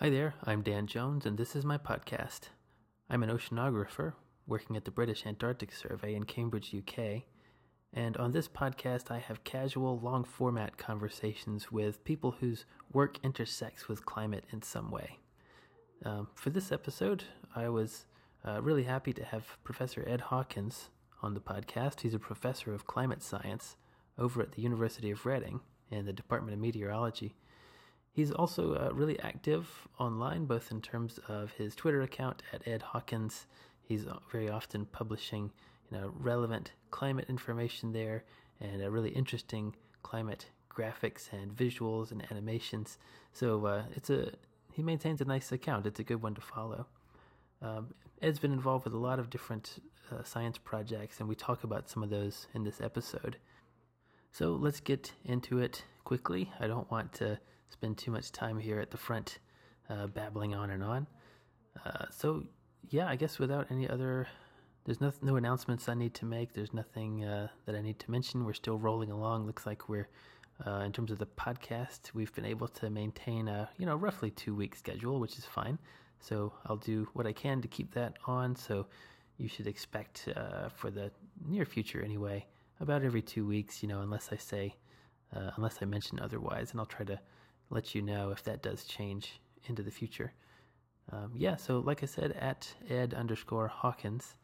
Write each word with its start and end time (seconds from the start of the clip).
Hi 0.00 0.10
there, 0.10 0.36
I'm 0.44 0.62
Dan 0.62 0.86
Jones, 0.86 1.26
and 1.26 1.36
this 1.36 1.56
is 1.56 1.64
my 1.64 1.76
podcast. 1.76 2.50
I'm 3.10 3.24
an 3.24 3.30
oceanographer 3.30 4.12
working 4.46 4.76
at 4.76 4.84
the 4.84 4.92
British 4.92 5.26
Antarctic 5.26 5.72
Survey 5.72 6.14
in 6.14 6.22
Cambridge, 6.22 6.72
UK. 6.72 7.22
And 7.92 8.16
on 8.16 8.30
this 8.30 8.46
podcast, 8.46 9.10
I 9.10 9.18
have 9.18 9.42
casual, 9.42 9.98
long 9.98 10.22
format 10.22 10.78
conversations 10.78 11.72
with 11.72 12.04
people 12.04 12.36
whose 12.38 12.64
work 12.92 13.18
intersects 13.24 13.88
with 13.88 14.06
climate 14.06 14.44
in 14.52 14.62
some 14.62 14.92
way. 14.92 15.18
Um, 16.04 16.28
for 16.32 16.50
this 16.50 16.70
episode, 16.70 17.24
I 17.56 17.68
was 17.68 18.06
uh, 18.46 18.62
really 18.62 18.84
happy 18.84 19.12
to 19.14 19.24
have 19.24 19.58
Professor 19.64 20.04
Ed 20.06 20.20
Hawkins 20.20 20.90
on 21.24 21.34
the 21.34 21.40
podcast. 21.40 22.02
He's 22.02 22.14
a 22.14 22.20
professor 22.20 22.72
of 22.72 22.86
climate 22.86 23.24
science 23.24 23.74
over 24.16 24.42
at 24.42 24.52
the 24.52 24.62
University 24.62 25.10
of 25.10 25.26
Reading 25.26 25.58
in 25.90 26.06
the 26.06 26.12
Department 26.12 26.54
of 26.54 26.60
Meteorology. 26.60 27.34
He's 28.12 28.32
also 28.32 28.74
uh, 28.74 28.90
really 28.92 29.18
active 29.20 29.88
online, 29.98 30.46
both 30.46 30.70
in 30.70 30.80
terms 30.80 31.20
of 31.28 31.52
his 31.52 31.74
Twitter 31.74 32.02
account 32.02 32.42
at 32.52 32.66
Ed 32.66 32.82
Hawkins. 32.82 33.46
He's 33.80 34.06
uh, 34.06 34.18
very 34.30 34.50
often 34.50 34.86
publishing, 34.86 35.52
you 35.90 35.98
know, 35.98 36.12
relevant 36.18 36.72
climate 36.90 37.26
information 37.28 37.92
there 37.92 38.24
and 38.60 38.82
uh, 38.82 38.90
really 38.90 39.10
interesting 39.10 39.74
climate 40.02 40.46
graphics 40.68 41.32
and 41.32 41.54
visuals 41.54 42.10
and 42.10 42.24
animations. 42.30 42.98
So 43.32 43.66
uh, 43.66 43.82
it's 43.94 44.10
a 44.10 44.32
he 44.72 44.82
maintains 44.82 45.20
a 45.20 45.24
nice 45.24 45.50
account. 45.50 45.86
It's 45.86 45.98
a 45.98 46.04
good 46.04 46.22
one 46.22 46.34
to 46.34 46.40
follow. 46.40 46.86
Um, 47.60 47.94
Ed's 48.22 48.38
been 48.38 48.52
involved 48.52 48.84
with 48.84 48.94
a 48.94 48.98
lot 48.98 49.18
of 49.18 49.28
different 49.28 49.82
uh, 50.12 50.22
science 50.22 50.56
projects, 50.58 51.18
and 51.18 51.28
we 51.28 51.34
talk 51.34 51.64
about 51.64 51.88
some 51.88 52.02
of 52.02 52.10
those 52.10 52.46
in 52.54 52.62
this 52.62 52.80
episode. 52.80 53.38
So 54.30 54.52
let's 54.52 54.80
get 54.80 55.12
into 55.24 55.58
it 55.58 55.84
quickly. 56.04 56.52
I 56.60 56.68
don't 56.68 56.88
want 56.90 57.12
to 57.14 57.40
spend 57.70 57.98
too 57.98 58.10
much 58.10 58.32
time 58.32 58.58
here 58.58 58.80
at 58.80 58.90
the 58.90 58.96
front 58.96 59.38
uh, 59.88 60.06
babbling 60.06 60.54
on 60.54 60.70
and 60.70 60.82
on. 60.82 61.06
Uh, 61.84 62.06
so, 62.10 62.44
yeah, 62.90 63.08
I 63.08 63.16
guess 63.16 63.38
without 63.38 63.66
any 63.70 63.88
other, 63.88 64.26
there's 64.84 65.00
no, 65.00 65.12
no 65.22 65.36
announcements 65.36 65.88
I 65.88 65.94
need 65.94 66.14
to 66.14 66.24
make. 66.24 66.52
There's 66.52 66.74
nothing 66.74 67.24
uh, 67.24 67.48
that 67.66 67.74
I 67.74 67.80
need 67.80 67.98
to 68.00 68.10
mention. 68.10 68.44
We're 68.44 68.52
still 68.52 68.78
rolling 68.78 69.10
along. 69.10 69.46
Looks 69.46 69.66
like 69.66 69.88
we're, 69.88 70.08
uh, 70.66 70.80
in 70.80 70.92
terms 70.92 71.10
of 71.10 71.18
the 71.18 71.26
podcast, 71.26 72.12
we've 72.14 72.34
been 72.34 72.44
able 72.44 72.68
to 72.68 72.90
maintain 72.90 73.48
a, 73.48 73.68
you 73.78 73.86
know, 73.86 73.96
roughly 73.96 74.30
two 74.30 74.54
week 74.54 74.74
schedule, 74.74 75.20
which 75.20 75.38
is 75.38 75.44
fine. 75.44 75.78
So 76.20 76.52
I'll 76.66 76.76
do 76.76 77.08
what 77.12 77.26
I 77.26 77.32
can 77.32 77.62
to 77.62 77.68
keep 77.68 77.94
that 77.94 78.14
on. 78.26 78.56
So 78.56 78.86
you 79.36 79.48
should 79.48 79.66
expect 79.66 80.28
uh, 80.36 80.68
for 80.68 80.90
the 80.90 81.10
near 81.46 81.64
future 81.64 82.02
anyway, 82.02 82.44
about 82.80 83.04
every 83.04 83.22
two 83.22 83.46
weeks, 83.46 83.82
you 83.82 83.88
know, 83.88 84.00
unless 84.00 84.30
I 84.32 84.36
say, 84.36 84.74
uh, 85.34 85.50
unless 85.56 85.78
I 85.80 85.84
mention 85.84 86.18
otherwise, 86.20 86.72
and 86.72 86.80
I'll 86.80 86.86
try 86.86 87.04
to 87.06 87.20
let 87.70 87.94
you 87.94 88.02
know 88.02 88.30
if 88.30 88.42
that 88.44 88.62
does 88.62 88.84
change 88.84 89.40
into 89.66 89.82
the 89.82 89.90
future. 89.90 90.32
Um, 91.12 91.32
yeah, 91.34 91.56
so 91.56 91.78
like 91.78 92.02
I 92.02 92.06
said, 92.06 92.32
at 92.32 92.68
ed 92.88 93.14
underscore 93.14 93.68
Hawkins 93.68 94.36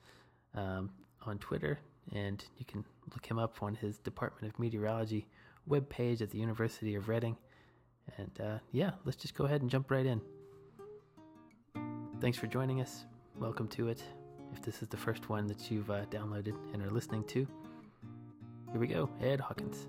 um, 0.55 0.91
on 1.27 1.39
Twitter, 1.39 1.78
and 2.12 2.45
you 2.58 2.64
can 2.64 2.84
look 3.12 3.27
him 3.27 3.39
up 3.39 3.62
on 3.62 3.75
his 3.75 3.98
Department 3.98 4.52
of 4.52 4.58
Meteorology 4.58 5.27
webpage 5.69 6.20
at 6.20 6.30
the 6.30 6.39
University 6.39 6.95
of 6.95 7.08
Reading. 7.08 7.36
And 8.19 8.30
uh, 8.41 8.58
yeah, 8.72 8.92
let's 9.05 9.17
just 9.17 9.34
go 9.34 9.45
ahead 9.45 9.62
and 9.62 9.70
jump 9.70 9.91
right 9.91 10.06
in. 10.06 10.20
Thanks 12.20 12.39
for 12.39 12.47
joining 12.47 12.80
us. 12.80 13.05
Welcome 13.39 13.69
to 13.69 13.89
it. 13.89 14.02
If 14.52 14.62
this 14.62 14.83
is 14.83 14.89
the 14.89 14.97
first 14.97 15.28
one 15.28 15.47
that 15.48 15.70
you've 15.70 15.91
uh, 15.91 16.05
downloaded 16.06 16.55
and 16.72 16.83
are 16.83 16.91
listening 16.91 17.25
to, 17.25 17.47
here 18.70 18.80
we 18.80 18.86
go, 18.86 19.11
Ed 19.20 19.41
Hawkins. 19.41 19.86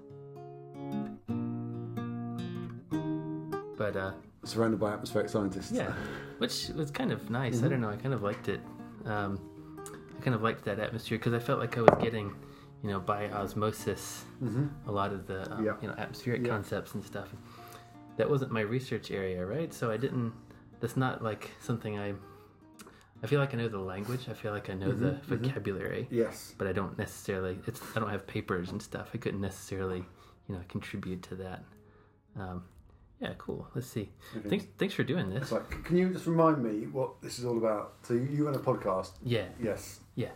But 3.77 3.95
uh, 3.95 4.11
surrounded 4.43 4.79
by 4.79 4.93
atmospheric 4.93 5.29
scientists. 5.29 5.71
yeah, 5.71 5.93
which 6.37 6.69
was 6.75 6.91
kind 6.91 7.11
of 7.11 7.29
nice. 7.29 7.57
Mm-hmm. 7.57 7.65
I 7.65 7.69
don't 7.69 7.81
know. 7.81 7.89
I 7.89 7.95
kind 7.97 8.13
of 8.13 8.23
liked 8.23 8.47
it. 8.49 8.61
Um, 9.05 9.39
I 10.17 10.21
kind 10.21 10.35
of 10.35 10.41
liked 10.41 10.63
that 10.65 10.79
atmosphere 10.79 11.17
because 11.17 11.33
I 11.33 11.39
felt 11.39 11.59
like 11.59 11.77
I 11.77 11.81
was 11.81 12.01
getting, 12.01 12.33
you 12.83 12.89
know, 12.89 12.99
by 12.99 13.29
osmosis, 13.29 14.23
a 14.87 14.91
lot 14.91 15.11
of 15.11 15.27
the 15.27 15.41
um, 15.51 15.57
Mm-hmm. 15.57 15.65
Yeah. 15.65 15.73
you 15.81 15.87
know 15.89 15.93
atmospheric 15.97 16.41
Yeah. 16.43 16.49
concepts 16.53 16.93
and 16.95 17.03
stuff. 17.03 17.29
That 18.17 18.29
wasn't 18.29 18.51
my 18.51 18.61
research 18.61 19.11
area, 19.11 19.45
right? 19.45 19.73
So 19.73 19.91
I 19.91 19.97
didn't. 19.97 20.33
That's 20.79 20.95
not 20.97 21.21
like 21.23 21.51
something 21.59 21.97
I. 21.99 22.13
I 23.23 23.27
feel 23.27 23.39
like 23.39 23.53
I 23.53 23.57
know 23.57 23.67
the 23.69 23.79
language. 23.79 24.27
I 24.29 24.33
feel 24.33 24.51
like 24.51 24.69
I 24.69 24.73
know 24.73 24.91
the 24.91 25.11
Mm-hmm. 25.11 25.35
vocabulary 25.35 26.07
Yes. 26.11 26.53
but 26.57 26.67
I 26.67 26.73
don't 26.73 26.97
necessarily. 26.97 27.57
It's 27.67 27.81
I 27.95 27.99
don't 27.99 28.09
have 28.09 28.25
papers 28.27 28.69
and 28.71 28.81
stuff. 28.81 29.09
I 29.13 29.17
couldn't 29.17 29.41
necessarily, 29.41 30.05
you 30.47 30.55
know, 30.55 30.61
contribute 30.69 31.23
to 31.23 31.35
that. 31.35 31.63
Um, 32.39 32.63
yeah, 33.19 33.33
cool. 33.37 33.67
Let's 33.73 33.87
see. 33.87 34.09
Thanks, 34.47 34.65
thanks 34.77 34.93
for 34.93 35.03
doing 35.03 35.29
this. 35.29 35.51
Like, 35.51 35.83
can 35.85 35.97
you 35.97 36.09
just 36.09 36.27
remind 36.27 36.61
me 36.63 36.87
what 36.87 37.21
this 37.21 37.39
is 37.39 37.45
all 37.45 37.57
about? 37.57 37.93
So 38.03 38.13
you, 38.13 38.45
run 38.45 38.55
a 38.55 38.59
podcast. 38.59 39.11
Yeah, 39.23 39.45
Yes. 39.61 39.99
yeah. 40.15 40.29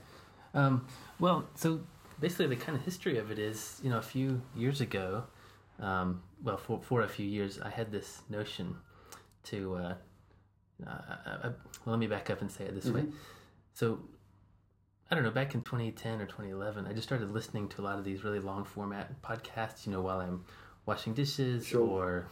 Um, 0.54 0.88
well, 1.20 1.46
so 1.56 1.82
basically, 2.20 2.48
the 2.48 2.56
kind 2.56 2.78
of 2.78 2.84
history 2.84 3.18
of 3.18 3.32
it 3.32 3.40
is, 3.40 3.80
you 3.84 3.90
know, 3.90 3.98
a 3.98 4.02
few 4.02 4.42
years 4.56 4.82
ago, 4.82 5.26
um, 5.80 6.22
well, 6.44 6.58
for 6.58 6.82
for 6.82 7.02
a 7.02 7.08
few 7.08 7.26
years, 7.26 7.60
I 7.60 7.70
had 7.70 7.92
this 7.92 8.22
notion 8.30 8.76
to. 9.46 9.76
Uh, 9.76 9.94
uh, 10.88 10.90
uh, 10.90 11.40
well, 11.86 11.94
let 11.94 12.00
me 12.00 12.08
back 12.08 12.30
up 12.30 12.42
and 12.42 12.50
say 12.50 12.64
it 12.64 12.74
this 12.74 12.86
way. 12.90 13.04
So 13.74 14.00
I 15.12 15.16
don't 15.16 15.24
know, 15.24 15.32
back 15.32 15.54
in 15.56 15.62
2010 15.62 16.22
or 16.22 16.26
2011, 16.26 16.86
I 16.88 16.94
just 16.94 17.04
started 17.08 17.32
listening 17.32 17.68
to 17.70 17.82
a 17.82 17.84
lot 17.84 17.98
of 18.00 18.06
these 18.06 18.24
really 18.24 18.40
long 18.40 18.64
format 18.64 19.22
podcasts, 19.22 19.86
you 19.86 19.92
know, 19.92 20.02
while 20.02 20.20
I'm 20.20 20.46
washing 20.86 21.14
dishes 21.14 21.66
Sure. 21.68 21.82
or, 21.82 22.28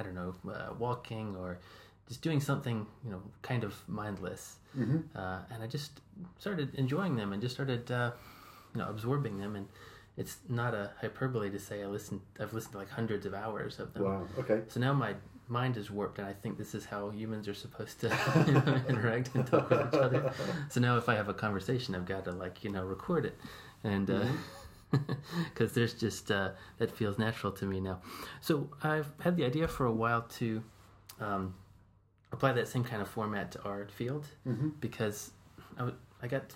I 0.00 0.02
don't 0.02 0.14
know, 0.14 0.34
uh, 0.50 0.72
walking 0.78 1.36
or 1.36 1.58
just 2.08 2.22
doing 2.22 2.40
something, 2.40 2.86
you 3.04 3.10
know, 3.10 3.22
kind 3.42 3.62
of 3.62 3.74
mindless. 3.86 4.56
Mm-hmm. 4.76 4.98
Uh, 5.14 5.40
and 5.52 5.62
I 5.62 5.66
just 5.66 6.00
started 6.38 6.74
enjoying 6.74 7.16
them 7.16 7.32
and 7.32 7.42
just 7.42 7.54
started, 7.54 7.90
uh, 7.90 8.12
you 8.74 8.80
know, 8.80 8.88
absorbing 8.88 9.38
them. 9.38 9.56
And 9.56 9.68
it's 10.16 10.38
not 10.48 10.74
a 10.74 10.90
hyperbole 11.00 11.50
to 11.50 11.58
say 11.58 11.82
I 11.82 11.86
listened, 11.86 12.20
I've 12.40 12.54
listened 12.54 12.72
to 12.72 12.78
like 12.78 12.90
hundreds 12.90 13.26
of 13.26 13.34
hours 13.34 13.78
of 13.78 13.92
them. 13.92 14.04
Wow. 14.04 14.26
Okay. 14.38 14.62
So 14.68 14.80
now 14.80 14.94
my 14.94 15.14
mind 15.48 15.76
is 15.76 15.90
warped, 15.90 16.18
and 16.18 16.26
I 16.26 16.32
think 16.32 16.56
this 16.56 16.74
is 16.74 16.86
how 16.86 17.10
humans 17.10 17.48
are 17.48 17.54
supposed 17.54 18.00
to 18.00 18.08
you 18.46 18.52
know, 18.54 18.80
interact 18.88 19.34
and 19.34 19.46
talk 19.46 19.68
with 19.68 19.80
each 19.88 20.00
other. 20.00 20.32
So 20.68 20.80
now, 20.80 20.96
if 20.96 21.08
I 21.08 21.16
have 21.16 21.28
a 21.28 21.34
conversation, 21.34 21.94
I've 21.94 22.06
got 22.06 22.24
to 22.24 22.32
like 22.32 22.64
you 22.64 22.70
know 22.70 22.84
record 22.84 23.26
it, 23.26 23.36
and 23.84 24.08
because 25.52 25.72
there's 25.72 25.94
just 25.94 26.30
uh, 26.30 26.50
that 26.78 26.90
feels 26.90 27.18
natural 27.18 27.52
to 27.52 27.64
me 27.64 27.80
now. 27.80 28.00
So 28.40 28.68
I've 28.82 29.10
had 29.20 29.36
the 29.36 29.44
idea 29.44 29.68
for 29.68 29.86
a 29.86 29.92
while 29.92 30.22
to 30.38 30.62
um, 31.20 31.54
apply 32.32 32.52
that 32.52 32.68
same 32.68 32.84
kind 32.84 33.02
of 33.02 33.08
format 33.08 33.52
to 33.52 33.62
our 33.62 33.86
field 33.88 34.26
because 34.80 35.30
I, 35.76 35.80
w- 35.80 35.96
I 36.22 36.26
got 36.26 36.52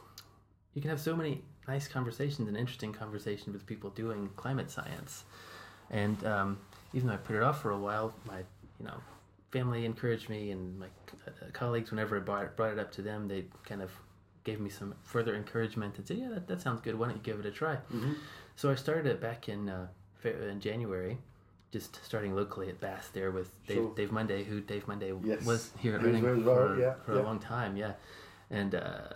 you 0.75 0.81
can 0.81 0.91
have 0.91 1.01
so 1.01 1.15
many 1.17 1.43
nice 1.69 1.89
conversations 1.89 2.49
and 2.49 2.57
interesting 2.57 2.93
conversations 2.93 3.53
with 3.53 3.65
people 3.67 3.91
doing 3.91 4.29
climate 4.37 4.71
science. 4.71 5.25
And 5.91 6.25
um, 6.27 6.59
even 6.93 7.09
though 7.09 7.15
I 7.15 7.19
put 7.19 7.37
it 7.37 7.43
off 7.43 7.63
for 7.63 7.71
a 7.71 7.79
while, 7.79 8.13
my 8.27 8.39
you 8.39 8.87
know 8.87 8.97
family 9.51 9.85
encouraged 9.85 10.29
me, 10.29 10.51
and 10.51 10.79
my 10.79 10.87
uh, 11.27 11.31
colleagues, 11.53 11.91
whenever 11.91 12.17
I 12.17 12.21
brought, 12.21 12.57
brought 12.57 12.73
it 12.73 12.79
up 12.79 12.91
to 12.93 13.03
them, 13.03 13.29
they 13.29 13.45
kind 13.65 13.83
of 13.83 13.91
gave 14.45 14.61
me 14.61 14.71
some 14.71 14.95
further 15.03 15.35
encouragement 15.35 15.97
and 15.99 16.07
said, 16.07 16.19
"Yeah, 16.19 16.29
that, 16.29 16.47
that 16.47 16.61
sounds 16.61 16.81
good. 16.81 16.99
Why 16.99 17.09
don't 17.09 17.17
you 17.17 17.23
give 17.23 17.41
it 17.41 17.47
a 17.47 17.51
try?" 17.51 17.79
So 18.57 18.71
I 18.71 18.77
started 18.77 19.07
it 19.07 19.21
back 19.21 19.49
in 19.49 19.69
uh, 19.69 19.89
in 20.25 20.61
January. 20.61 21.19
Just 21.73 22.05
starting 22.05 22.37
locally 22.37 22.69
at 22.69 22.81
BAS 22.81 23.09
there 23.09 23.33
with 23.33 23.51
Dave, 23.67 23.79
Sure. 23.79 23.95
Dave 23.97 24.13
Munday, 24.13 24.45
who 24.45 24.61
Dave 24.61 24.87
Munday 24.87 25.13
Yes. 25.25 25.45
was 25.45 25.73
here 25.81 25.97
at 25.97 26.03
Reading 26.03 26.23
for, 26.23 26.79
yeah, 26.79 26.95
for 27.05 27.17
yeah. 27.17 27.21
a 27.21 27.25
long 27.25 27.41
time, 27.41 27.77
yeah. 27.77 27.95
And 28.49 28.77
uh, 28.77 29.09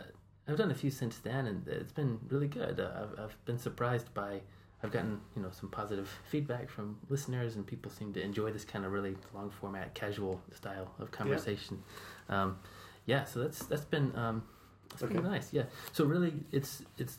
I've 0.49 0.56
done 0.56 0.72
a 0.72 0.75
few 0.75 0.91
since 0.91 1.19
then, 1.19 1.47
and 1.47 1.69
it's 1.69 1.93
been 1.93 2.19
really 2.28 2.49
good. 2.49 2.81
Uh, 2.81 2.91
I've, 3.03 3.21
I've 3.21 3.44
been 3.44 3.59
surprised 3.59 4.12
by. 4.12 4.41
I've 4.83 4.93
gotten 4.93 5.21
you 5.37 5.43
know 5.43 5.50
some 5.53 5.69
positive 5.71 6.09
feedback 6.28 6.69
from 6.69 6.99
listeners, 7.09 7.55
and 7.56 7.67
people 7.67 7.93
seem 7.93 8.12
to 8.15 8.22
enjoy 8.22 8.50
this 8.50 8.65
kind 8.65 8.84
of 8.84 8.93
really 8.93 9.17
long 9.34 9.50
format, 9.50 9.94
casual 9.94 10.41
style 10.53 10.94
of 10.99 11.11
conversation. 11.11 11.83
Yeah, 12.28 12.43
um, 12.43 12.58
yeah 13.06 13.25
so 13.25 13.41
that's 13.41 13.64
that's 13.67 13.85
been 13.85 14.14
um, 14.17 14.43
that's 14.90 15.02
been 15.02 15.19
Okay. 15.19 15.29
nice. 15.29 15.52
Yeah. 15.52 15.64
So 15.93 16.05
really, 16.05 16.35
it's 16.52 16.82
it's 16.96 17.17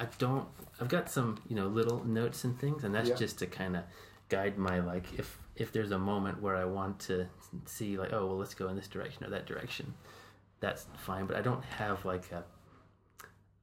I 0.00 0.06
don't. 0.18 0.46
I've 0.80 0.88
got 0.88 1.08
some 1.10 1.40
you 1.48 1.56
know 1.56 1.66
little 1.68 2.04
notes 2.04 2.44
and 2.44 2.58
things, 2.58 2.84
and 2.84 2.94
that's 2.94 3.08
Yeah. 3.10 3.14
just 3.16 3.38
to 3.40 3.46
kind 3.46 3.76
of 3.76 3.84
guide 4.28 4.58
my 4.58 4.80
like 4.80 5.06
if 5.18 5.38
if 5.56 5.72
there's 5.72 5.92
a 5.92 5.98
moment 5.98 6.40
where 6.42 6.56
I 6.56 6.64
want 6.64 6.98
to 7.00 7.26
see 7.66 7.96
like 7.96 8.12
oh 8.12 8.26
well 8.26 8.36
let's 8.38 8.54
go 8.54 8.68
in 8.68 8.76
this 8.76 8.88
direction 8.88 9.24
or 9.24 9.30
that 9.30 9.46
direction, 9.46 9.94
that's 10.60 10.86
fine. 10.98 11.26
But 11.26 11.36
I 11.36 11.42
don't 11.42 11.64
have 11.64 12.04
like 12.04 12.30
a. 12.32 12.44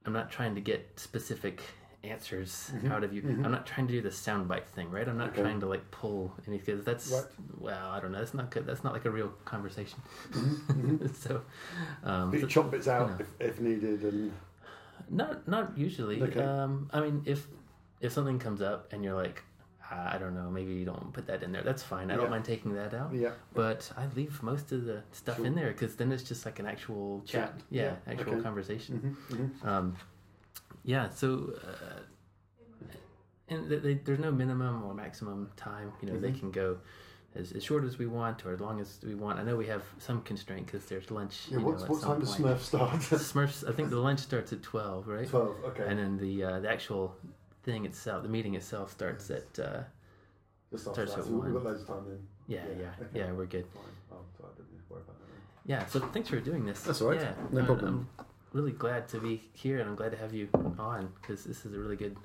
I'm 0.05 0.13
not 0.13 0.31
trying 0.31 0.55
to 0.55 0.61
get 0.61 0.99
specific 0.99 1.61
answers 2.03 2.71
out 2.89 3.03
of 3.03 3.13
you. 3.13 3.21
I'm 3.43 3.51
not 3.51 3.65
trying 3.67 3.87
to 3.87 3.93
do 3.93 4.01
the 4.01 4.09
soundbite 4.09 4.65
thing, 4.65 4.89
right? 4.89 5.07
I'm 5.07 5.17
not 5.17 5.29
Mm-hmm. 5.29 5.33
Okay. 5.39 5.41
trying 5.43 5.59
to 5.59 5.67
like 5.67 5.91
pull 5.91 6.33
anything. 6.47 6.75
Because 6.77 6.85
that's 6.85 7.11
Right. 7.11 7.25
well, 7.59 7.89
I 7.91 7.99
don't 7.99 8.11
know. 8.11 8.17
That's 8.19 8.33
not 8.33 8.49
good. 8.49 8.65
That's 8.65 8.83
not 8.83 8.93
like 8.93 9.05
a 9.05 9.11
real 9.11 9.29
conversation. 9.45 9.99
Mm-hmm. 10.31 11.07
so, 11.13 11.41
um, 12.03 12.31
But 12.31 12.37
so- 12.39 12.45
you 12.45 12.47
chop 12.47 12.71
bits 12.71 12.87
out 12.87 13.09
know. 13.09 13.25
if, 13.39 13.49
if 13.51 13.59
needed, 13.59 14.03
and 14.03 14.31
not 15.09 15.47
not 15.47 15.77
usually. 15.77 16.21
Okay. 16.21 16.41
Um, 16.41 16.89
I 16.93 17.01
mean, 17.01 17.21
if 17.25 17.47
if 17.99 18.11
something 18.11 18.39
comes 18.39 18.61
up 18.61 18.91
and 18.93 19.03
you're 19.03 19.13
like, 19.15 19.43
I 19.91 20.17
don't 20.17 20.33
know, 20.33 20.49
maybe 20.49 20.73
you 20.73 20.85
don't 20.85 21.11
put 21.13 21.27
that 21.27 21.43
in 21.43 21.51
there. 21.51 21.61
That's 21.63 21.83
fine. 21.83 22.09
I 22.09 22.13
Yeah. 22.15 22.21
don't 22.21 22.29
mind 22.31 22.45
taking 22.45 22.73
that 22.75 22.93
out. 22.95 23.13
Yeah. 23.13 23.31
But 23.53 23.91
I 23.95 24.07
leave 24.15 24.41
most 24.41 24.71
of 24.71 24.85
the 24.85 25.03
stuff 25.11 25.37
Sure. 25.37 25.45
in 25.45 25.53
there 25.53 25.67
because 25.71 25.95
then 25.97 26.11
it's 26.11 26.23
just 26.23 26.45
like 26.45 26.57
an 26.59 26.65
actual 26.65 27.21
chat. 27.25 27.53
Chat. 27.57 27.61
Yeah, 27.69 27.81
Yeah, 27.83 27.95
actual 28.13 28.33
okay. 28.35 28.41
conversation. 28.41 29.17
hmm 29.29 29.35
hmm 29.35 29.67
Um, 29.67 29.95
yeah, 30.83 31.09
so 31.09 31.53
uh, 31.65 31.99
and 33.49 33.69
th- 33.69 33.81
they, 33.83 33.95
there's 33.95 34.19
no 34.19 34.31
minimum 34.31 34.83
or 34.83 34.93
maximum 34.93 35.49
time. 35.57 35.91
You 36.01 36.09
know, 36.11 36.19
they 36.19 36.31
Mhm. 36.31 36.39
can 36.39 36.51
go 36.51 36.77
as, 37.35 37.51
as 37.51 37.63
short 37.63 37.83
as 37.83 37.97
we 37.97 38.07
want 38.07 38.45
or 38.45 38.53
as 38.53 38.59
long 38.61 38.79
as 38.79 38.99
we 39.03 39.15
want. 39.15 39.39
I 39.39 39.43
know 39.43 39.55
we 39.57 39.67
have 39.67 39.83
some 39.99 40.21
constraint 40.21 40.65
because 40.67 40.85
there's 40.85 41.11
lunch. 41.11 41.47
Yeah. 41.49 41.57
you 41.59 41.65
What's, 41.65 41.79
know, 41.81 41.85
at 41.85 41.89
what 41.91 42.01
some 42.01 42.09
time 42.11 42.19
does. 42.21 42.35
Smurf 42.37 42.59
start? 42.59 42.99
SMURPHS. 43.01 43.69
I 43.69 43.73
think 43.73 43.89
the 43.89 43.97
lunch 43.97 44.19
starts 44.19 44.53
at 44.53 44.61
twelve, 44.63 45.07
right? 45.07 45.27
Twelve. 45.27 45.55
Okay. 45.65 45.85
And 45.87 45.99
then 45.99 46.17
the 46.17 46.43
uh, 46.43 46.59
the 46.59 46.69
actual 46.69 47.15
thing 47.63 47.85
itself, 47.85 48.23
the 48.23 48.29
meeting 48.29 48.55
itself, 48.55 48.91
starts 48.91 49.29
at 49.29 49.59
uh, 49.59 49.83
Just 50.71 50.83
starts 50.85 51.13
that, 51.13 51.19
at 51.19 51.25
so 51.25 51.31
we've 51.31 51.43
one. 51.43 51.53
got 51.53 51.63
loads 51.63 51.81
of 51.81 51.87
time 51.87 52.03
then. 52.07 52.19
yeah, 52.47 52.63
yeah, 52.79 52.85
Yeah, 53.13 53.25
yeah. 53.25 53.31
We're 53.31 53.45
good. 53.45 53.65
Fine. 53.73 53.83
Oh, 54.13 54.15
so 54.37 54.45
I 54.45 54.55
didn't 54.55 54.69
worry 54.89 55.01
about 55.01 55.17
that. 55.19 55.69
Yeah. 55.71 55.85
So 55.87 55.99
thanks 55.99 56.29
for 56.29 56.39
doing 56.39 56.65
this. 56.65 56.81
That's 56.81 57.01
all 57.01 57.09
right. 57.09 57.19
Yeah, 57.21 57.33
No 57.51 57.59
I'm- 57.59 57.65
problem. 57.65 58.07
I'm 58.17 58.25
really 58.53 58.71
glad 58.71 59.07
to 59.09 59.19
be 59.19 59.41
here, 59.53 59.79
and 59.79 59.89
I'm 59.89 59.95
glad 59.95 60.11
to 60.11 60.17
have 60.17 60.33
you 60.33 60.49
on 60.77 61.11
because 61.21 61.43
this 61.45 61.65
is 61.65 61.73
a 61.73 61.79
really 61.79 61.95
good, 61.95 62.15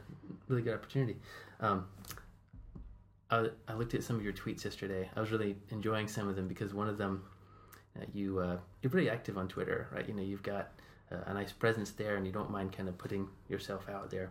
really 0.49 0.63
good 0.63 0.75
opportunity. 0.75 1.17
Um, 1.61 1.87
I, 3.31 3.49
I 3.69 3.75
looked 3.75 3.95
at 3.95 4.03
some 4.03 4.17
of 4.17 4.23
your 4.23 4.33
tweets 4.33 4.65
yesterday. 4.65 5.09
I 5.17 5.21
was 5.21 5.31
really 5.31 5.57
enjoying 5.71 6.09
some 6.09 6.29
of 6.29 6.37
them 6.37 6.49
because 6.49 6.75
one 6.75 6.89
of 6.89 6.99
them, 6.99 7.25
uh, 7.99 8.05
you 8.13 8.39
uh, 8.39 8.57
you're 8.83 8.91
pretty 8.91 9.11
active 9.11 9.39
on 9.39 9.49
Twitter, 9.49 9.89
right? 9.93 10.07
You 10.07 10.15
know, 10.15 10.23
you've 10.23 10.43
got 10.43 10.73
uh, 11.11 11.19
a 11.27 11.35
nice 11.35 11.53
presence 11.53 11.91
there, 11.93 12.17
and 12.17 12.27
you 12.27 12.33
don't 12.33 12.51
mind 12.51 12.73
kind 12.73 12.89
of 12.89 12.99
putting 12.99 13.29
yourself 13.49 13.89
out 13.89 14.11
there. 14.11 14.31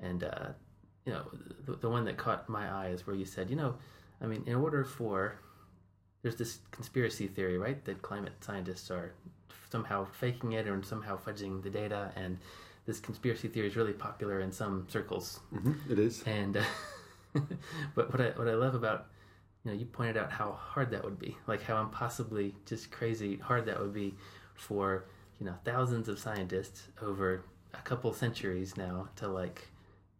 And 0.00 0.24
uh, 0.24 0.48
you 1.04 1.12
know, 1.12 1.22
the, 1.64 1.76
the 1.76 1.88
one 1.88 2.04
that 2.04 2.16
caught 2.16 2.48
my 2.48 2.68
eye 2.68 2.88
is 2.88 3.06
where 3.06 3.16
you 3.16 3.24
said, 3.24 3.48
you 3.48 3.56
know, 3.56 3.76
I 4.20 4.26
mean, 4.26 4.42
in 4.46 4.54
order 4.54 4.84
for 4.84 5.38
there's 6.22 6.36
this 6.36 6.58
conspiracy 6.72 7.28
theory, 7.28 7.56
right? 7.56 7.82
That 7.84 8.02
climate 8.02 8.32
scientists 8.40 8.90
are 8.90 9.12
somehow 9.76 10.06
faking 10.18 10.52
it 10.52 10.66
or 10.66 10.82
somehow 10.82 11.18
fudging 11.18 11.62
the 11.62 11.68
data, 11.68 12.10
and 12.16 12.38
this 12.86 12.98
conspiracy 12.98 13.46
theory 13.48 13.66
is 13.66 13.76
really 13.76 13.92
popular 13.92 14.40
in 14.40 14.50
some 14.50 14.86
circles. 14.88 15.40
Mm-hmm. 15.54 15.92
It 15.92 15.98
is. 15.98 16.22
And 16.24 16.56
uh, 16.56 16.62
but 17.94 18.10
what 18.10 18.20
I 18.22 18.30
what 18.30 18.48
I 18.48 18.54
love 18.54 18.74
about 18.74 19.08
you 19.62 19.70
know 19.70 19.76
you 19.76 19.84
pointed 19.84 20.16
out 20.16 20.32
how 20.32 20.52
hard 20.52 20.90
that 20.92 21.04
would 21.04 21.18
be, 21.18 21.36
like 21.46 21.62
how 21.62 21.78
impossibly 21.82 22.54
just 22.64 22.90
crazy 22.90 23.36
hard 23.36 23.66
that 23.66 23.78
would 23.78 23.92
be 23.92 24.14
for 24.54 25.04
you 25.38 25.44
know 25.44 25.54
thousands 25.64 26.08
of 26.08 26.18
scientists 26.18 26.88
over 27.02 27.44
a 27.74 27.82
couple 27.82 28.14
centuries 28.14 28.78
now 28.78 29.08
to 29.16 29.28
like 29.28 29.68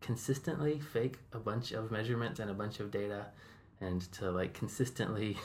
consistently 0.02 0.78
fake 0.78 1.16
a 1.32 1.38
bunch 1.38 1.72
of 1.72 1.90
measurements 1.90 2.40
and 2.40 2.50
a 2.50 2.54
bunch 2.54 2.80
of 2.80 2.90
data 2.90 3.24
and 3.80 4.12
to 4.12 4.30
like 4.30 4.52
consistently 4.52 5.38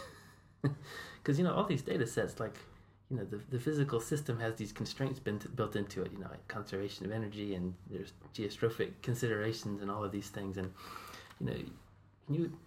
because 0.61 1.37
you 1.37 1.45
know 1.45 1.53
all 1.53 1.63
these 1.63 1.81
data 1.81 2.05
sets 2.05 2.37
like 2.37 2.57
you 3.11 3.17
know 3.17 3.25
the, 3.25 3.39
the 3.49 3.59
physical 3.59 3.99
system 3.99 4.39
has 4.39 4.55
these 4.55 4.71
constraints 4.71 5.19
been 5.19 5.39
built 5.55 5.75
into 5.75 6.01
it 6.01 6.11
you 6.13 6.19
know 6.19 6.27
like 6.31 6.47
conservation 6.47 7.05
of 7.05 7.11
energy 7.11 7.53
and 7.55 7.73
there's 7.89 8.13
geostrophic 8.33 8.91
considerations 9.01 9.81
and 9.81 9.91
all 9.91 10.03
of 10.03 10.11
these 10.11 10.29
things. 10.29 10.57
And 10.57 10.71
you 11.39 11.45
know 11.45 11.53
can 12.25 12.35
you 12.35 12.57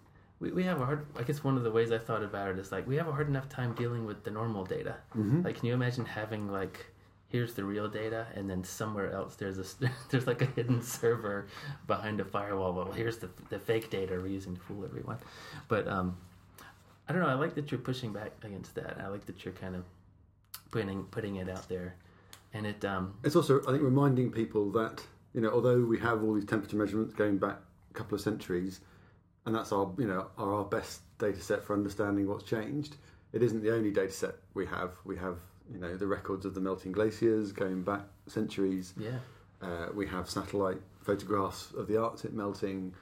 we, 0.41 0.50
we 0.50 0.62
have 0.64 0.81
a 0.81 0.85
hard 0.85 1.06
i 1.17 1.23
guess 1.23 1.43
one 1.43 1.56
of 1.56 1.62
the 1.62 1.70
ways 1.70 1.91
i 1.91 1.99
thought 1.99 2.23
about 2.23 2.50
it 2.50 2.58
is 2.58 2.70
like 2.70 2.87
we 2.87 2.96
have 2.96 3.08
a 3.08 3.12
hard 3.12 3.29
enough 3.29 3.49
time 3.49 3.73
dealing 3.75 4.05
with 4.05 4.23
the 4.25 4.31
normal 4.31 4.64
data. 4.64 4.96
Mm-hmm. 5.17 5.43
like 5.43 5.56
can 5.56 5.67
you 5.67 5.75
imagine 5.75 6.05
having 6.05 6.50
like 6.50 6.87
here's 7.29 7.55
the 7.55 7.64
real 7.64 7.88
data 7.88 8.26
and 8.35 8.49
then 8.49 8.62
somewhere 8.62 9.12
else 9.12 9.37
there's 9.37 9.58
a 9.58 9.64
there's 10.11 10.26
like 10.26 10.43
a 10.43 10.46
hidden 10.46 10.82
server 10.82 11.46
behind 11.87 12.20
a 12.20 12.25
firewall? 12.25 12.75
Well 12.75 12.93
here's 12.93 13.17
the, 13.19 13.31
the 13.49 13.58
fake 13.58 13.88
data 13.88 14.14
we're 14.14 14.26
using 14.26 14.55
to 14.55 14.61
fool 14.61 14.85
everyone. 14.85 15.19
But 15.69 15.88
um 15.88 16.19
i 17.08 17.12
don't 17.12 17.23
know 17.23 17.29
i 17.29 17.35
like 17.35 17.55
that 17.55 17.70
you're 17.70 17.81
pushing 17.81 18.12
back 18.12 18.32
against 18.43 18.75
that. 18.75 19.00
I 19.00 19.08
like 19.08 19.25
that 19.26 19.44
you're 19.44 19.55
kind 19.55 19.75
of 19.76 19.85
putting 20.75 21.05
putting 21.05 21.37
it 21.37 21.49
out 21.49 21.69
there 21.69 21.94
and 22.53 22.67
it 22.67 22.85
um 22.85 23.15
It's 23.23 23.37
also, 23.37 23.61
I 23.62 23.71
think, 23.73 23.82
reminding 23.82 24.31
people 24.32 24.71
that 24.73 25.03
you 25.35 25.41
know, 25.41 25.50
although 25.50 25.81
we 25.81 25.99
have 25.99 26.23
all 26.23 26.35
these 26.35 26.44
temperature 26.44 26.76
measurements 26.76 27.15
going 27.15 27.38
back 27.38 27.59
a 27.91 27.94
couple 27.94 28.15
of 28.15 28.21
centuries, 28.21 28.81
and 29.47 29.55
that's 29.55 29.73
our 29.73 29.93
you 29.99 30.06
know 30.06 30.29
are 30.38 30.53
our 30.55 30.65
best 30.65 31.00
data 31.19 31.41
set 31.41 31.62
for 31.65 31.75
understanding 31.75 32.26
what's 32.29 32.44
changed. 32.44 32.97
It 33.32 33.43
isn't 33.43 33.62
the 33.62 33.73
only 33.73 33.91
data 33.91 34.12
set 34.12 34.35
we 34.55 34.67
have. 34.67 34.93
We 35.05 35.17
have 35.17 35.38
you 35.73 35.79
know 35.79 35.97
the 35.97 36.06
records 36.06 36.44
of 36.44 36.55
the 36.55 36.61
melting 36.61 36.93
glaciers 36.93 37.53
going 37.53 37.82
back 37.82 38.03
centuries. 38.27 38.94
yeah 38.99 39.19
Uh, 39.62 39.87
we 39.94 40.06
have 40.06 40.29
satellite 40.29 40.81
photographs 41.00 41.73
of 41.73 41.87
the 41.87 41.97
Arctic 41.97 42.32
melting. 42.32 42.94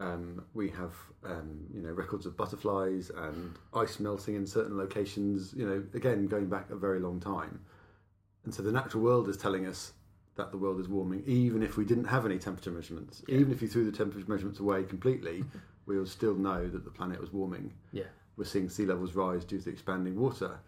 Um, 0.00 0.44
we 0.54 0.70
have 0.70 0.94
um, 1.24 1.66
you 1.72 1.82
know 1.82 1.90
records 1.90 2.24
of 2.24 2.36
butterflies 2.36 3.10
and 3.14 3.56
ice 3.74 4.00
melting 4.00 4.34
in 4.34 4.46
certain 4.46 4.76
locations. 4.76 5.52
You 5.54 5.66
know, 5.68 5.84
again 5.94 6.26
going 6.26 6.48
back 6.48 6.70
a 6.70 6.76
very 6.76 7.00
long 7.00 7.20
time, 7.20 7.60
and 8.44 8.54
so 8.54 8.62
the 8.62 8.72
natural 8.72 9.02
world 9.02 9.28
is 9.28 9.36
telling 9.36 9.66
us 9.66 9.92
that 10.36 10.50
the 10.52 10.56
world 10.56 10.80
is 10.80 10.88
warming, 10.88 11.22
even 11.26 11.62
if 11.62 11.76
we 11.76 11.84
didn't 11.84 12.04
have 12.04 12.24
any 12.24 12.38
temperature 12.38 12.70
measurements. 12.70 13.22
Yeah. 13.28 13.36
Even 13.36 13.52
if 13.52 13.60
you 13.60 13.68
threw 13.68 13.84
the 13.84 13.96
temperature 13.96 14.30
measurements 14.30 14.58
away 14.58 14.84
completely, 14.84 15.44
we 15.86 15.98
would 15.98 16.08
still 16.08 16.34
know 16.34 16.66
that 16.68 16.84
the 16.84 16.90
planet 16.90 17.20
was 17.20 17.32
warming. 17.32 17.74
yeah 17.92 18.04
We're 18.36 18.44
seeing 18.44 18.70
sea 18.70 18.86
levels 18.86 19.14
rise 19.14 19.44
due 19.44 19.58
to 19.58 19.64
the 19.64 19.70
expanding 19.70 20.18
water, 20.18 20.58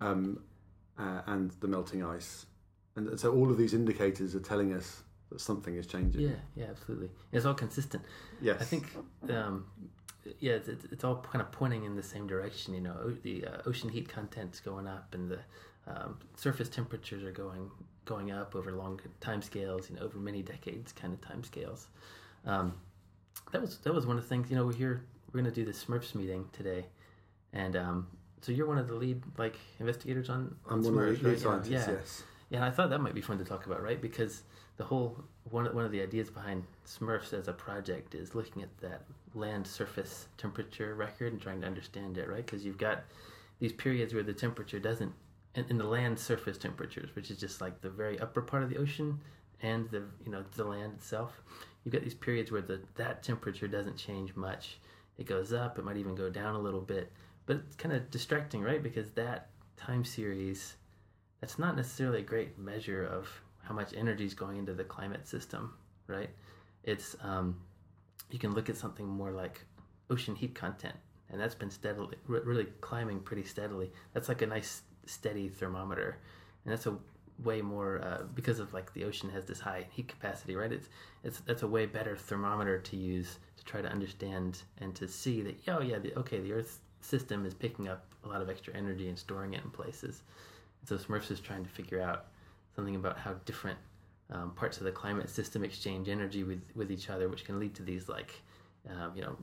um, 0.00 0.40
uh, 0.98 1.22
and 1.26 1.52
the 1.60 1.68
melting 1.68 2.04
ice, 2.04 2.46
and 2.96 3.18
so 3.18 3.32
all 3.32 3.50
of 3.50 3.56
these 3.56 3.72
indicators 3.72 4.34
are 4.34 4.40
telling 4.40 4.74
us 4.74 5.02
that 5.30 5.40
something 5.40 5.76
is 5.76 5.86
changing. 5.86 6.20
yeah 6.20 6.30
yeah 6.56 6.66
absolutely 6.70 7.08
it's 7.32 7.44
all 7.46 7.54
consistent 7.54 8.02
Yes. 8.42 8.60
I 8.60 8.64
think, 8.64 8.86
um, 9.30 9.66
yeah, 10.38 10.52
it's, 10.54 10.68
it's 10.68 11.04
all 11.04 11.16
kind 11.16 11.42
of 11.42 11.52
pointing 11.52 11.84
in 11.84 11.94
the 11.94 12.02
same 12.02 12.26
direction. 12.26 12.72
You 12.74 12.80
know, 12.80 13.10
the 13.22 13.44
uh, 13.46 13.62
ocean 13.66 13.88
heat 13.90 14.08
content's 14.08 14.60
going 14.60 14.86
up, 14.86 15.14
and 15.14 15.30
the 15.30 15.38
um, 15.86 16.18
surface 16.36 16.68
temperatures 16.70 17.22
are 17.22 17.32
going 17.32 17.70
going 18.06 18.30
up 18.30 18.54
over 18.54 18.72
long 18.72 18.98
time 19.20 19.42
scales. 19.42 19.90
You 19.90 19.96
know, 19.96 20.02
over 20.02 20.18
many 20.18 20.42
decades, 20.42 20.92
kind 20.92 21.12
of 21.12 21.20
time 21.20 21.44
scales. 21.44 21.88
Um, 22.46 22.74
that 23.52 23.60
was 23.60 23.78
that 23.78 23.92
was 23.92 24.06
one 24.06 24.16
of 24.16 24.22
the 24.22 24.28
things. 24.28 24.50
You 24.50 24.56
know, 24.56 24.64
we're 24.64 24.72
here. 24.74 25.04
We're 25.32 25.42
going 25.42 25.52
to 25.52 25.60
do 25.60 25.66
the 25.70 25.76
SMURPHS 25.76 26.14
meeting 26.14 26.48
today, 26.52 26.86
and 27.52 27.76
um, 27.76 28.06
so 28.40 28.52
you're 28.52 28.66
one 28.66 28.78
of 28.78 28.88
the 28.88 28.94
lead 28.94 29.22
like 29.38 29.56
investigators 29.80 30.28
on, 30.30 30.54
on 30.66 30.78
I'm 30.78 30.82
one 30.84 30.94
SMURPHS, 30.94 31.10
of 31.10 31.20
the 31.20 31.24
right? 31.28 31.32
lead 31.34 31.40
scientists. 31.40 31.70
Yeah, 31.70 31.78
yeah. 31.86 31.92
Yes. 31.92 32.22
Yeah, 32.50 32.56
and 32.58 32.64
I 32.64 32.70
thought 32.70 32.88
that 32.90 33.00
might 33.00 33.14
be 33.14 33.20
fun 33.20 33.38
to 33.38 33.44
talk 33.44 33.66
about, 33.66 33.82
right? 33.82 34.00
Because 34.00 34.42
the 34.80 34.86
whole 34.86 35.22
one 35.50 35.66
one 35.74 35.84
of 35.84 35.92
the 35.92 36.00
ideas 36.00 36.30
behind 36.30 36.64
SMURPHS 36.86 37.34
as 37.34 37.48
a 37.48 37.52
project 37.52 38.14
is 38.14 38.34
looking 38.34 38.62
at 38.62 38.78
that 38.78 39.02
land 39.34 39.66
surface 39.66 40.26
temperature 40.38 40.94
record 40.94 41.34
and 41.34 41.42
trying 41.42 41.60
to 41.60 41.66
understand 41.66 42.16
it, 42.16 42.26
right? 42.30 42.46
Because 42.46 42.64
you've 42.64 42.78
got 42.78 43.04
these 43.58 43.74
periods 43.74 44.14
where 44.14 44.22
the 44.22 44.32
temperature 44.32 44.78
doesn't, 44.78 45.12
in, 45.54 45.66
in 45.68 45.76
the 45.76 45.84
land 45.84 46.18
surface 46.18 46.56
temperatures, 46.56 47.14
which 47.14 47.30
is 47.30 47.36
just 47.36 47.60
like 47.60 47.82
the 47.82 47.90
very 47.90 48.18
upper 48.20 48.40
part 48.40 48.62
of 48.62 48.70
the 48.70 48.78
ocean 48.78 49.20
and 49.60 49.90
the 49.90 50.02
you 50.24 50.32
know 50.32 50.42
the 50.56 50.64
land 50.64 50.94
itself. 50.94 51.42
You've 51.84 51.92
got 51.92 52.02
these 52.02 52.14
periods 52.14 52.50
where 52.50 52.62
the 52.62 52.80
that 52.94 53.22
temperature 53.22 53.68
doesn't 53.68 53.98
change 53.98 54.34
much. 54.34 54.78
It 55.18 55.26
goes 55.26 55.52
up. 55.52 55.78
It 55.78 55.84
might 55.84 55.98
even 55.98 56.14
go 56.14 56.30
down 56.30 56.54
a 56.54 56.58
little 56.58 56.80
bit, 56.80 57.12
but 57.44 57.56
it's 57.56 57.76
kind 57.76 57.94
of 57.94 58.10
distracting, 58.10 58.62
right? 58.62 58.82
Because 58.82 59.10
that 59.10 59.50
time 59.76 60.06
series 60.06 60.76
that's 61.42 61.58
not 61.58 61.76
necessarily 61.76 62.20
a 62.20 62.22
great 62.22 62.58
measure 62.58 63.04
of 63.04 63.28
how 63.70 63.76
much 63.76 63.94
energy 63.96 64.24
is 64.24 64.34
going 64.34 64.58
into 64.58 64.74
the 64.74 64.82
climate 64.82 65.28
system, 65.28 65.72
right? 66.08 66.30
It's 66.82 67.14
um, 67.22 67.56
you 68.28 68.38
can 68.40 68.52
look 68.52 68.68
at 68.68 68.76
something 68.76 69.06
more 69.06 69.30
like 69.30 69.64
ocean 70.10 70.34
heat 70.34 70.56
content, 70.56 70.96
and 71.30 71.40
that's 71.40 71.54
been 71.54 71.70
steadily, 71.70 72.16
re- 72.26 72.40
really 72.44 72.66
climbing 72.80 73.20
pretty 73.20 73.44
steadily. 73.44 73.92
That's 74.12 74.28
like 74.28 74.42
a 74.42 74.46
nice 74.46 74.82
steady 75.06 75.48
thermometer, 75.48 76.18
and 76.64 76.72
that's 76.72 76.86
a 76.86 76.96
way 77.44 77.62
more 77.62 78.00
uh, 78.02 78.24
because 78.34 78.58
of 78.58 78.74
like 78.74 78.92
the 78.92 79.04
ocean 79.04 79.30
has 79.30 79.44
this 79.44 79.60
high 79.60 79.86
heat 79.92 80.08
capacity, 80.08 80.56
right? 80.56 80.72
It's 80.72 80.88
it's 81.22 81.38
that's 81.46 81.62
a 81.62 81.68
way 81.68 81.86
better 81.86 82.16
thermometer 82.16 82.80
to 82.80 82.96
use 82.96 83.38
to 83.56 83.64
try 83.64 83.80
to 83.80 83.88
understand 83.88 84.62
and 84.78 84.96
to 84.96 85.06
see 85.06 85.42
that 85.42 85.56
oh 85.68 85.80
yeah, 85.80 86.00
the, 86.00 86.18
okay, 86.18 86.40
the 86.40 86.54
Earth 86.54 86.80
system 87.02 87.46
is 87.46 87.54
picking 87.54 87.86
up 87.86 88.04
a 88.24 88.28
lot 88.28 88.42
of 88.42 88.50
extra 88.50 88.74
energy 88.74 89.08
and 89.08 89.16
storing 89.16 89.54
it 89.54 89.62
in 89.62 89.70
places. 89.70 90.24
So 90.86 90.96
SMURPHS 90.96 91.30
is 91.30 91.40
trying 91.40 91.62
to 91.62 91.70
figure 91.70 92.02
out 92.02 92.24
something 92.74 92.94
about 92.96 93.18
how 93.18 93.34
different 93.44 93.78
um, 94.30 94.52
parts 94.52 94.78
of 94.78 94.84
the 94.84 94.92
climate 94.92 95.28
system 95.28 95.64
exchange 95.64 96.08
energy 96.08 96.44
with, 96.44 96.62
with 96.74 96.90
each 96.92 97.10
other, 97.10 97.28
which 97.28 97.44
can 97.44 97.58
lead 97.58 97.74
to 97.74 97.82
these 97.82 98.08
like, 98.08 98.32
um, 98.88 99.12
you 99.14 99.22
know, 99.22 99.36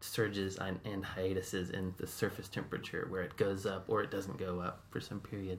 surges 0.00 0.58
and, 0.58 0.78
and 0.84 1.04
hiatuses 1.04 1.70
in 1.70 1.94
the 1.96 2.06
surface 2.06 2.48
temperature 2.48 3.06
where 3.08 3.22
it 3.22 3.36
goes 3.36 3.64
up 3.64 3.84
or 3.88 4.02
it 4.02 4.10
doesn't 4.10 4.36
go 4.38 4.60
up 4.60 4.84
for 4.90 5.00
some 5.00 5.20
period. 5.20 5.58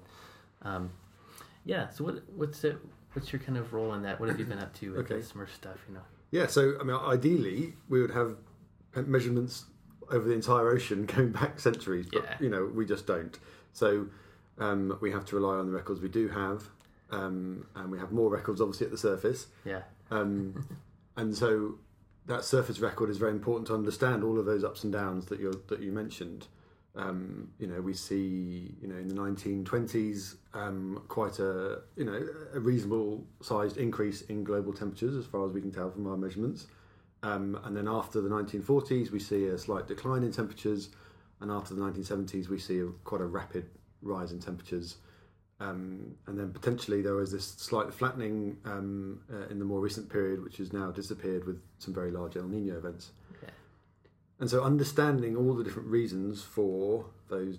Um, 0.61 0.91
yeah. 1.65 1.89
So 1.89 2.03
what 2.03 2.23
what's 2.35 2.63
it? 2.63 2.77
What's 3.13 3.31
your 3.33 3.39
kind 3.41 3.57
of 3.57 3.73
role 3.73 3.93
in 3.93 4.03
that? 4.03 4.19
What 4.19 4.29
have 4.29 4.37
you 4.39 4.45
been 4.45 4.59
up 4.59 4.73
to 4.75 4.91
with 4.91 4.99
Okay. 5.11 5.15
the 5.21 5.25
Smurf 5.25 5.49
stuff? 5.55 5.77
You 5.87 5.95
know. 5.95 6.01
Yeah. 6.31 6.45
So 6.47 6.77
I 6.79 6.83
mean, 6.83 6.95
ideally, 6.95 7.73
we 7.89 8.01
would 8.01 8.11
have 8.11 8.37
measurements 9.07 9.65
over 10.11 10.27
the 10.27 10.33
entire 10.35 10.69
ocean 10.69 11.05
going 11.15 11.31
back 11.31 11.59
centuries, 11.59 12.05
but 12.11 12.23
Yeah. 12.23 12.35
you 12.39 12.49
know, 12.49 12.69
we 12.71 12.85
just 12.85 13.07
don't. 13.07 13.37
So 13.73 14.07
um, 14.57 14.97
we 15.01 15.11
have 15.11 15.25
to 15.25 15.35
rely 15.35 15.55
on 15.55 15.67
the 15.67 15.71
records 15.71 16.01
we 16.01 16.09
do 16.09 16.27
have, 16.29 16.63
um, 17.11 17.65
and 17.75 17.91
we 17.91 17.99
have 17.99 18.11
more 18.11 18.29
records 18.29 18.61
obviously 18.61 18.85
at 18.85 18.91
the 18.91 18.97
surface. 18.97 19.47
Yeah. 19.63 19.81
Um, 20.11 20.67
and 21.17 21.35
so 21.35 21.75
that 22.25 22.43
surface 22.43 22.79
record 22.79 23.09
is 23.09 23.17
very 23.17 23.31
important 23.31 23.67
to 23.67 23.73
understand 23.73 24.23
all 24.23 24.39
of 24.39 24.45
those 24.45 24.63
ups 24.63 24.83
and 24.83 24.93
downs 24.93 25.25
that 25.27 25.39
you 25.39 25.63
that 25.67 25.81
you 25.81 25.91
mentioned. 25.91 26.47
Um, 26.95 27.49
you 27.59 27.67
know, 27.67 27.81
we 27.81 27.93
see 27.93 28.73
you 28.81 28.87
know 28.87 28.95
in 28.95 29.09
the 29.09 29.15
1920s 29.15 30.35
um, 30.53 31.03
quite 31.07 31.39
a 31.39 31.81
you 31.97 32.05
know 32.05 32.25
a 32.53 32.59
reasonable 32.59 33.25
sized 33.41 33.77
increase 33.77 34.21
in 34.23 34.43
global 34.43 34.73
temperatures 34.73 35.15
as 35.15 35.25
far 35.25 35.45
as 35.45 35.51
we 35.51 35.61
can 35.61 35.71
tell 35.71 35.91
from 35.91 36.07
our 36.07 36.17
measurements. 36.17 36.67
Um, 37.23 37.59
and 37.63 37.75
then 37.75 37.87
after 37.87 38.21
the 38.21 38.29
1940s, 38.29 39.09
we 39.09 39.19
see 39.19 39.47
a 39.47 39.57
slight 39.57 39.87
decline 39.87 40.21
in 40.21 40.31
temperatures, 40.31 40.89
and 41.41 41.49
after 41.49 41.73
the 41.73 41.81
1970s, 41.81 42.49
we 42.49 42.59
see 42.59 42.79
a, 42.79 42.85
quite 43.03 43.21
a 43.21 43.25
rapid 43.25 43.67
rise 44.01 44.31
in 44.31 44.39
temperatures. 44.39 44.97
Um, 45.59 46.15
and 46.27 46.37
then 46.37 46.51
potentially 46.51 47.01
there 47.01 47.15
was 47.15 47.31
this 47.31 47.45
slight 47.45 47.93
flattening 47.93 48.57
um, 48.65 49.21
uh, 49.31 49.47
in 49.47 49.59
the 49.59 49.65
more 49.65 49.79
recent 49.79 50.09
period, 50.09 50.43
which 50.43 50.57
has 50.57 50.73
now 50.73 50.91
disappeared 50.91 51.45
with 51.45 51.61
some 51.79 51.93
very 51.93 52.11
large 52.11 52.35
El 52.35 52.43
Nino 52.43 52.77
events. 52.77 53.11
Okay. 53.37 53.51
And 54.39 54.49
so, 54.49 54.63
understanding 54.63 55.37
all 55.37 55.53
the 55.53 55.63
different 55.63 55.87
reasons 55.87 56.43
for 56.43 57.05
those 57.29 57.57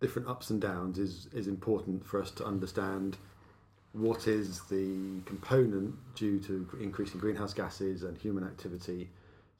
different 0.00 0.28
ups 0.28 0.50
and 0.50 0.60
downs 0.60 0.98
is 0.98 1.28
is 1.32 1.48
important 1.48 2.04
for 2.04 2.20
us 2.20 2.30
to 2.32 2.44
understand 2.44 3.16
what 3.92 4.28
is 4.28 4.60
the 4.64 5.20
component 5.24 5.94
due 6.14 6.38
to 6.40 6.68
increasing 6.80 7.18
greenhouse 7.18 7.54
gases 7.54 8.02
and 8.02 8.16
human 8.18 8.44
activity. 8.44 9.08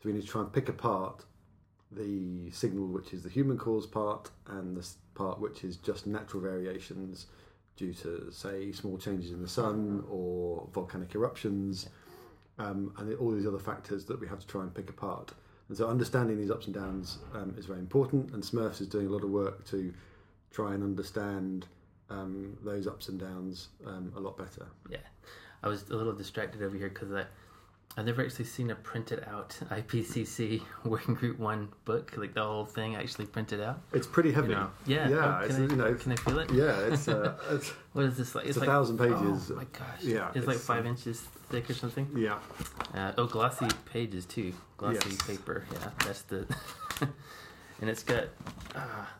So 0.00 0.08
we 0.08 0.12
need 0.12 0.22
to 0.22 0.28
try 0.28 0.42
and 0.42 0.52
pick 0.52 0.68
apart 0.68 1.24
the 1.90 2.50
signal, 2.50 2.86
which 2.86 3.12
is 3.12 3.22
the 3.22 3.30
human 3.30 3.56
caused 3.56 3.90
part, 3.90 4.30
and 4.46 4.76
the 4.76 4.86
part 5.18 5.40
which 5.40 5.64
is 5.64 5.76
just 5.76 6.06
natural 6.06 6.40
variations 6.40 7.26
due 7.76 7.92
to, 7.92 8.30
say, 8.30 8.72
small 8.72 8.96
changes 8.96 9.30
in 9.30 9.42
the 9.42 9.48
sun 9.48 10.04
or 10.10 10.66
volcanic 10.72 11.14
eruptions, 11.14 11.88
um, 12.58 12.92
and 12.98 13.14
all 13.18 13.30
these 13.30 13.46
other 13.46 13.58
factors 13.58 14.04
that 14.04 14.18
we 14.20 14.26
have 14.26 14.40
to 14.40 14.46
try 14.46 14.62
and 14.62 14.74
pick 14.74 14.88
apart. 14.90 15.32
And 15.68 15.76
so, 15.76 15.86
understanding 15.88 16.38
these 16.38 16.50
ups 16.50 16.66
and 16.66 16.74
downs 16.74 17.18
um, 17.34 17.54
is 17.58 17.66
very 17.66 17.78
important. 17.78 18.32
And 18.32 18.42
SMURPHS 18.42 18.80
is 18.80 18.88
doing 18.88 19.06
a 19.06 19.10
lot 19.10 19.22
of 19.22 19.30
work 19.30 19.64
to 19.66 19.92
try 20.50 20.74
and 20.74 20.82
understand 20.82 21.66
um, 22.10 22.56
those 22.64 22.86
ups 22.86 23.08
and 23.08 23.20
downs 23.20 23.68
um, 23.86 24.12
a 24.16 24.20
lot 24.20 24.36
better. 24.38 24.66
Yeah, 24.88 25.06
I 25.62 25.68
was 25.68 25.88
a 25.90 25.96
little 25.96 26.14
distracted 26.14 26.62
over 26.62 26.76
here 26.76 26.88
because 26.88 27.12
I 27.12 27.24
I've 27.98 28.06
never 28.06 28.24
actually 28.24 28.44
seen 28.44 28.70
a 28.70 28.76
printed 28.76 29.24
out 29.28 29.58
IPCC 29.70 30.62
Working 30.84 31.14
Group 31.14 31.40
One 31.40 31.68
book, 31.84 32.16
like 32.16 32.32
the 32.32 32.44
whole 32.44 32.64
thing 32.64 32.94
actually 32.94 33.26
printed 33.26 33.60
out. 33.60 33.80
It's 33.92 34.06
pretty 34.06 34.30
heavy. 34.30 34.50
You 34.50 34.54
know, 34.54 34.70
yeah, 34.86 35.08
yeah. 35.08 35.40
oh, 35.40 35.44
it's, 35.44 35.56
can, 35.56 35.64
I, 35.64 35.68
you 35.68 35.76
know, 35.76 35.94
can 35.94 36.12
I 36.12 36.16
feel 36.16 36.38
it? 36.38 36.52
yeah. 36.52 36.78
It's, 36.92 37.08
uh, 37.08 37.36
it's 37.50 37.70
What 37.94 38.04
is 38.04 38.16
this 38.16 38.36
like? 38.36 38.46
It's 38.46 38.56
a 38.56 38.60
like, 38.60 38.68
thousand 38.68 38.98
pages. 38.98 39.50
Oh 39.50 39.56
my 39.56 39.64
gosh! 39.64 40.02
Yeah, 40.02 40.30
it's, 40.32 40.46
like 40.46 40.58
five 40.58 40.86
uh, 40.86 40.90
inches 40.90 41.22
thick 41.48 41.68
or 41.68 41.74
something. 41.74 42.08
yeah. 42.16 42.38
Uh, 42.94 43.14
oh, 43.18 43.26
glossy 43.26 43.66
pages 43.92 44.26
too. 44.26 44.52
Glossy 44.76 45.10
Yes. 45.10 45.26
paper. 45.26 45.64
Yeah, 45.72 45.90
that's 46.04 46.22
the. 46.22 46.46
and 47.80 47.90
it's 47.90 48.04
got. 48.04 48.28
Ah, 48.76 49.10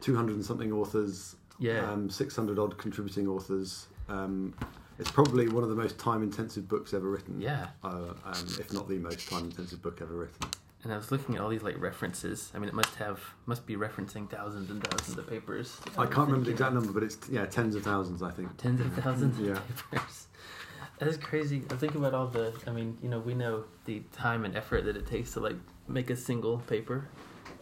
Two 0.00 0.14
hundred 0.14 0.36
and 0.36 0.44
something 0.44 0.72
authors. 0.72 1.34
yeah. 1.58 1.90
Um, 1.90 2.08
Six 2.08 2.36
hundred 2.36 2.60
odd 2.60 2.78
contributing 2.78 3.26
authors. 3.26 3.88
Um, 4.08 4.54
it's 4.98 5.10
probably 5.10 5.48
one 5.48 5.62
of 5.62 5.68
the 5.70 5.74
most 5.74 5.98
time-intensive 5.98 6.68
books 6.68 6.94
ever 6.94 7.08
written. 7.10 7.40
yeah. 7.40 7.68
Uh, 7.82 8.12
um, 8.24 8.46
if 8.58 8.72
not 8.72 8.88
the 8.88 8.98
most 8.98 9.28
time-intensive 9.28 9.82
book 9.82 9.98
ever 10.02 10.14
written. 10.14 10.48
And 10.82 10.92
I 10.92 10.96
was 10.98 11.10
looking 11.10 11.34
at 11.34 11.40
all 11.40 11.48
these 11.48 11.62
like 11.62 11.80
references. 11.80 12.52
I 12.54 12.58
mean, 12.58 12.68
it 12.68 12.74
must 12.74 12.94
have 12.96 13.18
must 13.46 13.64
be 13.66 13.74
referencing 13.74 14.28
thousands 14.30 14.68
and 14.70 14.84
thousands 14.86 15.16
of 15.16 15.26
papers. 15.26 15.80
I 15.96 16.04
can't 16.04 16.26
remember 16.28 16.44
the 16.44 16.50
exact 16.50 16.74
number, 16.74 16.92
but 16.92 17.02
it's 17.02 17.16
yeah, 17.30 17.46
tens 17.46 17.74
of 17.74 17.82
thousands, 17.82 18.22
I 18.22 18.30
think. 18.30 18.54
Tens 18.58 18.80
of 18.82 18.92
thousands 18.92 19.38
Yeah. 19.40 19.52
of 19.52 19.90
papers. 19.90 20.26
That's 20.98 21.16
crazy. 21.16 21.62
I 21.70 21.76
think 21.76 21.94
about 21.94 22.12
all 22.12 22.26
the. 22.26 22.52
I 22.66 22.70
mean, 22.70 22.98
you 23.02 23.08
know, 23.08 23.18
we 23.18 23.32
know 23.34 23.64
the 23.86 24.00
time 24.12 24.44
and 24.44 24.54
effort 24.56 24.84
that 24.84 24.94
it 24.96 25.06
takes 25.06 25.32
to 25.32 25.40
like 25.40 25.56
make 25.88 26.10
a 26.10 26.16
single 26.16 26.58
paper, 26.58 27.08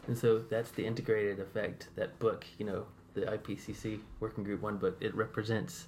and 0.09 0.19
so 0.19 0.39
that's 0.41 0.71
the 0.73 0.85
integrated 0.85 1.39
effect. 1.41 1.89
That 1.95 2.19
book, 2.19 2.45
you 2.59 2.67
know, 2.67 2.87
the 3.15 3.23
IPCC 3.23 4.01
Working 4.21 4.43
Group 4.45 4.61
One 4.63 4.77
book, 4.77 4.97
it 5.01 5.15
represents 5.15 5.87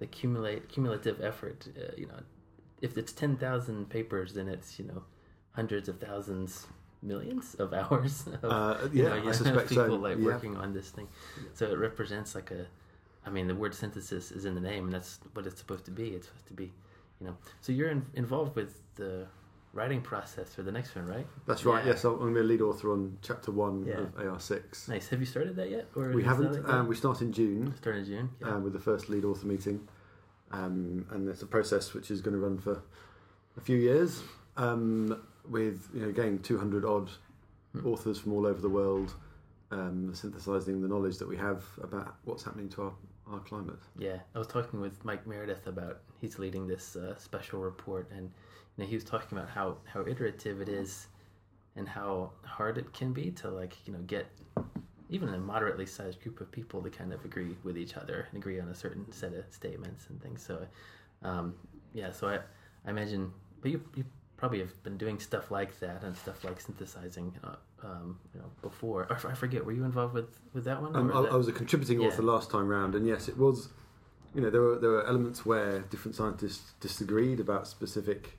the 0.00 0.06
cumulate 0.06 0.68
cumulative 0.68 1.22
effort. 1.22 1.68
Uh, 1.78 1.92
you 1.96 2.06
know, 2.06 2.20
if 2.82 2.98
it's 2.98 3.12
ten 3.12 3.36
thousand 3.36 3.88
papers, 3.90 4.34
then 4.34 4.48
it's 4.48 4.78
you 4.80 4.86
know 4.86 5.04
hundreds 5.52 5.88
of 5.88 6.00
thousands, 6.00 6.66
millions 7.02 7.54
of 7.56 7.72
hours. 7.72 8.26
Of, 8.42 8.44
Uh, 8.44 8.88
you 8.92 9.04
yeah, 9.04 9.10
know, 9.20 9.28
I 9.28 9.32
suspect 9.42 9.68
people 9.68 9.86
so. 9.86 9.94
like 10.08 10.18
yeah. 10.18 10.24
working 10.24 10.56
on 10.56 10.72
this 10.72 10.90
thing. 10.90 11.06
So 11.54 11.66
it 11.66 11.78
represents 11.78 12.34
like 12.34 12.50
a, 12.50 12.66
I 13.26 13.30
mean, 13.30 13.46
the 13.46 13.54
word 13.54 13.74
synthesis 13.74 14.32
is 14.32 14.44
in 14.44 14.54
the 14.54 14.60
name, 14.60 14.84
and 14.84 14.92
that's 14.92 15.18
what 15.34 15.46
it's 15.46 15.58
supposed 15.60 15.84
to 15.86 15.90
be. 15.90 16.08
It's 16.16 16.26
supposed 16.28 16.48
to 16.48 16.54
be, 16.54 16.72
you 17.20 17.26
know. 17.26 17.36
So 17.60 17.72
you're 17.72 17.90
in, 17.90 18.06
involved 18.14 18.56
with 18.56 18.80
the 18.96 19.26
writing 19.72 20.00
process 20.00 20.52
for 20.54 20.62
the 20.62 20.72
next 20.72 20.94
one, 20.96 21.06
right? 21.06 21.26
That's 21.46 21.64
right. 21.64 21.84
Yeah. 21.84 21.92
Yes, 21.92 22.04
I'm 22.04 22.16
going 22.18 22.34
to 22.34 22.40
be 22.40 22.44
a 22.44 22.48
lead 22.48 22.60
author 22.60 22.92
on 22.92 23.16
chapter 23.22 23.52
one 23.52 23.84
Yeah. 23.86 24.00
of 24.00 24.14
AR6. 24.16 24.88
Nice. 24.88 25.08
Have 25.08 25.20
you 25.20 25.26
started 25.26 25.56
that 25.56 25.70
yet? 25.70 25.86
Or 25.94 26.10
We 26.10 26.24
haven't. 26.24 26.68
Um, 26.68 26.88
we 26.88 26.96
start 26.96 27.20
in 27.22 27.32
June 27.32 27.74
start 27.76 27.96
in 27.96 28.04
June. 28.04 28.30
Yeah. 28.40 28.56
uh, 28.56 28.58
with 28.58 28.72
the 28.72 28.80
first 28.80 29.08
lead 29.08 29.24
author 29.24 29.46
meeting, 29.46 29.86
um, 30.50 31.06
and 31.10 31.28
it's 31.28 31.42
a 31.42 31.46
process 31.46 31.94
which 31.94 32.10
is 32.10 32.20
going 32.20 32.34
to 32.34 32.40
run 32.40 32.58
for 32.58 32.82
a 33.56 33.60
few 33.60 33.76
years. 33.76 34.22
Um, 34.56 35.22
with 35.48 35.88
you 35.94 36.02
know 36.02 36.08
again 36.08 36.38
200 36.40 36.84
odd 36.84 37.08
Hmm. 37.72 37.86
authors 37.86 38.18
from 38.18 38.32
all 38.32 38.46
over 38.46 38.60
the 38.60 38.68
world, 38.68 39.14
um, 39.70 40.12
synthesizing 40.12 40.80
the 40.82 40.88
knowledge 40.88 41.18
that 41.18 41.28
we 41.28 41.36
have 41.36 41.64
about 41.80 42.16
what's 42.24 42.42
happening 42.42 42.68
to 42.70 42.82
our, 42.82 42.92
our 43.28 43.38
climate. 43.38 43.78
Yeah, 43.96 44.18
I 44.34 44.38
was 44.38 44.48
talking 44.48 44.80
with 44.80 45.04
Mike 45.04 45.24
Meredith 45.24 45.68
about 45.68 46.00
he's 46.20 46.40
leading 46.40 46.66
this 46.66 46.96
uh, 46.96 47.16
special 47.16 47.60
report, 47.60 48.10
and 48.10 48.32
you 48.80 48.86
know 48.86 48.88
he 48.88 48.96
was 48.96 49.04
talking 49.04 49.36
about 49.36 49.50
how 49.50 49.76
how 49.84 50.00
iterative 50.06 50.60
it 50.62 50.68
is, 50.68 51.08
and 51.76 51.86
how 51.86 52.30
hard 52.44 52.78
it 52.78 52.92
can 52.94 53.12
be 53.12 53.30
to 53.32 53.50
like 53.50 53.76
you 53.86 53.92
know 53.92 53.98
get 54.06 54.26
even 55.10 55.28
a 55.28 55.38
moderately 55.38 55.84
sized 55.86 56.22
group 56.22 56.40
of 56.40 56.50
people 56.50 56.80
to 56.80 56.88
kind 56.88 57.12
of 57.12 57.22
agree 57.24 57.56
with 57.62 57.76
each 57.76 57.96
other 57.96 58.26
and 58.30 58.38
agree 58.40 58.58
on 58.60 58.68
a 58.68 58.74
certain 58.74 59.10
set 59.12 59.34
of 59.34 59.44
statements 59.50 60.06
and 60.08 60.22
things. 60.22 60.40
So, 60.40 60.64
um, 61.22 61.54
yeah, 61.92 62.10
so 62.10 62.28
I 62.28 62.36
I 62.86 62.90
imagine, 62.90 63.32
but 63.60 63.70
you 63.70 63.82
you 63.94 64.04
probably 64.38 64.60
have 64.60 64.82
been 64.82 64.96
doing 64.96 65.18
stuff 65.18 65.50
like 65.50 65.78
that 65.80 66.02
and 66.02 66.16
stuff 66.16 66.42
like 66.42 66.58
synthesizing, 66.58 67.36
uh, 67.44 67.56
um, 67.86 68.18
you 68.32 68.40
know, 68.40 68.46
before. 68.62 69.06
Or 69.10 69.30
I 69.30 69.34
forget, 69.34 69.62
were 69.62 69.72
you 69.72 69.84
involved 69.84 70.14
with 70.14 70.40
with 70.54 70.64
that 70.64 70.80
one? 70.80 70.96
Um, 70.96 71.10
I, 71.14 71.20
that- 71.20 71.32
I 71.32 71.36
was 71.36 71.48
a 71.48 71.52
contributing 71.52 72.00
Yeah. 72.00 72.08
author 72.08 72.22
last 72.22 72.50
time 72.50 72.66
round, 72.68 72.94
and 72.94 73.06
yes, 73.06 73.28
it 73.28 73.36
was. 73.36 73.68
You 74.32 74.40
know, 74.42 74.48
there 74.48 74.60
were 74.62 74.78
there 74.78 74.90
were 74.90 75.04
elements 75.04 75.44
where 75.44 75.80
different 75.80 76.14
scientists 76.14 76.74
disagreed 76.78 77.40
about 77.40 77.66
specific, 77.66 78.38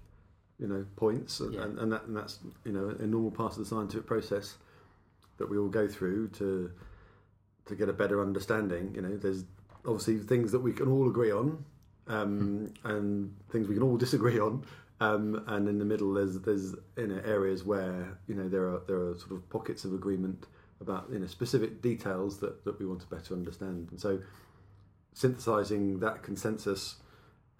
you 0.62 0.68
know, 0.68 0.86
points, 0.96 1.40
and, 1.42 1.54
Yeah. 1.56 1.64
and, 1.64 1.80
and 1.80 1.92
that 1.92 2.04
and 2.06 2.16
that's 2.16 2.40
you 2.64 2.72
know 2.72 2.96
a 3.00 3.06
normal 3.08 3.32
part 3.32 3.54
of 3.54 3.58
the 3.60 3.66
scientific 3.66 4.06
process 4.06 4.56
that 5.38 5.50
we 5.50 5.58
all 5.58 5.70
go 5.70 5.88
through 5.88 6.28
to 6.30 6.72
to 7.66 7.76
get 7.76 7.90
a 7.90 7.94
better 7.94 8.22
understanding. 8.22 8.94
You 8.96 9.02
know, 9.02 9.18
there's 9.18 9.44
obviously 9.86 10.20
things 10.20 10.52
that 10.52 10.60
we 10.60 10.72
can 10.72 10.88
all 10.88 11.10
agree 11.10 11.32
on, 11.32 11.66
um, 12.08 12.72
and 12.84 13.36
things 13.52 13.68
we 13.68 13.74
can 13.74 13.84
all 13.84 13.98
disagree 14.06 14.40
on. 14.40 14.64
Um, 15.00 15.44
and 15.48 15.68
in 15.68 15.80
the 15.80 15.86
middle, 15.86 16.14
there's 16.14 16.40
there's 16.42 16.76
you 16.96 17.08
know 17.08 17.20
areas 17.26 17.64
where 17.64 18.20
you 18.28 18.36
know 18.36 18.48
there 18.48 18.70
are 18.70 18.82
there 18.88 19.00
are 19.02 19.18
sort 19.18 19.32
of 19.32 19.50
pockets 19.50 19.84
of 19.84 19.94
agreement 19.96 20.46
about 20.80 21.08
you 21.12 21.18
know 21.18 21.26
specific 21.28 21.82
details 21.82 22.40
that, 22.40 22.64
that 22.66 22.80
we 22.80 22.86
want 22.86 23.02
to 23.02 23.08
better 23.08 23.34
understand. 23.34 23.88
And 23.90 24.00
so, 24.00 24.20
synthesizing 25.14 26.00
that 26.02 26.22
consensus 26.22 26.98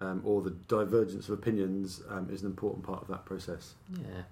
um, 0.02 0.20
or 0.24 0.42
the 0.42 0.50
divergence 0.50 1.28
of 1.28 1.34
opinions 1.34 2.02
um, 2.08 2.28
is 2.30 2.42
an 2.42 2.48
important 2.48 2.84
part 2.84 3.02
of 3.02 3.08
that 3.08 3.24
process. 3.24 3.74
Yeah, 4.00 4.22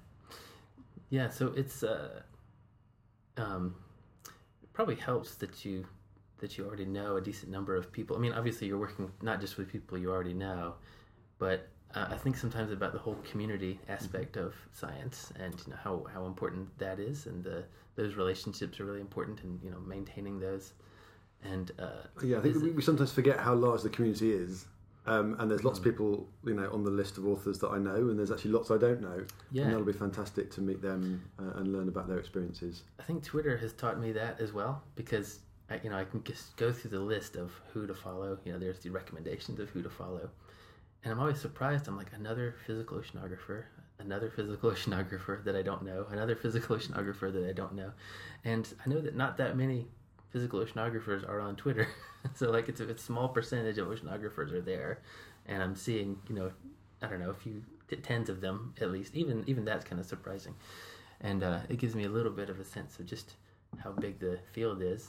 yeah. 1.10 1.28
So 1.30 1.52
it's 1.56 1.82
uh, 1.82 2.22
um, 3.36 3.74
it 4.62 4.72
probably 4.72 4.96
helps 4.96 5.36
that 5.36 5.64
you 5.64 5.86
that 6.38 6.58
you 6.58 6.66
already 6.66 6.86
know 6.86 7.16
a 7.16 7.20
decent 7.20 7.52
number 7.52 7.76
of 7.76 7.92
people. 7.92 8.16
I 8.16 8.18
mean, 8.18 8.32
obviously 8.32 8.66
you're 8.66 8.78
working 8.78 9.10
not 9.22 9.40
just 9.40 9.56
with 9.56 9.70
people 9.70 9.96
you 9.98 10.10
already 10.10 10.34
know, 10.34 10.74
but 11.38 11.68
uh, 11.94 12.06
I 12.10 12.16
think 12.16 12.36
sometimes 12.36 12.72
about 12.72 12.92
the 12.92 12.98
whole 12.98 13.18
community 13.30 13.78
aspect 13.88 14.36
of 14.36 14.54
science 14.72 15.32
and 15.38 15.54
you 15.66 15.72
know 15.72 15.78
how 15.82 16.06
how 16.12 16.26
important 16.26 16.76
that 16.78 16.98
is, 16.98 17.26
and 17.26 17.44
the 17.44 17.64
those 17.94 18.14
relationships 18.14 18.80
are 18.80 18.86
really 18.86 19.00
important, 19.00 19.42
and 19.44 19.60
you 19.62 19.70
know 19.70 19.78
maintaining 19.86 20.40
those. 20.40 20.72
And 21.42 21.70
uh, 21.78 22.02
Yeah, 22.22 22.38
I 22.38 22.42
think 22.42 22.56
we, 22.56 22.70
we 22.70 22.82
sometimes 22.82 23.12
forget 23.12 23.38
how 23.38 23.54
large 23.54 23.82
the 23.82 23.88
community 23.88 24.30
is. 24.32 24.66
Um, 25.06 25.34
and 25.38 25.50
there's 25.50 25.64
lots 25.64 25.78
Mm. 25.78 25.86
of 25.86 25.92
people, 25.92 26.28
you 26.44 26.54
know, 26.54 26.70
on 26.72 26.84
the 26.84 26.90
list 26.90 27.16
of 27.16 27.26
authors 27.26 27.58
that 27.60 27.68
I 27.70 27.78
know, 27.78 27.94
and 27.94 28.18
there's 28.18 28.30
actually 28.30 28.50
lots 28.52 28.70
I 28.70 28.76
don't 28.76 29.00
know. 29.00 29.12
And 29.14 29.32
yeah, 29.50 29.64
that'll 29.64 29.84
be 29.84 29.92
fantastic 29.94 30.50
to 30.52 30.60
meet 30.60 30.82
them 30.82 31.22
uh, 31.38 31.58
and 31.58 31.72
learn 31.72 31.88
about 31.88 32.06
their 32.06 32.18
experiences. 32.18 32.82
I 32.98 33.02
think 33.04 33.24
Twitter 33.24 33.56
has 33.56 33.72
taught 33.72 33.98
me 33.98 34.12
that 34.12 34.40
as 34.40 34.52
well 34.52 34.82
because 34.96 35.40
I, 35.70 35.80
you 35.82 35.88
know 35.90 35.96
I 35.96 36.04
can 36.04 36.22
just 36.22 36.54
go 36.56 36.70
through 36.70 36.90
the 36.90 37.00
list 37.00 37.36
of 37.36 37.50
who 37.72 37.86
to 37.86 37.94
follow. 37.94 38.38
You 38.44 38.52
know, 38.52 38.58
there's 38.58 38.80
the 38.80 38.90
recommendations 38.90 39.58
of 39.58 39.70
who 39.70 39.82
to 39.82 39.90
follow, 39.90 40.28
and 41.02 41.12
I'm 41.12 41.18
always 41.18 41.40
surprised. 41.40 41.88
I'm 41.88 41.96
like 41.96 42.12
another 42.14 42.54
physical 42.66 42.98
oceanographer, 42.98 43.64
another 44.00 44.28
physical 44.30 44.70
oceanographer 44.74 45.42
that 45.44 45.56
I 45.56 45.62
don't 45.62 45.82
know, 45.82 46.06
another 46.10 46.36
physical 46.36 46.76
oceanographer 46.76 47.32
that 47.32 47.48
I 47.48 47.52
don't 47.52 47.74
know, 47.74 47.92
and 48.44 48.68
I 48.84 48.90
know 48.90 49.00
that 49.00 49.16
not 49.16 49.38
that 49.38 49.56
many 49.56 49.88
physical 50.30 50.60
oceanographers 50.60 51.28
are 51.28 51.40
on 51.40 51.56
Twitter. 51.56 51.88
so 52.34 52.50
like 52.50 52.68
it's 52.68 52.80
a, 52.80 52.88
it's 52.88 53.02
a 53.02 53.06
small 53.06 53.28
percentage 53.28 53.78
of 53.78 53.88
oceanographers 53.88 54.52
are 54.52 54.60
there, 54.60 55.00
and 55.46 55.62
I'm 55.62 55.74
seeing 55.74 56.18
you 56.28 56.34
know 56.34 56.50
I 57.02 57.06
don't 57.08 57.20
know 57.20 57.30
a 57.30 57.34
few 57.34 57.62
t- 57.88 57.96
tens 57.96 58.28
of 58.28 58.40
them 58.40 58.74
at 58.80 58.90
least. 58.90 59.14
Even 59.14 59.44
even 59.46 59.64
that's 59.64 59.84
kind 59.84 60.00
of 60.00 60.06
surprising, 60.06 60.54
and 61.20 61.42
uh, 61.42 61.60
it 61.68 61.78
gives 61.78 61.94
me 61.94 62.04
a 62.04 62.10
little 62.10 62.32
bit 62.32 62.50
of 62.50 62.60
a 62.60 62.64
sense 62.64 62.98
of 62.98 63.06
just 63.06 63.34
how 63.78 63.92
big 63.92 64.18
the 64.18 64.38
field 64.52 64.82
is, 64.82 65.08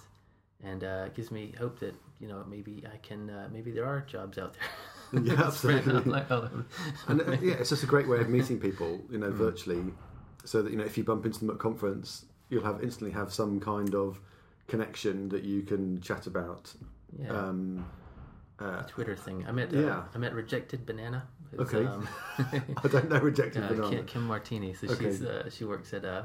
and 0.64 0.84
uh, 0.84 1.04
it 1.08 1.14
gives 1.16 1.32
me 1.32 1.54
hope 1.58 1.80
that 1.80 1.96
you 2.20 2.28
know 2.28 2.44
maybe 2.50 2.84
I 2.92 2.98
can 2.98 3.30
uh, 3.30 3.48
maybe 3.52 3.72
there 3.72 3.86
are 3.86 4.02
jobs 4.02 4.38
out 4.38 4.54
there. 4.54 4.70
Yeah, 5.14 5.44
absolutely. 5.44 6.10
like 6.10 6.30
and 6.30 7.22
uh, 7.22 7.32
yeah, 7.42 7.56
it's 7.56 7.70
just 7.70 7.84
a 7.84 7.86
great 7.86 8.08
way 8.08 8.20
of 8.22 8.30
meeting 8.30 8.62
people, 8.62 9.02
you 9.10 9.18
Mm. 9.18 9.22
know, 9.24 9.32
virtually, 9.32 9.84
so 10.46 10.62
that 10.62 10.72
you 10.72 10.78
know 10.78 10.86
if 10.86 10.98
you 10.98 11.04
bump 11.04 11.26
into 11.26 11.40
them 11.40 11.50
at 11.50 11.60
conference, 11.60 12.24
you'll 12.50 12.64
have 12.64 12.82
instantly 12.82 13.12
have 13.12 13.34
some 13.34 13.60
kind 13.60 13.94
of 13.94 14.22
connection 14.72 15.30
that 15.34 15.44
you 15.52 15.60
can 15.72 15.84
chat 16.02 16.24
about. 16.34 16.64
yeah. 17.22 17.30
Um, 17.40 17.86
uh, 18.60 18.84
Twitter 18.94 19.16
thing. 19.26 19.38
I 19.50 19.52
met 19.52 19.74
uh, 19.74 19.80
Yeah. 19.88 20.04
I 20.16 20.18
met 20.26 20.34
Rejected 20.34 20.86
Banana. 20.86 21.22
Okay. 21.60 21.84
Um, 21.86 22.08
I 22.84 22.88
don't 22.94 23.10
know 23.10 23.20
rejected 23.20 23.64
uh, 23.66 23.68
banana. 23.70 23.90
Kim, 23.90 24.06
Kim 24.12 24.24
Martini. 24.34 24.72
So 24.74 24.88
Okay. 24.88 25.06
she's 25.06 25.22
uh, 25.24 25.50
she 25.56 25.64
works 25.66 25.90
at 25.98 26.04
uh, 26.06 26.24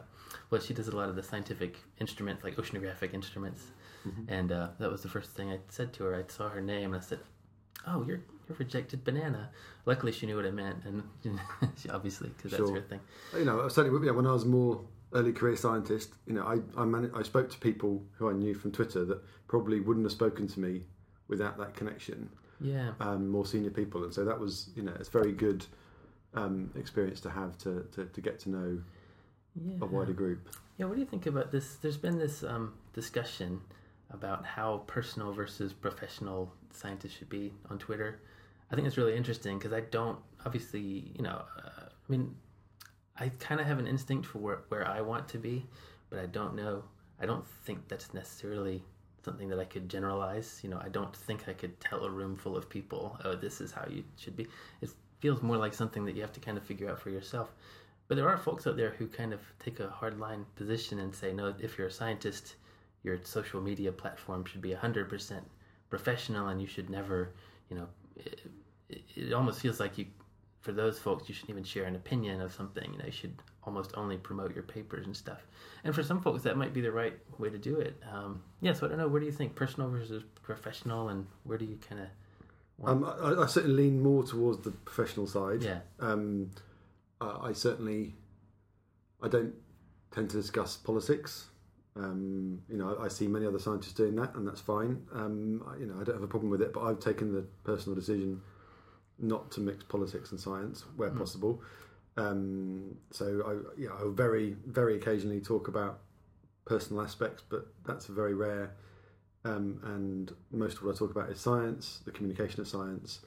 well 0.50 0.61
she 0.67 0.73
does 0.79 0.88
a 0.88 0.97
lot 1.00 1.09
of 1.09 1.17
the 1.17 1.23
scientific 1.31 1.73
instruments 2.05 2.45
like 2.45 2.55
oceanographic 2.62 3.12
instruments, 3.21 3.62
Mm-hmm. 4.07 4.33
and 4.38 4.49
uh, 4.53 4.69
that 4.81 4.88
was 4.95 5.00
the 5.03 5.09
first 5.17 5.31
thing 5.37 5.47
I 5.50 5.59
said 5.79 5.88
to 5.95 6.05
her. 6.05 6.12
I 6.15 6.25
saw 6.37 6.49
her 6.57 6.61
name 6.75 6.88
and 6.95 7.03
I 7.03 7.05
said, 7.11 7.19
"Oh, 7.91 8.05
you're 8.07 8.21
you're 8.47 8.59
Rejected 8.67 9.03
Banana." 9.09 9.43
Luckily, 9.91 10.12
she 10.12 10.26
knew 10.26 10.37
what 10.37 10.45
it 10.53 10.55
meant, 10.65 10.79
and 10.88 11.03
she 11.81 11.88
obviously 11.97 12.29
because 12.37 12.50
that's 12.53 12.62
Sure. 12.71 12.76
her 12.81 12.87
thing. 12.91 13.00
you 13.41 13.45
know, 13.49 13.67
certainly 13.69 14.07
yeah, 14.07 14.12
when 14.19 14.26
I 14.33 14.35
was 14.38 14.45
more 14.45 14.75
early 15.17 15.33
career 15.33 15.57
scientist, 15.57 16.11
you 16.27 16.35
know, 16.35 16.43
I 16.45 16.57
I, 16.81 16.85
man- 16.85 17.11
I 17.15 17.23
spoke 17.23 17.49
to 17.51 17.59
people 17.59 18.05
who 18.19 18.29
I 18.31 18.33
knew 18.33 18.55
from 18.55 18.71
Twitter 18.73 19.05
that 19.07 19.21
probably 19.49 19.81
wouldn't 19.81 20.05
have 20.05 20.13
spoken 20.13 20.47
to 20.49 20.61
me 20.61 20.83
without 21.29 21.59
that 21.59 21.75
connection. 21.75 22.29
Yeah. 22.61 22.93
um, 23.01 23.29
more 23.29 23.45
senior 23.45 23.71
people, 23.71 24.03
and 24.05 24.15
so 24.15 24.25
that 24.25 24.39
was 24.41 24.71
you 24.77 24.83
know 24.83 24.95
it's 24.99 25.11
very 25.11 25.33
good 25.33 25.67
um, 26.35 26.71
experience 26.77 27.21
to 27.21 27.31
have 27.31 27.57
to, 27.59 27.87
to, 27.95 28.07
to 28.07 28.21
get 28.21 28.39
to 28.41 28.51
know 28.51 28.83
Yeah. 29.55 29.75
a 29.83 29.87
wider 29.87 30.13
group. 30.15 30.49
Yeah, 30.79 30.87
what 30.87 30.95
do 30.95 31.01
you 31.01 31.07
think 31.07 31.27
about 31.27 31.51
this? 31.53 31.77
There's 31.77 31.97
been 31.99 32.19
this 32.19 32.43
um, 32.43 32.75
discussion 32.95 33.61
about 34.11 34.45
how 34.45 34.85
personal 34.87 35.33
versus 35.33 35.73
professional 35.73 36.53
scientists 36.73 37.13
should 37.15 37.29
be 37.29 37.53
on 37.71 37.79
Twitter. 37.79 38.21
I 38.71 38.75
think 38.75 38.87
it's 38.87 38.97
really 38.97 39.17
interesting 39.17 39.59
because 39.59 39.73
I 39.73 39.81
don't, 39.81 40.19
obviously, 40.45 41.13
you 41.17 41.23
know, 41.23 41.43
uh, 41.65 41.71
I 41.89 42.07
mean, 42.09 42.35
I 43.19 43.31
kind 43.39 43.61
of 43.61 43.67
have 43.67 43.79
an 43.79 43.87
instinct 43.87 44.27
for 44.27 44.39
where, 44.39 44.59
where 44.69 44.87
I 44.87 45.01
want 45.01 45.29
to 45.29 45.39
be, 45.39 45.67
but 46.11 46.19
I 46.19 46.27
don't 46.27 46.55
know. 46.55 46.85
I 47.21 47.27
don't 47.27 47.47
think 47.65 47.89
that's 47.89 48.13
necessarily 48.13 48.83
something 49.25 49.49
that 49.49 49.59
I 49.59 49.65
could 49.65 49.89
generalize. 49.89 50.61
You 50.63 50.71
know, 50.71 50.81
I 50.83 50.89
don't 50.89 51.15
think 51.15 51.49
I 51.49 51.53
could 51.53 51.79
tell 51.81 52.05
a 52.05 52.11
room 52.11 52.37
full 52.37 52.57
of 52.57 52.69
people, 52.69 53.19
oh, 53.25 53.35
this 53.35 53.61
is 53.61 53.73
how 53.73 53.87
you 53.89 54.05
should 54.17 54.37
be. 54.37 54.47
It 54.81 54.91
feels 55.21 55.43
more 55.43 55.57
like 55.57 55.75
something 55.75 56.05
that 56.05 56.15
you 56.15 56.23
have 56.23 56.33
to 56.33 56.41
kind 56.41 56.59
of 56.59 56.65
figure 56.65 56.91
out 56.91 57.01
for 57.01 57.11
yourself. 57.11 57.53
But 58.09 58.17
there 58.17 58.29
are 58.29 58.37
folks 58.37 58.67
out 58.67 58.77
there 58.77 58.91
who 58.91 59.09
kind 59.09 59.33
of 59.33 59.41
take 59.59 59.81
a 59.81 59.89
hardline 59.89 60.45
position 60.55 61.01
and 61.01 61.15
say, 61.15 61.33
no, 61.33 61.55
if 61.59 61.77
you're 61.77 61.89
a 61.89 61.93
scientist, 61.93 62.57
your 63.03 63.19
social 63.25 63.61
media 63.61 63.91
platform 63.91 64.45
should 64.45 64.63
be 64.63 64.71
100% 64.71 65.41
professional 65.91 66.49
and 66.49 66.61
you 66.61 66.67
should 66.67 66.91
never, 66.91 67.33
you 67.71 67.77
know, 67.77 67.89
it, 68.17 68.41
it 69.17 69.33
almost 69.33 69.61
feels 69.61 69.81
like 69.81 69.99
you, 69.99 70.07
for 70.67 70.73
those 70.73 70.99
folks, 70.99 71.29
you 71.29 71.35
shouldn't 71.35 71.51
even 71.51 71.63
share 71.63 71.85
an 71.85 71.95
opinion 71.95 72.41
of 72.41 72.53
something. 72.53 72.93
You 72.93 72.99
know, 72.99 73.07
you 73.07 73.13
should 73.13 73.37
almost 73.63 73.93
only 73.95 74.17
promote 74.17 74.53
your 74.53 74.65
papers 74.65 75.07
and 75.07 75.17
stuff. 75.17 75.47
And 75.85 75.95
for 75.95 76.03
some 76.03 76.21
folks, 76.21 76.43
that 76.43 76.57
might 76.57 76.75
be 76.75 76.81
the 76.81 76.91
right 76.91 77.17
way 77.39 77.51
to 77.51 77.57
do 77.57 77.79
it. 77.79 77.95
Um, 78.13 78.43
yeah, 78.61 78.73
so 78.73 78.87
I 78.87 78.89
don't 78.89 78.99
know. 78.99 79.07
Where 79.07 79.21
do 79.21 79.27
you 79.27 79.33
think 79.33 79.55
personal 79.55 79.89
versus 79.89 80.25
professional, 80.43 81.11
and 81.11 81.25
where 81.45 81.57
do 81.57 81.65
you 81.65 81.79
kind 81.89 82.01
of? 82.01 82.09
Um, 82.85 83.05
I, 83.05 83.45
I 83.45 83.47
certainly 83.47 83.85
lean 83.85 84.03
more 84.03 84.25
towards 84.25 84.59
the 84.65 84.73
professional 84.73 85.29
side. 85.29 85.63
Yeah, 85.63 85.79
Um, 86.01 86.51
I 87.21 87.51
I 87.51 87.53
certainly 87.53 88.17
I 89.23 89.29
don't 89.29 89.55
tend 90.11 90.31
to 90.31 90.37
discuss 90.37 90.77
politics. 90.77 91.47
Um, 91.95 92.61
you 92.69 92.77
know, 92.77 92.97
I, 92.97 93.05
I 93.05 93.09
see 93.09 93.29
many 93.29 93.47
other 93.47 93.61
scientists 93.61 93.93
doing 93.95 94.17
that, 94.17 94.35
and 94.35 94.49
that's 94.49 94.61
fine. 94.61 95.07
Um, 95.15 95.63
I, 95.65 95.79
you 95.79 95.87
know, 95.87 95.95
I 96.01 96.03
don't 96.03 96.17
have 96.17 96.25
a 96.25 96.29
problem 96.35 96.51
with 96.51 96.61
it, 96.61 96.73
but 96.73 96.83
I've 96.83 96.99
taken 96.99 97.33
the 97.33 97.43
personal 97.63 97.95
decision 97.95 98.43
not 99.19 99.50
to 99.52 99.61
mix 99.61 99.85
politics 99.85 100.31
and 100.31 100.41
science 100.41 100.85
where 100.97 101.11
Mm. 101.11 101.19
possible. 101.19 101.63
Um, 102.17 102.97
so 103.11 103.43
I, 103.47 103.81
yeah, 103.81 103.91
I 103.93 104.09
very, 104.11 104.57
very 104.67 104.97
occasionally 104.97 105.41
talk 105.41 105.69
about 105.69 106.00
personal 106.65 107.02
aspects, 107.02 107.43
but 107.49 107.67
that's 107.85 108.07
very 108.07 108.35
rare. 108.35 108.75
Um, 109.45 109.81
and 109.85 110.33
most 110.50 110.79
of 110.79 110.85
what 110.85 110.97
I 110.97 110.99
talk 110.99 111.11
about 111.11 111.31
is 111.31 111.41
science, 111.41 112.00
the 112.05 112.11
communication 112.11 112.61
of 112.61 112.69
science. 112.69 113.21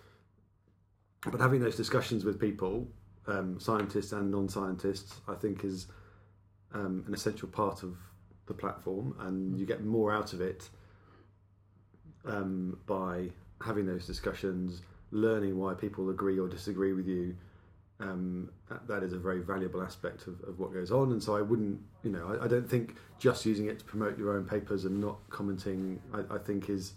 But 1.21 1.39
having 1.39 1.61
those 1.61 1.75
discussions 1.75 2.25
with 2.25 2.39
people, 2.39 2.87
um, 3.27 3.59
scientists 3.59 4.11
and 4.11 4.31
non-scientists, 4.31 5.21
I 5.27 5.35
think 5.35 5.63
is 5.63 5.87
um, 6.73 7.03
an 7.07 7.13
essential 7.13 7.47
part 7.47 7.83
of 7.83 7.95
the 8.47 8.53
platform, 8.53 9.15
and 9.19 9.57
you 9.57 9.65
get 9.65 9.83
more 9.83 10.11
out 10.11 10.33
of 10.33 10.41
it 10.41 10.69
um, 12.25 12.79
by 12.85 13.29
having 13.63 13.85
those 13.85 14.05
discussions, 14.05 14.81
learning 15.11 15.57
why 15.57 15.73
people 15.73 16.09
agree 16.09 16.39
or 16.39 16.47
disagree 16.47 16.93
with 16.93 17.07
you. 17.07 17.35
Um, 18.01 18.49
that, 18.69 18.87
that 18.87 19.03
is 19.03 19.11
a 19.11 19.17
very 19.17 19.41
valuable 19.41 19.81
aspect 19.81 20.27
of, 20.27 20.41
of 20.47 20.57
what 20.57 20.73
goes 20.73 20.89
on, 20.89 21.11
and 21.11 21.21
so 21.21 21.35
I 21.35 21.41
wouldn't, 21.41 21.81
you 22.01 22.11
know, 22.11 22.37
I, 22.39 22.45
I 22.45 22.47
don't 22.47 22.69
think 22.69 22.95
just 23.17 23.45
using 23.45 23.65
it 23.65 23.79
to 23.79 23.85
promote 23.85 24.17
your 24.17 24.37
own 24.37 24.45
papers 24.45 24.85
and 24.85 25.01
not 25.01 25.17
commenting, 25.29 25.99
I, 26.13 26.35
I 26.35 26.37
think 26.37 26.69
is, 26.69 26.93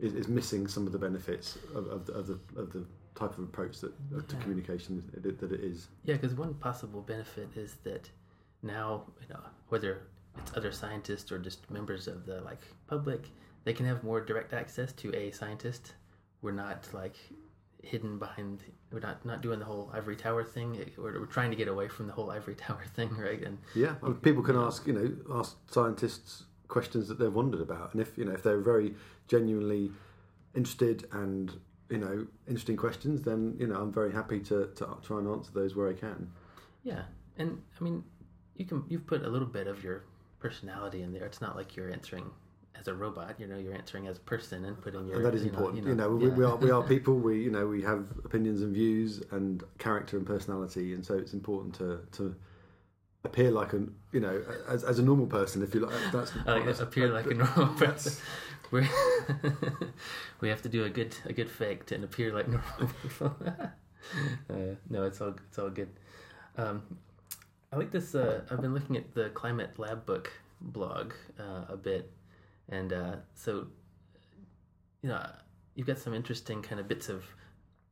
is 0.00 0.14
is 0.14 0.26
missing 0.26 0.66
some 0.66 0.86
of 0.86 0.92
the 0.92 0.98
benefits 0.98 1.56
of, 1.72 1.86
of, 1.86 2.06
the, 2.06 2.12
of 2.14 2.26
the 2.26 2.38
of 2.56 2.72
the 2.72 2.84
type 3.14 3.36
of 3.36 3.44
approach 3.44 3.80
that 3.80 3.92
to 4.28 4.36
communication 4.36 5.02
that 5.12 5.52
it 5.52 5.60
is. 5.60 5.88
Yeah, 6.04 6.14
because 6.14 6.34
one 6.34 6.54
possible 6.54 7.00
benefit 7.00 7.48
is 7.56 7.76
that 7.84 8.10
now, 8.62 9.04
you 9.20 9.32
know, 9.32 9.40
whether 9.68 10.02
it's 10.36 10.56
other 10.56 10.72
scientists 10.72 11.32
or 11.32 11.38
just 11.38 11.68
members 11.70 12.06
of 12.06 12.26
the 12.26 12.40
like 12.42 12.62
public, 12.86 13.28
they 13.64 13.72
can 13.72 13.86
have 13.86 14.02
more 14.04 14.20
direct 14.20 14.52
access 14.52 14.92
to 14.94 15.14
a 15.14 15.30
scientist. 15.30 15.94
We're 16.42 16.52
not 16.52 16.88
like 16.92 17.16
hidden 17.82 18.18
behind. 18.18 18.62
We're 18.92 19.00
not 19.00 19.24
not 19.24 19.42
doing 19.42 19.58
the 19.58 19.64
whole 19.64 19.90
ivory 19.92 20.16
tower 20.16 20.44
thing. 20.44 20.78
We're, 20.96 21.20
we're 21.20 21.26
trying 21.26 21.50
to 21.50 21.56
get 21.56 21.68
away 21.68 21.88
from 21.88 22.06
the 22.06 22.12
whole 22.12 22.30
ivory 22.30 22.54
tower 22.54 22.84
thing, 22.96 23.16
right? 23.16 23.42
And 23.42 23.58
Yeah, 23.74 23.94
mean, 24.02 24.14
people 24.16 24.42
can 24.42 24.56
ask, 24.56 24.86
you 24.86 24.92
know, 24.92 25.38
ask 25.38 25.56
scientists 25.70 26.44
questions 26.68 27.08
that 27.08 27.18
they've 27.18 27.32
wondered 27.32 27.60
about, 27.60 27.92
and 27.92 28.02
if 28.02 28.16
you 28.16 28.24
know 28.24 28.32
if 28.32 28.42
they're 28.42 28.60
very 28.60 28.94
genuinely 29.26 29.90
interested 30.54 31.06
and 31.12 31.52
you 31.90 31.98
know 31.98 32.26
interesting 32.46 32.76
questions, 32.76 33.22
then 33.22 33.56
you 33.58 33.66
know 33.66 33.76
I'm 33.76 33.92
very 33.92 34.12
happy 34.12 34.40
to, 34.40 34.68
to 34.76 34.96
try 35.02 35.18
and 35.18 35.28
answer 35.28 35.50
those 35.52 35.74
where 35.74 35.88
I 35.88 35.94
can. 35.94 36.30
yeah, 36.84 37.02
and 37.38 37.60
I 37.80 37.84
mean, 37.84 38.04
you 38.56 38.64
can 38.64 38.84
you've 38.88 39.06
put 39.06 39.24
a 39.24 39.28
little 39.28 39.48
bit 39.48 39.66
of 39.66 39.82
your 39.82 40.04
personality 40.38 41.02
in 41.02 41.12
there. 41.12 41.24
It's 41.24 41.40
not 41.40 41.56
like 41.56 41.76
you're 41.76 41.90
answering 41.90 42.30
as 42.78 42.88
a 42.88 42.94
robot. 42.94 43.36
You 43.38 43.46
know, 43.46 43.58
you're 43.58 43.74
answering 43.74 44.06
as 44.06 44.16
a 44.16 44.20
person 44.20 44.64
and 44.64 44.80
putting 44.80 45.06
your. 45.06 45.16
And 45.16 45.26
that 45.26 45.34
is 45.34 45.44
you 45.44 45.50
know- 45.50 45.58
important. 45.58 45.86
You 45.86 45.94
know, 45.94 46.10
we, 46.10 46.28
yeah. 46.28 46.34
we 46.34 46.44
are 46.44 46.56
we 46.56 46.70
are 46.70 46.82
people. 46.94 47.14
We 47.14 47.42
you 47.42 47.50
know 47.50 47.66
we 47.66 47.82
have 47.82 48.06
opinions 48.24 48.62
and 48.62 48.72
views 48.74 49.22
and 49.30 49.62
character 49.78 50.16
and 50.16 50.26
personality, 50.26 50.94
and 50.94 51.04
so 51.04 51.14
it's 51.16 51.32
important 51.34 51.74
to 51.76 52.00
to 52.12 52.34
appear 53.24 53.50
like 53.50 53.72
an 53.72 53.94
you 54.12 54.20
know 54.20 54.42
as, 54.68 54.84
as 54.84 54.98
a 54.98 55.02
normal 55.02 55.26
person. 55.26 55.62
If 55.62 55.74
you 55.74 55.80
like, 55.80 55.94
that's 56.12 56.32
I 56.32 56.36
like 56.36 56.46
that's- 56.60 56.78
that, 56.78 56.84
appear 56.84 57.08
like 57.12 57.26
a 57.26 57.34
normal 57.34 57.74
person. 57.76 58.12
We're 58.70 58.86
we 60.40 60.48
have 60.50 60.62
to 60.62 60.68
do 60.68 60.84
a 60.84 60.90
good 60.90 61.16
a 61.24 61.32
good 61.32 61.50
fake 61.50 61.86
to 61.86 62.02
appear 62.02 62.32
like 62.34 62.48
normal 62.48 62.94
people. 63.02 63.34
uh, 64.50 64.54
no, 64.90 65.04
it's 65.04 65.20
all 65.20 65.34
it's 65.48 65.58
all 65.58 65.70
good. 65.70 65.88
Um, 66.56 66.82
I 67.72 67.76
like 67.76 67.90
this. 67.90 68.14
Uh, 68.14 68.42
I've 68.50 68.60
been 68.62 68.74
looking 68.74 68.96
at 68.96 69.14
the 69.14 69.28
Climate 69.30 69.78
Lab 69.78 70.06
Book 70.06 70.30
blog 70.60 71.12
uh, 71.38 71.64
a 71.68 71.76
bit, 71.76 72.10
and 72.68 72.92
uh, 72.92 73.16
so 73.34 73.66
you 75.02 75.08
know 75.08 75.24
you've 75.74 75.86
got 75.86 75.98
some 75.98 76.14
interesting 76.14 76.62
kind 76.62 76.80
of 76.80 76.88
bits 76.88 77.08
of 77.08 77.24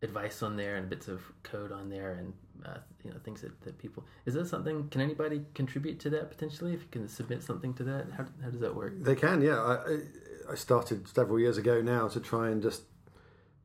advice 0.02 0.42
on 0.42 0.56
there 0.56 0.76
and 0.76 0.90
bits 0.90 1.08
of 1.08 1.22
code 1.42 1.72
on 1.72 1.88
there 1.88 2.14
and 2.14 2.32
uh, 2.66 2.78
you 3.02 3.10
know 3.10 3.16
things 3.24 3.40
that, 3.40 3.58
that 3.62 3.78
people 3.78 4.04
is 4.26 4.34
that 4.34 4.46
something 4.46 4.88
can 4.90 5.00
anybody 5.00 5.42
contribute 5.54 5.98
to 5.98 6.10
that 6.10 6.30
potentially 6.30 6.74
if 6.74 6.80
you 6.82 6.88
can 6.90 7.08
submit 7.08 7.42
something 7.42 7.72
to 7.72 7.82
that 7.82 8.06
how, 8.16 8.24
how 8.42 8.50
does 8.50 8.60
that 8.60 8.74
work 8.74 8.92
They 9.02 9.14
can, 9.14 9.40
yeah. 9.42 9.56
I, 9.60 10.52
I- 10.52 10.54
started 10.54 11.08
several 11.08 11.40
years 11.40 11.58
ago 11.58 11.82
now 11.82 12.06
to 12.06 12.20
try 12.20 12.50
and 12.50 12.62
just 12.62 12.82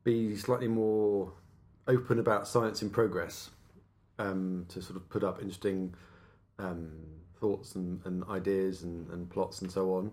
be 0.02 0.34
slightly 0.34 0.66
more 0.66 1.32
open 1.86 2.18
about 2.18 2.48
science 2.48 2.82
in 2.82 2.90
progress, 2.90 3.50
um, 4.18 4.66
to 4.68 4.82
sort 4.82 4.96
of 4.96 5.08
put 5.08 5.22
up 5.22 5.40
interesting 5.40 5.94
um, 6.58 6.90
thoughts 7.40 7.76
and, 7.76 8.00
and 8.04 8.24
ideas 8.28 8.82
and, 8.82 9.08
and 9.10 9.30
plots 9.30 9.62
and 9.62 9.70
so 9.70 9.94
on. 9.94 10.10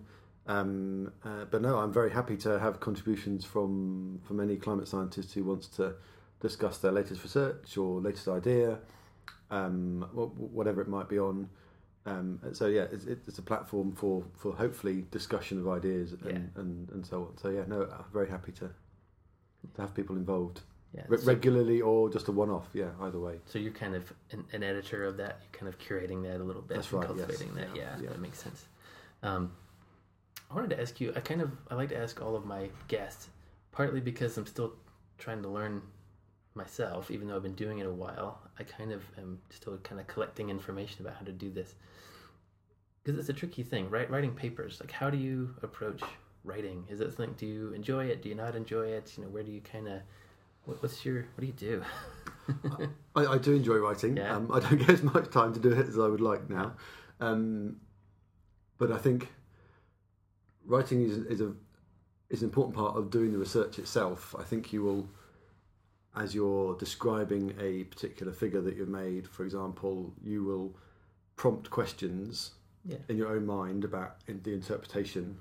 Um, 0.47 1.11
uh, 1.23 1.45
but 1.51 1.61
no, 1.61 1.77
I'm 1.77 1.93
very 1.93 2.09
happy 2.11 2.35
to 2.37 2.59
have 2.59 2.79
contributions 2.79 3.45
from 3.45 4.19
from 4.23 4.39
any 4.39 4.55
climate 4.55 4.87
scientist 4.87 5.33
who 5.33 5.43
wants 5.43 5.67
to 5.77 5.93
discuss 6.39 6.77
their 6.79 6.91
latest 6.91 7.21
research 7.23 7.77
or 7.77 7.99
latest 8.01 8.27
idea, 8.27 8.79
um, 9.51 10.07
whatever 10.13 10.81
it 10.81 10.87
might 10.87 11.09
be 11.09 11.19
on. 11.19 11.49
Um, 12.05 12.39
so 12.53 12.67
yeah, 12.67 12.85
it's, 12.91 13.05
it's 13.05 13.37
a 13.37 13.41
platform 13.41 13.91
for, 13.91 14.23
for 14.33 14.53
hopefully 14.53 15.05
discussion 15.11 15.59
of 15.59 15.67
ideas 15.67 16.13
and, 16.13 16.21
Yeah. 16.25 16.61
and, 16.61 16.89
and 16.91 17.05
so 17.05 17.23
on. 17.23 17.37
So 17.37 17.49
yeah, 17.49 17.63
no, 17.67 17.81
I'm 17.83 18.05
very 18.11 18.29
happy 18.29 18.51
to 18.53 18.69
to 19.75 19.81
have 19.81 19.93
people 19.93 20.15
involved. 20.15 20.61
Yeah. 20.95 21.03
Re- 21.07 21.17
so, 21.19 21.25
regularly 21.27 21.81
or 21.81 22.09
just 22.09 22.29
a 22.29 22.31
one-off. 22.31 22.67
Yeah, 22.73 22.91
either 23.01 23.19
way. 23.19 23.39
so 23.45 23.59
you're 23.59 23.73
kind 23.73 23.93
of 23.93 24.11
an, 24.31 24.45
an 24.53 24.63
editor 24.63 25.03
of 25.03 25.17
that. 25.17 25.41
You're 25.43 25.59
kind 25.59 25.67
of 25.67 25.77
curating 25.77 26.23
that 26.23 26.41
a 26.41 26.43
little 26.43 26.61
bit. 26.63 26.75
That's 26.75 26.91
right, 26.93 27.05
yes. 27.07 27.17
Cultivating 27.27 27.53
that. 27.55 27.75
Yeah, 27.75 27.81
Yeah, 27.97 28.03
yeah. 28.03 28.09
that 28.09 28.19
makes 28.19 28.39
sense. 28.41 28.65
Um, 29.21 29.51
I 30.49 30.55
wanted 30.55 30.71
to 30.71 30.81
ask 30.81 30.99
you. 30.99 31.13
I 31.15 31.19
kind 31.19 31.41
of 31.41 31.51
I 31.69 31.75
like 31.75 31.89
to 31.89 31.97
ask 31.97 32.21
all 32.21 32.35
of 32.35 32.45
my 32.45 32.69
guests, 32.87 33.29
partly 33.71 34.01
because 34.01 34.37
I'm 34.37 34.47
still 34.47 34.73
trying 35.17 35.41
to 35.43 35.49
learn 35.49 35.81
myself, 36.55 37.11
even 37.11 37.27
though 37.27 37.35
I've 37.35 37.43
been 37.43 37.53
doing 37.53 37.79
it 37.79 37.85
a 37.85 37.93
while. 37.93 38.41
I 38.57 38.63
kind 38.63 38.91
of 38.91 39.03
am 39.17 39.39
still 39.49 39.77
kind 39.77 40.01
of 40.01 40.07
collecting 40.07 40.49
information 40.49 41.05
about 41.05 41.17
how 41.17 41.25
to 41.25 41.31
do 41.31 41.49
this 41.49 41.75
because 43.03 43.19
it's 43.19 43.29
a 43.29 43.33
tricky 43.33 43.63
thing, 43.63 43.89
right? 43.89 44.09
Writing 44.09 44.33
papers. 44.33 44.79
Like, 44.79 44.91
how 44.91 45.09
do 45.09 45.17
you 45.17 45.55
approach 45.61 46.01
writing? 46.43 46.85
Is 46.89 47.01
it 47.01 47.15
something? 47.15 47.33
Do 47.37 47.45
you 47.45 47.73
enjoy 47.73 48.05
it? 48.05 48.21
Do 48.21 48.29
you 48.29 48.35
not 48.35 48.55
enjoy 48.55 48.87
it? 48.87 49.13
You 49.17 49.23
know, 49.23 49.29
where 49.29 49.43
do 49.43 49.51
you 49.51 49.61
kind 49.61 49.87
of 49.87 50.01
what, 50.65 50.81
what's 50.83 51.05
your 51.05 51.21
what 51.35 51.41
do 51.41 51.47
you 51.47 51.53
do? 51.53 51.83
I, 53.15 53.25
I 53.25 53.37
do 53.37 53.55
enjoy 53.55 53.77
writing. 53.77 54.17
Yeah. 54.17 54.35
Um, 54.35 54.51
I 54.53 54.59
don't 54.59 54.77
get 54.79 54.89
as 54.89 55.03
much 55.03 55.29
time 55.31 55.53
to 55.53 55.59
do 55.59 55.71
it 55.71 55.87
as 55.87 55.97
I 55.97 56.07
would 56.07 56.21
like 56.21 56.49
now, 56.49 56.73
um, 57.19 57.77
but 58.77 58.91
I 58.91 58.97
think 58.97 59.29
writing 60.69 61.01
is 61.01 61.17
is 61.17 61.41
a 61.41 61.51
is 62.29 62.41
an 62.43 62.47
important 62.49 62.75
part 62.75 62.95
of 62.95 63.09
doing 63.09 63.31
the 63.33 63.37
research 63.39 63.79
itself. 63.79 64.35
I 64.37 64.43
think 64.43 64.71
you 64.71 64.83
will, 64.83 65.09
as 66.15 66.35
you're 66.35 66.75
describing 66.77 67.55
a 67.59 67.83
particular 67.85 68.31
figure 68.31 68.61
that 68.61 68.77
you've 68.77 68.87
made, 68.87 69.27
for 69.27 69.43
example, 69.43 70.13
you 70.23 70.43
will 70.43 70.75
prompt 71.35 71.69
questions 71.71 72.51
Yeah. 72.85 72.97
in 73.09 73.17
your 73.17 73.29
own 73.35 73.45
mind 73.47 73.83
about 73.83 74.17
in 74.27 74.41
the 74.43 74.53
interpretation 74.53 75.37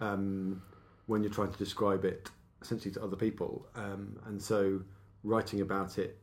um, 0.00 0.62
when 1.06 1.22
you're 1.22 1.32
trying 1.32 1.52
to 1.52 1.58
describe 1.58 2.04
it 2.06 2.30
essentially 2.62 2.92
to 2.94 3.02
other 3.02 3.16
people. 3.16 3.66
Um, 3.74 4.18
and 4.26 4.40
so 4.40 4.80
writing 5.22 5.60
about 5.60 5.98
it, 5.98 6.18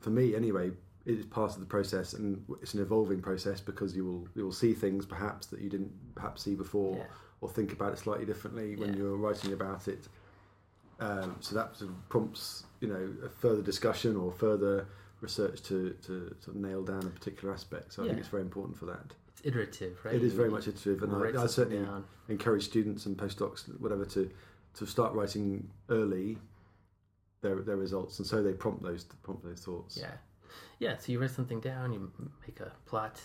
for 0.00 0.10
me 0.10 0.36
anyway, 0.36 0.70
it 1.04 1.18
is 1.18 1.26
part 1.26 1.54
of 1.54 1.60
the 1.60 1.66
process 1.66 2.12
and 2.14 2.44
it's 2.62 2.74
an 2.74 2.80
evolving 2.80 3.20
process 3.20 3.60
because 3.60 3.96
you 3.96 4.04
will 4.04 4.28
you 4.36 4.44
will 4.44 4.52
see 4.52 4.72
things 4.72 5.04
perhaps 5.04 5.46
that 5.48 5.60
you 5.60 5.68
didn't 5.68 5.92
perhaps 6.14 6.42
see 6.44 6.54
before 6.54 6.96
Yeah. 6.96 7.06
Or 7.40 7.48
think 7.48 7.72
about 7.72 7.92
it 7.92 7.98
slightly 7.98 8.26
differently 8.26 8.76
when 8.76 8.90
Yeah. 8.92 8.98
you're 8.98 9.16
writing 9.16 9.52
about 9.52 9.88
it. 9.88 10.08
Um, 10.98 11.36
so 11.40 11.54
that 11.54 11.76
sort 11.76 11.90
of 11.90 12.08
prompts 12.10 12.64
you 12.80 12.88
know 12.88 13.12
a 13.24 13.28
further 13.28 13.62
discussion 13.62 14.16
or 14.16 14.32
further 14.32 14.86
research 15.22 15.62
to, 15.62 15.90
to 16.06 16.34
sort 16.40 16.56
of 16.56 16.62
nail 16.62 16.82
down 16.82 17.06
a 17.06 17.10
particular 17.10 17.52
aspect. 17.52 17.92
So 17.92 18.02
I 18.04 18.06
think 18.08 18.18
it's 18.18 18.28
very 18.28 18.42
important 18.42 18.76
for 18.78 18.86
that. 18.86 19.14
It's 19.32 19.42
iterative, 19.46 19.98
right? 20.04 20.14
It 20.14 20.22
is 20.22 20.32
very 20.34 20.50
much 20.50 20.66
iterative, 20.68 21.02
and 21.02 21.14
I, 21.38 21.42
I 21.42 21.46
certainly 21.46 21.84
down. 21.84 22.04
encourage 22.28 22.64
students 22.64 23.06
and 23.06 23.16
postdocs, 23.16 23.68
whatever, 23.80 24.04
to 24.06 24.30
to 24.74 24.86
start 24.86 25.14
writing 25.14 25.68
early 25.88 26.38
their 27.42 27.56
their 27.62 27.76
results, 27.76 28.18
and 28.18 28.26
so 28.26 28.42
they 28.42 28.52
prompt 28.52 28.82
those 28.82 29.04
prompt 29.22 29.42
those 29.44 29.60
thoughts. 29.64 29.96
Yeah, 29.96 30.12
yeah. 30.78 30.96
So 30.98 31.12
you 31.12 31.20
write 31.20 31.30
something 31.30 31.60
down, 31.60 31.92
you 31.92 32.10
make 32.46 32.60
a 32.60 32.72
plot, 32.86 33.20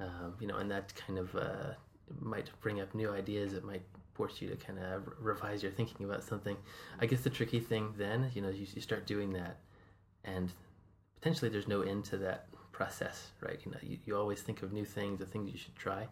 um, 0.00 0.34
you 0.40 0.46
know, 0.48 0.56
and 0.56 0.70
that 0.70 0.92
kind 0.96 1.18
of 1.18 1.34
uh, 1.36 1.74
might 2.20 2.50
bring 2.60 2.80
up 2.80 2.94
new 2.94 3.10
ideas. 3.10 3.52
It 3.52 3.64
might 3.64 3.82
force 4.14 4.40
you 4.40 4.48
to 4.48 4.56
kind 4.56 4.78
of 4.78 5.02
revise 5.18 5.62
your 5.62 5.72
thinking 5.72 6.06
about 6.06 6.22
something. 6.22 6.56
I 7.00 7.06
guess 7.06 7.22
the 7.22 7.30
tricky 7.30 7.60
thing 7.60 7.94
then, 7.96 8.30
you 8.34 8.42
know, 8.42 8.50
you, 8.50 8.66
you 8.74 8.80
start 8.80 9.06
doing 9.06 9.32
that, 9.32 9.58
and 10.24 10.52
potentially 11.20 11.50
there's 11.50 11.68
no 11.68 11.82
end 11.82 12.04
to 12.06 12.16
that 12.18 12.46
process, 12.72 13.28
right? 13.40 13.58
You 13.64 13.72
know, 13.72 13.78
you, 13.82 13.98
you 14.04 14.16
always 14.16 14.42
think 14.42 14.62
of 14.62 14.72
new 14.72 14.84
things, 14.84 15.18
the 15.18 15.26
things 15.26 15.50
you 15.50 15.58
should 15.58 15.76
try. 15.76 16.06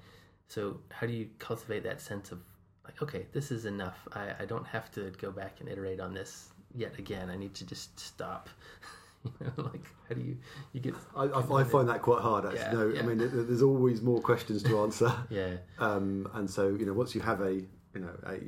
So 0.49 0.81
how 0.91 1.07
do 1.07 1.13
you 1.13 1.29
cultivate 1.39 1.85
that 1.85 2.01
sense 2.01 2.33
of 2.33 2.41
like, 2.85 3.01
okay, 3.03 3.27
this 3.33 3.51
is 3.51 3.65
enough. 3.65 4.09
I, 4.13 4.35
I 4.41 4.45
don't 4.45 4.67
have 4.67 4.91
to 4.93 5.13
go 5.21 5.31
back 5.31 5.61
and 5.61 5.69
iterate 5.69 6.01
on 6.01 6.15
this 6.15 6.49
yet 6.75 6.99
again. 6.99 7.31
I 7.31 7.37
need 7.37 7.55
to 7.55 7.67
just 7.67 7.99
stop. 7.99 8.49
like 9.57 9.87
how 10.09 10.15
do 10.15 10.21
you 10.21 10.37
you 10.73 10.81
get? 10.81 10.95
I, 11.17 11.25
I, 11.25 11.61
I 11.61 11.65
find 11.65 11.89
that 11.89 12.03
quite 12.03 12.23
hard. 12.23 12.45
Actually, 12.45 12.61
Yeah, 12.61 12.73
no, 12.73 12.89
yeah. 12.89 13.01
I 13.01 13.03
mean, 13.05 13.19
there- 13.19 13.29
there's 13.29 13.63
always 13.63 14.03
more 14.03 14.21
questions 14.21 14.63
to 14.65 14.81
answer, 14.81 15.13
Yeah, 15.31 15.57
um, 15.79 16.29
and 16.35 16.49
so 16.51 16.69
you 16.69 16.87
know, 16.87 16.93
once 16.93 17.15
you 17.15 17.21
have 17.21 17.41
a 17.41 17.53
you 17.55 18.01
know 18.01 18.11
a 18.27 18.39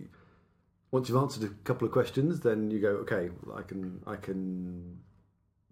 once 0.91 1.09
you've 1.09 1.19
answered 1.19 1.45
a 1.45 1.49
couple 1.65 1.87
of 1.87 1.93
questions, 1.93 2.41
then 2.41 2.71
you 2.71 2.81
go, 2.81 2.91
okay, 3.05 3.31
I 3.55 3.63
can 3.63 4.01
I 4.07 4.17
can 4.17 4.99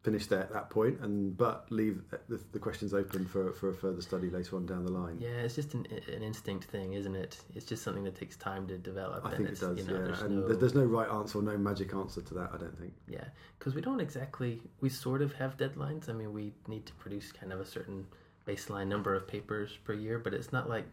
finish 0.03 0.27
there 0.27 0.41
at 0.41 0.53
that 0.53 0.69
point, 0.69 0.99
and 1.01 1.37
but 1.37 1.71
leave 1.71 2.03
the, 2.29 2.41
the 2.53 2.59
questions 2.59 2.93
open 2.93 3.25
for 3.25 3.53
for 3.53 3.71
a 3.71 3.75
further 3.75 4.03
study 4.03 4.31
later 4.31 4.57
on 4.57 4.67
down 4.67 4.85
the 4.85 4.91
line. 4.91 5.17
yeah. 5.21 5.29
It's 5.29 5.55
just 5.55 5.75
an, 5.75 5.87
an 6.13 6.23
instinct 6.23 6.65
thing, 6.65 6.95
isn't 6.95 7.15
it? 7.15 7.39
It's 7.55 7.65
just 7.65 7.83
something 7.83 8.05
that 8.05 8.17
takes 8.17 8.37
time 8.37 8.67
to 8.67 8.79
develop. 8.79 9.25
I 9.25 9.29
and 9.31 9.37
think 9.39 9.49
it 9.51 9.61
does, 9.61 9.79
You 9.79 9.85
know, 9.85 9.99
yeah. 9.99 10.05
there's 10.05 10.23
And 10.23 10.41
no, 10.41 10.55
there's 10.55 10.75
no 10.75 10.85
right 10.85 11.09
answer 11.09 11.39
or 11.39 11.43
no 11.43 11.57
magic 11.57 11.95
answer 11.95 12.21
to 12.21 12.35
that. 12.35 12.51
I 12.53 12.59
don't 12.59 12.79
think. 12.79 12.93
Yeah, 13.09 13.25
because 13.59 13.75
we 13.75 13.81
don't 13.81 14.01
exactly. 14.01 14.61
We 14.81 14.89
sort 14.89 15.23
of 15.23 15.33
have 15.35 15.57
deadlines. 15.57 16.09
I 16.09 16.13
mean, 16.13 16.33
we 16.33 16.53
need 16.67 16.85
to 16.87 16.93
produce 16.95 17.31
kind 17.33 17.53
of 17.53 17.61
a 17.61 17.65
certain 17.65 18.07
baseline 18.47 18.89
number 18.89 19.15
of 19.15 19.29
papers 19.29 19.79
per 19.85 19.93
year, 19.93 20.19
but 20.19 20.35
it's 20.35 20.53
not 20.53 20.69
like 20.69 20.87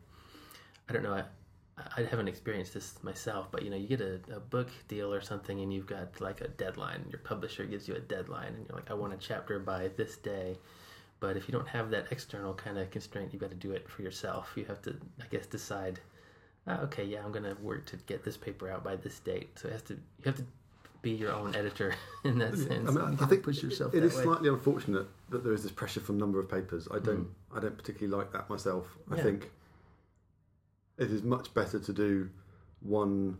I 0.87 0.93
don't 0.93 1.03
know. 1.03 1.13
I, 1.13 1.23
I 1.97 2.03
haven't 2.03 2.27
experienced 2.27 2.73
this 2.73 2.95
myself, 3.03 3.47
but 3.51 3.63
you 3.63 3.69
know, 3.69 3.77
you 3.77 3.87
get 3.87 4.01
a, 4.01 4.19
a 4.33 4.39
book 4.39 4.69
deal 4.87 5.13
or 5.13 5.21
something, 5.21 5.59
and 5.61 5.73
you've 5.73 5.87
got 5.87 6.19
like 6.19 6.41
a 6.41 6.47
deadline. 6.47 7.05
Your 7.09 7.19
publisher 7.19 7.65
gives 7.65 7.87
you 7.87 7.95
a 7.95 7.99
deadline, 7.99 8.53
and 8.55 8.65
you're 8.67 8.77
like, 8.77 8.91
I 8.91 8.93
want 8.93 9.13
a 9.13 9.17
chapter 9.17 9.59
by 9.59 9.89
this 9.95 10.17
day. 10.17 10.57
But 11.19 11.35
if 11.35 11.47
you 11.47 11.51
don't 11.51 11.67
have 11.67 11.89
that 11.91 12.07
external 12.11 12.53
kind 12.53 12.77
of 12.77 12.89
constraint, 12.91 13.29
you've 13.33 13.41
got 13.41 13.49
to 13.49 13.55
do 13.55 13.71
it 13.73 13.89
for 13.89 14.01
yourself. 14.01 14.53
You 14.55 14.65
have 14.65 14.81
to, 14.83 14.95
I 15.21 15.25
guess, 15.29 15.45
decide. 15.45 15.99
Ah, 16.67 16.81
okay, 16.81 17.03
yeah, 17.03 17.23
I'm 17.23 17.31
gonna 17.31 17.55
work 17.61 17.85
to 17.87 17.97
get 17.97 18.23
this 18.23 18.37
paper 18.37 18.69
out 18.69 18.83
by 18.83 18.95
this 18.95 19.19
date. 19.19 19.57
So 19.57 19.67
it 19.67 19.71
has 19.73 19.81
to. 19.83 19.93
You 19.93 20.25
have 20.25 20.37
to 20.37 20.45
be 21.01 21.11
your 21.11 21.31
own 21.31 21.55
editor 21.55 21.95
in 22.23 22.37
that 22.39 22.57
sense. 22.57 22.89
I 22.89 22.91
mean, 22.91 23.17
I 23.21 23.25
think 23.25 23.43
push 23.43 23.63
yourself. 23.63 23.93
It 23.93 24.01
that 24.01 24.07
is 24.07 24.15
way. 24.15 24.23
slightly 24.23 24.49
unfortunate 24.49 25.07
that 25.29 25.43
there 25.43 25.53
is 25.53 25.63
this 25.63 25.71
pressure 25.71 26.01
from 26.01 26.17
number 26.17 26.39
of 26.39 26.49
papers. 26.49 26.87
I 26.91 26.99
don't, 26.99 27.27
I 27.55 27.59
don't 27.59 27.77
particularly 27.77 28.15
like 28.15 28.33
that 28.33 28.49
myself. 28.49 28.85
I 29.11 29.21
think 29.21 29.49
it 30.99 31.11
is 31.11 31.23
much 31.23 31.53
better 31.53 31.79
to 31.79 31.93
do 31.93 32.29
one 32.81 33.37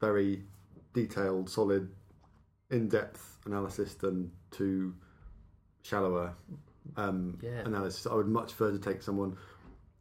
very 0.00 0.42
detailed, 0.92 1.48
solid, 1.48 1.88
in-depth 2.70 3.38
analysis 3.46 3.94
than 3.94 4.30
two 4.50 4.94
shallower 5.82 6.34
um, 6.96 7.38
Yeah. 7.40 7.60
analysis. 7.64 8.06
I 8.06 8.14
would 8.14 8.28
much 8.28 8.52
further 8.52 8.78
take 8.78 9.02
someone 9.02 9.36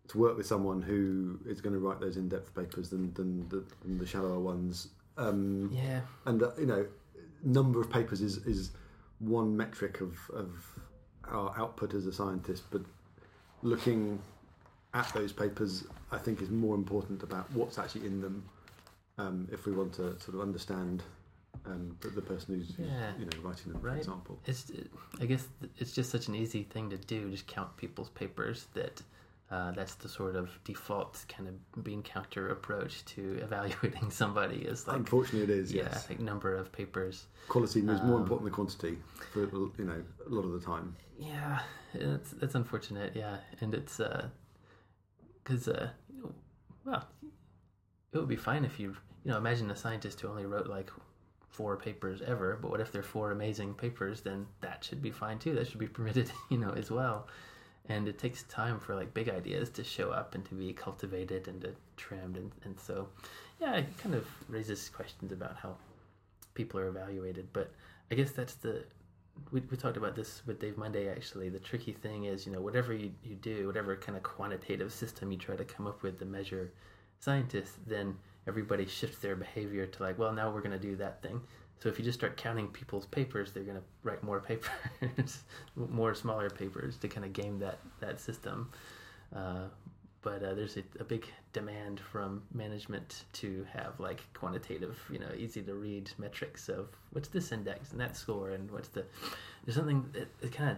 to 0.07 0.17
work 0.17 0.37
with 0.37 0.45
someone 0.45 0.81
who 0.81 1.39
is 1.45 1.61
going 1.61 1.73
to 1.73 1.79
write 1.79 1.99
those 1.99 2.17
in-depth 2.17 2.53
papers 2.53 2.89
than 2.89 3.13
than 3.13 3.47
the, 3.49 3.63
than 3.81 3.97
the 3.97 4.05
shallower 4.05 4.39
ones. 4.39 4.89
Um, 5.17 5.69
Yeah, 5.71 6.01
and 6.25 6.43
uh, 6.43 6.51
you 6.59 6.65
know 6.65 6.85
number 7.43 7.79
of 7.79 7.89
papers 7.89 8.21
is 8.21 8.37
is 8.45 8.71
one 9.19 9.55
metric 9.55 10.01
of 10.01 10.17
of 10.31 10.49
our 11.27 11.57
output 11.57 11.93
as 11.93 12.05
a 12.05 12.11
scientist 12.13 12.63
but 12.69 12.81
looking 13.63 14.19
at 14.95 15.07
those 15.13 15.31
papers 15.43 15.83
i 16.11 16.17
think 16.17 16.41
is 16.41 16.49
more 16.49 16.75
important 16.75 17.21
about 17.23 17.45
what's 17.53 17.77
actually 17.77 18.05
in 18.07 18.19
them 18.21 18.43
um, 19.17 19.47
if 19.51 19.65
we 19.65 19.71
want 19.71 19.93
to 19.93 20.05
sort 20.19 20.35
of 20.35 20.41
understand 20.41 21.01
um, 21.67 21.95
the, 22.01 22.09
the 22.09 22.21
person 22.21 22.55
who's, 22.55 22.75
who's, 22.75 22.87
Yeah. 22.87 23.11
you 23.19 23.25
know 23.25 23.37
writing 23.47 23.71
them 23.71 23.81
for 23.81 23.89
example 23.95 24.37
it's. 24.45 24.71
I 25.21 25.25
guess 25.25 25.47
it's 25.77 25.93
just 25.93 26.09
such 26.11 26.27
an 26.27 26.35
easy 26.35 26.63
thing 26.63 26.89
to 26.89 26.97
do. 26.97 27.31
Just 27.31 27.47
count 27.47 27.75
people's 27.77 28.09
papers. 28.09 28.67
That 28.73 29.01
uh, 29.49 29.71
that's 29.71 29.95
the 29.95 30.09
sort 30.09 30.35
of 30.35 30.49
default 30.65 31.23
kind 31.29 31.47
of 31.49 31.83
bean 31.83 32.03
counter 32.03 32.49
approach 32.49 33.05
to 33.13 33.39
evaluating 33.47 34.11
somebody. 34.11 34.57
Is 34.57 34.85
like 34.87 34.97
unfortunately 34.97 35.53
it 35.53 35.59
is 35.63 35.71
yeah, 35.73 35.83
yes 35.83 36.07
like 36.09 36.19
number 36.19 36.55
of 36.55 36.71
papers. 36.73 37.25
quality 37.47 37.79
is 37.79 37.85
more 37.85 38.17
Um, 38.17 38.23
important 38.23 38.43
than 38.47 38.53
quantity 38.53 38.97
for 39.33 39.39
you 39.81 39.85
know 39.89 40.01
a 40.27 40.29
lot 40.29 40.43
of 40.43 40.51
the 40.51 40.59
time 40.59 40.95
Yeah, 41.17 41.59
it's 41.93 42.31
that's 42.31 42.55
unfortunate. 42.55 43.13
Yeah, 43.15 43.37
and 43.61 43.73
it's 43.73 43.99
because 45.45 45.67
uh, 45.67 45.89
well, 46.85 47.07
it 48.11 48.17
would 48.17 48.27
be 48.27 48.35
fine 48.35 48.65
if 48.65 48.79
you 48.79 48.95
you 49.23 49.31
know 49.31 49.37
imagine 49.37 49.71
a 49.71 49.75
scientist 49.75 50.19
who 50.19 50.27
only 50.27 50.45
wrote 50.45 50.67
like 50.67 50.89
four 51.55 51.77
papers 51.77 52.21
ever, 52.27 52.59
but 52.61 52.69
what 52.69 52.81
if 52.81 52.91
they're 52.91 53.03
four 53.03 53.31
amazing 53.31 53.73
papers? 53.73 54.21
Then 54.21 54.45
that 54.59 54.83
should 54.83 55.01
be 55.01 55.11
fine 55.11 55.39
too. 55.39 55.55
That 55.55 55.67
should 55.67 55.79
be 55.79 55.87
permitted, 55.99 56.31
you 56.49 56.57
know, 56.57 56.71
as 56.71 56.91
well. 56.91 57.27
And 57.87 58.07
it 58.07 58.17
takes 58.17 58.43
time 58.43 58.79
for 58.79 58.95
like 58.95 59.13
big 59.13 59.29
ideas 59.29 59.69
to 59.71 59.83
show 59.83 60.09
up 60.09 60.35
and 60.35 60.43
to 60.45 60.55
be 60.55 60.73
cultivated 60.73 61.47
and 61.47 61.61
to 61.61 61.75
trimmed, 61.97 62.35
and 62.37 62.51
and 62.63 62.79
so 62.79 63.07
yeah, 63.61 63.75
it 63.75 63.97
kind 63.99 64.15
of 64.15 64.27
raises 64.49 64.89
questions 64.89 65.31
about 65.31 65.55
how 65.57 65.77
people 66.55 66.79
are 66.79 66.87
evaluated. 66.87 67.47
But 67.53 67.71
I 68.11 68.15
guess 68.15 68.31
that's 68.31 68.55
the 68.55 68.83
we, 69.51 69.61
we 69.71 69.77
talked 69.77 69.97
about 69.97 70.15
this 70.15 70.41
with 70.45 70.59
Dave 70.59 70.77
Munday 70.77 71.09
actually. 71.09 71.49
The 71.49 71.59
tricky 71.59 71.91
thing 71.91 72.25
is, 72.25 72.45
you 72.45 72.51
know, 72.51 72.61
whatever 72.61 72.93
you, 72.93 73.11
you 73.23 73.35
do, 73.35 73.67
whatever 73.67 73.95
kind 73.95 74.17
of 74.17 74.23
quantitative 74.23 74.91
system 74.91 75.31
you 75.31 75.37
try 75.37 75.55
to 75.55 75.65
come 75.65 75.87
up 75.87 76.03
with 76.03 76.19
to 76.19 76.25
measure 76.25 76.71
scientists, 77.19 77.77
then 77.87 78.15
everybody 78.47 78.85
shifts 78.85 79.19
their 79.19 79.35
behavior 79.35 79.85
to 79.85 80.03
like, 80.03 80.17
well, 80.17 80.33
now 80.33 80.51
we're 80.51 80.61
going 80.61 80.71
to 80.71 80.79
do 80.79 80.95
that 80.97 81.21
thing. 81.21 81.41
So 81.79 81.89
if 81.89 81.99
you 81.99 82.05
just 82.05 82.17
start 82.17 82.37
counting 82.37 82.67
people's 82.67 83.05
papers, 83.05 83.51
they're 83.51 83.63
going 83.63 83.77
to 83.77 83.83
write 84.03 84.23
more 84.23 84.39
papers, 84.39 85.43
more 85.75 86.15
smaller 86.15 86.49
papers 86.49 86.97
to 86.97 87.07
kind 87.07 87.25
of 87.25 87.33
game 87.33 87.59
that 87.59 87.79
that 87.99 88.19
system. 88.19 88.71
Uh, 89.35 89.65
but 90.21 90.41
uh, 90.41 90.53
there's 90.53 90.77
a, 90.77 90.83
a 90.99 91.03
big 91.03 91.27
demand 91.55 92.01
from 92.01 92.43
management 92.53 93.23
to 93.31 93.65
have 93.71 93.97
like 93.97 94.21
quantitative, 94.33 94.99
you 95.09 95.19
know, 95.19 95.31
easy 95.37 95.61
to 95.61 95.73
read 95.73 96.11
metrics 96.17 96.67
of 96.67 96.89
what's 97.11 97.29
this 97.29 97.53
index 97.53 97.91
and 97.91 97.99
that 98.01 98.17
score 98.17 98.49
and 98.49 98.69
what's 98.69 98.89
the. 98.89 99.05
There's 99.63 99.77
something 99.77 100.05
that 100.11 100.27
it 100.41 100.51
kind 100.51 100.71
of 100.71 100.77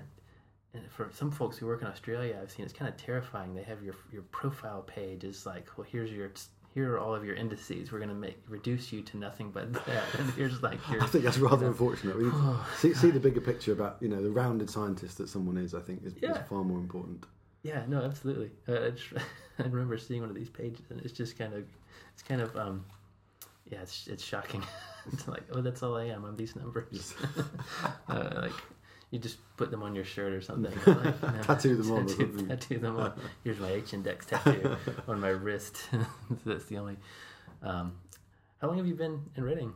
for 0.91 1.09
some 1.11 1.31
folks 1.31 1.57
who 1.57 1.65
work 1.65 1.81
in 1.81 1.87
Australia, 1.87 2.37
I've 2.39 2.51
seen 2.51 2.63
it's 2.63 2.73
kind 2.73 2.87
of 2.87 2.95
terrifying. 2.95 3.55
They 3.55 3.63
have 3.63 3.81
your 3.81 3.95
your 4.11 4.21
profile 4.23 4.83
page 4.83 5.23
is 5.23 5.47
like, 5.47 5.65
well, 5.75 5.87
here's 5.89 6.11
your 6.11 6.31
here 6.75 6.93
are 6.93 6.99
all 6.99 7.15
of 7.15 7.25
your 7.25 7.35
indices. 7.35 7.91
We're 7.91 7.97
going 7.97 8.09
to 8.09 8.15
make 8.15 8.37
reduce 8.47 8.93
you 8.93 9.01
to 9.01 9.17
nothing 9.17 9.49
but 9.49 9.73
that. 9.73 10.03
And 10.19 10.29
here's 10.33 10.61
like 10.61 10.79
your. 10.91 11.01
I 11.03 11.07
think 11.07 11.23
that's 11.23 11.39
rather 11.39 11.65
unfortunate. 11.65 12.15
We 12.19 12.29
see, 12.77 12.93
see 12.93 13.09
the 13.09 13.19
bigger 13.19 13.41
picture 13.41 13.73
about 13.73 13.97
you 13.99 14.09
know 14.09 14.21
the 14.21 14.29
rounded 14.29 14.69
scientist 14.69 15.17
that 15.17 15.27
someone 15.27 15.57
is. 15.57 15.73
I 15.73 15.81
think 15.81 16.05
is, 16.05 16.13
Yeah. 16.21 16.33
is 16.33 16.47
far 16.47 16.63
more 16.63 16.77
important. 16.77 17.25
Yeah, 17.67 17.83
no, 17.85 18.01
absolutely. 18.01 18.51
Uh, 18.67 18.85
I, 18.85 18.89
just, 18.91 19.07
I 19.59 19.63
remember 19.63 19.97
seeing 19.97 20.21
one 20.21 20.29
of 20.29 20.35
these 20.35 20.49
pages, 20.49 20.85
and 20.89 21.01
it's 21.01 21.11
just 21.11 21.37
kind 21.37 21.53
of, 21.53 21.65
it's 22.13 22.23
kind 22.23 22.39
of, 22.39 22.55
um, 22.55 22.85
yeah, 23.69 23.81
it's 23.81 24.07
it's 24.07 24.23
shocking. 24.23 24.63
it's 25.11 25.27
like, 25.27 25.43
oh, 25.51 25.59
that's 25.61 25.83
all 25.83 25.97
I 25.97 26.05
am. 26.05 26.23
I'm 26.23 26.37
these 26.37 26.55
numbers. 26.55 27.13
uh, 28.07 28.29
like, 28.41 28.53
you 29.11 29.19
just 29.19 29.37
put 29.57 29.69
them 29.69 29.83
on 29.83 29.95
your 29.95 30.05
shirt 30.05 30.31
or 30.31 30.41
something. 30.41 30.73
Like, 30.85 31.21
know, 31.21 31.43
Tattoo 31.43 31.75
them 31.75 31.91
on 31.91 32.07
Tattoo, 32.07 32.47
tattoo 32.47 32.79
them 32.79 32.97
on. 32.97 33.13
Here's 33.43 33.59
my 33.59 33.71
H 33.71 33.93
index 33.93 34.25
tattoo 34.25 34.77
on 35.07 35.19
my 35.19 35.29
wrist. 35.29 35.89
that's 36.45 36.65
the 36.65 36.77
only. 36.77 36.95
Um, 37.61 37.97
how 38.61 38.67
long 38.69 38.77
have 38.77 38.87
you 38.87 38.95
been 38.95 39.23
in 39.35 39.43
Reading? 39.43 39.73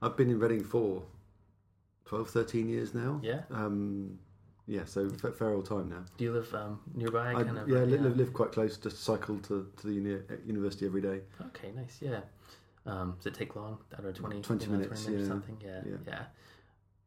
I've 0.00 0.16
been 0.16 0.30
in 0.30 0.38
Reading 0.38 0.64
for 0.64 1.02
12, 2.06 2.30
13 2.30 2.68
years 2.70 2.94
now. 2.94 3.20
Yeah. 3.22 3.42
Um, 3.50 4.18
yeah, 4.66 4.84
so 4.84 5.08
fa- 5.10 5.32
fair 5.32 5.50
old 5.50 5.66
time 5.66 5.88
now. 5.88 6.04
Do 6.16 6.24
you 6.24 6.32
live 6.32 6.52
um, 6.54 6.80
nearby? 6.94 7.30
I, 7.30 7.44
kind 7.44 7.58
of. 7.58 7.68
yeah, 7.68 7.80
li- 7.80 7.98
live, 7.98 8.16
live 8.16 8.32
quite 8.32 8.52
close. 8.52 8.76
Just 8.76 9.02
cycle 9.04 9.38
to, 9.40 9.70
to 9.76 9.86
the 9.86 9.92
uni- 9.92 10.22
university 10.44 10.86
every 10.86 11.00
day. 11.02 11.20
Okay, 11.46 11.72
nice. 11.74 11.98
Yeah. 12.00 12.20
Um, 12.84 13.14
does 13.18 13.26
it 13.26 13.34
take 13.34 13.56
long? 13.56 13.78
I 13.92 13.96
don't 14.02 14.06
know, 14.06 14.12
20, 14.12 14.40
20 14.42 14.64
you 14.64 14.70
know, 14.72 14.78
minutes, 14.78 15.08
or 15.08 15.12
yeah. 15.12 15.26
something. 15.26 15.56
Yeah, 15.64 15.80
yeah. 15.84 15.96
Yeah. 16.06 16.22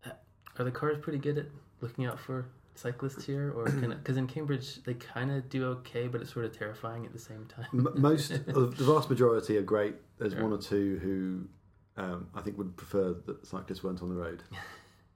Uh, 0.06 0.14
are 0.58 0.66
the 0.66 0.72
cars 0.72 0.98
pretty 1.02 1.20
good 1.20 1.38
at 1.38 1.46
looking 1.82 2.06
out 2.06 2.20
for 2.20 2.46
cyclists 2.76 3.26
here, 3.26 3.52
or 3.56 3.66
because 3.70 4.18
in 4.18 4.28
Cambridge 4.28 4.84
they 4.84 4.94
kind 4.94 5.32
of 5.32 5.50
do 5.50 5.66
okay, 5.68 6.08
but 6.08 6.22
it's 6.22 6.34
sort 6.34 6.46
of 6.46 6.58
terrifying 6.58 7.06
at 7.06 7.14
the 7.14 7.20
same 7.20 7.46
time. 7.46 7.88
Most, 7.96 8.30
the 8.46 8.68
vast 8.78 9.10
majority 9.10 9.58
are 9.58 9.62
great. 9.62 9.96
There's 10.18 10.34
Yeah. 10.34 10.44
one 10.44 10.54
or 10.54 10.58
two 10.58 11.00
who 11.02 12.02
um, 12.02 12.28
I 12.34 12.42
think 12.42 12.58
would 12.58 12.76
prefer 12.78 13.16
that 13.26 13.46
cyclists 13.46 13.84
weren't 13.84 14.02
on 14.02 14.10
the 14.10 14.16
road. 14.16 14.44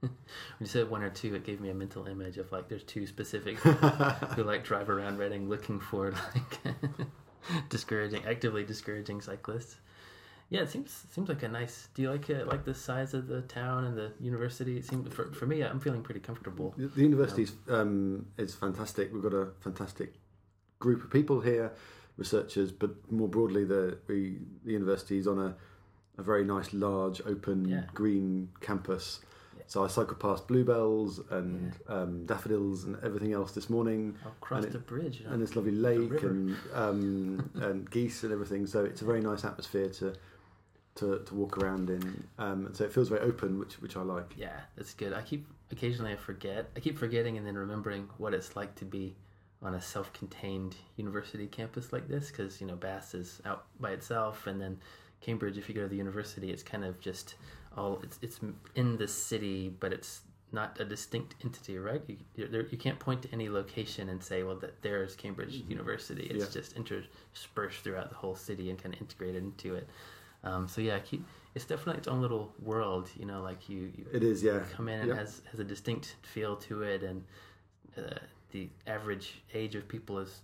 when 0.08 0.60
you 0.60 0.66
said 0.66 0.90
one 0.90 1.02
or 1.02 1.10
two, 1.10 1.34
it 1.34 1.44
gave 1.44 1.60
me 1.60 1.70
a 1.70 1.74
mental 1.74 2.06
image 2.06 2.38
of 2.38 2.50
like 2.52 2.68
there's 2.68 2.84
two 2.84 3.06
specific 3.06 3.56
who 3.58 4.42
like 4.44 4.64
drive 4.64 4.88
around 4.90 5.18
Reading 5.18 5.48
looking 5.48 5.80
for 5.80 6.12
like 6.12 6.74
discouraging, 7.68 8.24
actively 8.26 8.64
discouraging 8.64 9.20
cyclists. 9.20 9.76
Yeah, 10.50 10.60
it 10.60 10.70
seems 10.70 11.04
seems 11.12 11.28
like 11.28 11.42
a 11.42 11.48
nice. 11.48 11.88
Do 11.94 12.02
you 12.02 12.10
like 12.10 12.28
it? 12.30 12.46
Like 12.46 12.64
the 12.64 12.74
size 12.74 13.14
of 13.14 13.26
the 13.26 13.42
town 13.42 13.84
and 13.84 13.96
the 13.96 14.12
university? 14.20 14.76
It 14.76 14.84
seems 14.84 15.12
for 15.12 15.32
for 15.32 15.46
me, 15.46 15.62
I'm 15.62 15.80
feeling 15.80 16.02
pretty 16.02 16.20
comfortable. 16.20 16.74
The 16.76 16.86
the 16.88 17.02
university 17.02 17.46
um, 17.68 18.26
is 18.36 18.54
fantastic. 18.54 19.12
We've 19.12 19.22
got 19.22 19.32
a 19.34 19.48
fantastic 19.60 20.14
group 20.78 21.02
of 21.02 21.10
people 21.10 21.40
here, 21.40 21.72
researchers, 22.18 22.70
but 22.72 22.90
more 23.10 23.28
broadly, 23.28 23.64
the 23.64 23.98
we, 24.06 24.38
the 24.64 24.72
university 24.72 25.18
is 25.18 25.26
on 25.26 25.38
a, 25.38 25.56
a 26.18 26.22
very 26.22 26.44
nice, 26.44 26.72
large, 26.74 27.22
open, 27.26 27.64
Yeah. 27.66 27.84
green 27.94 28.50
campus. 28.60 29.20
Yeah. 29.64 29.70
So 29.72 29.84
I 29.84 29.88
cycled 29.88 30.20
past 30.20 30.46
bluebells 30.46 31.20
and 31.30 31.72
um, 31.88 32.26
daffodils 32.26 32.84
and 32.84 32.96
everything 33.02 33.32
else 33.32 33.52
this 33.52 33.68
morning, 33.70 34.16
I'll 34.24 34.30
cross 34.40 34.64
And 34.64 34.72
the 34.72 34.78
bridge. 34.78 35.20
you 35.20 35.26
know. 35.26 35.32
and 35.32 35.42
this 35.42 35.56
lovely 35.56 35.72
lake 35.72 36.22
and 36.22 36.56
um, 36.74 37.50
and 37.60 37.90
geese 37.90 38.22
and 38.22 38.32
everything. 38.32 38.66
So 38.66 38.84
it's 38.84 39.02
a 39.02 39.04
very 39.04 39.20
nice 39.20 39.44
atmosphere 39.44 39.88
to 39.88 40.14
to, 40.96 41.18
to 41.26 41.34
walk 41.34 41.58
around 41.58 41.90
in. 41.90 42.24
Um, 42.38 42.66
and 42.66 42.76
so 42.76 42.84
it 42.84 42.92
feels 42.92 43.08
very 43.08 43.20
open, 43.22 43.58
which 43.58 43.80
which 43.82 43.96
I 43.96 44.02
like. 44.02 44.32
Yeah, 44.36 44.60
that's 44.76 44.94
good. 44.94 45.12
I 45.12 45.22
keep 45.22 45.46
occasionally 45.72 46.12
I 46.12 46.16
forget. 46.16 46.70
I 46.76 46.80
keep 46.80 46.96
forgetting 46.98 47.36
and 47.36 47.46
then 47.46 47.56
remembering 47.56 48.08
what 48.18 48.32
it's 48.34 48.54
like 48.54 48.74
to 48.76 48.84
be 48.84 49.16
on 49.62 49.74
a 49.74 49.80
self-contained 49.80 50.76
university 50.96 51.46
campus 51.46 51.90
like 51.90 52.06
this 52.06 52.30
because 52.30 52.60
you 52.60 52.66
know 52.66 52.76
BAS 52.76 53.14
is 53.14 53.40
out 53.46 53.64
by 53.80 53.90
itself, 53.92 54.46
and 54.46 54.60
then 54.60 54.78
Cambridge. 55.20 55.56
If 55.58 55.68
you 55.68 55.74
go 55.74 55.80
to 55.82 55.88
the 55.88 55.96
university, 55.96 56.50
it's 56.50 56.62
kind 56.62 56.84
of 56.84 57.00
just 57.00 57.34
all 57.76 58.00
it's 58.02 58.18
it's 58.22 58.40
in 58.74 58.96
the 58.96 59.08
city, 59.08 59.68
but 59.80 59.92
it's 59.92 60.22
not 60.52 60.78
a 60.80 60.84
distinct 60.84 61.34
entity, 61.44 61.78
right? 61.78 62.02
You 62.06 62.16
you, 62.36 62.46
there, 62.48 62.66
you 62.66 62.78
can't 62.78 62.98
point 62.98 63.22
to 63.22 63.28
any 63.32 63.48
location 63.48 64.08
and 64.08 64.22
say, 64.22 64.42
well, 64.44 64.56
that 64.56 64.80
there's 64.82 65.16
Cambridge 65.16 65.54
University. 65.68 66.24
It's 66.30 66.44
Yeah. 66.44 66.50
just 66.60 66.74
interspersed 66.74 67.80
throughout 67.82 68.10
the 68.10 68.16
whole 68.16 68.36
city 68.36 68.70
and 68.70 68.78
kind 68.82 68.94
of 68.94 69.00
integrated 69.00 69.42
into 69.42 69.74
it. 69.74 69.88
Um, 70.44 70.68
so 70.68 70.80
yeah, 70.80 70.98
keep, 70.98 71.24
it's 71.54 71.64
definitely 71.64 71.98
its 71.98 72.06
own 72.08 72.20
little 72.20 72.52
world. 72.62 73.08
You 73.18 73.24
know, 73.26 73.42
like 73.42 73.68
you, 73.68 73.90
you 73.96 74.06
It 74.12 74.22
is, 74.22 74.42
yeah. 74.42 74.60
come 74.76 74.88
in 74.88 75.00
and 75.00 75.08
Yeah. 75.08 75.16
has 75.16 75.42
has 75.50 75.58
a 75.60 75.64
distinct 75.64 76.16
feel 76.22 76.54
to 76.56 76.82
it, 76.82 77.02
and 77.02 77.24
uh, 77.96 78.18
the 78.52 78.68
average 78.86 79.42
age 79.54 79.74
of 79.74 79.88
people 79.88 80.18
is 80.20 80.42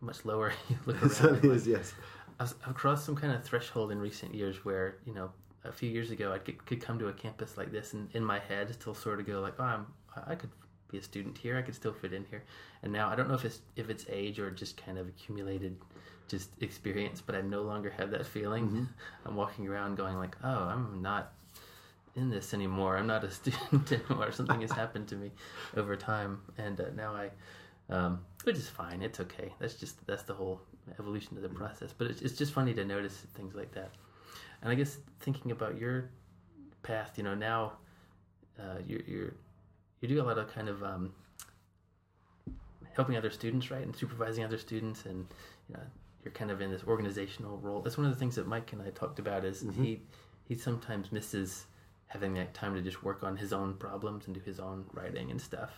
much 0.00 0.24
lower. 0.24 0.52
you 0.68 0.76
look 0.84 0.96
around. 1.02 1.10
certainly 1.12 1.48
and, 1.48 1.58
like, 1.58 1.66
yes. 1.66 1.94
I've, 2.38 2.54
I've 2.66 2.74
crossed 2.74 3.06
some 3.06 3.16
kind 3.16 3.32
of 3.32 3.42
threshold 3.42 3.90
in 3.92 3.98
recent 3.98 4.34
years 4.34 4.64
where 4.66 4.96
you 5.06 5.14
know 5.14 5.30
a 5.68 5.72
few 5.72 5.90
years 5.90 6.10
ago 6.10 6.32
I 6.32 6.38
could, 6.38 6.64
could 6.66 6.80
come 6.80 6.98
to 6.98 7.08
a 7.08 7.12
campus 7.12 7.56
like 7.56 7.72
this 7.72 7.92
and 7.92 8.08
in 8.14 8.24
my 8.24 8.38
head 8.38 8.72
still 8.72 8.94
sort 8.94 9.20
of 9.20 9.26
go 9.26 9.40
like 9.40 9.54
oh 9.58 9.64
I'm 9.64 9.86
I 10.26 10.34
could 10.34 10.50
be 10.90 10.98
a 10.98 11.02
student 11.02 11.36
here 11.38 11.56
I 11.56 11.62
could 11.62 11.74
still 11.74 11.92
fit 11.92 12.12
in 12.12 12.24
here 12.30 12.44
and 12.82 12.92
now 12.92 13.08
I 13.08 13.16
don't 13.16 13.28
know 13.28 13.34
if 13.34 13.44
it's 13.44 13.60
if 13.76 13.90
it's 13.90 14.06
age 14.08 14.38
or 14.38 14.50
just 14.50 14.76
kind 14.76 14.98
of 14.98 15.08
accumulated 15.08 15.76
just 16.28 16.50
experience 16.60 17.20
but 17.20 17.34
I 17.34 17.40
no 17.40 17.62
longer 17.62 17.90
have 17.90 18.10
that 18.10 18.26
feeling 18.26 18.88
I'm 19.26 19.36
walking 19.36 19.68
around 19.68 19.96
going 19.96 20.16
like 20.16 20.36
oh 20.42 20.64
I'm 20.64 21.02
not 21.02 21.32
in 22.14 22.30
this 22.30 22.54
anymore 22.54 22.96
I'm 22.96 23.06
not 23.06 23.24
a 23.24 23.30
student 23.40 23.92
anymore 23.92 24.32
something 24.32 24.60
has 24.60 24.72
happened 24.72 25.08
to 25.08 25.16
me 25.16 25.32
over 25.76 25.96
time 25.96 26.40
and 26.58 26.80
uh, 26.80 26.84
now 26.94 27.14
I 27.14 27.30
um, 27.88 28.20
which 28.44 28.56
is 28.56 28.68
fine. 28.68 29.02
It's 29.02 29.20
okay. 29.20 29.52
That's 29.58 29.74
just 29.74 30.04
that's 30.06 30.22
the 30.24 30.34
whole 30.34 30.60
evolution 30.98 31.36
of 31.36 31.42
the 31.42 31.48
process. 31.48 31.92
But 31.96 32.08
it's, 32.08 32.22
it's 32.22 32.36
just 32.36 32.52
funny 32.52 32.74
to 32.74 32.84
notice 32.84 33.14
things 33.34 33.54
like 33.54 33.72
that. 33.72 33.90
And 34.66 34.72
I 34.72 34.74
guess 34.74 34.98
thinking 35.20 35.52
about 35.52 35.78
your 35.78 36.10
path, 36.82 37.12
you 37.14 37.22
know, 37.22 37.36
now 37.36 37.74
uh, 38.58 38.78
you're 38.84 39.02
you're 39.06 39.34
you 40.00 40.08
do 40.08 40.20
a 40.20 40.24
lot 40.24 40.38
of 40.38 40.52
kind 40.52 40.68
of 40.68 40.82
um, 40.82 41.12
helping 42.92 43.16
other 43.16 43.30
students, 43.30 43.70
right, 43.70 43.82
and 43.82 43.94
supervising 43.94 44.42
other 44.42 44.58
students, 44.58 45.06
and 45.06 45.24
you 45.68 45.76
know, 45.76 45.82
you're 46.24 46.32
kind 46.32 46.50
of 46.50 46.60
in 46.60 46.72
this 46.72 46.82
organizational 46.82 47.58
role. 47.58 47.80
That's 47.80 47.96
one 47.96 48.08
of 48.08 48.12
the 48.12 48.18
things 48.18 48.34
that 48.34 48.48
Mike 48.48 48.72
and 48.72 48.82
I 48.82 48.90
talked 48.90 49.20
about. 49.20 49.44
Is 49.44 49.64
he 49.78 50.00
he 50.48 50.56
sometimes 50.56 51.12
misses 51.12 51.66
having 52.08 52.34
that 52.34 52.52
time 52.52 52.74
to 52.74 52.82
just 52.82 53.04
work 53.04 53.22
on 53.22 53.36
his 53.36 53.52
own 53.52 53.74
problems 53.74 54.26
and 54.26 54.34
do 54.34 54.40
his 54.40 54.58
own 54.58 54.84
writing 54.92 55.30
and 55.30 55.40
stuff. 55.40 55.74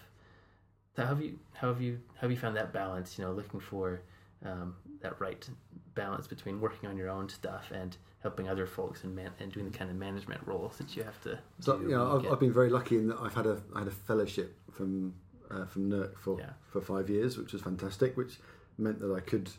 So 0.96 1.03
how 1.03 1.09
have 1.09 1.20
you 1.20 1.38
how 1.53 1.68
have 1.68 1.83
you 1.83 2.01
how 2.14 2.22
have 2.22 2.31
you 2.31 2.38
found 2.38 2.57
that 2.57 2.72
balance? 2.72 3.18
You 3.18 3.27
know, 3.27 3.33
looking 3.33 3.61
for 3.61 4.01
um, 4.44 4.77
that 5.03 5.20
right 5.20 5.48
balance 5.94 6.27
between 6.27 6.61
working 6.61 6.88
on 6.88 6.96
your 6.96 7.09
own 7.09 7.29
stuff 7.29 7.70
and 7.72 7.96
helping 8.20 8.48
other 8.48 8.66
folks 8.66 9.05
and 9.05 9.14
man- 9.14 9.33
and 9.40 9.53
doing 9.53 9.70
the 9.70 9.77
kind 9.77 9.90
of 9.90 9.96
management 9.96 10.40
roles 10.46 10.77
that 10.79 10.94
you 10.96 11.03
have 11.03 11.20
to. 11.22 11.38
So 11.61 11.79
do 11.79 11.85
you 11.85 11.90
know, 11.90 12.16
I've, 12.18 12.33
I've 12.33 12.40
been 12.40 12.53
very 12.53 12.70
lucky 12.70 12.96
in 12.96 13.09
that 13.09 13.18
I've 13.20 13.35
had 13.35 13.46
a 13.46 13.61
I 13.74 13.81
had 13.81 13.88
a 13.88 13.92
fellowship 13.92 14.57
from 14.72 15.14
uh, 15.51 15.64
from 15.66 15.90
NERC 15.90 16.18
for 16.18 16.38
Yeah. 16.38 16.51
for 16.70 16.81
five 16.81 17.09
years, 17.09 17.37
which 17.38 17.53
was 17.53 17.62
fantastic. 17.62 18.16
Which 18.16 18.38
meant 18.77 19.01
that 19.01 19.12
I 19.12 19.20
could 19.20 19.51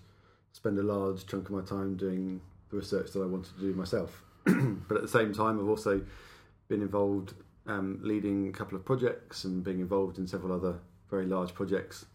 spend 0.52 0.78
a 0.80 0.84
large 0.84 1.26
chunk 1.26 1.46
of 1.50 1.52
my 1.56 1.62
time 1.62 1.96
doing 1.96 2.42
the 2.70 2.78
research 2.78 3.12
that 3.12 3.22
I 3.22 3.26
wanted 3.26 3.54
to 3.56 3.62
do 3.62 3.74
myself. 3.74 4.24
but 4.46 4.96
at 4.96 5.02
the 5.02 5.08
same 5.08 5.34
time, 5.34 5.60
I've 5.60 5.68
also 5.68 6.02
been 6.68 6.82
involved 6.82 7.34
um, 7.68 8.00
leading 8.02 8.48
a 8.48 8.52
couple 8.52 8.78
of 8.78 8.86
projects 8.86 9.44
and 9.44 9.64
being 9.64 9.80
involved 9.80 10.18
in 10.18 10.28
several 10.28 10.54
other 10.54 10.80
very 11.10 11.26
large 11.26 11.54
projects, 11.54 12.06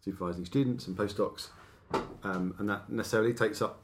supervising 0.00 0.44
students 0.44 0.86
and 0.86 0.96
postdocs, 0.96 1.48
um, 2.22 2.54
and 2.58 2.68
that 2.68 2.90
necessarily 2.90 3.34
takes 3.34 3.60
up 3.62 3.80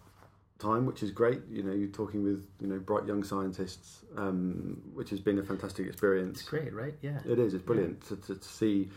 time, 0.58 0.86
which 0.86 1.02
is 1.02 1.10
great. 1.10 1.42
You 1.50 1.62
know, 1.62 1.72
you're 1.72 1.88
talking 1.88 2.22
with 2.24 2.46
you 2.60 2.66
know 2.66 2.78
bright 2.78 3.06
young 3.06 3.22
scientists, 3.24 4.04
um, 4.16 4.80
which 4.94 5.10
has 5.10 5.20
been 5.20 5.38
a 5.38 5.42
fantastic 5.42 5.86
experience. 5.86 6.40
it's 6.40 6.48
great, 6.48 6.72
right? 6.74 6.94
Yeah. 7.02 7.18
It 7.26 7.38
is. 7.38 7.54
It's 7.54 7.64
brilliant 7.64 8.00
to, 8.08 8.16
to, 8.16 8.34
to 8.36 8.48
see, 8.48 8.88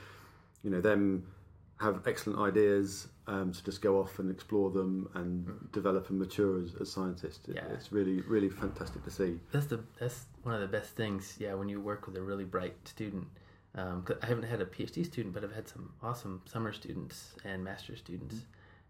you 0.64 0.70
know, 0.70 0.82
them 0.82 1.26
have 1.80 2.02
excellent 2.06 2.38
ideas 2.40 3.08
um, 3.26 3.52
to 3.52 3.64
just 3.64 3.82
go 3.82 4.00
off 4.00 4.20
and 4.20 4.30
explore 4.30 4.70
them 4.70 5.10
and 5.16 5.48
develop 5.72 6.12
and 6.12 6.20
mature 6.20 6.62
as, 6.62 6.76
as 6.80 6.92
scientists. 6.92 7.48
It- 7.50 7.56
Yeah. 7.56 7.66
It's 7.74 7.92
really, 7.92 8.22
really 8.22 8.50
fantastic 8.50 9.04
to 9.04 9.10
see. 9.12 9.40
That's 9.52 9.66
the 9.68 9.80
that's 10.00 10.26
one 10.44 10.54
of 10.56 10.62
the 10.62 10.68
best 10.68 10.92
things. 10.96 11.38
Yeah, 11.40 11.54
when 11.56 11.70
you 11.70 11.80
work 11.82 12.06
with 12.08 12.16
a 12.18 12.22
really 12.22 12.46
bright 12.46 12.76
student. 12.88 13.28
Um, 13.74 14.04
I 14.22 14.26
haven't 14.26 14.44
had 14.44 14.60
a 14.60 14.66
PhD 14.66 15.06
student, 15.06 15.34
but 15.34 15.46
I've 15.46 15.54
had 15.56 15.66
some 15.68 15.94
awesome 16.04 16.42
summer 16.46 16.74
students 16.74 17.36
and 17.46 17.64
master 17.64 17.96
students, 17.96 18.36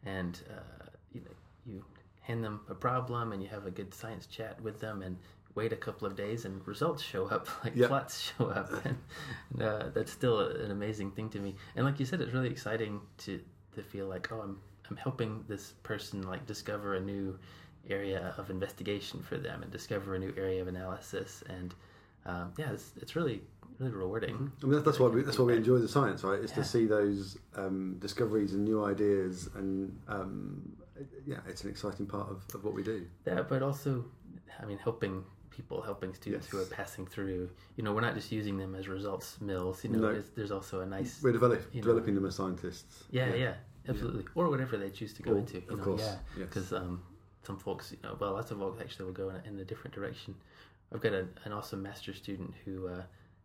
and 0.05 0.39
uh, 0.49 0.85
you 1.13 1.21
know, 1.21 1.31
you 1.65 1.83
hand 2.21 2.43
them 2.43 2.61
a 2.69 2.75
problem 2.75 3.31
and 3.33 3.41
you 3.41 3.49
have 3.49 3.65
a 3.65 3.71
good 3.71 3.93
science 3.93 4.25
chat 4.27 4.59
with 4.61 4.79
them 4.79 5.01
and 5.01 5.17
wait 5.55 5.73
a 5.73 5.75
couple 5.75 6.07
of 6.07 6.15
days 6.15 6.45
and 6.45 6.65
results 6.67 7.03
show 7.03 7.25
up 7.27 7.47
like 7.63 7.75
Yeah. 7.75 7.87
plots 7.87 8.31
show 8.37 8.47
up. 8.49 8.71
And, 8.85 8.97
and, 9.53 9.61
uh, 9.61 9.89
that's 9.93 10.11
still 10.11 10.39
an 10.39 10.71
amazing 10.71 11.11
thing 11.11 11.29
to 11.31 11.39
me. 11.39 11.55
And 11.75 11.85
like 11.85 11.99
you 11.99 12.05
said 12.05 12.21
it's 12.21 12.33
really 12.33 12.49
exciting 12.49 13.01
to 13.19 13.41
to 13.75 13.81
feel 13.81 14.07
like 14.07 14.31
oh 14.31 14.41
I'm 14.41 14.59
I'm 14.89 14.97
helping 14.97 15.43
this 15.47 15.73
person 15.83 16.21
like 16.23 16.45
discover 16.45 16.95
a 16.95 16.99
new 17.01 17.37
area 17.89 18.33
of 18.37 18.49
investigation 18.49 19.21
for 19.21 19.37
them 19.37 19.63
and 19.63 19.71
discover 19.71 20.15
a 20.15 20.19
new 20.19 20.33
area 20.37 20.61
of 20.61 20.67
analysis. 20.67 21.43
And 21.49 21.73
um, 22.25 22.53
yeah 22.57 22.71
it's, 22.71 22.91
it's 23.01 23.15
really 23.15 23.41
really 23.81 23.93
rewarding 23.95 24.51
I 24.61 24.65
mean, 24.65 24.75
that- 24.75 24.85
that's 24.85 24.99
why 24.99 25.07
we, 25.07 25.23
that's 25.23 25.39
why 25.39 25.45
we 25.45 25.55
enjoy 25.55 25.79
the 25.79 25.87
science, 25.87 26.23
right? 26.23 26.39
Is 26.39 26.51
Yeah. 26.51 26.57
to 26.57 26.63
see 26.63 26.85
those 26.85 27.37
um, 27.55 27.97
discoveries 27.99 28.53
and 28.53 28.63
new 28.63 28.83
ideas, 28.85 29.49
and 29.55 29.97
um, 30.07 30.61
yeah, 31.25 31.37
it's 31.47 31.63
an 31.63 31.69
exciting 31.69 32.05
part 32.05 32.29
of, 32.29 32.43
of 32.53 32.63
what 32.63 32.73
we 32.73 32.83
do. 32.83 33.05
Yeah, 33.25 33.41
but 33.41 33.61
also 33.63 34.05
i 34.61 34.65
mean 34.65 34.77
helping 34.77 35.23
people 35.49 35.81
helping 35.81 36.13
students 36.13 36.45
who 36.47 36.59
are 36.61 36.65
passing 36.65 37.05
through 37.05 37.49
you 37.77 37.83
know 37.83 37.93
we're 37.93 38.01
not 38.01 38.13
just 38.13 38.31
using 38.31 38.57
them 38.57 38.75
as 38.75 38.87
results 38.87 39.39
mills 39.41 39.83
you 39.83 39.89
know 39.89 39.99
No. 39.99 40.09
it's, 40.09 40.29
there's 40.35 40.51
also 40.51 40.81
a 40.81 40.85
nice 40.85 41.19
We're 41.23 41.31
develop, 41.31 41.61
you 41.73 41.81
know. 41.81 41.87
developing 41.87 42.15
them 42.15 42.25
as 42.25 42.35
scientists. 42.35 43.05
yeah 43.11 43.33
yeah, 43.33 43.53
absolutely 43.87 44.25
or 44.35 44.49
whatever 44.49 44.75
they 44.77 44.89
choose 44.89 45.13
to 45.13 45.23
go 45.23 45.31
Or- 45.31 45.37
into 45.39 45.55
you 45.55 45.63
of 45.69 45.77
know 45.79 45.83
course, 45.83 46.01
yeah 46.01 46.15
yes. 46.37 46.47
because 46.49 46.73
um, 46.73 47.01
some 47.43 47.57
folks 47.57 47.91
you 47.93 47.97
know 48.03 48.15
well 48.19 48.33
lots 48.33 48.51
of 48.51 48.59
folks 48.59 48.79
actually 48.81 49.05
will 49.05 49.13
go 49.23 49.29
in 49.29 49.35
a, 49.37 49.41
in 49.47 49.59
a 49.59 49.65
different 49.65 49.93
direction 49.95 50.35
i've 50.93 51.01
got 51.01 51.13
a, 51.13 51.25
an 51.45 51.53
awesome 51.53 51.81
master 51.81 52.13
student 52.13 52.53
who 52.65 52.87
uh, 52.87 53.01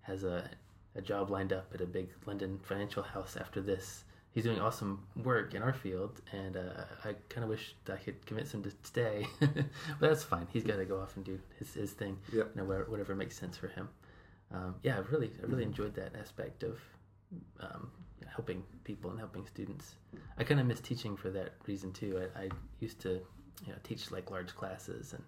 has 0.07 0.25
a, 0.25 0.49
a 0.95 1.01
job 1.03 1.31
lined 1.31 1.53
up 1.53 1.71
at 1.75 1.81
a 1.81 1.87
big 1.87 2.09
london 2.27 2.59
financial 2.63 3.03
house 3.03 3.37
after 3.39 3.61
this 3.61 4.05
he's 4.33 4.45
doing 4.45 4.61
awesome 4.61 5.03
work 5.25 5.55
in 5.55 5.63
our 5.63 5.73
field 5.73 6.21
and 6.33 6.57
uh, 6.57 6.85
i 7.05 7.15
kind 7.29 7.45
of 7.45 7.49
wish 7.51 7.75
i 7.93 7.97
could 7.97 8.25
convince 8.27 8.53
him 8.53 8.63
to 8.63 8.71
stay 8.83 9.27
but 9.41 9.65
that's 10.01 10.23
fine 10.25 10.47
he's 10.53 10.65
got 10.65 10.77
to 10.77 10.85
go 10.85 11.01
off 11.01 11.17
and 11.17 11.25
do 11.25 11.39
his, 11.59 11.75
his 11.75 11.93
thing 11.93 12.17
Yep. 12.33 12.51
you 12.55 12.63
know, 12.63 12.85
whatever 12.89 13.15
makes 13.15 13.37
sense 13.39 13.57
for 13.57 13.69
him 13.69 13.89
um, 14.53 14.75
yeah 14.83 14.99
i've 14.99 15.11
really 15.11 15.31
i 15.43 15.47
really 15.47 15.65
enjoyed 15.65 15.95
that 15.95 16.13
aspect 16.21 16.63
of 16.63 16.79
um, 17.61 17.91
helping 18.27 18.63
people 18.85 19.11
and 19.11 19.19
helping 19.19 19.47
students 19.47 19.95
I 20.39 20.45
kind 20.45 20.61
of 20.61 20.67
miss 20.67 20.81
teaching 20.81 21.17
for 21.17 21.31
that 21.31 21.55
reason 21.67 21.93
too. 21.93 22.21
I, 22.37 22.43
I 22.45 22.49
used 22.81 23.01
to, 23.01 23.09
you 23.65 23.73
know, 23.73 23.79
teach 23.83 24.11
like 24.11 24.31
large 24.31 24.55
classes, 24.55 25.15
and 25.15 25.23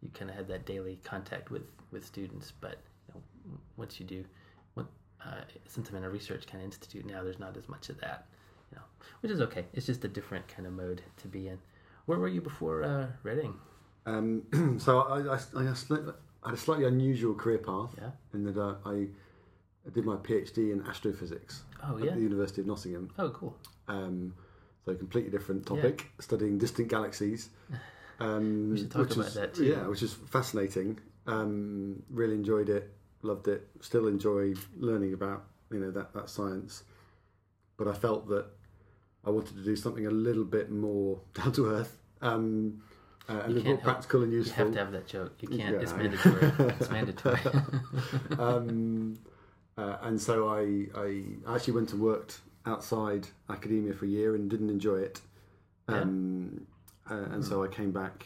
you 0.00 0.08
kind 0.14 0.30
of 0.30 0.36
had 0.36 0.46
that 0.48 0.64
daily 0.66 1.00
contact 1.02 1.50
with 1.50 1.62
with 1.90 2.06
students. 2.06 2.52
But 2.60 2.76
once 3.76 3.98
you 4.00 4.06
do, 4.06 4.24
what, 4.74 4.86
uh, 5.24 5.42
since 5.66 5.88
I'm 5.90 5.96
in 5.96 6.04
a 6.04 6.10
research 6.10 6.46
kind 6.46 6.62
of 6.62 6.66
institute 6.66 7.06
now, 7.06 7.22
there's 7.22 7.38
not 7.38 7.56
as 7.56 7.68
much 7.68 7.88
of 7.88 8.00
that, 8.00 8.26
you 8.70 8.76
know, 8.76 8.82
which 9.20 9.32
is 9.32 9.40
okay. 9.40 9.64
It's 9.72 9.86
just 9.86 10.04
a 10.04 10.08
different 10.08 10.46
kind 10.48 10.66
of 10.66 10.72
mode 10.72 11.02
to 11.18 11.28
be 11.28 11.48
in. 11.48 11.58
Where 12.06 12.18
were 12.18 12.28
you 12.28 12.40
before 12.40 12.82
uh, 12.82 13.06
Reading? 13.22 13.54
Um, 14.06 14.42
so 14.80 15.00
I, 15.00 15.34
I, 15.34 15.36
I, 15.36 15.62
I 15.62 16.48
had 16.48 16.54
a 16.54 16.56
slightly 16.56 16.86
unusual 16.86 17.34
career 17.34 17.58
path 17.58 17.90
Yeah. 17.96 18.10
in 18.34 18.44
that 18.44 18.58
uh, 18.60 18.74
I 18.84 19.06
did 19.94 20.04
my 20.04 20.16
PhD 20.16 20.72
in 20.72 20.84
astrophysics 20.88 21.62
Oh 21.84 21.96
at 21.98 22.14
the 22.14 22.20
University 22.20 22.60
of 22.60 22.66
Nottingham. 22.66 23.10
Oh 23.18 23.30
cool. 23.30 23.56
Um, 23.88 24.34
so 24.84 24.92
a 24.92 24.94
completely 24.96 25.30
different 25.30 25.64
topic, 25.66 26.10
studying 26.20 26.58
distant 26.58 26.88
galaxies. 26.88 27.50
Um, 28.18 28.70
We 28.72 28.78
should 28.78 28.90
talk 28.90 29.02
which 29.08 29.16
about 29.16 29.26
is, 29.28 29.34
that 29.34 29.54
too. 29.54 29.64
Yeah, 29.64 29.86
which 29.86 30.02
is 30.02 30.12
fascinating. 30.12 30.98
Um, 31.26 32.02
really 32.10 32.34
enjoyed 32.34 32.68
it, 32.68 32.92
loved 33.22 33.48
it. 33.48 33.68
Still 33.80 34.06
enjoy 34.06 34.54
learning 34.76 35.14
about 35.14 35.44
you 35.70 35.78
know 35.80 35.90
that 35.90 36.12
that 36.14 36.28
science. 36.28 36.84
But 37.76 37.88
I 37.88 37.92
felt 37.94 38.28
that 38.28 38.46
I 39.24 39.30
wanted 39.30 39.56
to 39.56 39.64
do 39.64 39.74
something 39.76 40.06
a 40.06 40.10
little 40.10 40.44
bit 40.44 40.70
more 40.70 41.20
down 41.34 41.52
to 41.52 41.66
earth, 41.70 41.98
um, 42.20 42.82
uh, 43.28 43.42
a 43.44 43.48
You 43.48 43.54
little 43.54 43.62
more 43.64 43.64
help- 43.74 43.82
practical 43.82 44.22
and 44.22 44.32
useful. 44.32 44.58
You 44.58 44.64
have 44.66 44.74
to 44.74 44.78
have 44.80 44.92
that 44.92 45.06
joke. 45.06 45.32
You 45.40 45.48
can't. 45.48 45.76
It's 45.76 45.92
mandatory. 45.92 46.52
it's 46.78 46.90
mandatory. 46.96 47.40
um, 48.38 49.18
uh, 49.78 49.96
and 50.02 50.20
so 50.20 50.48
I, 50.48 50.86
I 50.98 51.24
actually 51.54 51.72
went 51.74 51.92
and 51.92 52.02
worked 52.02 52.40
outside 52.66 53.26
academia 53.48 53.94
for 53.94 54.04
a 54.04 54.08
year 54.08 54.34
and 54.34 54.50
didn't 54.50 54.70
enjoy 54.70 54.96
it. 54.98 55.20
Um, 55.88 56.66
uh, 57.10 57.14
and 57.32 57.44
so 57.44 57.64
I 57.64 57.68
came 57.68 57.90
back 57.90 58.24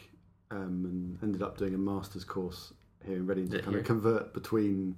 um, 0.51 0.85
and 0.85 1.19
ended 1.23 1.43
up 1.43 1.57
doing 1.57 1.75
a 1.75 1.79
master's 1.79 2.25
course 2.25 2.73
here 3.07 3.17
in 3.17 3.27
Reading 3.27 3.49
to 3.51 3.59
kind 3.61 3.71
here? 3.71 3.81
of 3.81 3.87
convert 3.87 4.35
between 4.35 4.97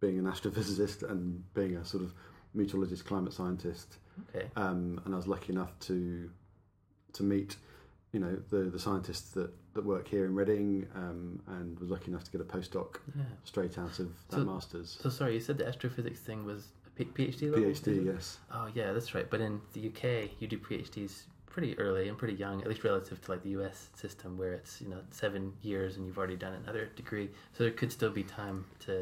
being 0.00 0.18
an 0.18 0.24
astrophysicist 0.24 1.08
and 1.08 1.42
being 1.54 1.76
a 1.76 1.84
sort 1.84 2.02
of 2.02 2.12
meteorologist, 2.54 3.04
climate 3.04 3.32
scientist. 3.32 3.98
okay. 4.34 4.46
Um, 4.56 5.00
and 5.04 5.14
I 5.14 5.16
was 5.16 5.26
lucky 5.28 5.52
enough 5.52 5.78
to 5.80 6.30
to 7.12 7.22
meet, 7.22 7.56
you 8.12 8.20
know, 8.20 8.36
the 8.50 8.64
the 8.70 8.78
scientists 8.78 9.30
that, 9.32 9.50
that 9.74 9.84
work 9.84 10.08
here 10.08 10.24
in 10.24 10.34
Reading, 10.34 10.86
um, 10.94 11.40
and 11.46 11.78
was 11.78 11.90
lucky 11.90 12.08
enough 12.10 12.24
to 12.24 12.30
get 12.30 12.40
a 12.40 12.44
postdoc 12.44 12.96
Yeah. 13.16 13.22
straight 13.44 13.78
out 13.78 13.98
of 13.98 14.08
that 14.28 14.36
So- 14.36 14.44
masters. 14.44 14.98
So 15.00 15.10
sorry, 15.10 15.34
you 15.34 15.40
said 15.40 15.58
the 15.58 15.66
astrophysics 15.66 16.20
thing 16.20 16.44
was 16.44 16.68
PhD 16.98 17.50
level. 17.50 17.64
PhD, 17.70 18.04
yes. 18.06 18.38
Oh 18.50 18.68
yeah, 18.74 18.92
that's 18.94 19.14
right. 19.14 19.28
But 19.28 19.40
in 19.42 19.60
the 19.74 19.88
UK, 19.88 20.30
you 20.40 20.48
do 20.48 20.58
PhDs 20.58 21.24
pretty 21.56 21.78
early 21.78 22.06
and 22.10 22.18
pretty 22.18 22.34
young, 22.34 22.60
at 22.60 22.68
least 22.68 22.84
relative 22.84 23.18
to 23.22 23.30
like 23.30 23.42
the 23.42 23.48
US 23.60 23.88
system, 23.94 24.36
where 24.36 24.52
it's 24.52 24.78
you 24.82 24.88
know 24.90 24.98
seven 25.10 25.54
years 25.62 25.96
and 25.96 26.06
you've 26.06 26.18
already 26.18 26.36
done 26.36 26.52
another 26.52 26.90
degree. 26.96 27.30
So 27.54 27.64
there 27.64 27.72
could 27.72 27.90
still 27.90 28.10
be 28.10 28.22
time 28.24 28.66
to 28.80 28.92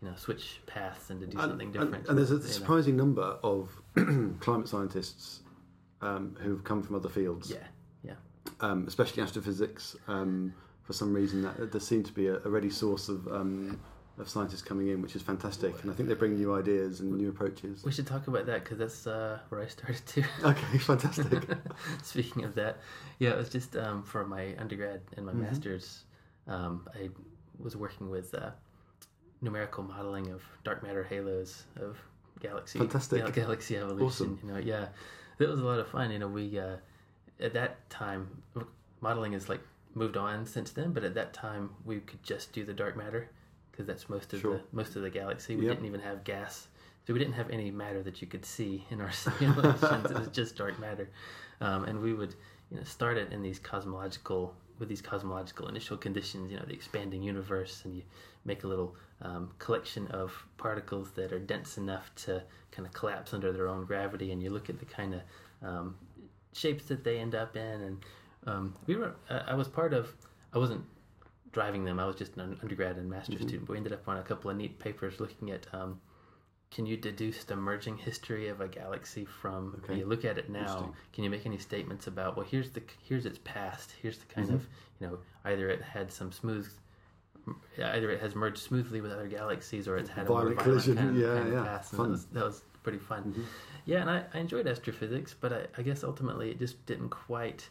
you 0.00 0.08
know 0.08 0.14
switch 0.16 0.60
paths 0.66 1.10
and 1.10 1.18
to 1.20 1.26
do 1.26 1.36
And- 1.36 1.50
something 1.50 1.72
different. 1.72 2.06
and 2.08 2.16
there's 2.16 2.30
a 2.30 2.34
you 2.34 2.40
know. 2.40 2.46
surprising 2.46 2.96
number 2.96 3.36
of 3.42 3.76
climate 4.38 4.68
scientists 4.68 5.40
um, 6.02 6.36
who've 6.40 6.62
come 6.62 6.84
from 6.84 6.94
other 6.94 7.08
fields, 7.08 7.50
Yeah, 7.50 7.66
yeah, 8.04 8.14
um, 8.60 8.86
especially 8.86 9.20
astrophysics. 9.24 9.96
Um, 10.06 10.54
for 10.84 10.92
some 10.92 11.12
reason, 11.12 11.42
that 11.42 11.72
there 11.72 11.80
seems 11.80 12.06
to 12.06 12.12
be 12.12 12.28
a, 12.28 12.34
a 12.44 12.48
ready 12.48 12.70
source 12.70 13.08
of 13.08 13.26
um, 13.26 13.80
of 14.18 14.28
scientists 14.28 14.62
coming 14.62 14.88
in, 14.88 15.02
which 15.02 15.16
is 15.16 15.22
fantastic. 15.22 15.74
And 15.82 15.90
I 15.90 15.94
think 15.94 16.08
they 16.08 16.14
bring 16.14 16.36
new 16.36 16.54
ideas 16.54 17.00
and 17.00 17.12
new 17.18 17.28
approaches. 17.30 17.82
we 17.84 17.90
should 17.92 18.06
talk 18.06 18.28
about 18.28 18.46
that 18.46 18.62
because 18.62 18.78
that's 18.78 19.06
uh, 19.06 19.38
where 19.48 19.60
I 19.60 19.66
started 19.66 20.06
too. 20.06 20.22
Okay, 20.44 20.78
fantastic. 20.78 21.48
Speaking 22.02 22.44
of 22.44 22.54
that, 22.54 22.78
yeah, 23.18 23.30
it 23.30 23.36
was 23.36 23.48
just 23.48 23.76
um, 23.76 24.02
for 24.04 24.24
my 24.26 24.54
undergrad 24.58 25.00
and 25.16 25.26
my 25.26 25.32
Mhm. 25.32 25.40
master's. 25.42 26.04
Um, 26.46 26.88
I 26.94 27.08
was 27.58 27.76
working 27.76 28.08
with 28.10 28.34
uh, 28.34 28.50
numerical 29.40 29.82
modeling 29.82 30.30
of 30.30 30.42
dark 30.62 30.82
matter 30.82 31.02
halos 31.04 31.64
of 31.80 31.98
galaxy 32.40 32.78
Fantastic. 32.78 33.22
gal- 33.22 33.30
galaxy 33.32 33.76
evolution. 33.76 34.06
Awesome. 34.06 34.38
You 34.44 34.52
know, 34.52 34.58
yeah, 34.58 34.88
that 35.38 35.48
was 35.48 35.58
a 35.60 35.64
lot 35.64 35.78
of 35.80 35.88
fun. 35.88 36.10
You 36.10 36.18
know, 36.20 36.28
we 36.28 36.58
uh, 36.58 36.76
at 37.40 37.52
that 37.54 37.88
time 37.90 38.28
modeling 39.00 39.32
has 39.32 39.48
like 39.48 39.60
moved 39.94 40.16
on 40.16 40.46
since 40.46 40.70
then, 40.70 40.92
but 40.92 41.02
at 41.04 41.14
that 41.14 41.32
time 41.32 41.70
we 41.84 42.00
could 42.00 42.22
just 42.22 42.52
do 42.52 42.64
the 42.64 42.72
dark 42.74 42.96
matter 42.96 43.28
because 43.74 43.86
that's 43.86 44.08
most 44.08 44.32
of 44.32 44.40
Sure. 44.40 44.54
the 44.58 44.62
most 44.72 44.94
of 44.94 45.02
the 45.02 45.10
galaxy. 45.10 45.56
We 45.56 45.64
Yep. 45.66 45.74
didn't 45.76 45.86
even 45.86 46.00
have 46.00 46.22
gas. 46.22 46.68
So 47.06 47.12
we 47.12 47.18
didn't 47.18 47.34
have 47.34 47.50
any 47.50 47.70
matter 47.70 48.02
that 48.04 48.22
you 48.22 48.28
could 48.28 48.44
see 48.44 48.86
in 48.90 49.00
our 49.00 49.10
simulations. 49.26 50.10
it 50.10 50.16
was 50.18 50.28
just 50.28 50.56
dark 50.56 50.78
matter, 50.78 51.10
um, 51.60 51.84
and 51.84 52.00
we 52.00 52.14
would, 52.14 52.34
you 52.70 52.78
know, 52.78 52.84
start 52.84 53.18
it 53.18 53.32
in 53.32 53.42
these 53.42 53.58
cosmological 53.58 54.54
with 54.78 54.88
these 54.88 55.02
cosmological 55.02 55.68
initial 55.68 55.96
conditions. 55.96 56.50
You 56.52 56.58
know, 56.58 56.64
the 56.66 56.72
expanding 56.72 57.22
universe, 57.22 57.82
and 57.84 57.94
you 57.96 58.02
make 58.44 58.62
a 58.64 58.68
little 58.68 58.94
um, 59.22 59.50
collection 59.58 60.06
of 60.08 60.32
particles 60.56 61.10
that 61.12 61.32
are 61.32 61.38
dense 61.40 61.76
enough 61.78 62.14
to 62.26 62.42
kind 62.70 62.86
of 62.86 62.92
collapse 62.94 63.34
under 63.34 63.52
their 63.52 63.68
own 63.68 63.84
gravity, 63.86 64.30
and 64.32 64.40
you 64.42 64.50
look 64.50 64.70
at 64.70 64.78
the 64.78 64.86
kind 64.86 65.14
of 65.14 65.20
um, 65.62 65.96
shapes 66.52 66.84
that 66.86 67.02
they 67.04 67.18
end 67.18 67.34
up 67.34 67.56
in. 67.56 67.80
And 67.82 68.04
um, 68.46 68.74
we 68.86 68.94
were, 68.96 69.14
I 69.28 69.38
I 69.48 69.54
was 69.54 69.68
part 69.68 69.92
of, 69.92 70.14
I 70.54 70.58
wasn't 70.58 70.84
driving 71.54 71.84
them. 71.84 71.98
I 71.98 72.04
was 72.06 72.16
just 72.16 72.36
an 72.36 72.58
undergrad 72.60 72.96
and 72.98 73.08
master's 73.08 73.36
Mhm. 73.40 73.48
student. 73.48 73.66
But 73.66 73.72
we 73.72 73.78
ended 73.78 73.92
up 73.94 74.06
on 74.08 74.18
a 74.18 74.22
couple 74.22 74.50
of 74.50 74.56
neat 74.58 74.78
papers 74.78 75.20
looking 75.20 75.50
at. 75.50 75.72
Um, 75.72 76.00
can 76.70 76.86
you 76.86 76.96
deduce 76.96 77.44
the 77.44 77.54
merging 77.54 77.96
history 77.98 78.48
of 78.48 78.60
a 78.60 78.66
galaxy 78.66 79.24
from 79.24 79.74
Okay. 79.78 79.88
when 79.90 79.98
you 79.98 80.06
look 80.06 80.24
at 80.24 80.38
it 80.38 80.50
now 80.50 80.92
can 81.12 81.22
you 81.22 81.30
make 81.30 81.46
any 81.46 81.56
statements 81.58 82.08
about 82.08 82.36
well 82.36 82.44
here's 82.44 82.70
the 82.70 82.82
here's 83.04 83.26
its 83.26 83.38
past 83.44 83.92
here's 84.02 84.18
the 84.18 84.26
kind 84.26 84.48
Mhm. 84.48 84.54
of 84.54 84.66
you 84.98 85.06
know 85.06 85.18
either 85.44 85.68
it 85.68 85.80
had 85.82 86.10
some 86.10 86.32
smooth 86.32 86.68
either 87.78 88.10
it 88.10 88.20
has 88.20 88.34
merged 88.34 88.58
smoothly 88.58 89.00
with 89.00 89.12
other 89.12 89.28
galaxies 89.28 89.86
or 89.86 89.96
it's 89.96 90.10
had 90.10 90.24
a 90.26 90.28
Violent 90.28 90.58
collision, 90.58 90.96
kind 90.96 91.10
of, 91.10 91.16
yeah, 91.16 91.34
kind 91.36 91.46
of 91.48 91.54
yeah. 91.54 91.64
past 91.64 91.92
Fun. 91.94 92.06
that 92.06 92.10
was, 92.10 92.24
that 92.26 92.44
was 92.44 92.62
pretty 92.82 92.98
fun 92.98 93.32
Mhm. 93.32 93.44
yeah 93.84 94.00
and 94.00 94.10
I, 94.10 94.24
I 94.34 94.38
enjoyed 94.40 94.66
astrophysics 94.66 95.32
but 95.32 95.52
I, 95.52 95.66
I 95.78 95.82
guess 95.82 96.02
ultimately 96.02 96.50
it 96.50 96.58
just 96.58 96.84
didn't 96.86 97.10
quite 97.10 97.68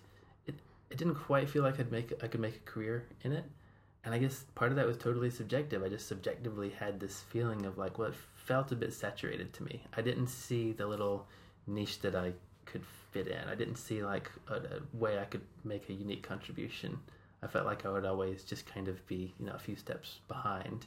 it, 0.48 0.56
it 0.90 0.98
didn't 0.98 1.16
quite 1.16 1.50
feel 1.50 1.64
like 1.64 1.78
I'd 1.78 1.92
make 1.92 2.14
I 2.24 2.28
could 2.30 2.40
make 2.40 2.56
a 2.56 2.60
career 2.60 3.06
in 3.24 3.34
it 3.34 3.44
and 4.06 4.14
I 4.14 4.18
guess 4.18 4.46
part 4.56 4.72
of 4.72 4.76
that 4.78 4.86
was 4.86 4.98
totally 4.98 5.30
subjective. 5.30 5.84
I 5.84 5.90
just 5.90 6.08
subjectively 6.08 6.70
had 6.70 7.00
this 7.00 7.22
feeling 7.22 7.66
of 7.66 7.78
like, 7.78 7.98
well, 7.98 8.10
it 8.10 8.16
felt 8.36 8.72
a 8.72 8.76
bit 8.76 8.94
saturated 8.94 9.54
to 9.54 9.64
me. 9.64 9.84
I 9.96 10.02
didn't 10.02 10.28
see 10.28 10.74
the 10.74 10.88
little 10.88 11.28
niche 11.68 12.02
that 12.02 12.16
I 12.16 12.34
could 12.66 12.84
fit 13.12 13.28
in. 13.28 13.48
I 13.48 13.56
didn't 13.56 13.78
see 13.78 14.04
like 14.04 14.30
a, 14.50 14.56
a 14.56 14.80
way 14.94 15.20
I 15.20 15.26
could 15.26 15.42
make 15.64 15.90
a 15.90 15.94
unique 15.94 16.24
contribution. 16.24 17.00
I 17.42 17.48
felt 17.48 17.66
like 17.66 17.86
I 17.86 17.90
would 17.90 18.06
always 18.06 18.44
just 18.44 18.66
kind 18.66 18.88
of 18.88 19.06
be, 19.08 19.34
you 19.40 19.46
know, 19.46 19.54
a 19.54 19.60
few 19.60 19.76
steps 19.76 20.20
behind. 20.28 20.86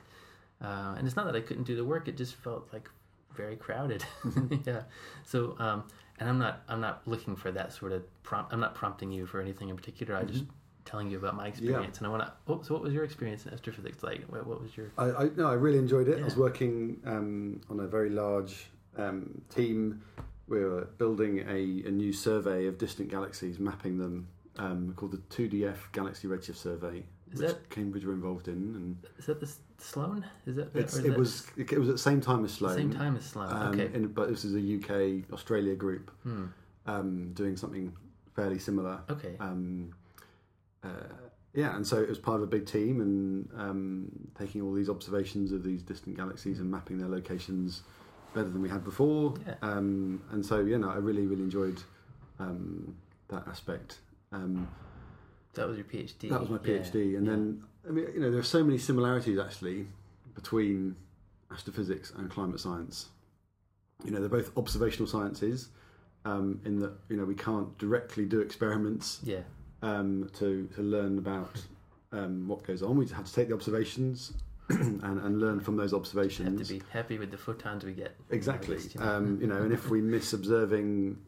Uh, 0.62 0.94
and 0.96 1.06
it's 1.06 1.16
not 1.16 1.26
that 1.26 1.36
I 1.36 1.40
couldn't 1.40 1.64
do 1.64 1.76
the 1.76 1.84
work; 1.84 2.08
it 2.08 2.16
just 2.16 2.34
felt 2.36 2.68
like 2.72 2.88
very 3.34 3.56
crowded. 3.56 4.04
yeah. 4.66 4.82
So, 5.24 5.54
um, 5.58 5.84
and 6.18 6.28
I'm 6.28 6.38
not, 6.38 6.62
I'm 6.68 6.80
not 6.80 7.06
looking 7.06 7.36
for 7.36 7.52
that 7.52 7.74
sort 7.74 7.92
of 7.92 8.02
prompt. 8.22 8.54
I'm 8.54 8.60
not 8.60 8.74
prompting 8.74 9.12
you 9.12 9.26
for 9.26 9.40
anything 9.40 9.68
in 9.68 9.76
particular. 9.76 10.16
I 10.16 10.24
just 10.24 10.44
telling 10.86 11.10
you 11.10 11.18
about 11.18 11.34
my 11.36 11.46
experience, 11.48 11.98
and 11.98 12.06
I 12.06 12.10
want 12.10 12.22
to. 12.22 12.32
Oh, 12.48 12.62
so 12.62 12.74
what 12.74 12.82
was 12.82 12.94
your 12.94 13.04
experience 13.04 13.44
in 13.46 13.52
astrophysics 13.52 14.02
like? 14.02 14.24
What, 14.28 14.46
what 14.46 14.62
was 14.62 14.76
your? 14.76 14.90
I, 14.96 15.04
I 15.10 15.28
no, 15.36 15.48
I 15.48 15.54
really 15.54 15.78
enjoyed 15.78 16.08
it. 16.08 16.20
I 16.20 16.24
was 16.24 16.36
working 16.36 17.00
um, 17.04 17.60
on 17.68 17.80
a 17.80 17.86
very 17.86 18.10
large 18.10 18.66
um, 18.96 19.42
team 19.54 20.02
we 20.48 20.60
were 20.64 20.84
building 20.98 21.40
a, 21.40 21.88
a 21.88 21.90
new 21.90 22.12
survey 22.12 22.66
of 22.66 22.78
distant 22.78 23.08
galaxies, 23.10 23.58
mapping 23.58 23.98
them, 23.98 24.28
um, 24.58 24.92
called 24.96 25.10
the 25.10 25.18
2DF 25.18 25.76
Galaxy 25.92 26.28
Redshift 26.28 26.54
Survey, 26.56 27.02
Is 27.32 27.40
which 27.40 27.48
that- 27.48 27.68
Cambridge 27.70 28.04
were 28.04 28.12
involved 28.12 28.46
in. 28.46 28.54
And 28.54 28.96
Is 29.18 29.26
that 29.26 29.40
the 29.40 29.52
Sloan? 29.78 30.24
Is 30.46 30.54
that 30.56 30.74
is 30.76 30.98
it 30.98 31.02
that 31.10 31.18
was 31.18 31.46
it 31.56 31.76
was 31.78 31.88
at 31.88 31.96
the 31.96 31.98
same 31.98 32.20
time 32.20 32.44
as 32.44 32.52
Sloan. 32.52 32.76
same 32.76 32.92
time 32.92 33.16
as 33.16 33.24
Sloan? 33.24 33.52
Um, 33.52 33.74
okay. 33.80 33.90
in, 33.92 34.06
but 34.06 34.28
this 34.28 34.44
is 34.44 34.54
a 34.54 34.60
UK 34.60 35.32
Australia 35.32 35.74
group 35.74 36.10
Hmm. 36.22 36.44
um, 36.86 37.32
doing 37.34 37.56
something 37.56 37.92
fairly 38.36 38.58
similar. 38.60 39.00
Okay. 39.10 39.34
Um, 39.40 39.90
uh, 40.84 40.88
yeah, 41.54 41.74
and 41.74 41.86
so 41.86 41.98
it 41.98 42.08
was 42.08 42.18
part 42.18 42.36
of 42.36 42.42
a 42.42 42.46
big 42.46 42.66
team 42.66 43.00
and 43.00 43.48
um, 43.58 44.10
taking 44.38 44.60
all 44.60 44.72
these 44.74 44.90
observations 44.90 45.52
of 45.52 45.62
these 45.64 45.82
distant 45.82 46.16
galaxies 46.16 46.60
and 46.60 46.70
mapping 46.70 46.98
their 46.98 47.08
locations 47.08 47.82
better 48.34 48.50
than 48.50 48.60
we 48.60 48.68
had 48.68 48.84
before. 48.84 49.34
Yeah. 49.46 49.54
Um, 49.62 50.22
and 50.32 50.44
so, 50.44 50.60
yeah, 50.60 50.76
no, 50.76 50.90
I 50.90 50.96
really, 50.96 51.26
really 51.26 51.42
enjoyed 51.42 51.82
um, 52.38 52.94
that 53.28 53.48
aspect. 53.48 53.98
Um, 54.32 54.68
that 55.54 55.66
was 55.66 55.78
your 55.78 55.86
PhD. 55.86 56.28
that 56.28 56.40
was 56.40 56.50
my 56.50 56.58
Yeah, 56.62 56.78
PhD. 56.78 57.16
And 57.16 57.24
yeah. 57.24 57.32
then, 57.32 57.62
I 57.88 57.92
mean, 57.92 58.06
you 58.12 58.20
know, 58.20 58.30
there 58.30 58.40
are 58.40 58.44
so 58.44 58.62
many 58.62 58.76
similarities 58.76 59.38
actually 59.38 59.86
between 60.34 60.94
astrophysics 61.50 62.12
and 62.16 62.30
climate 62.30 62.60
science. 62.60 63.08
You 64.04 64.10
know, 64.10 64.20
they're 64.20 64.28
both 64.28 64.54
observational 64.58 65.06
sciences 65.08 65.70
um, 66.26 66.60
in 66.66 66.80
that, 66.80 66.92
you 67.08 67.16
know, 67.16 67.24
we 67.24 67.34
can't 67.34 67.76
directly 67.78 68.26
do 68.26 68.40
experiments 68.40 69.20
yeah, 69.22 69.40
um, 69.82 70.30
to 70.34 70.68
to 70.74 70.82
learn 70.82 71.18
about 71.18 71.62
um, 72.12 72.48
what 72.48 72.62
goes 72.64 72.82
on. 72.82 72.96
We 72.96 73.06
have 73.08 73.26
to 73.26 73.32
take 73.32 73.48
the 73.48 73.54
observations 73.54 74.32
and, 74.68 75.02
and 75.02 75.40
learn 75.40 75.60
from 75.60 75.76
those 75.76 75.92
observations. 75.92 76.58
have 76.58 76.68
to 76.68 76.74
be 76.74 76.82
happy 76.90 77.18
with 77.18 77.30
the 77.30 77.38
photons 77.38 77.84
we 77.84 77.92
get. 77.92 78.16
Exactly. 78.30 78.76
Least, 78.76 78.94
you 78.94 79.00
know. 79.00 79.08
Um, 79.08 79.38
you 79.40 79.46
know, 79.46 79.62
and 79.62 79.72
if 79.72 79.88
we 79.90 80.00
miss 80.14 80.32
observing 80.32 81.18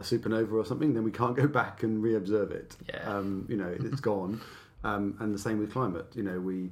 a 0.00 0.02
supernova 0.02 0.52
or 0.52 0.64
something, 0.64 0.94
then 0.94 1.04
we 1.04 1.12
can't 1.12 1.36
go 1.36 1.46
back 1.46 1.82
and 1.82 2.02
re-observe 2.02 2.50
it. 2.50 2.76
Yeah. 2.88 3.02
Um, 3.08 3.46
you 3.48 3.56
know, 3.56 3.74
it's 3.78 4.00
gone. 4.12 4.40
Um, 4.84 5.16
and 5.20 5.34
the 5.34 5.38
same 5.38 5.58
with 5.58 5.72
climate. 5.72 6.06
You 6.14 6.22
know, 6.22 6.38
we 6.38 6.70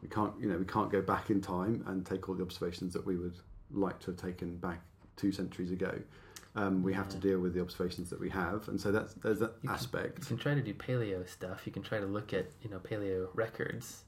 we 0.00 0.08
can't 0.08 0.32
you 0.40 0.48
know 0.48 0.58
we 0.58 0.64
can't 0.64 0.90
go 0.90 1.00
back 1.00 1.30
in 1.30 1.40
time 1.40 1.84
and 1.86 2.04
take 2.04 2.28
all 2.28 2.34
the 2.34 2.42
observations 2.42 2.92
that 2.92 3.06
we 3.06 3.16
would 3.16 3.36
like 3.70 3.98
to 4.00 4.06
have 4.06 4.16
taken 4.20 4.56
back 4.56 4.80
two 5.16 5.32
centuries 5.32 5.70
ago. 5.70 5.92
Um, 6.54 6.82
we 6.82 6.92
have 6.92 7.08
to 7.08 7.16
deal 7.16 7.38
with 7.40 7.54
the 7.54 7.62
observations 7.62 8.10
that 8.10 8.20
we 8.20 8.28
have, 8.28 8.68
and 8.68 8.78
so 8.78 8.92
that's 8.92 9.14
there's 9.14 9.38
that 9.38 9.52
You 9.62 9.68
can- 9.68 9.74
aspect. 9.74 10.18
You 10.20 10.24
can 10.26 10.36
try 10.36 10.54
to 10.54 10.60
do 10.60 10.74
paleo 10.74 11.26
stuff. 11.28 11.62
You 11.66 11.72
can 11.72 11.82
try 11.82 11.98
to 11.98 12.06
look 12.06 12.34
at 12.34 12.46
you 12.60 12.68
know 12.68 12.78
paleo 12.78 13.28
records, 13.34 14.02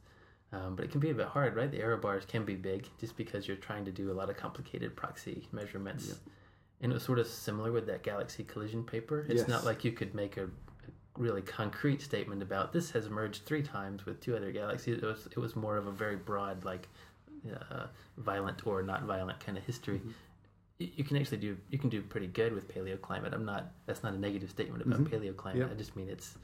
um, 0.52 0.76
but 0.76 0.84
it 0.84 0.90
can 0.90 1.00
be 1.00 1.08
a 1.08 1.14
bit 1.14 1.26
hard, 1.28 1.56
right? 1.56 1.70
The 1.70 1.80
error 1.80 1.96
bars 1.96 2.26
can 2.26 2.44
be 2.44 2.54
big 2.54 2.86
just 3.00 3.16
because 3.16 3.48
you're 3.48 3.56
trying 3.56 3.86
to 3.86 3.90
do 3.92 4.10
a 4.10 4.14
lot 4.14 4.28
of 4.28 4.36
complicated 4.36 4.94
proxy 4.94 5.48
measurements. 5.52 6.08
Yeah. 6.08 6.14
And 6.82 6.92
it 6.92 6.94
was 6.94 7.02
sort 7.02 7.18
of 7.18 7.26
similar 7.26 7.72
with 7.72 7.86
that 7.86 8.02
galaxy 8.02 8.44
collision 8.44 8.84
paper. 8.84 9.24
It's 9.28 9.40
Yes. 9.42 9.48
not 9.48 9.64
like 9.64 9.82
you 9.84 9.92
could 9.92 10.14
make 10.14 10.36
a, 10.36 10.44
a 10.44 10.48
really 11.16 11.40
concrete 11.40 12.02
statement 12.02 12.42
about 12.42 12.74
this 12.74 12.90
has 12.90 13.08
merged 13.08 13.46
three 13.46 13.62
times 13.62 14.04
with 14.04 14.20
two 14.20 14.36
other 14.36 14.52
galaxies. 14.52 14.98
It 14.98 15.04
was 15.06 15.26
it 15.30 15.38
was 15.38 15.56
more 15.56 15.78
of 15.78 15.86
a 15.86 15.92
very 15.92 16.16
broad 16.16 16.62
like 16.66 16.88
uh, 17.70 17.86
violent 18.18 18.66
or 18.66 18.82
not 18.82 19.04
violent 19.04 19.40
kind 19.40 19.56
of 19.56 19.64
history. 19.64 20.00
Mm-hmm. 20.00 20.10
You 20.78 21.04
can 21.04 21.16
actually 21.16 21.38
do 21.38 21.56
you 21.70 21.78
can 21.78 21.88
do 21.88 22.02
pretty 22.02 22.26
good 22.26 22.52
with 22.52 22.72
paleoclimate. 22.74 23.32
I'm 23.32 23.44
not 23.44 23.72
that's 23.86 24.02
not 24.02 24.12
a 24.14 24.18
negative 24.18 24.50
statement 24.50 24.84
about 24.84 25.00
Mhm. 25.04 25.08
paleoclimate. 25.08 25.56
Yeah. 25.56 25.68
I 25.70 25.74
just 25.74 25.94
mean 25.94 26.08
it's 26.08 26.36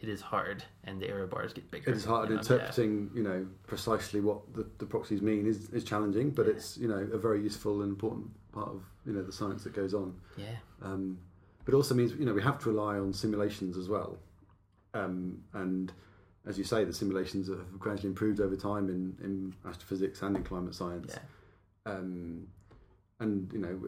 it 0.00 0.08
is 0.08 0.20
hard 0.20 0.64
and 0.84 1.00
the 1.00 1.08
error 1.08 1.26
bars 1.26 1.52
get 1.52 1.70
bigger. 1.70 1.90
It 1.90 1.96
is 1.96 2.04
hard 2.04 2.30
interpreting, 2.30 3.10
you 3.14 3.22
know, 3.22 3.46
precisely 3.66 4.20
what 4.20 4.52
the, 4.54 4.64
the 4.78 4.86
proxies 4.86 5.20
mean 5.22 5.44
is, 5.46 5.70
is 5.70 5.82
challenging, 5.84 6.30
but 6.30 6.46
Yeah. 6.46 6.52
it's 6.52 6.76
you 6.76 6.88
know 6.88 7.08
a 7.12 7.18
very 7.18 7.40
useful 7.42 7.82
and 7.82 7.90
important 7.90 8.30
part 8.52 8.68
of 8.68 8.82
you 9.06 9.12
know 9.12 9.22
the 9.22 9.32
science 9.32 9.62
that 9.64 9.72
goes 9.74 9.94
on. 9.94 10.14
Yeah. 10.36 10.44
yeah. 10.50 10.56
Um, 10.82 11.18
but 11.64 11.74
it 11.74 11.76
also 11.76 11.94
means 11.94 12.12
you 12.14 12.24
know 12.26 12.34
we 12.34 12.42
have 12.42 12.58
to 12.60 12.70
rely 12.70 12.98
on 12.98 13.12
simulations 13.12 13.76
as 13.76 13.88
well, 13.88 14.18
um, 14.94 15.42
and 15.52 15.92
as 16.46 16.56
you 16.58 16.64
say, 16.64 16.82
the 16.84 16.92
simulations 16.92 17.48
have 17.48 17.78
gradually 17.78 18.08
improved 18.08 18.40
over 18.40 18.56
time 18.56 18.88
in, 18.88 19.16
in 19.22 19.54
astrophysics 19.68 20.22
and 20.22 20.36
in 20.36 20.42
climate 20.44 20.74
science. 20.74 21.14
Yeah. 21.14 21.92
Um, 21.92 22.46
and 23.20 23.50
you 23.52 23.58
know, 23.58 23.78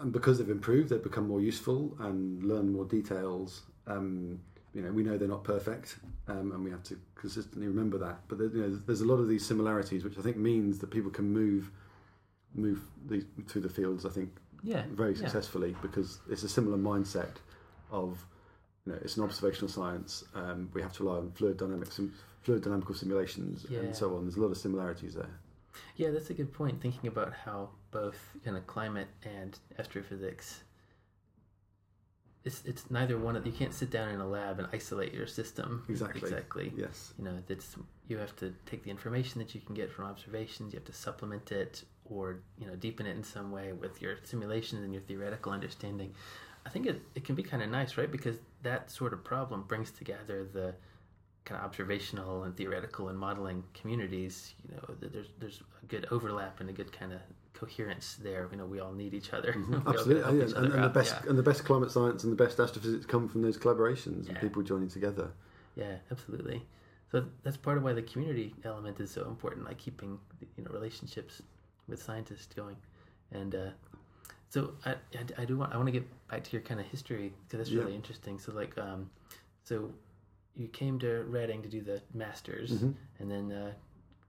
and 0.00 0.12
because 0.12 0.38
they've 0.38 0.50
improved, 0.50 0.88
they've 0.90 1.02
become 1.02 1.28
more 1.28 1.40
useful 1.40 1.96
and 2.00 2.42
learn 2.42 2.72
more 2.72 2.84
details. 2.84 3.62
Um, 3.86 4.40
you 4.72 4.82
know, 4.82 4.90
we 4.90 5.04
know 5.04 5.16
they're 5.16 5.28
not 5.28 5.44
perfect, 5.44 5.98
um, 6.26 6.50
and 6.52 6.64
we 6.64 6.70
have 6.70 6.82
to 6.84 6.98
consistently 7.14 7.68
remember 7.68 7.96
that. 7.98 8.18
But 8.26 8.38
there, 8.38 8.48
you 8.48 8.60
know, 8.62 8.80
there's 8.86 9.02
a 9.02 9.06
lot 9.06 9.16
of 9.16 9.28
these 9.28 9.46
similarities, 9.46 10.02
which 10.02 10.18
I 10.18 10.22
think 10.22 10.36
means 10.36 10.78
that 10.80 10.90
people 10.90 11.10
can 11.10 11.32
move 11.32 11.70
move 12.56 12.80
these, 13.06 13.24
through 13.48 13.62
the 13.62 13.68
fields. 13.68 14.04
I 14.06 14.10
think 14.10 14.30
Yeah. 14.62 14.84
very 14.90 15.12
yeah. 15.12 15.18
successfully 15.18 15.76
because 15.82 16.18
it's 16.28 16.42
a 16.44 16.48
similar 16.48 16.78
mindset 16.78 17.36
of 17.90 18.24
you 18.84 18.92
know 18.92 18.98
it's 19.02 19.16
an 19.16 19.22
observational 19.22 19.68
science. 19.68 20.24
Um, 20.34 20.70
we 20.74 20.82
have 20.82 20.92
to 20.94 21.04
rely 21.04 21.18
on 21.18 21.30
fluid 21.32 21.56
dynamics, 21.56 21.98
and 22.00 22.10
fluid 22.42 22.62
dynamical 22.62 22.94
simulations, 22.96 23.64
Yeah. 23.70 23.78
and 23.80 23.94
so 23.94 24.16
on. 24.16 24.24
There's 24.24 24.36
a 24.36 24.40
lot 24.40 24.50
of 24.50 24.56
similarities 24.58 25.14
there. 25.14 25.30
Yeah, 25.96 26.10
that's 26.10 26.30
a 26.30 26.34
good 26.34 26.52
point. 26.52 26.80
Thinking 26.80 27.08
about 27.08 27.32
how 27.32 27.70
both 27.90 28.18
kind 28.44 28.56
of 28.56 28.66
climate 28.66 29.08
and 29.24 29.58
astrophysics, 29.78 30.62
it's 32.44 32.62
it's 32.64 32.90
neither 32.90 33.18
one 33.18 33.36
of 33.36 33.46
you 33.46 33.52
can't 33.52 33.72
sit 33.72 33.90
down 33.90 34.08
in 34.10 34.20
a 34.20 34.26
lab 34.26 34.58
and 34.58 34.68
isolate 34.72 35.14
your 35.14 35.26
system 35.26 35.84
Exactly. 35.88 36.20
exactly. 36.20 36.72
Yes. 36.76 37.14
You 37.18 37.24
know, 37.24 37.38
that's 37.46 37.76
you 38.08 38.18
have 38.18 38.36
to 38.36 38.54
take 38.66 38.84
the 38.84 38.90
information 38.90 39.38
that 39.40 39.54
you 39.54 39.60
can 39.60 39.74
get 39.74 39.90
from 39.90 40.04
observations. 40.06 40.72
You 40.72 40.78
have 40.78 40.86
to 40.86 40.92
supplement 40.92 41.52
it 41.52 41.84
or 42.04 42.40
you 42.58 42.66
know 42.66 42.76
deepen 42.76 43.06
it 43.06 43.16
in 43.16 43.24
some 43.24 43.50
way 43.50 43.72
with 43.72 44.02
your 44.02 44.16
simulations 44.24 44.82
and 44.84 44.92
your 44.92 45.02
theoretical 45.02 45.52
understanding. 45.52 46.14
I 46.66 46.70
think 46.70 46.86
it, 46.86 47.02
it 47.14 47.24
can 47.24 47.34
be 47.34 47.42
kind 47.42 47.62
of 47.62 47.68
nice, 47.68 47.98
right? 47.98 48.10
Because 48.10 48.36
that 48.62 48.90
sort 48.90 49.12
of 49.12 49.22
problem 49.22 49.64
brings 49.68 49.90
together 49.90 50.48
the 50.50 50.74
kind 51.44 51.58
of 51.60 51.64
observational 51.66 52.44
and 52.44 52.56
theoretical 52.56 53.08
and 53.08 53.18
modeling 53.18 53.62
communities. 53.74 54.54
You 54.68 54.76
know, 54.76 55.08
there's 55.12 55.28
there's 55.38 55.60
a 55.82 55.86
good 55.86 56.06
overlap 56.10 56.60
and 56.60 56.70
a 56.70 56.72
good 56.72 56.92
kind 56.92 57.12
of 57.12 57.20
coherence 57.52 58.18
there. 58.22 58.48
You 58.50 58.56
know, 58.58 58.66
we 58.66 58.80
all 58.80 58.92
need 58.92 59.14
each 59.14 59.32
other. 59.32 59.54
We 59.68 59.74
all 59.76 59.80
gotta 59.80 59.98
Mm-hmm. 59.98 59.98
Absolutely, 59.98 60.38
yeah. 60.38 60.44
each 60.44 60.54
and, 60.56 60.66
other 60.66 60.74
and 60.76 60.84
the 60.84 60.88
best 60.88 61.14
Yeah. 61.22 61.28
and 61.30 61.38
the 61.38 61.42
best 61.42 61.64
climate 61.64 61.90
science 61.90 62.24
and 62.24 62.32
the 62.32 62.42
best 62.44 62.58
astrophysics 62.58 63.06
come 63.06 63.28
from 63.28 63.42
those 63.42 63.58
collaborations 63.58 64.24
Yeah. 64.24 64.32
and 64.32 64.40
people 64.40 64.62
joining 64.62 64.88
together. 64.88 65.30
Yeah, 65.76 65.96
absolutely. 66.10 66.66
So 67.10 67.24
that's 67.44 67.56
part 67.56 67.76
of 67.78 67.84
why 67.84 67.92
the 67.92 68.02
community 68.02 68.54
element 68.64 68.98
is 69.00 69.10
so 69.10 69.22
important, 69.28 69.64
like 69.66 69.78
keeping 69.78 70.18
you 70.56 70.64
know 70.64 70.70
relationships 70.72 71.42
with 71.88 72.02
scientists 72.02 72.52
going. 72.54 72.76
And 73.32 73.54
uh, 73.54 73.70
so 74.48 74.72
I, 74.86 74.92
I, 74.92 75.42
I 75.42 75.44
do 75.44 75.56
want 75.58 75.72
I 75.72 75.76
want 75.76 75.86
to 75.88 75.92
get 75.92 76.06
back 76.28 76.42
to 76.44 76.52
your 76.52 76.62
kind 76.62 76.80
of 76.80 76.86
history 76.86 77.32
because 77.46 77.58
that's 77.58 77.70
really 77.76 77.94
interesting. 77.94 78.38
So 78.38 78.52
like 78.52 78.76
um, 78.78 79.10
so 79.62 79.90
you 80.56 80.68
came 80.68 80.98
to 81.00 81.24
Reading 81.24 81.62
to 81.62 81.68
do 81.68 81.80
the 81.82 82.00
masters, 82.12 82.70
Mhm. 82.72 82.94
and 83.18 83.30
then 83.30 83.52
uh, 83.52 83.72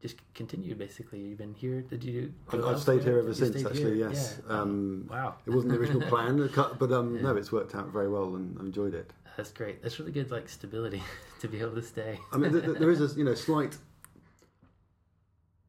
just 0.02 0.18
continued 0.34 0.78
basically. 0.78 1.20
You've 1.20 1.38
been 1.38 1.54
here. 1.54 1.82
Did 1.82 2.04
you? 2.04 2.34
I've, 2.52 2.80
stayed 2.80 3.04
here 3.04 3.20
ever 3.20 3.30
You 3.30 3.34
since. 3.34 3.64
Actually, 3.66 3.96
here? 3.98 4.10
yes. 4.10 4.40
Yeah. 4.48 4.60
Um, 4.62 5.08
wow. 5.10 5.36
it 5.46 5.50
wasn't 5.52 5.74
the 5.74 5.80
original 5.80 6.02
plan, 6.10 6.50
but 6.80 6.92
um, 6.92 7.16
Yeah. 7.16 7.22
no, 7.24 7.36
it's 7.36 7.52
worked 7.52 7.76
out 7.76 7.90
very 7.90 8.10
well, 8.10 8.36
and 8.36 8.58
I've 8.60 8.66
enjoyed 8.66 8.94
it. 8.94 9.12
That's 9.38 9.52
great. 9.52 9.82
That's 9.84 10.00
really 10.00 10.12
good, 10.14 10.32
like 10.32 10.48
stability 10.50 11.04
to 11.42 11.48
be 11.48 11.60
able 11.60 11.76
to 11.76 11.82
stay. 11.82 12.20
I 12.32 12.38
mean, 12.38 12.52
th- 12.54 12.64
th- 12.66 12.78
there 12.78 12.90
is 12.92 13.02
a 13.02 13.16
you 13.18 13.24
know 13.26 13.36
slight 13.36 13.78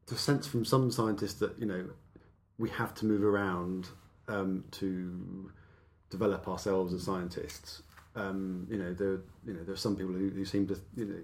the 0.07 0.15
sense 0.17 0.47
from 0.47 0.63
some 0.63 0.89
scientists 0.89 1.33
that 1.35 1.59
you 1.59 1.65
know 1.65 1.85
we 2.57 2.69
have 2.69 2.93
to 2.95 3.05
move 3.05 3.23
around 3.23 3.89
um, 4.29 4.63
to 4.71 5.51
develop 6.09 6.47
ourselves 6.47 6.93
as 6.93 7.03
scientists. 7.03 7.83
Um, 8.17 8.67
you 8.69 8.77
know, 8.77 8.93
there 8.93 9.19
you 9.45 9.53
know 9.53 9.63
there 9.63 9.73
are 9.73 9.77
some 9.77 9.95
people 9.95 10.13
who, 10.13 10.29
who 10.29 10.43
seem 10.43 10.67
to 10.67 10.77
you 10.95 11.05
know 11.05 11.19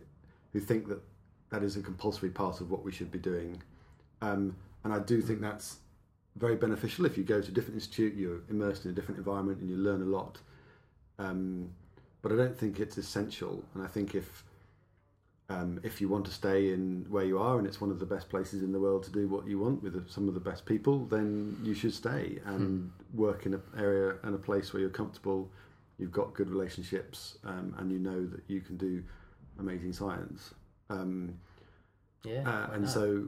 who 0.53 0.59
think 0.59 0.87
that 0.87 1.01
that 1.49 1.63
is 1.63 1.75
a 1.75 1.81
compulsory 1.81 2.29
part 2.29 2.61
of 2.61 2.71
what 2.71 2.83
we 2.83 2.91
should 2.91 3.11
be 3.11 3.19
doing, 3.19 3.61
um, 4.21 4.55
and 4.83 4.93
I 4.93 4.99
do 4.99 5.21
think 5.21 5.41
that's 5.41 5.77
very 6.35 6.55
beneficial. 6.55 7.05
If 7.05 7.17
you 7.17 7.23
go 7.23 7.41
to 7.41 7.47
a 7.47 7.51
different 7.51 7.75
institute, 7.75 8.13
you're 8.15 8.41
immersed 8.49 8.85
in 8.85 8.91
a 8.91 8.93
different 8.93 9.17
environment, 9.17 9.59
and 9.59 9.69
you 9.69 9.77
learn 9.77 10.01
a 10.01 10.05
lot. 10.05 10.37
Um, 11.19 11.69
but 12.21 12.31
I 12.31 12.35
don't 12.35 12.57
think 12.57 12.79
it's 12.79 12.97
essential, 12.97 13.63
and 13.73 13.83
I 13.83 13.87
think 13.87 14.15
if 14.15 14.43
um, 15.49 15.79
if 15.83 15.99
you 15.99 16.07
want 16.07 16.25
to 16.25 16.31
stay 16.31 16.71
in 16.73 17.05
where 17.09 17.25
you 17.25 17.37
are 17.37 17.57
and 17.57 17.67
it's 17.67 17.81
one 17.81 17.91
of 17.91 17.99
the 17.99 18.05
best 18.05 18.29
places 18.29 18.63
in 18.63 18.71
the 18.71 18.79
world 18.79 19.03
to 19.03 19.11
do 19.11 19.27
what 19.27 19.45
you 19.45 19.59
want 19.59 19.83
with 19.83 20.09
some 20.09 20.27
of 20.27 20.33
the 20.33 20.39
best 20.39 20.65
people, 20.65 21.05
then 21.05 21.57
you 21.63 21.73
should 21.73 21.93
stay 21.93 22.39
and 22.45 22.91
work 23.13 23.45
in 23.45 23.53
an 23.53 23.61
area 23.77 24.15
and 24.23 24.33
a 24.33 24.37
place 24.37 24.73
where 24.73 24.79
you're 24.79 24.89
comfortable, 24.89 25.49
you've 25.97 26.11
got 26.11 26.33
good 26.33 26.49
relationships, 26.49 27.37
um, 27.43 27.75
and 27.77 27.91
you 27.91 27.99
know 27.99 28.25
that 28.25 28.41
you 28.47 28.61
can 28.61 28.77
do 28.77 29.03
amazing 29.59 29.93
science. 29.93 30.53
Um, 30.89 31.39
Yeah. 32.23 32.47
uh, 32.47 32.73
and 32.73 32.83
not? 32.83 32.91
so 32.91 33.27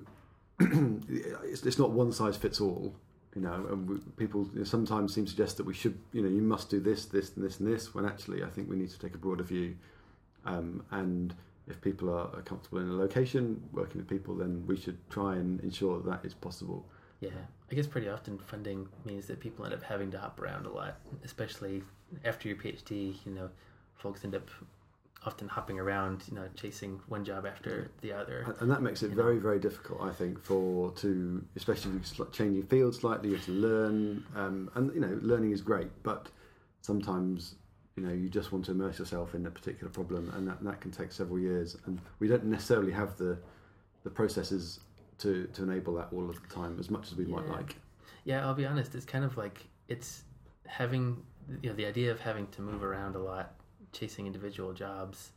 it's, 0.60 1.64
it's 1.66 1.78
not 1.80 1.92
one 1.92 2.12
size 2.12 2.38
fits 2.38 2.62
all. 2.62 2.96
You 3.36 3.42
know, 3.42 3.68
and 3.70 3.90
we, 3.90 3.98
people 4.16 4.50
you 4.54 4.60
know, 4.60 4.64
sometimes 4.64 5.14
seem 5.14 5.26
to 5.26 5.30
suggest 5.32 5.58
that 5.58 5.66
we 5.66 5.74
should, 5.74 5.98
you 6.14 6.22
know, 6.22 6.30
you 6.30 6.42
must 6.42 6.70
do 6.70 6.80
this, 6.80 7.06
this, 7.06 7.36
and 7.36 7.44
this, 7.44 7.60
and 7.60 7.68
this. 7.72 7.94
When 7.94 8.06
actually, 8.06 8.44
I 8.44 8.48
think 8.50 8.70
we 8.70 8.78
need 8.78 8.90
to 8.92 9.00
take 9.00 9.14
a 9.14 9.18
broader 9.18 9.44
view. 9.44 9.76
Um, 10.46 10.84
and 10.92 11.36
if 11.68 11.82
people 11.82 12.10
are, 12.10 12.30
are 12.34 12.42
comfortable 12.44 12.80
in 12.80 12.88
a 12.88 12.94
location 12.94 13.62
working 13.74 13.98
with 13.98 14.08
people, 14.08 14.36
then 14.36 14.64
we 14.68 14.78
should 14.78 14.98
try 15.10 15.36
and 15.36 15.60
ensure 15.62 15.98
that 15.98 16.06
that 16.10 16.26
is 16.26 16.34
possible. 16.34 16.86
Yeah, 17.20 17.32
I 17.70 17.76
guess 17.76 17.88
pretty 17.88 18.08
often 18.08 18.38
funding 18.38 18.88
means 19.04 19.28
that 19.28 19.42
people 19.42 19.66
end 19.66 19.74
up 19.74 19.84
having 19.84 20.12
to 20.12 20.20
hop 20.20 20.40
around 20.40 20.66
a 20.66 20.72
lot, 20.72 20.96
especially 21.26 21.84
after 22.24 22.48
your 22.48 22.58
PhD. 22.58 23.16
You 23.26 23.32
know, 23.34 23.50
folks 23.96 24.24
end 24.24 24.36
up 24.36 24.50
often 25.26 25.48
hopping 25.48 25.80
around, 25.80 26.22
you 26.30 26.36
know, 26.36 26.48
chasing 26.56 27.00
one 27.08 27.26
job 27.26 27.46
after 27.48 27.90
the 28.02 28.14
other. 28.14 28.56
And- 28.60 28.70
that 28.70 28.84
makes 28.84 29.02
it 29.02 29.10
You 29.10 29.16
know. 29.16 29.24
very, 29.24 29.40
very 29.40 29.60
difficult, 29.60 30.02
I 30.02 30.12
think, 30.12 30.40
for 30.40 30.92
to 30.92 31.44
especially 31.56 31.96
if 31.96 32.18
you're 32.18 32.28
sli- 32.28 32.32
changing 32.32 32.64
fields 32.68 33.00
slightly. 33.00 33.30
You 33.30 33.36
have 33.36 33.46
to 33.46 33.52
learn, 33.52 34.24
um, 34.36 34.70
and 34.76 34.94
you 34.94 35.00
know, 35.02 35.18
learning 35.24 35.52
is 35.52 35.62
great, 35.62 35.90
but 36.04 36.30
sometimes 36.82 37.56
you 37.96 38.04
know 38.04 38.14
you 38.14 38.30
just 38.30 38.52
want 38.52 38.66
to 38.66 38.72
immerse 38.72 39.00
yourself 39.00 39.34
in 39.34 39.46
a 39.46 39.52
particular 39.52 39.90
problem, 39.92 40.30
and 40.36 40.48
that, 40.48 40.60
and 40.60 40.68
that 40.68 40.80
can 40.82 40.92
take 40.92 41.12
several 41.12 41.40
years. 41.40 41.78
And 41.86 42.00
we 42.20 42.28
don't 42.28 42.46
necessarily 42.46 42.92
have 42.92 43.18
the 43.18 43.38
the 44.04 44.10
processes 44.12 44.82
to 45.20 45.46
to 45.54 45.64
enable 45.64 45.96
that 45.96 46.10
all 46.14 46.30
of 46.30 46.40
the 46.42 46.54
time 46.54 46.78
as 46.80 46.90
much 46.92 47.12
as 47.12 47.16
we 47.18 47.26
might 47.26 47.48
like. 47.48 47.78
Yeah, 48.26 48.46
I'll 48.46 48.54
be 48.54 48.66
honest. 48.68 48.94
It's 48.94 49.06
kind 49.06 49.26
of 49.26 49.38
like 49.38 49.66
it's 49.88 50.24
having 50.68 51.24
you 51.62 51.70
know 51.70 51.76
the 51.76 51.86
idea 51.86 52.12
of 52.12 52.20
having 52.22 52.48
to 52.48 52.62
move 52.62 52.84
around 52.84 53.16
a 53.16 53.20
lot, 53.20 53.54
chasing 53.92 54.26
individual 54.26 54.74
jobs. 54.74 55.32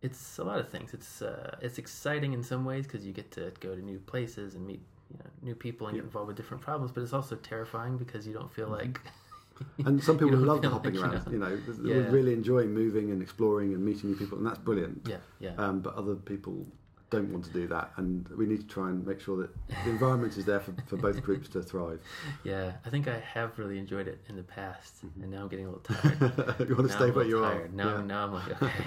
It's 0.00 0.38
a 0.38 0.44
lot 0.44 0.58
of 0.58 0.68
things. 0.68 0.94
It's 0.94 1.22
uh, 1.22 1.56
it's 1.60 1.78
exciting 1.78 2.32
in 2.32 2.42
some 2.42 2.64
ways 2.64 2.86
because 2.86 3.06
you 3.06 3.12
get 3.12 3.30
to 3.32 3.52
go 3.60 3.74
to 3.74 3.80
new 3.82 3.98
places 4.00 4.54
and 4.56 4.66
meet 4.66 4.80
you 5.10 5.18
know, 5.18 5.30
new 5.42 5.54
people 5.54 5.86
and 5.86 5.96
Yeah. 5.96 6.00
get 6.02 6.06
involved 6.06 6.28
with 6.28 6.36
different 6.36 6.62
problems. 6.62 6.90
But 6.92 7.02
it's 7.02 7.12
also 7.12 7.36
terrifying 7.36 7.96
because 7.98 8.26
you 8.26 8.32
don't 8.32 8.50
feel 8.52 8.68
like 8.68 9.00
And 9.86 10.02
some 10.02 10.18
people 10.20 10.36
love 10.38 10.62
the 10.62 10.68
feel 10.68 10.70
like, 10.70 10.72
hopping 10.72 10.94
you 10.94 11.02
around. 11.02 11.12
know. 11.26 11.32
You 11.32 11.38
know, 11.38 11.56
they 11.56 12.00
Yeah. 12.00 12.10
really 12.10 12.32
enjoy 12.32 12.64
moving 12.66 13.10
and 13.12 13.22
exploring 13.22 13.74
and 13.74 13.84
meeting 13.84 14.10
new 14.10 14.16
people, 14.16 14.38
and 14.38 14.46
that's 14.46 14.58
brilliant. 14.58 15.06
yeah 15.08 15.18
yeah 15.38 15.54
Um, 15.58 15.80
but 15.80 15.94
other 15.94 16.16
people 16.16 16.66
don't 17.12 17.30
want 17.32 17.44
to 17.44 17.50
do 17.52 17.68
that, 17.68 17.92
and 17.98 18.26
we 18.36 18.46
need 18.46 18.60
to 18.60 18.66
try 18.66 18.88
and 18.88 19.06
make 19.06 19.20
sure 19.20 19.36
that 19.36 19.50
the 19.84 19.90
environment 19.90 20.36
is 20.36 20.44
there 20.44 20.60
for, 20.60 20.74
for 20.86 20.96
both 20.96 21.22
groups 21.26 21.48
to 21.50 21.62
thrive. 21.62 22.00
yeah. 22.42 22.72
I 22.84 22.90
think 22.90 23.06
I 23.06 23.18
have 23.20 23.58
really 23.58 23.78
enjoyed 23.78 24.08
it 24.08 24.18
in 24.28 24.36
the 24.36 24.42
past, 24.42 25.04
Mm-hmm. 25.06 25.22
and 25.22 25.30
now 25.32 25.42
I'm 25.42 25.48
getting 25.48 25.66
a 25.66 25.70
little 25.70 25.84
tired. 25.84 26.20
you 26.68 26.74
want 26.76 26.88
to 26.88 26.94
Now 26.94 26.96
stay 26.96 27.10
where 27.10 27.24
you 27.24 27.44
are. 27.44 27.52
tired. 27.52 27.74
Now, 27.74 27.96
Yeah. 27.96 28.02
now 28.02 28.24
I'm 28.24 28.32
like, 28.32 28.62
okay. 28.62 28.84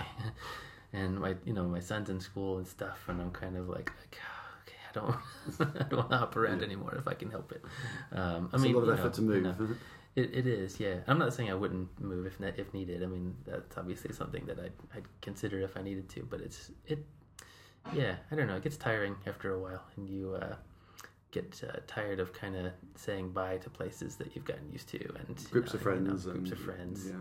and 0.93 1.19
my, 1.19 1.36
you 1.45 1.53
know, 1.53 1.63
my 1.65 1.80
son's 1.80 2.09
in 2.09 2.19
school 2.19 2.57
and 2.57 2.67
stuff, 2.67 2.99
and 3.07 3.21
I'm 3.21 3.32
kind 3.32 3.55
of 3.57 3.69
like, 3.69 3.91
like, 4.01 4.19
okay, 4.63 4.80
I 4.89 4.93
don't, 4.93 5.15
I 5.80 5.84
don't 5.84 5.97
want 5.97 6.09
to 6.11 6.17
hop 6.17 6.36
around 6.36 6.63
anymore 6.63 6.95
if 6.97 7.07
I 7.07 7.13
can 7.13 7.30
help 7.32 7.51
it. 7.51 7.63
Um, 8.11 8.49
I 8.51 8.55
It's 8.55 8.63
mean, 8.63 8.76
a 8.76 8.80
lot 8.80 8.89
of 8.89 8.99
effort 8.99 9.19
know, 9.21 9.32
to 9.32 9.36
you 9.38 9.41
move. 9.43 9.59
know, 9.59 9.76
it, 10.15 10.34
it 10.34 10.47
is, 10.47 10.80
yeah. 10.80 10.99
I'm 11.07 11.19
not 11.19 11.34
saying 11.34 11.51
I 11.51 11.55
wouldn't 11.55 11.89
move 11.99 12.26
if 12.26 12.39
ne- 12.39 12.53
if 12.57 12.73
needed. 12.73 13.03
I 13.03 13.05
mean, 13.05 13.36
that's 13.45 13.78
obviously 13.78 14.13
something 14.13 14.45
that 14.45 14.57
I'd, 14.59 14.71
I'd 14.95 15.03
consider 15.21 15.59
if 15.59 15.76
I 15.76 15.82
needed 15.82 16.07
to. 16.11 16.23
But 16.23 16.39
it's 16.39 16.71
it, 16.88 17.05
yeah. 17.94 18.16
I 18.32 18.36
don't 18.36 18.48
know. 18.48 18.56
It 18.56 18.64
gets 18.64 18.78
tiring 18.78 19.16
after 19.28 19.54
a 19.54 19.60
while, 19.60 19.84
and 19.96 20.10
you 20.10 20.36
uh, 20.42 20.56
get 21.32 21.62
uh, 21.68 21.80
tired 21.88 22.20
of 22.20 22.34
kind 22.34 22.56
of 22.56 22.72
saying 22.96 23.32
bye 23.32 23.58
to 23.58 23.70
places 23.70 24.16
that 24.16 24.36
you've 24.36 24.46
gotten 24.46 24.72
used 24.72 24.90
to, 24.90 25.00
and 25.20 25.52
groups 25.52 25.74
uh, 25.74 25.78
of 25.78 25.84
you 25.84 25.90
know, 25.90 26.06
friends. 26.06 26.26
groups 26.26 26.50
and, 26.50 26.52
of 26.52 26.60
friends. 26.60 27.08
Yeah. 27.08 27.16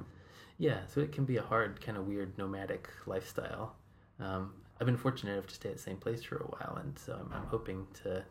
Yeah, 0.57 0.79
so 0.87 1.01
it 1.01 1.11
can 1.11 1.25
be 1.25 1.37
a 1.37 1.43
hard, 1.43 1.81
kind 1.81 1.99
of 1.99 2.07
weird 2.07 2.39
nomadic 2.39 2.89
lifestyle. 3.07 3.75
Um, 4.21 4.53
I've 4.81 4.87
been 4.87 4.97
fortunate 4.97 5.33
enough 5.33 5.49
to 5.49 5.55
stay 5.55 5.71
at 5.71 5.77
the 5.77 5.83
same 5.83 5.97
place 5.97 6.23
for 6.23 6.37
a 6.37 6.45
while, 6.45 6.79
and 6.81 6.97
so 6.99 7.15
I'm, 7.15 7.33
I'm 7.33 7.47
hoping 7.47 7.87
to 8.03 8.25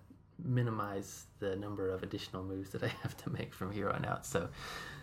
minimize 0.44 1.26
the 1.40 1.56
number 1.56 1.90
of 1.90 2.04
additional 2.04 2.44
moves 2.44 2.70
that 2.72 2.84
I 2.84 2.88
have 3.04 3.18
to 3.18 3.30
make 3.30 3.54
from 3.54 3.72
here 3.72 3.90
on 3.90 4.06
out. 4.06 4.26
So, 4.26 4.48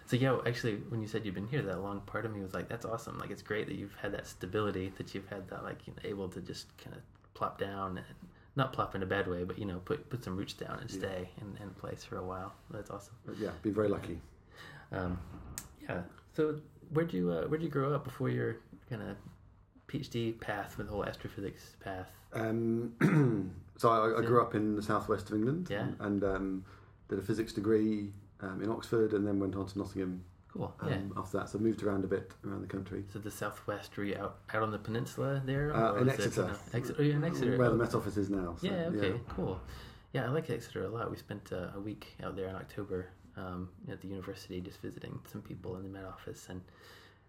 so 0.07 0.17
yeah, 0.17 0.39
actually, 0.47 0.77
when 0.89 1.01
you 1.01 1.07
said 1.07 1.25
you've 1.25 1.35
been 1.35 1.47
here 1.47 1.63
that 1.63 1.83
long, 1.83 2.01
part 2.01 2.25
of 2.25 2.33
me 2.33 2.41
was 2.41 2.55
like, 2.55 2.69
that's 2.69 2.85
awesome. 2.85 3.19
Like, 3.19 3.31
it's 3.31 3.43
great 3.43 3.67
that 3.67 3.77
you've 3.77 3.95
had 3.95 4.13
that 4.13 4.27
stability, 4.27 4.93
that 4.97 5.15
you've 5.15 5.29
had 5.29 5.49
that, 5.51 5.63
like, 5.63 5.87
you 5.87 5.93
know, 5.93 6.09
able 6.09 6.29
to 6.31 6.41
just 6.41 6.77
kind 6.79 6.97
of 6.97 7.03
plop 7.35 7.59
down 7.59 7.99
and 7.99 8.07
not 8.57 8.73
plop 8.73 8.95
in 8.95 9.03
a 9.03 9.07
bad 9.07 9.27
way, 9.29 9.45
but 9.45 9.59
you 9.59 9.65
know, 9.65 9.79
put 9.85 10.09
put 10.11 10.23
some 10.25 10.37
roots 10.37 10.53
down 10.55 10.79
and 10.81 10.91
Yeah. 10.91 10.99
stay 10.99 11.29
in, 11.41 11.57
in 11.63 11.71
place 11.71 12.05
for 12.05 12.17
a 12.17 12.23
while. 12.25 12.53
That's 12.71 12.91
awesome. 12.91 13.15
Yeah, 13.39 13.51
be 13.63 13.71
very 13.71 13.89
lucky. 13.89 14.21
Um, 14.93 15.19
yeah. 15.83 16.03
So 16.33 16.61
where'd 16.93 17.13
you 17.13 17.31
uh, 17.33 17.43
where'd 17.47 17.63
you 17.63 17.69
grow 17.69 17.95
up 17.95 18.05
before 18.05 18.29
your 18.29 18.57
kind 18.89 19.03
of 19.03 19.17
PhD 19.89 20.39
path 20.41 20.77
with 20.79 20.87
the 20.89 20.93
whole 20.93 21.05
astrophysics 21.05 21.77
path? 21.83 22.09
Um, 22.33 23.55
so 23.77 23.89
I, 23.91 24.19
I 24.21 24.23
grew 24.25 24.41
up 24.41 24.55
in 24.55 24.77
the 24.77 24.83
southwest 24.83 25.31
of 25.31 25.37
England, 25.37 25.69
Yeah. 25.71 25.87
and 26.01 26.23
um, 26.23 26.65
did 27.09 27.19
a 27.19 27.23
physics 27.23 27.53
degree 27.53 28.13
um, 28.41 28.63
in 28.63 28.71
Oxford, 28.71 29.13
and 29.15 29.27
then 29.27 29.41
went 29.41 29.57
on 29.57 29.67
to 29.67 29.79
Nottingham 29.79 30.25
Cool. 30.53 30.75
um, 30.81 30.89
yeah. 30.91 30.99
after 31.17 31.39
that. 31.39 31.49
So 31.49 31.59
I 31.59 31.63
moved 31.63 31.83
around 31.83 32.05
a 32.05 32.09
bit 32.09 32.33
around 32.45 32.61
the 32.63 32.67
country. 32.67 33.05
So 33.13 33.19
the 33.19 33.31
southwest, 33.31 33.97
were 33.97 34.05
you 34.05 34.17
out, 34.17 34.39
out 34.53 34.63
on 34.63 34.71
the 34.71 34.79
peninsula 34.79 35.41
there? 35.45 35.75
Uh, 35.75 35.95
in 35.97 36.09
Exeter. 36.09 36.51
Exeter. 36.75 36.97
Oh, 37.01 37.05
in 37.05 37.25
Exeter. 37.25 37.57
Where 37.57 37.71
the 37.71 37.77
Met 37.77 37.95
Office 37.95 38.17
is 38.17 38.31
now. 38.31 38.57
So, 38.61 38.67
yeah. 38.67 38.87
Okay. 38.87 39.21
Cool. 39.29 39.61
Yeah, 40.13 40.25
I 40.25 40.29
like 40.29 40.51
Exeter 40.51 40.85
a 40.85 40.89
lot. 40.89 41.09
We 41.11 41.17
spent 41.17 41.53
uh, 41.53 41.69
a 41.77 41.81
week 41.81 42.17
out 42.25 42.35
there 42.35 42.49
in 42.49 42.57
October 42.57 43.11
um, 43.37 43.69
at 43.89 44.01
the 44.01 44.09
university, 44.09 44.61
just 44.61 44.83
visiting 44.83 45.19
some 45.31 45.41
people 45.41 45.77
in 45.77 45.85
the 45.85 45.89
Met 45.89 46.05
Office, 46.05 46.49
and 46.49 46.61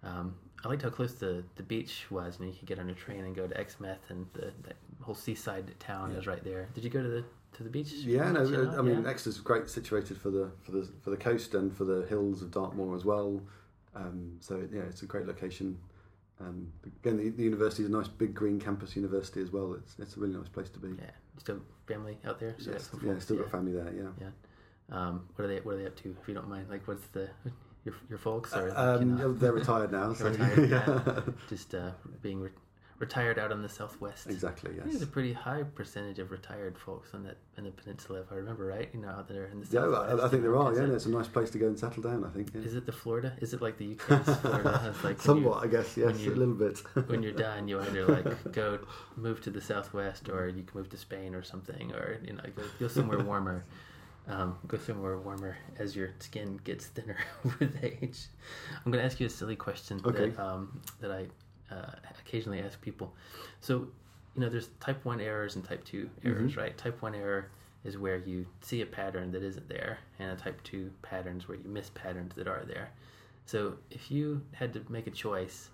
um, 0.03 0.33
I 0.65 0.67
liked 0.67 0.81
how 0.81 0.89
close 0.89 1.13
the, 1.13 1.43
the 1.57 1.63
beach 1.63 2.07
was. 2.09 2.39
And 2.39 2.47
you 2.49 2.55
could 2.57 2.67
get 2.67 2.79
on 2.79 2.89
a 2.89 2.93
train 2.95 3.23
and 3.23 3.35
go 3.35 3.45
to 3.47 3.55
Exmouth, 3.55 3.99
and 4.09 4.25
the, 4.33 4.51
the 4.63 4.73
whole 5.01 5.13
seaside 5.13 5.71
town 5.79 6.11
Yeah. 6.11 6.17
is 6.17 6.25
right 6.27 6.43
there. 6.43 6.69
Did 6.73 6.83
you 6.83 6.89
go 6.89 7.03
to 7.03 7.07
the 7.09 7.23
to 7.53 7.63
the 7.63 7.69
beach? 7.69 7.91
Yeah, 7.91 8.31
no, 8.31 8.41
much, 8.43 8.49
you 8.51 8.57
know? 8.63 8.77
I 8.77 8.81
mean 8.81 9.03
Yeah? 9.03 9.09
Exeter's 9.09 9.39
great 9.39 9.69
situated 9.69 10.17
for 10.17 10.29
the 10.29 10.51
for 10.63 10.71
the 10.71 10.87
for 11.01 11.09
the 11.09 11.17
coast 11.17 11.53
and 11.53 11.75
for 11.75 11.83
the 11.85 12.05
hills 12.07 12.41
of 12.41 12.51
Dartmoor 12.51 12.95
as 12.95 13.05
well. 13.05 13.41
Um, 13.95 14.37
so 14.39 14.67
yeah, 14.71 14.81
it's 14.81 15.01
a 15.01 15.05
great 15.05 15.27
location. 15.27 15.77
Um, 16.39 16.71
again, 16.85 17.17
the, 17.17 17.29
the 17.29 17.43
university 17.43 17.83
is 17.83 17.89
a 17.89 17.91
nice 17.91 18.07
big 18.07 18.33
green 18.33 18.59
campus 18.59 18.95
university 18.95 19.41
as 19.41 19.51
well. 19.51 19.73
It's 19.73 19.95
it's 19.99 20.17
a 20.17 20.19
really 20.19 20.35
nice 20.35 20.49
place 20.49 20.69
to 20.69 20.79
be. 20.79 20.89
Yeah, 20.89 21.11
still 21.37 21.59
family 21.87 22.17
out 22.25 22.39
there. 22.39 22.55
So 22.57 22.71
Yes, 22.71 22.89
yeah, 23.03 23.19
still 23.19 23.37
got 23.37 23.51
family 23.51 23.73
there. 23.73 23.91
Yeah. 24.19 24.29
Um, 24.89 25.27
what 25.35 25.45
are 25.45 25.47
they? 25.47 25.59
What 25.59 25.75
are 25.75 25.77
they 25.77 25.85
up 25.85 25.95
to? 25.97 26.15
If 26.21 26.27
you 26.27 26.33
don't 26.33 26.49
mind, 26.49 26.69
like, 26.69 26.87
what's 26.87 27.05
the 27.07 27.29
your 27.85 27.95
your 28.09 28.17
folks 28.17 28.53
or 28.53 28.69
like, 28.69 28.77
Um, 28.77 29.01
you 29.01 29.15
know, 29.15 29.33
they're 29.33 29.53
retired 29.53 29.91
now. 29.91 30.13
So, 30.17 30.29
Retired, 30.29 30.69
yeah. 30.69 31.21
just 31.49 31.73
uh, 31.75 31.91
being 32.21 32.41
re- 32.41 32.49
retired 33.01 33.37
out 33.37 33.51
on 33.51 33.61
the 33.61 33.67
southwest? 33.67 34.27
exactly. 34.27 34.71
Yes. 34.77 34.85
There's 34.85 35.01
a 35.01 35.07
pretty 35.07 35.33
high 35.33 35.63
percentage 35.63 36.19
of 36.19 36.31
retired 36.31 36.77
folks 36.77 37.09
on 37.13 37.23
that 37.23 37.37
in 37.57 37.65
the 37.65 37.71
peninsula, 37.71 38.21
if 38.21 38.31
I 38.31 38.35
remember 38.35 38.65
right. 38.65 38.89
You 38.93 39.01
know, 39.01 39.09
out 39.09 39.27
there 39.27 39.45
in 39.47 39.59
the 39.59 39.67
Yeah. 39.69 39.87
I, 39.87 40.25
I 40.25 40.29
think 40.29 40.43
there 40.43 40.55
are. 40.55 40.73
Yeah, 40.73 40.83
it- 40.83 40.91
it's 40.91 41.05
a 41.07 41.09
nice 41.09 41.27
place 41.27 41.49
to 41.49 41.57
go 41.57 41.67
and 41.67 41.77
settle 41.77 42.03
down. 42.03 42.23
I 42.23 42.29
think. 42.29 42.51
Yeah. 42.55 42.61
Is 42.61 42.75
it 42.75 42.85
the 42.85 42.91
Florida? 42.93 43.33
Is 43.41 43.53
it 43.53 43.61
like 43.61 43.77
the 43.77 43.91
UK's 43.99 44.37
Florida? 44.37 44.93
Like 45.03 45.19
Somewhat, 45.19 45.63
I 45.63 45.67
guess. 45.67 45.97
Yes, 45.97 46.19
you- 46.19 46.33
a 46.33 46.35
little 46.35 46.53
bit. 46.53 46.79
when 47.09 47.21
you're 47.23 47.33
done, 47.33 47.67
you 47.67 47.81
either 47.81 48.05
like 48.05 48.51
go 48.53 48.79
move 49.17 49.41
to 49.41 49.49
the 49.49 49.59
southwest, 49.61 50.29
or 50.29 50.47
you 50.47 50.63
can 50.63 50.77
move 50.79 50.89
to 50.91 50.97
Spain 50.97 51.35
or 51.35 51.43
something, 51.43 51.91
or 51.93 52.19
you 52.23 52.33
know 52.33 52.43
go, 52.55 52.63
go 52.79 52.87
somewhere 52.87 53.19
warmer. 53.19 53.65
Um, 54.27 54.59
go 54.67 54.77
somewhere 54.77 55.17
warmer 55.17 55.57
as 55.79 55.95
your 55.95 56.11
skin 56.19 56.59
gets 56.63 56.85
thinner 56.85 57.17
with 57.59 57.75
age. 57.83 58.19
I'm 58.85 58.91
going 58.91 59.01
to 59.01 59.05
ask 59.05 59.19
you 59.19 59.25
a 59.25 59.29
silly 59.29 59.55
question 59.55 59.99
Okay. 60.05 60.29
that 60.29 60.39
um, 60.39 60.79
that 61.01 61.11
I 61.11 61.25
uh, 61.71 61.91
occasionally 62.19 62.59
ask 62.61 62.79
people. 62.81 63.13
So, 63.61 63.87
you 64.35 64.41
know, 64.41 64.49
there's 64.49 64.69
type 64.79 65.03
one 65.05 65.19
errors 65.21 65.55
and 65.55 65.63
type 65.65 65.83
two 65.85 66.09
errors, 66.23 66.55
right? 66.57 66.77
Type 66.77 67.01
one 67.01 67.15
error 67.15 67.49
is 67.83 67.97
where 67.97 68.17
you 68.17 68.45
see 68.61 68.81
a 68.81 68.85
pattern 68.85 69.31
that 69.31 69.43
isn't 69.43 69.67
there, 69.67 69.97
and 70.19 70.31
a 70.31 70.35
type 70.35 70.61
two 70.63 70.91
patterns 71.01 71.47
where 71.47 71.57
you 71.57 71.67
miss 71.67 71.89
patterns 71.89 72.33
that 72.35 72.47
are 72.47 72.63
there. 72.65 72.91
So, 73.45 73.75
if 73.89 74.11
you 74.11 74.41
had 74.53 74.71
to 74.73 74.83
make 74.89 75.07
a 75.07 75.11
choice, 75.11 75.69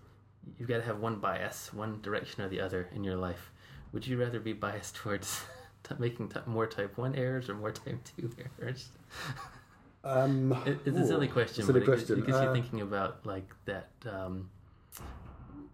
you've 0.58 0.70
got 0.70 0.78
to 0.78 0.84
have 0.84 1.00
one 1.00 1.18
bias, 1.20 1.74
one 1.74 2.02
direction 2.02 2.44
or 2.44 2.48
the 2.50 2.62
other 2.62 2.88
in 2.96 3.04
your 3.04 3.18
life. 3.18 3.52
Would 3.94 4.08
you 4.08 4.18
rather 4.20 4.40
be 4.40 4.54
biased 4.54 4.96
towards 4.96 5.42
t- 5.84 5.96
making 6.00 6.30
t- 6.30 6.40
more 6.46 6.66
type 6.68 6.98
1 6.98 7.16
errors 7.16 7.50
or 7.50 7.56
more 7.56 7.72
type 7.72 8.00
2 8.18 8.32
errors? 8.62 8.90
Um, 10.04 10.54
It, 10.66 10.80
it's 10.86 10.98
a 10.98 11.06
silly 11.06 11.28
question, 11.28 11.66
silly 11.66 11.82
but 11.82 11.90
it 11.90 11.92
gets, 11.98 12.08
question. 12.08 12.24
it 12.24 12.28
gets 12.28 12.42
you 12.42 12.48
Uh, 12.50 12.54
thinking 12.54 12.82
about 12.82 13.26
like 13.26 13.50
that, 13.66 13.90
um, 14.10 14.50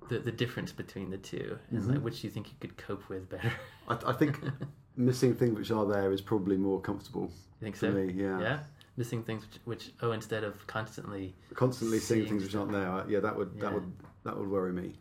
the, 0.10 0.20
the 0.20 0.32
difference 0.32 0.72
between 0.72 1.10
the 1.10 1.18
two 1.18 1.58
and 1.72 1.82
Mm-hmm. 1.82 1.92
like 1.94 2.02
which 2.04 2.24
you 2.24 2.30
think 2.30 2.48
you 2.50 2.56
could 2.60 2.78
cope 2.78 3.08
with 3.10 3.30
better. 3.30 3.52
I, 3.88 3.98
I 4.08 4.14
think 4.14 4.40
missing 4.98 5.34
things 5.36 5.58
which 5.58 5.72
are 5.72 5.86
there 5.86 6.12
is 6.12 6.22
probably 6.22 6.58
more 6.58 6.80
comfortable 6.82 7.32
You 7.60 7.66
think 7.66 7.76
so? 7.76 7.92
me. 7.92 8.14
Yeah. 8.14 8.40
Yeah? 8.40 8.60
Missing 8.96 9.24
things 9.24 9.44
which, 9.46 9.60
which, 9.66 9.92
oh, 10.04 10.12
instead 10.12 10.44
of 10.44 10.66
constantly, 10.68 11.34
Constantly 11.56 11.98
seeing 12.00 12.28
things 12.28 12.44
which 12.44 12.56
aren't 12.56 12.72
there. 12.72 13.04
Yeah, 13.10 13.20
that 13.22 13.36
would 13.36 13.60
that 13.60 13.74
would 13.74 13.92
that 14.24 14.38
would 14.38 14.48
worry 14.48 14.72
me. 14.72 14.94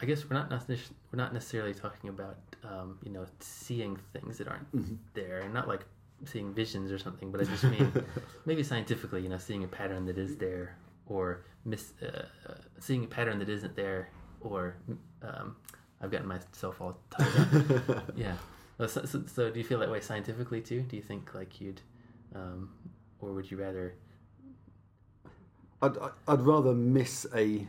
I 0.00 0.06
guess 0.06 0.24
we're 0.24 0.36
not 0.36 0.50
necess- 0.50 0.90
we're 1.12 1.16
not 1.16 1.34
necessarily 1.34 1.74
talking 1.74 2.10
about 2.10 2.36
um, 2.62 2.96
you 3.02 3.10
know 3.10 3.26
seeing 3.40 3.98
things 4.12 4.38
that 4.38 4.46
aren't 4.46 4.70
Mm-hmm. 4.72 4.94
there, 5.14 5.40
and 5.40 5.52
not 5.52 5.66
like 5.66 5.84
seeing 6.26 6.54
visions 6.54 6.92
or 6.92 6.98
something. 6.98 7.32
But 7.32 7.40
I 7.40 7.44
just 7.44 7.64
mean 7.64 7.92
maybe 8.46 8.62
scientifically, 8.62 9.22
you 9.22 9.28
know, 9.28 9.36
seeing 9.38 9.64
a 9.64 9.68
pattern 9.68 10.04
that 10.06 10.16
is 10.18 10.36
there, 10.36 10.76
or 11.06 11.42
miss 11.64 11.94
uh, 12.00 12.22
uh, 12.48 12.54
seeing 12.78 13.02
a 13.02 13.08
pattern 13.08 13.40
that 13.40 13.48
isn't 13.48 13.74
there, 13.74 14.10
or 14.40 14.76
um, 15.22 15.56
I've 16.00 16.10
gotten 16.10 16.26
myself 16.26 16.80
all 16.80 16.98
tied 17.10 17.26
up. 17.26 18.12
yeah. 18.16 18.34
So, 18.86 19.04
so, 19.04 19.22
so 19.26 19.50
do 19.50 19.58
you 19.58 19.64
feel 19.64 19.80
that 19.80 19.90
way 19.90 20.00
scientifically 20.00 20.60
too? 20.60 20.82
Do 20.82 20.96
you 20.96 21.02
think 21.02 21.34
like 21.34 21.60
you'd, 21.60 21.80
um, 22.34 22.70
or 23.20 23.32
would 23.32 23.50
you 23.50 23.56
rather? 23.60 23.94
I'd 25.82 25.96
I'd 26.26 26.40
rather 26.40 26.74
miss 26.74 27.26
a 27.34 27.66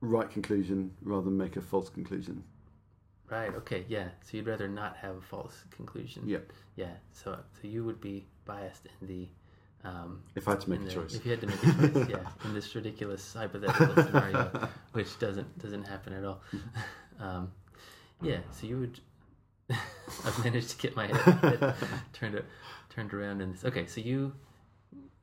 right 0.00 0.30
conclusion 0.30 0.92
rather 1.02 1.24
than 1.24 1.36
make 1.36 1.56
a 1.56 1.60
false 1.60 1.88
conclusion. 1.88 2.44
Right. 3.28 3.54
Okay. 3.54 3.84
Yeah. 3.88 4.08
So 4.22 4.36
you'd 4.36 4.46
rather 4.46 4.68
not 4.68 4.96
have 4.96 5.16
a 5.16 5.20
false 5.20 5.64
conclusion. 5.70 6.24
Yeah. 6.26 6.38
Yeah. 6.76 6.94
So 7.12 7.38
so 7.60 7.68
you 7.68 7.84
would 7.84 8.00
be 8.00 8.26
biased 8.44 8.86
in 9.00 9.06
the. 9.06 9.28
Um, 9.82 10.22
If 10.34 10.46
I 10.46 10.52
had 10.52 10.60
to 10.62 10.70
make 10.70 10.80
a 10.80 10.84
the- 10.84 10.90
choice. 10.92 11.14
If 11.14 11.24
you 11.24 11.30
had 11.30 11.40
to 11.40 11.46
make 11.46 11.62
a 11.62 11.88
choice, 11.88 12.08
yeah, 12.10 12.28
in 12.44 12.52
this 12.54 12.74
ridiculous 12.74 13.32
hypothetical 13.32 13.94
scenario, 14.04 14.68
which 14.92 15.18
doesn't 15.18 15.58
doesn't 15.58 15.84
happen 15.84 16.12
at 16.12 16.24
all. 16.24 16.42
Um, 17.18 17.52
yeah. 18.22 18.38
So 18.52 18.66
you 18.66 18.78
would. 18.80 19.00
I've 20.26 20.44
managed 20.44 20.70
to 20.70 20.76
get 20.78 20.96
my 20.96 21.06
head, 21.06 21.16
head 21.60 21.74
turned 22.12 22.42
turned 22.90 23.14
around 23.14 23.40
in 23.40 23.52
this. 23.52 23.64
Okay. 23.64 23.86
So 23.86 24.00
you 24.00 24.32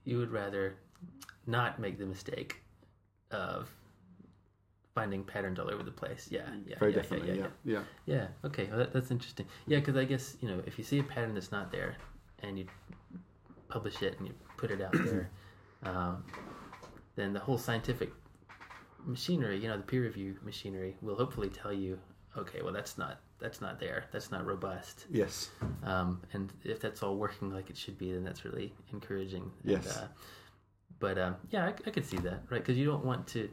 you 0.05 0.17
would 0.17 0.31
rather 0.31 0.75
not 1.45 1.79
make 1.79 1.99
the 1.99 2.05
mistake 2.05 2.55
of 3.31 3.69
finding 4.95 5.23
patterns 5.23 5.59
all 5.59 5.69
over 5.69 5.83
the 5.83 5.91
place. 5.91 6.27
Yeah. 6.31 6.49
Yeah. 6.65 6.79
Very 6.79 6.91
yeah, 6.93 6.97
definitely. 7.01 7.27
yeah, 7.29 7.35
Yeah. 7.35 7.47
yeah. 7.63 7.73
Yeah. 8.05 8.15
Yeah. 8.15 8.27
Okay. 8.45 8.65
Well, 8.69 8.77
that, 8.79 8.93
that's 8.93 9.11
interesting. 9.11 9.45
Yeah, 9.67 9.79
because 9.79 9.97
I 9.97 10.05
guess 10.05 10.35
you 10.41 10.47
know 10.49 10.63
if 10.65 10.79
you 10.79 10.83
see 10.83 10.97
a 10.99 11.03
pattern 11.03 11.35
that's 11.35 11.51
not 11.51 11.71
there, 11.71 11.97
and 12.41 12.57
you 12.57 12.65
publish 13.69 14.01
it 14.01 14.17
and 14.17 14.27
you 14.29 14.33
put 14.57 14.71
it 14.71 14.81
out 14.81 14.93
there, 14.93 15.29
um, 15.83 16.23
then 17.15 17.33
the 17.33 17.39
whole 17.39 17.57
scientific 17.57 18.11
machinery, 19.05 19.59
you 19.59 19.67
know, 19.67 19.77
the 19.77 19.83
peer 19.83 20.01
review 20.03 20.35
machinery, 20.43 20.95
will 21.01 21.15
hopefully 21.15 21.49
tell 21.49 21.73
you, 21.73 21.97
okay, 22.37 22.61
well 22.61 22.73
that's 22.73 22.97
not 22.97 23.21
that's 23.39 23.61
not 23.61 23.79
there. 23.79 24.05
That's 24.11 24.31
not 24.31 24.45
robust. 24.45 25.05
Yes. 25.11 25.49
Um, 25.83 26.21
and 26.33 26.51
if 26.63 26.79
that's 26.79 27.03
all 27.03 27.17
working 27.17 27.51
like 27.51 27.69
it 27.69 27.77
should 27.77 27.97
be, 27.97 28.11
then 28.11 28.23
that's 28.23 28.45
really 28.45 28.73
encouraging. 28.91 29.51
And, 29.63 29.71
Yes. 29.71 29.97
Uh, 29.97 30.07
but 30.99 31.17
um, 31.17 31.35
yeah, 31.51 31.65
I, 31.65 31.73
I 31.85 31.91
could 31.91 32.05
see 32.05 32.17
that, 32.17 32.41
right? 32.49 32.61
Because 32.61 32.77
you 32.77 32.85
don't 32.85 33.05
want 33.05 33.27
to. 33.27 33.49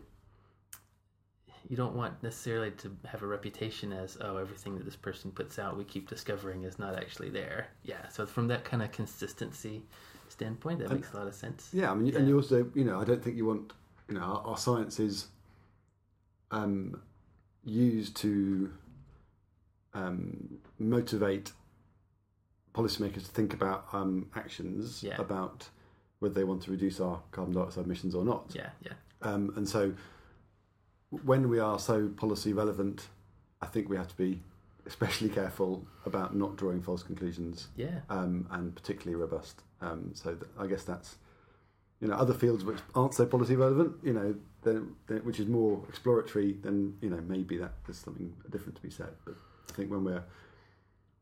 You 1.69 1.79
don't 1.79 1.95
want 1.95 2.23
necessarily 2.23 2.73
to 2.73 2.95
have 3.07 3.23
a 3.23 3.27
reputation 3.27 3.91
as 3.91 4.19
oh 4.21 4.37
everything 4.37 4.77
that 4.77 4.85
this 4.85 4.97
person 4.97 5.31
puts 5.31 5.59
out 5.59 5.79
we 5.79 5.85
keep 5.85 6.07
discovering 6.07 6.65
is 6.65 6.79
not 6.79 6.95
actually 6.95 7.31
there. 7.31 7.69
Yeah, 7.83 8.07
so 8.09 8.27
from 8.27 8.49
that 8.49 8.65
kind 8.65 8.83
of 8.83 8.93
consistency 8.93 9.83
standpoint, 10.39 10.81
that 10.81 10.91
And- 10.91 11.01
makes 11.01 11.13
a 11.13 11.17
lot 11.17 11.27
of 11.29 11.35
sense. 11.35 11.71
Yeah, 11.73 11.91
I 11.93 11.95
mean, 11.95 12.09
Yeah. 12.13 12.19
and 12.19 12.29
you 12.29 12.37
also, 12.37 12.71
you 12.75 12.85
know, 12.85 13.01
I 13.01 13.05
don't 13.05 13.23
think 13.23 13.37
you 13.37 13.47
want, 13.47 13.73
you 14.09 14.15
know, 14.17 14.21
our, 14.21 14.41
our 14.49 14.59
science 14.59 14.99
is 15.01 15.29
um, 16.51 17.01
used 17.65 18.17
to 18.17 18.73
um, 19.95 20.59
motivate 20.79 21.53
policymakers 22.75 23.25
to 23.27 23.31
think 23.39 23.55
about 23.55 23.87
um, 23.93 24.29
actions 24.35 25.03
Yeah. 25.03 25.21
about 25.21 25.69
whether 26.19 26.35
they 26.35 26.45
want 26.45 26.63
to 26.63 26.71
reduce 26.73 26.99
our 27.01 27.23
carbon 27.31 27.55
dioxide 27.55 27.85
emissions 27.87 28.15
or 28.15 28.25
not. 28.25 28.51
Yeah, 28.55 28.71
yeah, 28.83 28.93
Um, 29.23 29.53
and 29.57 29.69
so, 29.69 29.95
when 31.11 31.49
we 31.49 31.61
are 31.61 31.79
so 31.79 32.09
policy 32.09 32.53
relevant, 32.53 33.09
I 33.63 33.67
think 33.67 33.89
we 33.89 33.97
have 33.97 34.09
to 34.09 34.17
be 34.17 34.43
especially 34.87 35.29
careful 35.29 35.87
about 36.07 36.37
not 36.37 36.57
drawing 36.57 36.83
false 36.83 37.03
conclusions 37.03 37.69
yeah, 37.77 38.01
um, 38.11 38.47
and 38.51 38.75
particularly 38.75 39.21
robust. 39.21 39.63
Um, 39.81 40.11
so 40.15 40.35
th- 40.35 40.51
I 40.59 40.67
guess 40.67 40.85
that's 40.85 41.17
you 42.01 42.09
know 42.09 42.15
other 42.15 42.35
fields 42.35 42.65
which 42.65 42.79
aren't 42.95 43.15
so 43.15 43.27
policy 43.27 43.57
relevant, 43.57 43.97
you 44.03 44.13
know, 44.13 44.35
then, 44.63 44.95
then, 45.07 45.19
which 45.19 45.41
is 45.41 45.47
more 45.47 45.83
exploratory. 45.89 46.53
Then 46.63 46.97
you 47.01 47.11
know 47.11 47.21
maybe 47.27 47.57
that 47.59 47.73
there's 47.87 47.99
something 47.99 48.33
different 48.51 48.77
to 48.77 48.83
be 48.83 48.91
said. 48.91 49.13
But 49.25 49.35
I 49.71 49.73
think 49.73 49.91
when 49.91 50.05
we're 50.05 50.25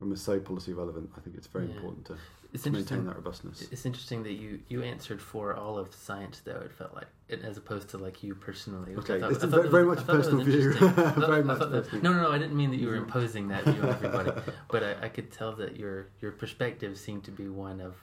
when 0.03 0.11
we're 0.11 0.17
so 0.17 0.39
policy 0.41 0.73
relevant, 0.73 1.11
I 1.17 1.21
think 1.21 1.37
it's 1.37 1.47
very 1.47 1.67
Yeah. 1.67 1.75
important 1.77 2.05
to, 2.07 2.17
it's 2.53 2.65
to 2.65 2.71
maintain 2.73 3.07
that 3.07 3.15
robustness. 3.15 3.63
It's 3.71 3.87
interesting 3.87 4.25
that 4.25 4.33
you 4.33 4.61
you 4.69 4.83
answered 4.83 5.23
for 5.23 5.55
all 5.55 5.79
of 5.79 5.91
the 5.93 5.97
science, 5.97 6.41
though 6.45 6.61
it 6.65 6.73
felt 6.73 6.93
like, 6.95 7.07
it, 7.29 7.43
as 7.43 7.57
opposed 7.57 7.89
to 7.91 7.99
like 7.99 8.23
you 8.25 8.35
personally. 8.35 8.95
which 8.97 9.09
I 9.09 9.15
Okay, 9.15 9.21
thought- 9.23 9.33
it's 9.33 9.45
a 9.45 9.47
very- 9.47 9.69
very 9.69 9.85
much 9.85 9.99
I 9.99 10.03
thought 10.03 10.07
that 10.13 10.19
was 10.19 10.27
personal 10.27 10.45
view. 10.45 10.73
thought- 10.93 11.15
Very 11.29 11.45
much 11.45 11.61
that- 11.61 12.03
No, 12.03 12.13
no, 12.13 12.23
no. 12.23 12.33
I 12.33 12.39
didn't 12.39 12.57
mean 12.57 12.71
that 12.73 12.79
you 12.79 12.89
were 12.89 12.97
imposing 12.97 13.47
that 13.49 13.65
view 13.65 13.81
on 13.83 13.89
everybody, 13.99 14.33
but 14.69 14.83
I, 14.83 15.07
I 15.07 15.09
could 15.09 15.31
tell 15.31 15.53
that 15.57 15.77
your 15.77 16.09
your 16.21 16.33
perspective 16.33 16.99
seemed 16.99 17.23
to 17.25 17.31
be 17.31 17.49
one 17.49 17.81
of 17.81 17.95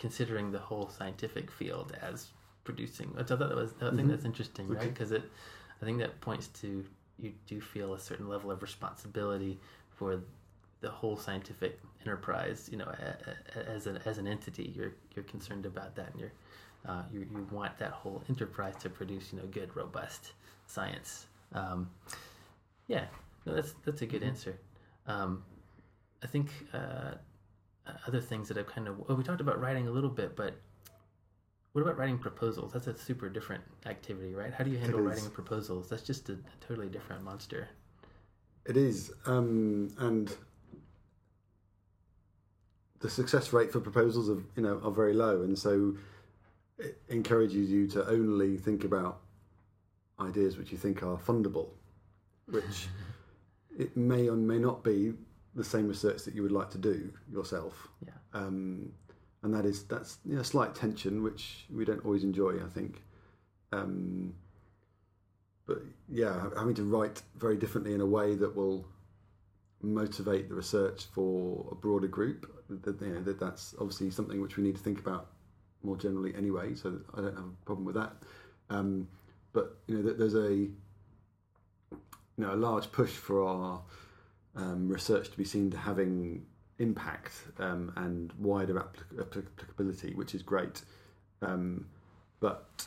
considering 0.00 0.50
the 0.50 0.58
whole 0.58 0.88
scientific 0.88 1.50
field 1.52 1.96
as 2.02 2.30
producing. 2.64 3.10
Which 3.14 3.30
I 3.30 3.36
thought 3.36 3.48
that 3.50 3.54
was. 3.56 3.72
I 3.80 3.90
think 3.90 4.08
Mhm. 4.08 4.08
that's 4.08 4.24
interesting, 4.24 4.66
right? 4.68 4.88
Because 4.92 5.12
it, 5.12 5.22
I 5.80 5.84
think 5.84 5.98
that 5.98 6.20
points 6.20 6.48
to 6.62 6.84
you 7.20 7.32
do 7.46 7.60
feel 7.60 7.94
a 7.94 7.98
certain 8.00 8.28
level 8.28 8.50
of 8.50 8.60
responsibility 8.60 9.60
for 9.90 10.20
the 10.84 10.90
whole 10.90 11.16
scientific 11.16 11.80
enterprise. 12.04 12.68
You 12.70 12.76
know, 12.80 12.84
a- 13.06 13.58
a- 13.58 13.68
as 13.76 13.86
an 13.86 13.96
as 14.04 14.18
an 14.18 14.26
entity, 14.26 14.66
you're 14.76 14.92
you're 15.14 15.24
concerned 15.34 15.64
about 15.72 15.94
that, 15.96 16.08
and 16.12 16.20
you're 16.20 16.32
uh, 16.90 17.02
you 17.12 17.20
you 17.34 17.46
want 17.50 17.76
that 17.78 17.92
whole 18.00 18.22
enterprise 18.28 18.76
to 18.84 18.88
produce 18.90 19.32
you 19.32 19.38
know 19.40 19.46
good, 19.58 19.70
robust 19.74 20.32
science. 20.66 21.26
Um, 21.54 21.90
yeah, 22.86 23.06
no, 23.46 23.54
that's 23.54 23.72
that's 23.86 24.02
a 24.02 24.06
good 24.12 24.22
Mhm. 24.22 24.28
answer. 24.32 24.54
Um, 25.06 25.42
I 26.22 26.26
think 26.26 26.48
uh, 26.80 27.12
other 28.06 28.20
things 28.20 28.48
that 28.48 28.58
I've 28.58 28.66
kind 28.76 28.86
of 28.88 28.98
well, 29.08 29.16
we 29.16 29.24
talked 29.24 29.40
about 29.40 29.58
writing 29.64 29.88
a 29.88 29.90
little 29.90 30.10
bit, 30.22 30.36
but 30.36 30.52
what 31.72 31.80
about 31.82 31.96
writing 31.98 32.18
proposals? 32.18 32.72
That's 32.74 32.86
a 32.88 32.94
super 33.08 33.28
different 33.30 33.64
activity, 33.86 34.32
right? 34.34 34.52
How 34.52 34.64
do 34.64 34.70
you 34.70 34.78
handle 34.78 35.00
writing 35.00 35.30
proposals? 35.30 35.88
That's 35.88 36.02
just 36.12 36.28
a, 36.28 36.34
a 36.34 36.56
totally 36.68 36.88
different 36.96 37.22
monster. 37.24 37.68
It 38.66 38.76
is, 38.76 39.12
um, 39.26 39.90
and 39.98 40.34
the 43.04 43.10
success 43.10 43.52
rate 43.52 43.70
for 43.70 43.80
proposals 43.80 44.30
are 44.30 44.42
you 44.56 44.62
know 44.62 44.80
are 44.82 44.90
very 44.90 45.12
low, 45.12 45.42
and 45.42 45.58
so 45.58 45.94
it 46.78 47.02
encourages 47.10 47.70
you 47.70 47.86
to 47.86 48.08
only 48.08 48.56
think 48.56 48.82
about 48.82 49.20
ideas 50.18 50.56
which 50.56 50.72
you 50.72 50.78
think 50.78 51.02
are 51.02 51.18
fundable, 51.18 51.68
which 52.46 52.88
it 53.78 53.94
may 53.94 54.26
or 54.26 54.36
may 54.36 54.58
not 54.58 54.82
be 54.82 55.12
the 55.54 55.62
same 55.62 55.86
research 55.86 56.24
that 56.24 56.34
you 56.34 56.42
would 56.42 56.50
like 56.50 56.70
to 56.70 56.78
do 56.78 57.12
yourself. 57.30 57.88
Yeah. 58.06 58.12
Um, 58.32 58.90
and 59.42 59.52
that 59.52 59.66
is 59.66 59.84
that's 59.84 60.16
you 60.24 60.36
know, 60.36 60.40
a 60.40 60.44
slight 60.44 60.74
tension 60.74 61.22
which 61.22 61.66
we 61.70 61.84
don't 61.84 62.02
always 62.06 62.24
enjoy. 62.24 62.54
I 62.64 62.70
think. 62.70 63.02
Um, 63.70 64.32
but 65.66 65.82
yeah, 66.08 66.48
having 66.56 66.74
to 66.76 66.84
write 66.84 67.20
very 67.36 67.58
differently 67.58 67.92
in 67.92 68.00
a 68.00 68.06
way 68.06 68.34
that 68.34 68.56
will 68.56 68.86
motivate 69.84 70.48
the 70.48 70.54
research 70.54 71.06
for 71.12 71.68
a 71.70 71.74
broader 71.74 72.08
group. 72.08 72.50
That, 72.68 73.00
you 73.00 73.08
know, 73.08 73.22
that 73.22 73.38
that's 73.38 73.74
obviously 73.78 74.10
something 74.10 74.40
which 74.40 74.56
we 74.56 74.64
need 74.64 74.76
to 74.76 74.82
think 74.82 74.98
about 74.98 75.28
more 75.82 75.96
generally 75.96 76.34
anyway. 76.34 76.74
So 76.74 77.00
I 77.14 77.20
don't 77.20 77.36
have 77.36 77.44
a 77.44 77.64
problem 77.64 77.84
with 77.84 77.94
that. 77.96 78.12
Um, 78.70 79.08
but 79.52 79.78
you 79.86 79.98
know, 79.98 80.12
there's 80.12 80.34
a 80.34 80.50
you 80.52 80.72
know 82.38 82.54
a 82.54 82.56
large 82.56 82.90
push 82.90 83.10
for 83.10 83.46
our 83.46 83.82
um, 84.56 84.88
research 84.88 85.30
to 85.30 85.36
be 85.36 85.44
seen 85.44 85.70
to 85.70 85.76
having 85.76 86.44
impact 86.78 87.32
um, 87.58 87.92
and 87.96 88.32
wider 88.38 88.74
applic- 88.74 89.20
applicability, 89.20 90.14
which 90.14 90.34
is 90.34 90.42
great. 90.42 90.82
Um, 91.42 91.86
but 92.40 92.86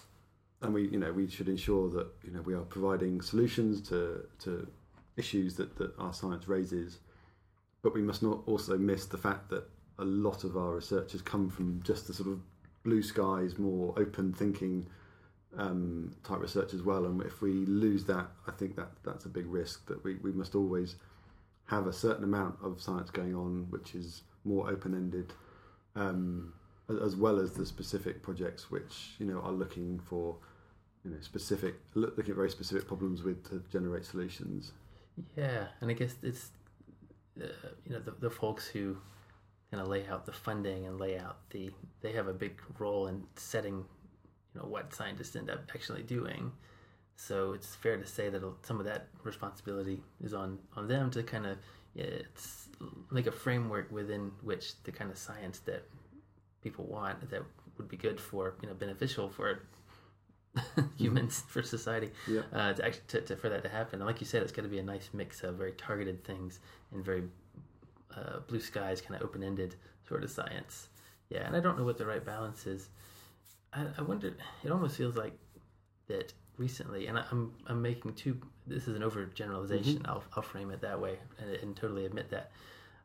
and 0.61 0.73
we 0.73 0.87
you 0.89 0.99
know 0.99 1.11
we 1.11 1.29
should 1.29 1.49
ensure 1.49 1.89
that 1.89 2.07
you 2.23 2.31
know 2.31 2.41
we 2.41 2.53
are 2.53 2.61
providing 2.61 3.21
solutions 3.21 3.81
to 3.89 4.25
to 4.39 4.67
issues 5.17 5.55
that, 5.55 5.75
that 5.77 5.97
our 5.99 6.13
science 6.13 6.47
raises 6.47 6.99
but 7.83 7.93
we 7.93 8.01
must 8.01 8.23
not 8.23 8.39
also 8.47 8.77
miss 8.77 9.05
the 9.05 9.17
fact 9.17 9.49
that 9.49 9.63
a 9.99 10.05
lot 10.05 10.43
of 10.43 10.57
our 10.57 10.75
research 10.75 11.11
has 11.11 11.21
come 11.21 11.49
from 11.49 11.81
just 11.83 12.07
the 12.07 12.13
sort 12.13 12.29
of 12.29 12.39
blue 12.83 13.01
skies 13.01 13.57
more 13.57 13.93
open 13.97 14.31
thinking 14.33 14.85
um, 15.57 16.13
type 16.23 16.39
research 16.39 16.73
as 16.73 16.83
well 16.83 17.05
and 17.05 17.21
if 17.23 17.41
we 17.41 17.51
lose 17.65 18.03
that 18.05 18.27
I 18.47 18.51
think 18.51 18.75
that 18.75 18.91
that's 19.03 19.25
a 19.25 19.29
big 19.29 19.47
risk 19.47 19.87
that 19.87 20.03
we, 20.03 20.15
we 20.15 20.31
must 20.31 20.55
always 20.55 20.95
have 21.65 21.87
a 21.87 21.93
certain 21.93 22.23
amount 22.23 22.55
of 22.63 22.81
science 22.81 23.09
going 23.09 23.35
on 23.35 23.67
which 23.69 23.95
is 23.95 24.23
more 24.43 24.69
open-ended 24.69 25.33
um, 25.95 26.53
as 27.03 27.15
well 27.15 27.39
as 27.39 27.51
the 27.51 27.65
specific 27.65 28.21
projects 28.21 28.71
which 28.71 29.15
you 29.19 29.25
know 29.25 29.39
are 29.41 29.51
looking 29.51 29.99
for 29.99 30.37
you 31.03 31.11
know 31.11 31.17
specific 31.21 31.75
looking 31.95 32.29
at 32.29 32.35
very 32.35 32.49
specific 32.49 32.87
problems 32.87 33.23
with 33.23 33.47
to 33.49 33.63
generate 33.71 34.05
solutions. 34.05 34.71
Yeah, 35.35 35.67
and 35.81 35.89
I 35.89 35.93
guess 35.93 36.15
it's 36.21 36.51
uh, 37.41 37.45
you 37.85 37.93
know 37.93 37.99
the, 37.99 38.11
the 38.11 38.29
folks 38.29 38.67
who 38.67 38.97
kind 39.71 39.81
of 39.81 39.87
lay 39.87 40.07
out 40.07 40.25
the 40.25 40.31
funding 40.31 40.85
and 40.85 40.99
lay 40.99 41.17
out 41.17 41.37
the 41.49 41.71
they 42.01 42.11
have 42.13 42.27
a 42.27 42.33
big 42.33 42.61
role 42.79 43.07
in 43.07 43.23
setting 43.35 43.75
you 44.53 44.61
know 44.61 44.67
what 44.67 44.93
scientists 44.93 45.35
end 45.35 45.49
up 45.49 45.61
actually 45.73 46.03
doing. 46.03 46.51
So 47.15 47.53
it's 47.53 47.75
fair 47.75 47.97
to 47.97 48.05
say 48.05 48.29
that 48.29 48.43
some 48.63 48.79
of 48.79 48.85
that 48.85 49.07
responsibility 49.23 50.01
is 50.23 50.33
on 50.33 50.59
on 50.75 50.87
them 50.87 51.09
to 51.11 51.23
kind 51.23 51.45
of 51.45 51.57
yeah, 51.95 52.05
it's 52.05 52.69
like 53.09 53.25
a 53.27 53.31
framework 53.31 53.91
within 53.91 54.31
which 54.43 54.81
the 54.83 54.91
kind 54.91 55.09
of 55.09 55.17
science 55.17 55.59
that 55.59 55.83
people 56.61 56.85
want 56.85 57.29
that 57.29 57.41
would 57.77 57.87
be 57.87 57.97
good 57.97 58.19
for 58.19 58.55
you 58.61 58.67
know 58.67 58.75
beneficial 58.75 59.29
for 59.29 59.63
humans 60.97 61.43
for 61.47 61.61
society 61.61 62.11
uh, 62.53 62.73
to 62.73 62.85
actually 62.85 63.03
to, 63.07 63.21
to, 63.21 63.35
for 63.35 63.49
that 63.49 63.63
to 63.63 63.69
happen. 63.69 63.99
And 63.99 64.05
like 64.07 64.19
you 64.21 64.27
said, 64.27 64.41
it's 64.43 64.51
got 64.51 64.63
to 64.63 64.67
be 64.67 64.79
a 64.79 64.83
nice 64.83 65.09
mix 65.13 65.43
of 65.43 65.55
very 65.55 65.73
targeted 65.73 66.23
things 66.23 66.59
and 66.91 67.03
very 67.03 67.23
uh, 68.15 68.39
blue 68.47 68.59
skies, 68.59 69.01
kind 69.01 69.15
of 69.15 69.21
open 69.27 69.43
ended 69.43 69.75
sort 70.07 70.23
of 70.23 70.31
science. 70.31 70.89
Yeah, 71.29 71.45
and 71.45 71.55
I 71.55 71.59
don't 71.59 71.77
know 71.77 71.83
what 71.83 71.97
the 71.97 72.05
right 72.05 72.23
balance 72.23 72.65
is. 72.67 72.89
I, 73.73 73.85
I 73.97 74.01
wonder. 74.01 74.33
It 74.63 74.71
almost 74.71 74.95
feels 74.97 75.15
like 75.15 75.37
that 76.07 76.33
recently, 76.57 77.07
and 77.07 77.17
I, 77.19 77.23
I'm 77.31 77.53
I'm 77.67 77.81
making 77.81 78.13
two 78.13 78.39
this 78.65 78.87
is 78.87 78.95
an 78.95 79.01
overgeneralization. 79.03 80.01
I'll 80.05 80.23
I'll 80.35 80.43
frame 80.43 80.71
it 80.71 80.81
that 80.81 80.99
way 80.99 81.19
and, 81.39 81.49
and 81.55 81.75
totally 81.75 82.05
admit 82.05 82.29
that. 82.31 82.51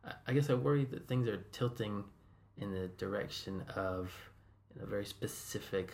I- 0.05 0.13
I 0.27 0.33
guess 0.33 0.51
I 0.51 0.55
worry 0.55 0.85
that 0.87 1.07
things 1.07 1.29
are 1.29 1.37
tilting 1.53 2.03
in 2.59 2.73
the 2.73 2.89
direction 2.99 3.63
of 3.77 4.11
a 4.81 4.87
very 4.87 5.05
specific. 5.05 5.93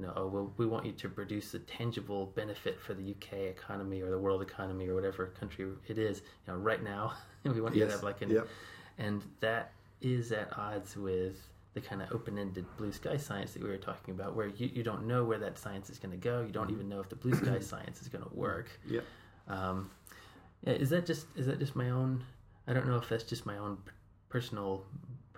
You 0.00 0.06
know, 0.06 0.12
oh, 0.16 0.26
well, 0.28 0.50
we 0.56 0.64
want 0.64 0.86
you 0.86 0.92
to 0.92 1.08
produce 1.10 1.52
a 1.52 1.58
tangible 1.58 2.32
benefit 2.34 2.80
for 2.80 2.94
the 2.94 3.10
UK 3.10 3.34
economy 3.50 4.00
or 4.00 4.08
the 4.08 4.18
world 4.18 4.40
economy 4.40 4.88
or 4.88 4.94
whatever 4.94 5.26
country 5.26 5.66
it 5.88 5.98
is. 5.98 6.22
You 6.46 6.54
know, 6.54 6.58
right 6.58 6.82
now, 6.82 7.12
we 7.44 7.60
want 7.60 7.74
you 7.74 7.84
to 7.84 7.90
have 7.90 8.02
like 8.02 8.22
an 8.22 8.30
Yep. 8.30 8.48
and 8.96 9.22
that 9.40 9.72
is 10.00 10.32
at 10.32 10.56
odds 10.56 10.96
with 10.96 11.36
the 11.74 11.82
kind 11.82 12.00
of 12.00 12.10
open-ended 12.12 12.64
blue 12.78 12.92
sky 12.92 13.18
science 13.18 13.52
that 13.52 13.62
we 13.62 13.68
were 13.68 13.76
talking 13.76 14.14
about 14.14 14.34
where 14.34 14.46
you, 14.48 14.70
you 14.72 14.82
don't 14.82 15.06
know 15.06 15.22
where 15.22 15.38
that 15.38 15.58
science 15.58 15.90
is 15.90 15.98
going 15.98 16.10
to 16.10 16.16
go 16.16 16.40
you 16.40 16.50
don't 16.50 16.70
even 16.70 16.88
know 16.88 16.98
if 17.00 17.08
the 17.10 17.14
blue 17.16 17.34
sky 17.34 17.58
science 17.72 18.00
is 18.00 18.08
going 18.08 18.24
to 18.24 18.34
work 18.34 18.70
Yeah. 18.88 19.00
um, 19.48 19.90
yeah, 20.64 20.72
is 20.72 20.88
that 20.90 21.04
just 21.06 21.26
is 21.36 21.46
that 21.46 21.58
just 21.58 21.76
my 21.76 21.90
own 21.90 22.24
i 22.66 22.72
don't 22.72 22.88
know 22.88 22.96
if 22.96 23.08
that's 23.10 23.22
just 23.24 23.44
my 23.46 23.56
own 23.58 23.76
personal 24.30 24.82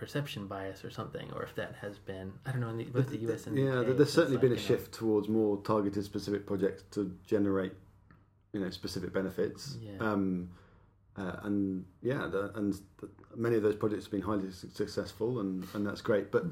perception 0.03 0.49
bias 0.49 0.85
or 0.85 0.91
something 0.91 1.31
or 1.35 1.45
if 1.45 1.55
that 1.55 1.77
has 1.81 1.97
been 1.97 2.33
i 2.45 2.51
don't 2.51 2.61
know 2.61 2.71
in 2.71 2.77
the, 2.79 2.85
both 2.87 3.09
the 3.09 3.19
us 3.33 3.47
and 3.47 3.57
the 3.57 3.63
yeah, 3.63 3.79
UK, 3.79 3.87
there- 3.87 3.95
there's 3.95 4.13
certainly 4.13 4.37
like, 4.37 4.43
been 4.43 4.53
a 4.53 4.55
you 4.57 4.61
know, 4.61 4.67
shift 4.67 4.93
towards 4.93 5.29
more 5.29 5.53
targeted, 5.63 6.05
specific 6.05 6.45
projects 6.45 6.83
to 6.91 7.01
generate, 7.25 7.73
you 8.53 8.59
know, 8.61 8.71
specific 8.71 9.13
benefits. 9.13 9.77
Yeah. 9.81 9.99
Um, 10.01 10.51
uh, 11.17 11.37
and 11.45 11.85
yeah, 12.03 12.27
the, 12.27 12.51
and 12.59 12.75
the, 13.01 13.09
many 13.37 13.55
of 13.57 13.63
those 13.63 13.77
projects 13.77 14.05
have 14.07 14.11
been 14.11 14.23
highly 14.23 14.51
su- 14.51 14.71
successful, 14.75 15.39
and, 15.41 15.65
and 15.75 15.87
that's 15.87 16.01
great. 16.01 16.33
But 16.33 16.45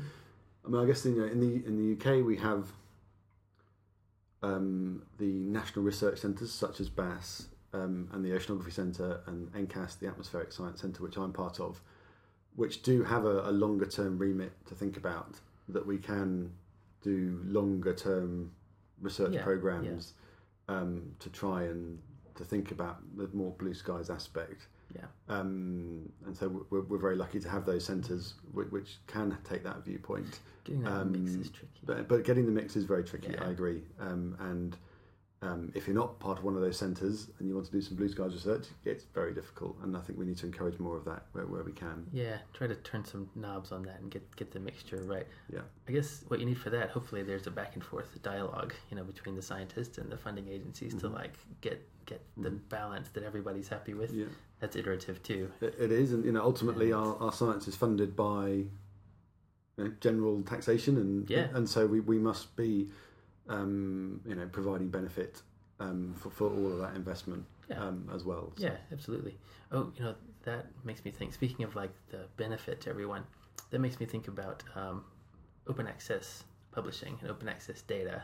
I 0.65 0.69
mean, 0.69 0.81
I 0.81 0.87
guess 0.87 1.05
you 1.05 1.17
know, 1.19 1.25
in 1.25 1.41
the 1.41 1.67
in 1.67 1.75
the 1.77 1.89
UK 1.97 2.25
we 2.25 2.37
have 2.37 2.69
um, 4.43 5.03
the 5.19 5.33
national 5.59 5.85
research 5.85 6.19
centres 6.21 6.53
such 6.53 6.79
as 6.81 6.89
BAS 6.89 7.47
um, 7.73 8.09
and 8.13 8.25
the 8.25 8.31
Oceanography 8.31 8.73
Centre 8.73 9.21
and 9.27 9.51
NCAS, 9.53 9.99
the 9.99 10.07
Atmospheric 10.07 10.53
Science 10.53 10.81
Centre, 10.81 11.03
which 11.03 11.17
I'm 11.17 11.33
part 11.33 11.59
of, 11.61 11.81
which 12.57 12.83
do 12.83 13.03
have 13.05 13.25
a, 13.25 13.49
a 13.49 13.53
longer 13.53 13.87
term 13.87 14.19
remit 14.19 14.53
to 14.67 14.75
think 14.75 14.97
about 14.97 15.35
that 15.69 15.87
we 15.87 15.99
can 15.99 16.51
do 17.03 17.41
longer 17.45 17.95
term 17.95 18.53
research 19.01 19.33
Yeah, 19.35 19.43
programs 19.43 20.15
um, 20.69 21.13
to 21.21 21.31
try 21.31 21.63
and 21.65 21.99
to 22.35 22.45
think 22.45 22.71
about 22.71 22.99
the 23.17 23.29
more 23.33 23.53
blue 23.59 23.75
skies 23.75 24.11
aspect. 24.11 24.67
yeah 24.95 25.05
Um, 25.29 26.11
and 26.27 26.37
so 26.37 26.65
we're, 26.71 26.83
we're 26.83 26.99
very 26.99 27.17
lucky 27.17 27.39
to 27.41 27.49
have 27.49 27.65
those 27.67 27.85
centres 27.85 28.35
which, 28.53 28.69
which 28.71 28.99
can 29.07 29.37
take 29.45 29.63
that 29.65 29.85
viewpoint. 29.85 30.41
getting 30.65 30.83
that 30.83 31.07
mix 31.07 31.35
um, 31.35 31.41
is 31.41 31.51
tricky 31.51 31.81
But, 31.85 32.09
but 32.09 32.25
getting 32.25 32.47
the 32.47 32.53
mix 32.53 32.77
is 32.77 32.85
very 32.85 33.05
tricky, 33.05 33.33
Yeah. 33.33 33.45
I 33.45 33.51
agree. 33.51 33.83
Um, 34.01 34.37
and 34.41 34.77
um, 35.43 35.73
if 35.75 35.87
you're 35.87 35.97
not 35.97 36.19
part 36.21 36.37
of 36.39 36.45
one 36.45 36.55
of 36.55 36.61
those 36.61 36.77
centres 36.77 37.29
and 37.39 37.49
you 37.49 37.55
want 37.55 37.65
to 37.67 37.73
do 37.73 37.81
some 37.81 37.97
blue 37.97 38.09
skies 38.09 38.35
research, 38.35 38.67
it's 38.85 39.05
very 39.15 39.33
difficult. 39.33 39.75
And 39.83 39.97
I 39.97 40.01
think 40.01 40.19
we 40.19 40.27
need 40.27 40.37
to 40.39 40.47
encourage 40.47 40.79
more 40.79 40.99
of 40.99 41.05
that 41.07 41.25
where, 41.33 41.47
where 41.47 41.63
we 41.63 41.73
can. 41.73 42.07
yeah 42.13 42.37
try 42.53 42.67
to 42.67 42.75
turn 42.77 43.05
some 43.07 43.29
knobs 43.35 43.73
on 43.73 43.83
that 43.85 44.01
and 44.01 44.11
get 44.11 44.37
get 44.37 44.53
the 44.53 44.61
mixture 44.61 45.03
right 45.05 45.27
Yeah. 45.51 45.61
I 45.89 45.93
guess 45.93 46.25
what 46.29 46.41
you 46.41 46.47
need 46.47 46.59
for 46.59 46.69
that, 46.71 46.91
hopefully, 46.91 47.23
there's 47.23 47.47
a 47.47 47.51
back 47.51 47.75
and 47.75 47.83
forth 47.83 48.21
dialogue, 48.23 48.75
you 48.91 48.97
know, 48.99 49.05
between 49.05 49.35
the 49.35 49.43
scientists 49.43 49.97
and 49.97 50.13
the 50.13 50.19
funding 50.19 50.47
agencies 50.49 50.95
to 50.97 51.09
Mhm. 51.09 51.15
like 51.15 51.35
get 51.63 51.87
get 52.05 52.21
the 52.37 52.51
balance 52.51 53.09
that 53.11 53.23
everybody's 53.23 53.69
happy 53.69 53.95
with. 53.95 54.13
Yeah, 54.13 54.25
That's 54.59 54.75
iterative 54.77 55.23
too. 55.23 55.51
it, 55.61 55.75
it 55.79 55.93
is. 55.93 56.13
And, 56.13 56.25
you 56.25 56.33
know, 56.33 56.43
ultimately 56.43 56.91
And- 56.91 57.01
our, 57.01 57.17
our 57.17 57.33
science 57.33 57.69
is 57.69 57.77
funded 57.77 58.17
by 58.17 58.47
you 58.49 58.69
know, 59.79 59.93
general 60.01 60.43
taxation. 60.43 60.97
And, 60.99 61.31
Yeah. 61.31 61.49
and 61.55 61.69
so 61.69 61.87
we, 61.87 62.01
we 62.01 62.19
must 62.19 62.57
be, 62.57 62.91
um, 63.49 64.21
you 64.27 64.35
know, 64.35 64.47
providing 64.53 64.89
benefit 64.89 65.43
um, 65.81 66.15
for, 66.19 66.31
for 66.31 66.49
all 66.51 66.73
of 66.73 66.79
that 66.79 66.95
investment 66.95 67.45
Yeah. 67.69 67.83
um, 67.85 68.09
as 68.15 68.25
well. 68.25 68.53
So- 68.57 68.65
Yeah, 68.67 68.77
absolutely. 68.93 69.37
Oh, 69.73 69.93
you 69.97 70.05
know, 70.05 70.15
that 70.45 70.67
makes 70.85 71.05
me 71.05 71.11
think. 71.11 71.33
Speaking 71.33 71.65
of 71.65 71.75
like 71.75 71.91
the 72.11 72.27
benefit 72.37 72.81
to 72.83 72.91
everyone, 72.91 73.25
that 73.71 73.79
makes 73.79 73.99
me 74.01 74.07
think 74.07 74.29
about 74.29 74.63
um, 74.75 75.05
open 75.67 75.87
access 75.87 76.45
publishing 76.73 77.19
and 77.23 77.31
open 77.31 77.49
access 77.49 77.83
data. 77.83 78.23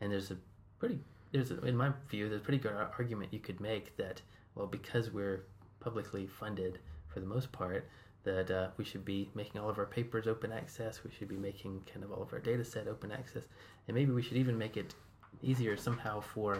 And 0.00 0.12
there's 0.12 0.30
a 0.30 0.36
pretty, 0.78 0.98
there's 1.32 1.50
a, 1.50 1.58
in 1.64 1.76
my 1.76 1.90
view, 2.10 2.28
there's 2.28 2.40
a 2.40 2.44
pretty 2.44 2.58
good 2.58 2.72
argument 2.72 3.32
you 3.32 3.40
could 3.40 3.60
make 3.60 3.96
that 3.96 4.20
well, 4.54 4.66
because 4.66 5.10
we're 5.10 5.44
publicly 5.80 6.26
funded 6.26 6.78
for 7.08 7.20
the 7.20 7.26
most 7.26 7.52
part, 7.52 7.86
that 8.26 8.50
uh, 8.50 8.68
we 8.76 8.84
should 8.84 9.04
be 9.04 9.30
making 9.34 9.60
all 9.60 9.70
of 9.70 9.78
our 9.78 9.86
papers 9.86 10.26
open 10.26 10.52
access. 10.52 11.02
We 11.04 11.10
should 11.16 11.28
be 11.28 11.36
making 11.36 11.82
kind 11.92 12.04
of 12.04 12.10
all 12.12 12.22
of 12.22 12.32
our 12.32 12.40
data 12.40 12.64
set 12.64 12.88
open 12.88 13.10
access, 13.12 13.44
and 13.88 13.94
maybe 13.94 14.12
we 14.12 14.20
should 14.20 14.36
even 14.36 14.58
make 14.58 14.76
it 14.76 14.94
easier 15.42 15.76
somehow 15.76 16.20
for 16.20 16.58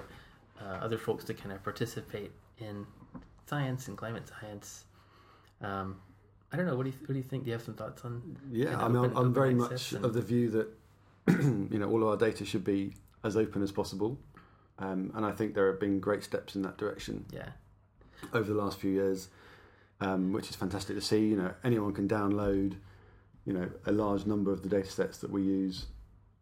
uh, 0.63 0.79
other 0.81 0.97
folks 0.97 1.25
to 1.25 1.35
kind 1.35 1.53
of 1.53 1.63
participate 1.63 2.31
in 2.59 2.87
science 3.47 3.89
and 3.89 3.99
climate 3.99 4.23
science. 4.41 4.85
Um, 5.61 5.97
I 6.53 6.57
don't 6.57 6.67
know. 6.67 6.77
What 6.77 6.85
do 6.85 6.91
you 6.91 6.97
what 7.01 7.09
do 7.15 7.17
you 7.19 7.23
think? 7.25 7.43
Do 7.45 7.49
you 7.51 7.55
have 7.55 7.63
some 7.63 7.75
thoughts 7.75 8.05
on? 8.05 8.39
Yeah, 8.51 8.67
kind 8.71 8.83
I 8.83 8.89
mean, 8.89 8.97
open- 8.99 9.17
I'm, 9.17 9.35
very 9.35 9.55
much 9.55 9.93
and- 9.93 10.05
of 10.05 10.15
the 10.15 10.23
view 10.23 10.49
that 10.51 10.69
you 11.73 11.79
know 11.81 11.91
all 11.91 12.03
of 12.03 12.09
our 12.09 12.17
data 12.17 12.45
should 12.45 12.65
be 12.65 12.95
as 13.25 13.37
open 13.37 13.61
as 13.63 13.73
possible, 13.73 14.17
um, 14.79 15.11
and 15.17 15.27
I 15.27 15.33
think 15.33 15.55
there 15.55 15.67
have 15.71 15.81
been 15.81 15.99
great 15.99 16.23
steps 16.23 16.55
in 16.55 16.63
that 16.63 16.79
direction 16.79 17.25
Yeah, 17.33 17.49
over 18.33 18.53
the 18.53 18.59
last 18.63 18.79
few 18.79 18.93
years, 18.93 19.29
um, 20.01 20.33
which 20.33 20.51
is 20.51 20.57
fantastic 20.57 20.97
to 20.97 21.03
see. 21.03 21.29
You 21.29 21.37
know, 21.37 21.55
anyone 21.65 21.93
can 21.93 22.09
download, 22.09 22.77
you 23.45 23.53
know, 23.53 23.69
a 23.87 23.93
large 23.93 24.27
number 24.27 24.53
of 24.53 24.63
the 24.63 24.69
data 24.69 24.91
sets 24.91 25.19
that 25.19 25.31
we 25.31 25.43
use 25.43 25.87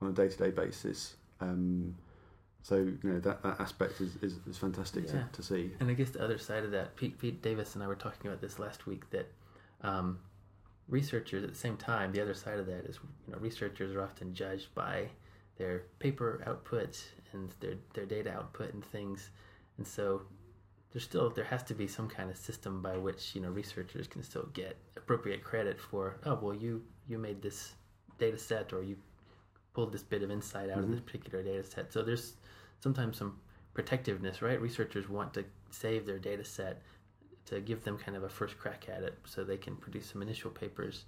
on 0.01 0.09
a 0.09 0.13
day-to-day 0.13 0.51
basis. 0.51 1.17
Um, 1.41 1.97
so 2.63 2.77
you 2.77 2.99
know 3.03 3.21
that, 3.21 3.43
that 3.43 3.61
aspect 3.61 4.01
is, 4.01 4.17
is, 4.23 4.39
is 4.49 4.57
fantastic 4.57 5.05
Yeah. 5.05 5.13
to, 5.13 5.29
to 5.33 5.43
see. 5.43 5.71
and 5.81 5.91
I 5.91 5.95
guess 5.95 6.11
the 6.11 6.25
other 6.25 6.39
side 6.39 6.65
of 6.65 6.71
that, 6.71 6.97
Pete, 6.97 7.19
Pete 7.19 7.43
Davis 7.43 7.75
and 7.75 7.85
I 7.85 7.87
were 7.87 7.95
talking 7.95 8.27
about 8.27 8.41
this 8.41 8.59
last 8.59 8.87
week. 8.87 9.09
That 9.11 9.31
um, 9.83 10.19
researchers 10.89 11.45
at 11.45 11.51
the 11.51 11.59
same 11.59 11.77
time, 11.77 12.13
the 12.13 12.23
other 12.23 12.33
side 12.35 12.59
of 12.59 12.67
that 12.67 12.87
is, 12.87 12.99
you 13.27 13.33
know, 13.35 13.39
researchers 13.39 13.95
are 13.95 14.03
often 14.03 14.33
judged 14.35 14.75
by 14.75 15.09
their 15.59 15.83
paper 15.99 16.43
output 16.47 17.05
and 17.33 17.53
their 17.61 17.75
their 17.93 18.07
data 18.07 18.33
output 18.33 18.73
and 18.73 18.83
things, 18.85 19.29
and 19.77 19.87
so 19.87 20.23
there's 20.95 21.05
still 21.05 21.29
there 21.29 21.45
has 21.45 21.63
to 21.65 21.75
be 21.75 21.89
some 21.89 22.09
kind 22.09 22.31
of 22.31 22.37
system 22.37 22.81
by 22.81 22.97
which 22.97 23.35
you 23.35 23.41
know 23.43 23.49
researchers 23.49 24.07
can 24.07 24.23
still 24.23 24.49
get 24.55 24.79
appropriate 24.97 25.43
credit 25.43 25.79
for 25.79 26.17
oh 26.25 26.39
well 26.41 26.55
you 26.55 26.83
you 27.09 27.19
made 27.19 27.43
this 27.43 27.75
data 28.19 28.39
set 28.39 28.73
or 28.73 28.83
you 28.83 28.97
pulled 29.75 29.93
this 29.93 30.05
bit 30.05 30.23
of 30.23 30.31
insight 30.31 30.71
out 30.71 30.79
of 30.79 30.89
this 30.89 31.01
mm-hmm. 31.01 31.07
particular 31.07 31.43
data 31.43 31.65
set. 31.65 31.93
So 31.93 32.03
there's 32.03 32.35
sometimes 32.81 33.19
some 33.19 33.39
protectiveness 33.75 34.41
right? 34.41 34.61
Researchers 34.61 35.09
want 35.09 35.35
to 35.35 35.45
save 35.71 36.07
their 36.07 36.19
data 36.19 36.45
set 36.45 36.81
to 37.47 37.61
give 37.61 37.83
them 37.83 37.99
kind 37.99 38.17
of 38.17 38.23
a 38.23 38.29
first 38.29 38.57
crack 38.57 38.87
at 38.89 39.03
it 39.03 39.19
so 39.25 39.45
they 39.45 39.57
can 39.57 39.77
produce 39.77 40.07
some 40.07 40.23
initial 40.23 40.51
papers. 40.51 41.05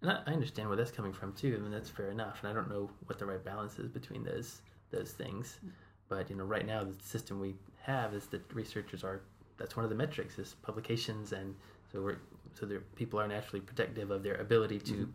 And 0.00 0.10
I, 0.10 0.22
I 0.26 0.32
understand 0.32 0.68
where 0.68 0.78
that's 0.78 0.90
coming 0.90 1.12
from 1.12 1.34
too. 1.34 1.54
I 1.58 1.62
mean 1.62 1.70
that's 1.70 1.90
fair 1.90 2.10
enough. 2.10 2.38
And 2.42 2.50
I 2.50 2.54
don't 2.54 2.70
know 2.70 2.90
what 3.04 3.18
the 3.18 3.26
right 3.26 3.44
balance 3.44 3.78
is 3.78 3.88
between 3.88 4.24
those 4.24 4.62
those 4.90 5.10
things. 5.10 5.58
Mm. 5.64 5.70
But 6.08 6.30
you 6.30 6.36
know 6.36 6.44
right 6.44 6.66
now 6.66 6.84
the 6.84 6.94
system 7.04 7.38
we 7.38 7.54
have 7.86 8.14
is 8.14 8.26
that 8.26 8.42
researchers 8.54 9.02
are 9.04 9.20
that's 9.58 9.76
one 9.76 9.84
of 9.84 9.90
the 9.90 9.96
metrics 9.96 10.38
is 10.38 10.54
publications 10.62 11.32
and 11.32 11.54
so 11.92 12.00
we're 12.02 12.18
so 12.54 12.66
there 12.66 12.80
people 12.94 13.18
are 13.20 13.28
naturally 13.28 13.60
protective 13.60 14.10
of 14.10 14.22
their 14.22 14.34
ability 14.36 14.78
to 14.78 15.08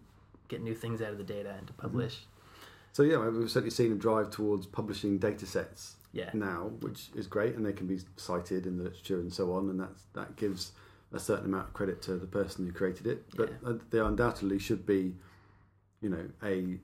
get 0.47 0.61
new 0.61 0.73
things 0.75 1.01
out 1.01 1.11
of 1.11 1.17
the 1.17 1.23
data 1.23 1.53
and 1.57 1.67
to 1.67 1.73
publish 1.73 2.25
So 2.93 3.03
yeah, 3.03 3.17
we've 3.17 3.49
certainly 3.49 3.71
seen 3.71 3.91
a 3.91 3.95
drive 3.95 4.29
towards 4.31 4.65
publishing 4.65 5.17
data 5.17 5.45
sets 5.45 5.95
yeah 6.13 6.29
now, 6.33 6.71
which 6.81 7.09
is 7.15 7.25
great, 7.27 7.55
and 7.55 7.65
they 7.65 7.71
can 7.73 7.87
be 7.87 7.99
cited 8.17 8.65
in 8.65 8.77
the 8.77 8.83
literature 8.83 9.19
and 9.19 9.31
so 9.33 9.53
on, 9.53 9.69
and 9.69 9.79
that's, 9.79 10.03
that 10.13 10.35
gives 10.35 10.71
a 11.13 11.19
certain 11.19 11.45
amount 11.45 11.67
of 11.69 11.73
credit 11.73 12.01
to 12.01 12.15
the 12.17 12.27
person 12.27 12.65
who 12.65 12.71
created 12.73 13.05
it. 13.07 13.19
But 13.35 13.49
Yeah. 13.49 13.69
uh, 13.69 13.77
there 13.91 14.03
undoubtedly 14.03 14.59
should 14.59 14.85
be, 14.85 15.15
you 16.01 16.09
know, 16.09 16.25
a 16.43 16.79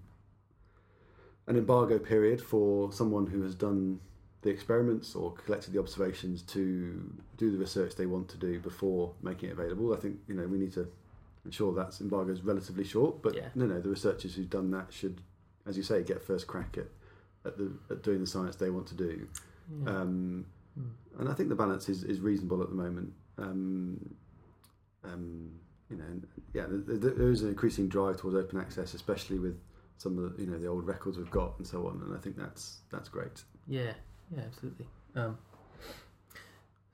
an 1.47 1.55
embargo 1.57 1.97
period 1.99 2.41
for 2.41 2.91
someone 2.91 3.27
who 3.27 3.41
has 3.43 3.55
done 3.55 3.99
the 4.43 4.49
experiments 4.49 5.15
or 5.15 5.31
collected 5.33 5.73
the 5.73 5.79
observations 5.79 6.41
to 6.43 7.11
do 7.37 7.51
the 7.51 7.57
research 7.57 7.95
they 7.95 8.05
want 8.05 8.29
to 8.29 8.37
do 8.37 8.59
before 8.59 9.13
making 9.21 9.49
it 9.49 9.53
available. 9.53 9.93
I 9.93 9.97
think 9.97 10.17
you 10.27 10.35
know 10.35 10.45
we 10.47 10.57
need 10.57 10.73
to 10.73 10.87
ensure 11.45 11.73
that 11.73 11.99
embargo 12.01 12.31
is 12.31 12.41
relatively 12.43 12.83
short, 12.83 13.21
but 13.21 13.35
Yeah. 13.35 13.49
no, 13.55 13.65
no, 13.65 13.79
the 13.81 13.89
researchers 13.89 14.35
who've 14.35 14.49
done 14.49 14.69
that 14.71 14.91
should, 14.93 15.21
as 15.65 15.77
you 15.77 15.83
say, 15.83 16.03
get 16.03 16.21
first 16.21 16.45
crack 16.47 16.77
at 16.77 16.87
at, 17.45 17.57
the, 17.57 17.71
at 17.89 18.03
doing 18.03 18.19
the 18.19 18.27
science 18.27 18.57
they 18.57 18.69
want 18.69 18.85
to 18.87 18.95
do. 18.95 19.27
yeah. 19.83 20.01
Um, 20.01 20.45
Hmm. 20.75 21.19
and 21.19 21.29
I 21.29 21.33
think 21.33 21.49
the 21.49 21.55
balance 21.55 21.89
is, 21.89 22.03
is 22.03 22.19
reasonable 22.19 22.61
at 22.61 22.69
the 22.69 22.75
moment. 22.75 23.11
Um, 23.39 24.13
um, 25.03 25.51
you 25.89 25.97
know, 25.97 26.03
yeah, 26.53 26.65
there, 26.69 26.97
there 26.97 27.11
there 27.11 27.31
is 27.31 27.41
an 27.41 27.49
increasing 27.49 27.87
drive 27.87 28.17
towards 28.17 28.35
open 28.37 28.59
access, 28.59 28.93
especially 28.93 29.39
with 29.39 29.57
some 29.97 30.17
of 30.19 30.35
the, 30.37 30.43
you 30.43 30.49
know 30.49 30.57
the 30.59 30.67
old 30.67 30.85
records 30.85 31.17
we've 31.17 31.31
got 31.31 31.57
and 31.57 31.65
so 31.65 31.87
on. 31.87 32.01
And 32.05 32.15
I 32.15 32.19
think 32.19 32.37
that's 32.37 32.81
that's 32.91 33.09
great. 33.09 33.43
Yeah, 33.67 33.93
yeah, 34.35 34.43
absolutely. 34.45 34.87
Um, 35.15 35.37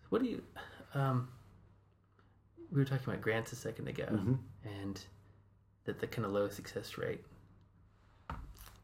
what 0.10 0.22
do 0.22 0.30
you? 0.30 0.44
Um, 0.94 1.30
we 2.72 2.80
were 2.80 2.86
talking 2.86 3.08
about 3.10 3.22
grants 3.22 3.52
a 3.52 3.56
second 3.56 3.88
ago, 3.88 4.06
Mhm. 4.12 4.38
and 4.64 5.06
that 5.86 6.00
the 6.00 6.08
kind 6.08 6.26
of 6.26 6.32
low 6.32 6.50
success 6.50 6.98
rate. 6.98 7.24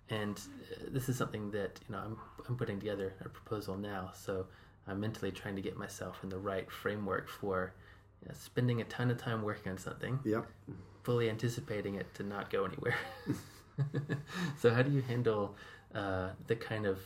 And 0.09 0.37
uh, 0.71 0.85
this 0.89 1.07
is 1.09 1.17
something 1.17 1.51
that 1.51 1.79
you 1.87 1.93
know 1.95 1.99
I'm 2.01 2.17
I'm 2.47 2.57
putting 2.57 2.79
together 2.79 3.13
a 3.23 3.29
proposal 3.29 3.77
now. 3.77 4.11
So 4.15 4.47
I'm 4.87 4.99
mentally 4.99 5.31
trying 5.31 5.55
to 5.55 5.61
get 5.61 5.77
myself 5.77 6.23
in 6.23 6.29
the 6.29 6.37
right 6.39 6.69
framework 6.71 7.29
for 7.29 7.73
you 8.21 8.27
know, 8.29 8.33
spending 8.37 8.81
a 8.81 8.85
ton 8.85 9.11
of 9.11 9.17
time 9.17 9.43
working 9.43 9.71
on 9.71 9.77
something, 9.77 10.19
Yeah. 10.25 10.41
fully 11.03 11.29
anticipating 11.29 11.95
it 11.95 12.11
to 12.15 12.23
not 12.23 12.49
go 12.49 12.65
anywhere. 12.65 12.97
so 14.57 14.73
how 14.73 14.81
do 14.81 14.91
you 14.91 15.01
handle 15.01 15.55
uh, 15.93 16.31
the 16.47 16.55
kind 16.55 16.85
of 16.85 16.99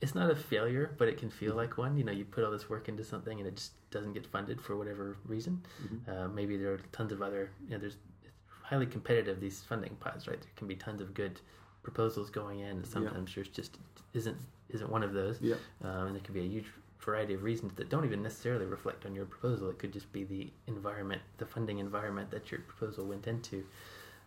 it's 0.00 0.14
not 0.14 0.30
a 0.30 0.36
failure, 0.36 0.94
but 0.98 1.08
it 1.08 1.18
can 1.18 1.30
feel 1.30 1.54
like 1.54 1.76
one. 1.76 1.96
You 1.96 2.04
know, 2.04 2.12
you 2.12 2.24
put 2.24 2.44
all 2.44 2.50
this 2.50 2.70
work 2.70 2.88
into 2.88 3.04
something 3.04 3.38
and 3.38 3.46
it 3.46 3.56
just 3.56 3.72
doesn't 3.90 4.12
get 4.14 4.26
funded 4.26 4.60
for 4.60 4.76
whatever 4.76 5.16
reason. 5.26 5.62
Uh, 6.08 6.28
maybe 6.28 6.56
there 6.56 6.72
are 6.72 6.80
tons 6.92 7.12
of 7.12 7.22
other. 7.22 7.50
You 7.66 7.72
know, 7.72 7.78
there's 7.78 7.96
it's 8.24 8.38
highly 8.62 8.86
competitive 8.86 9.40
these 9.40 9.60
funding 9.60 9.96
pots, 10.00 10.26
right? 10.26 10.40
There 10.40 10.50
can 10.56 10.66
be 10.68 10.74
tons 10.76 11.00
of 11.00 11.12
good 11.14 11.40
proposals 11.82 12.30
going 12.30 12.60
in, 12.60 12.68
and 12.68 12.86
sometimes 12.86 13.34
there's 13.34 13.48
just 13.48 13.78
isn't 14.14 14.36
isn't 14.70 14.90
one 14.90 15.02
of 15.02 15.12
those. 15.12 15.38
Yeah. 15.40 15.56
Um, 15.82 16.06
and 16.08 16.14
there 16.14 16.22
could 16.22 16.34
be 16.34 16.40
a 16.40 16.48
huge 16.48 16.66
variety 17.00 17.34
of 17.34 17.42
reasons 17.42 17.72
that 17.74 17.88
don't 17.88 18.04
even 18.04 18.22
necessarily 18.22 18.66
reflect 18.66 19.06
on 19.06 19.14
your 19.14 19.24
proposal. 19.24 19.70
It 19.70 19.78
could 19.78 19.92
just 19.92 20.12
be 20.12 20.24
the 20.24 20.50
environment, 20.66 21.22
the 21.38 21.46
funding 21.46 21.78
environment 21.78 22.30
that 22.30 22.50
your 22.50 22.60
proposal 22.60 23.06
went 23.06 23.26
into. 23.26 23.64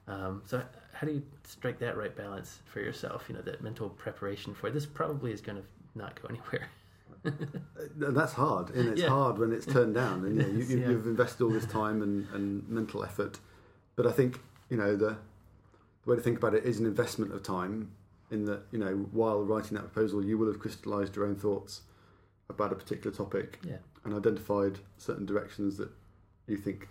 Um, 0.07 0.41
so, 0.45 0.61
how 0.93 1.07
do 1.07 1.13
you 1.13 1.23
strike 1.43 1.79
that 1.79 1.97
right 1.97 2.15
balance 2.15 2.59
for 2.65 2.79
yourself? 2.81 3.25
You 3.29 3.35
know, 3.35 3.41
that 3.41 3.61
mental 3.61 3.89
preparation 3.89 4.53
for 4.53 4.69
this 4.69 4.85
probably 4.85 5.31
is 5.31 5.41
going 5.41 5.57
to 5.59 5.63
not 5.95 6.19
go 6.21 6.27
anywhere. 6.29 6.69
And 7.25 8.15
that's 8.17 8.33
hard, 8.33 8.71
and 8.71 8.89
it's 8.89 9.01
Yeah. 9.01 9.07
hard 9.09 9.37
when 9.37 9.53
it's 9.53 9.65
turned 9.65 9.95
down. 9.95 10.25
And 10.25 10.35
you 10.35 10.41
know, 10.43 10.49
you, 10.49 10.63
you, 10.65 10.77
yeah. 10.79 10.89
you've 10.89 11.07
invested 11.07 11.41
all 11.43 11.51
this 11.51 11.65
time 11.65 12.01
and, 12.01 12.27
and 12.33 12.67
mental 12.67 13.01
effort, 13.03 13.39
but 13.95 14.05
I 14.05 14.11
think 14.11 14.41
you 14.69 14.75
know 14.75 14.95
the 14.97 15.15
the 16.03 16.09
way 16.09 16.15
to 16.17 16.21
think 16.21 16.37
about 16.37 16.53
it 16.53 16.65
is 16.65 16.79
an 16.79 16.85
investment 16.85 17.33
of 17.33 17.41
time. 17.43 17.91
In 18.31 18.45
that, 18.45 18.63
you 18.71 18.79
know, 18.79 19.07
while 19.11 19.41
writing 19.43 19.75
that 19.77 19.83
proposal, 19.93 20.25
you 20.25 20.37
will 20.37 20.47
have 20.47 20.59
crystallised 20.59 21.15
your 21.15 21.25
own 21.25 21.35
thoughts 21.35 21.83
about 22.49 22.71
a 22.73 22.75
particular 22.75 23.15
topic 23.15 23.59
Yeah. 23.63 23.77
and 24.03 24.13
identified 24.13 24.79
certain 24.97 25.25
directions 25.25 25.77
that 25.77 25.91
you 26.47 26.57
think 26.57 26.89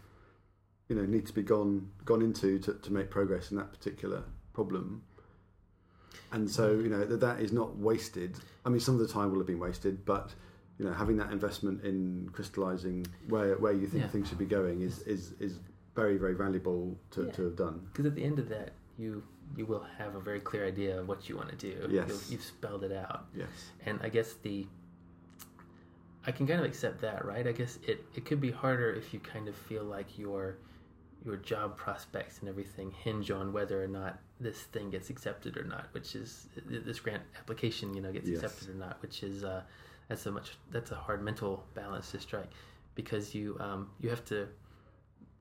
you 0.92 1.00
know 1.00 1.06
need 1.06 1.24
to 1.26 1.32
be 1.32 1.42
gone 1.42 1.88
gone 2.04 2.20
into 2.20 2.58
to, 2.58 2.74
to 2.74 2.92
make 2.92 3.10
progress 3.10 3.50
in 3.50 3.56
that 3.56 3.72
particular 3.72 4.22
problem. 4.52 5.02
And 6.32 6.50
so, 6.50 6.74
mm. 6.74 6.82
you 6.84 6.90
know, 6.90 7.04
that 7.04 7.20
that 7.20 7.40
is 7.40 7.50
not 7.50 7.78
wasted. 7.78 8.36
I 8.66 8.68
mean, 8.68 8.80
some 8.80 8.94
of 8.94 9.00
the 9.00 9.08
time 9.08 9.30
will 9.30 9.38
have 9.38 9.46
been 9.46 9.58
wasted, 9.58 10.04
but 10.04 10.34
you 10.78 10.84
know, 10.84 10.92
having 10.92 11.16
that 11.16 11.32
investment 11.32 11.82
in 11.82 12.28
crystallizing 12.32 13.06
where 13.28 13.56
where 13.56 13.72
you 13.72 13.86
think 13.86 14.02
Yeah. 14.02 14.08
things 14.10 14.28
should 14.28 14.38
be 14.38 14.44
going 14.44 14.82
is 14.82 15.00
is 15.14 15.32
is 15.40 15.60
very 15.94 16.18
very 16.18 16.34
valuable 16.34 16.98
to, 17.12 17.24
Yeah. 17.24 17.32
to 17.32 17.42
have 17.44 17.56
done. 17.56 17.86
Because 17.90 18.04
at 18.04 18.14
the 18.14 18.24
end 18.24 18.38
of 18.38 18.50
that, 18.50 18.72
you 18.98 19.22
you 19.56 19.64
will 19.64 19.86
have 19.98 20.14
a 20.14 20.20
very 20.20 20.40
clear 20.40 20.66
idea 20.66 21.00
of 21.00 21.08
what 21.08 21.28
you 21.28 21.36
want 21.38 21.48
to 21.48 21.56
do. 21.56 21.88
Yes. 21.88 22.08
You'll, 22.08 22.32
you've 22.32 22.44
spelled 22.44 22.84
it 22.84 22.92
out. 22.92 23.24
Yes. 23.34 23.48
and 23.86 23.98
I 24.02 24.10
guess 24.10 24.34
the 24.34 24.66
I 26.26 26.32
can 26.32 26.46
kind 26.46 26.60
of 26.60 26.66
accept 26.66 27.00
that, 27.00 27.24
right? 27.24 27.46
I 27.46 27.52
guess 27.52 27.78
it, 27.86 28.04
it 28.14 28.24
could 28.24 28.40
be 28.40 28.50
harder 28.50 28.90
if 28.92 29.12
you 29.12 29.20
kind 29.20 29.48
of 29.48 29.56
feel 29.56 29.84
like 29.84 30.18
your 30.18 30.58
your 31.24 31.36
job 31.36 31.76
prospects 31.76 32.40
and 32.40 32.48
everything 32.48 32.90
hinge 32.90 33.30
on 33.30 33.52
whether 33.52 33.82
or 33.82 33.86
not 33.88 34.18
this 34.40 34.62
thing 34.62 34.90
gets 34.90 35.08
accepted 35.10 35.56
or 35.56 35.64
not, 35.64 35.86
which 35.92 36.16
is 36.16 36.48
this 36.66 36.98
grant 37.00 37.22
application, 37.38 37.94
you 37.94 38.00
know, 38.02 38.12
gets 38.12 38.28
Yes. 38.28 38.42
accepted 38.42 38.70
or 38.74 38.78
not, 38.78 39.00
which 39.02 39.22
is 39.22 39.44
uh, 39.44 39.62
that's 40.08 40.26
a 40.26 40.30
much 40.32 40.52
that's 40.70 40.90
a 40.90 40.96
hard 40.96 41.22
mental 41.22 41.64
balance 41.74 42.10
to 42.10 42.18
strike 42.20 42.50
because 42.94 43.34
you 43.34 43.56
um, 43.60 43.90
you 44.00 44.10
have 44.10 44.24
to 44.26 44.48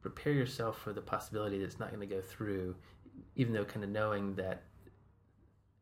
prepare 0.02 0.34
yourself 0.34 0.78
for 0.80 0.94
the 0.94 1.02
possibility 1.02 1.60
that 1.60 1.66
it's 1.66 1.80
not 1.80 1.90
going 1.90 2.08
to 2.08 2.16
go 2.16 2.22
through, 2.22 2.76
even 3.36 3.54
though 3.54 3.66
kind 3.66 3.84
of 3.84 3.90
knowing 3.90 4.36
that 4.36 4.64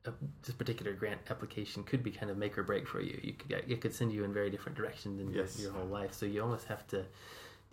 a, 0.06 0.12
this 0.43 0.56
particular 0.56 0.93
grant 0.93 1.20
application 1.30 1.84
could 1.84 2.04
be 2.04 2.12
kind 2.12 2.32
of 2.32 2.38
make 2.38 2.58
or 2.58 2.64
break 2.64 2.88
for 2.88 3.02
you. 3.02 3.20
You 3.22 3.34
could 3.34 3.52
it 3.68 3.82
could 3.82 3.93
send 3.93 4.14
you 4.14 4.24
in 4.24 4.34
very 4.34 4.50
different 4.50 4.78
directions 4.78 5.18
than 5.20 5.32
your- 5.34 5.45
your, 5.58 5.72
whole 5.74 5.88
life. 5.88 6.14
So 6.14 6.26
you 6.26 6.41
almost 6.41 6.68
have 6.68 6.88
to 6.88 7.06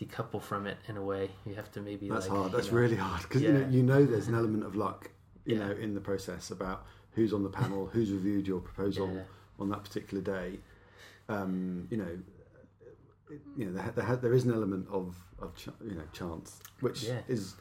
decouple 0.00 0.42
from 0.42 0.66
it 0.66 0.76
in 0.88 0.96
a 0.96 1.02
way. 1.02 1.30
You 1.46 1.54
have 1.54 1.70
to 1.72 1.80
maybe 1.80 2.08
That's 2.08 2.28
like, 2.28 2.36
hard. 2.38 2.52
That's 2.52 2.70
know- 2.70 2.78
really 2.78 2.96
hard 2.96 3.22
because 3.22 3.42
you 3.42 3.52
know 3.52 3.66
you 3.68 3.82
know 3.82 4.04
there's 4.04 4.28
an 4.28 4.34
element 4.34 4.64
of 4.64 4.76
luck, 4.76 5.10
you 5.44 5.56
Yeah. 5.56 5.68
know, 5.68 5.72
in 5.74 5.94
the 5.94 6.00
process 6.00 6.50
about 6.50 6.84
who's 7.12 7.32
on 7.32 7.42
the 7.42 7.48
panel, 7.50 7.86
who's 7.92 8.10
reviewed 8.12 8.46
your 8.46 8.60
proposal 8.60 9.10
Yeah. 9.12 9.22
on 9.58 9.68
that 9.70 9.84
particular 9.84 10.22
day. 10.22 10.58
Um, 11.28 11.88
you 11.90 11.96
know, 11.96 12.18
it, 13.30 13.40
you 13.56 13.64
know 13.66 13.72
there, 13.72 13.90
there, 13.96 14.16
there 14.16 14.34
is 14.34 14.44
an 14.44 14.52
element 14.52 14.86
of 14.90 15.16
of 15.38 15.54
ch- 15.56 15.68
you 15.84 15.94
know 15.94 16.04
chance, 16.12 16.60
which 16.80 17.04
Yeah. 17.04 17.20
is 17.28 17.56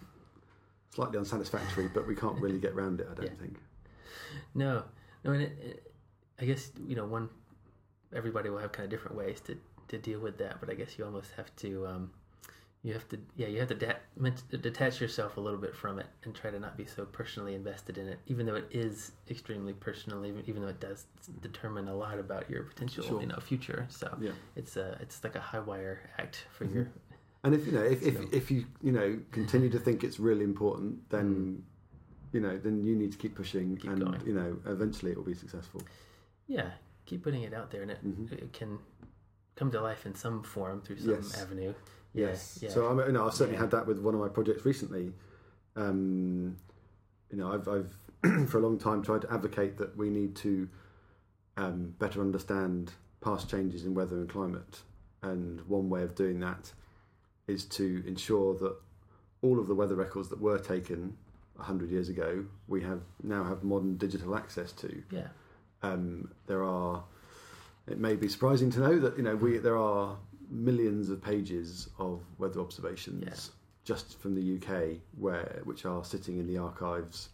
slightly 0.89 1.17
unsatisfactory, 1.17 1.87
but 1.93 2.07
we 2.07 2.15
can't 2.15 2.39
really 2.41 2.59
get 2.59 2.73
around 2.73 2.99
it. 3.01 3.07
I 3.09 3.13
don't 3.15 3.25
Yeah. 3.31 3.39
think. 3.39 3.59
No, 4.53 4.83
no, 5.23 5.31
and 5.31 5.41
it, 5.41 5.57
it, 5.61 5.93
I 6.39 6.45
guess 6.45 6.71
you 6.87 6.95
know 6.95 7.05
one. 7.05 7.29
Everybody 8.13 8.49
will 8.49 8.59
have 8.59 8.71
kind 8.71 8.85
of 8.85 8.89
different 8.91 9.17
ways 9.17 9.41
to 9.41 9.57
to 9.87 9.97
deal 9.97 10.19
with 10.19 10.37
that, 10.37 10.59
but 10.59 10.69
I 10.69 10.73
guess 10.73 10.97
you 10.97 11.05
almost 11.05 11.31
have 11.37 11.53
to. 11.57 11.87
Um, 11.87 12.11
you 12.85 12.93
have 12.93 13.07
to, 13.09 13.17
yeah, 13.35 13.47
you 13.47 13.59
have 13.59 13.69
to 13.69 13.95
ment- 14.15 14.43
detach 14.61 15.01
yourself 15.01 15.37
a 15.37 15.41
little 15.41 15.57
bit 15.59 15.75
from 15.75 15.97
it 15.97 16.05
and 16.23 16.35
try 16.35 16.51
to 16.51 16.59
not 16.59 16.77
be 16.77 16.85
so 16.85 17.03
personally 17.05 17.55
invested 17.55 17.97
in 17.97 18.07
it, 18.07 18.19
even 18.27 18.45
though 18.45 18.53
it 18.53 18.67
is 18.69 19.11
extremely 19.27 19.73
personal, 19.73 20.23
even, 20.23 20.43
even 20.45 20.61
though 20.61 20.67
it 20.67 20.79
does 20.79 21.07
determine 21.41 21.87
a 21.87 21.95
lot 21.95 22.19
about 22.19 22.47
your 22.47 22.61
potential, 22.61 23.03
Sure. 23.03 23.19
you 23.21 23.25
know, 23.25 23.39
future. 23.41 23.87
So 23.89 24.15
Yeah. 24.21 24.33
it's 24.55 24.77
a, 24.77 24.99
it's 25.01 25.23
like 25.23 25.35
a 25.35 25.39
high 25.39 25.61
wire 25.61 26.11
act 26.19 26.45
for 26.51 26.65
Mhm. 26.65 26.75
your, 26.75 26.87
And 27.43 27.55
if 27.55 27.65
you 27.65 27.71
know 27.71 27.81
if, 27.83 28.01
So- 28.03 28.07
if 28.09 28.33
if 28.33 28.51
you 28.51 28.65
you 28.81 28.91
know 28.91 29.19
continue 29.31 29.69
to 29.71 29.79
think 29.79 30.03
it's 30.03 30.19
really 30.19 30.43
important, 30.43 31.09
then 31.09 31.63
you 32.33 32.39
know 32.39 32.55
then 32.57 32.83
you 32.83 32.95
need 32.95 33.11
to 33.13 33.17
keep 33.19 33.33
pushing. 33.35 33.77
Keep 33.77 33.91
and 33.91 33.99
going. 34.05 34.21
you 34.27 34.33
know 34.33 34.57
eventually 34.65 35.11
it 35.11 35.17
will 35.17 35.23
be 35.33 35.35
successful. 35.35 35.81
yeah, 36.47 36.71
keep 37.05 37.23
putting 37.23 37.41
it 37.43 37.53
out 37.53 37.69
there, 37.71 37.81
and 37.83 37.91
it, 37.91 38.01
Mhm. 38.03 38.31
it 38.31 38.51
can 38.53 38.77
come 39.55 39.69
to 39.71 39.79
life 39.81 40.05
in 40.07 40.13
some 40.15 40.41
form 40.43 40.81
through 40.81 40.97
some 40.97 41.11
Yes. 41.11 41.39
avenue. 41.41 41.73
Yes. 42.15 42.59
yeah. 42.61 42.69
So 42.69 42.87
I'm, 42.87 42.97
you 42.99 43.11
know, 43.11 43.25
I've 43.27 43.33
certainly 43.33 43.55
Yeah. 43.57 43.61
had 43.61 43.71
that 43.71 43.85
with 43.87 43.99
one 43.99 44.13
of 44.13 44.19
my 44.19 44.29
projects 44.29 44.65
recently. 44.65 45.11
Um, 45.75 46.55
you 47.29 47.37
know, 47.37 47.51
I've, 47.53 47.67
I've 47.67 48.49
for 48.49 48.57
a 48.57 48.61
long 48.61 48.77
time 48.79 49.03
tried 49.03 49.21
to 49.21 49.31
advocate 49.33 49.77
that 49.77 49.95
we 49.97 50.09
need 50.09 50.35
to 50.37 50.69
um, 51.57 51.93
better 51.99 52.21
understand 52.21 52.91
past 53.21 53.49
changes 53.49 53.85
in 53.85 53.93
weather 53.93 54.15
and 54.17 54.29
climate, 54.29 54.81
and 55.21 55.61
one 55.67 55.89
way 55.89 56.03
of 56.03 56.15
doing 56.15 56.39
that 56.41 56.71
is 57.47 57.65
to 57.65 58.03
ensure 58.07 58.55
that 58.55 58.75
all 59.41 59.59
of 59.59 59.67
the 59.67 59.75
weather 59.75 59.95
records 59.95 60.29
that 60.29 60.39
were 60.41 60.57
taken 60.59 61.15
hundred 61.57 61.89
years 61.89 62.09
ago, 62.09 62.43
we 62.67 62.81
have 62.83 63.01
now 63.23 63.43
have 63.43 63.63
modern 63.63 63.95
digital 63.95 64.35
access 64.35 64.71
to. 64.73 65.01
yeah, 65.11 65.27
Um, 65.81 66.29
there 66.47 66.63
are. 66.63 67.03
It 67.87 67.97
may 67.99 68.15
be 68.15 68.27
surprising 68.27 68.69
to 68.71 68.79
know 68.79 68.99
that 68.99 69.15
you 69.17 69.23
know 69.23 69.35
we 69.35 69.57
there 69.57 69.77
are 69.77 70.17
millions 70.49 71.09
of 71.09 71.21
pages 71.21 71.89
of 71.99 72.21
weather 72.37 72.59
observations 72.59 73.23
Yeah. 73.25 73.33
just 73.83 74.17
from 74.19 74.35
the 74.35 74.41
UK, 74.57 75.01
where 75.17 75.61
which 75.63 75.85
are 75.85 76.03
sitting 76.03 76.37
in 76.37 76.47
the 76.47 76.57
archives, 76.57 77.29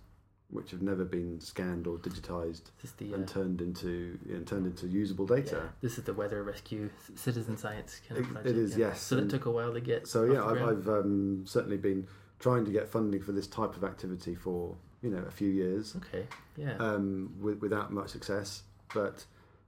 which 0.49 0.71
have 0.71 0.81
never 0.81 1.05
been 1.05 1.39
scanned 1.39 1.87
or 1.87 1.97
digitised 1.97 2.71
just 2.81 2.97
the, 2.97 3.13
uh, 3.13 3.15
and 3.17 3.27
turned 3.27 3.61
into 3.61 4.19
know, 4.25 4.39
turned 4.43 4.65
into 4.65 4.85
usable 4.87 5.25
data. 5.25 5.55
Yeah, 5.63 5.69
this 5.81 5.97
is 5.97 6.03
the 6.03 6.13
weather 6.13 6.43
rescue 6.43 6.89
citizen 7.15 7.55
science 7.57 8.01
kind 8.07 8.19
of 8.19 8.25
It- 8.25 8.29
it 8.29 8.33
project. 8.33 8.57
is, 8.57 8.77
yeah. 8.77 8.87
yes, 8.89 9.01
So 9.01 9.17
and- 9.17 9.29
took 9.29 9.45
a 9.45 9.51
while 9.51 9.73
to 9.73 9.79
get. 9.81 10.07
So 10.07 10.25
yeah, 10.25 10.43
I've. 10.45 10.61
I've 10.61 10.89
um, 10.89 11.45
certainly 11.45 11.77
been 11.77 12.05
trying 12.39 12.65
to 12.65 12.71
get 12.71 12.89
funding 12.89 13.21
for 13.21 13.31
this 13.31 13.47
type 13.47 13.75
of 13.77 13.83
activity 13.83 14.35
for 14.35 14.75
you 15.01 15.09
know 15.09 15.23
a 15.27 15.31
few 15.31 15.49
years. 15.49 15.95
okay. 15.95 16.27
Yeah. 16.57 16.75
um, 16.77 17.33
with, 17.39 17.59
without 17.61 17.91
much 17.93 18.09
success. 18.09 18.63
But 18.93 19.25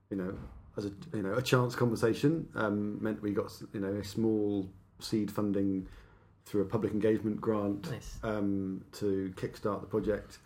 you 0.09 0.17
know, 0.17 0.37
as 0.77 0.85
a 0.85 0.91
you 1.13 1.21
know 1.23 1.33
a 1.33 1.41
chance 1.41 1.75
conversation 1.75 2.47
um, 2.55 3.01
meant 3.03 3.21
we 3.21 3.31
got 3.31 3.51
you 3.73 3.79
know 3.79 3.93
a 3.95 4.03
small 4.03 4.69
seed 4.99 5.29
funding 5.31 5.87
through 6.45 6.61
a 6.61 6.65
public 6.65 6.93
engagement 6.93 7.39
grant 7.39 7.89
nice. 7.91 8.19
um, 8.23 8.83
to 8.91 9.33
kickstart 9.37 9.79
the 9.81 9.87
project, 9.87 10.39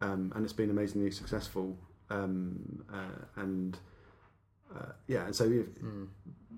um, 0.00 0.32
and 0.34 0.44
it's 0.44 0.52
been 0.54 0.70
amazingly 0.70 1.10
successful. 1.10 1.76
Um, 2.08 2.84
uh, 2.92 3.40
and 3.42 3.78
uh, 4.74 4.92
yeah, 5.06 5.24
and 5.26 5.34
so 5.34 5.44
you 5.44 5.68
Mm. 5.82 6.08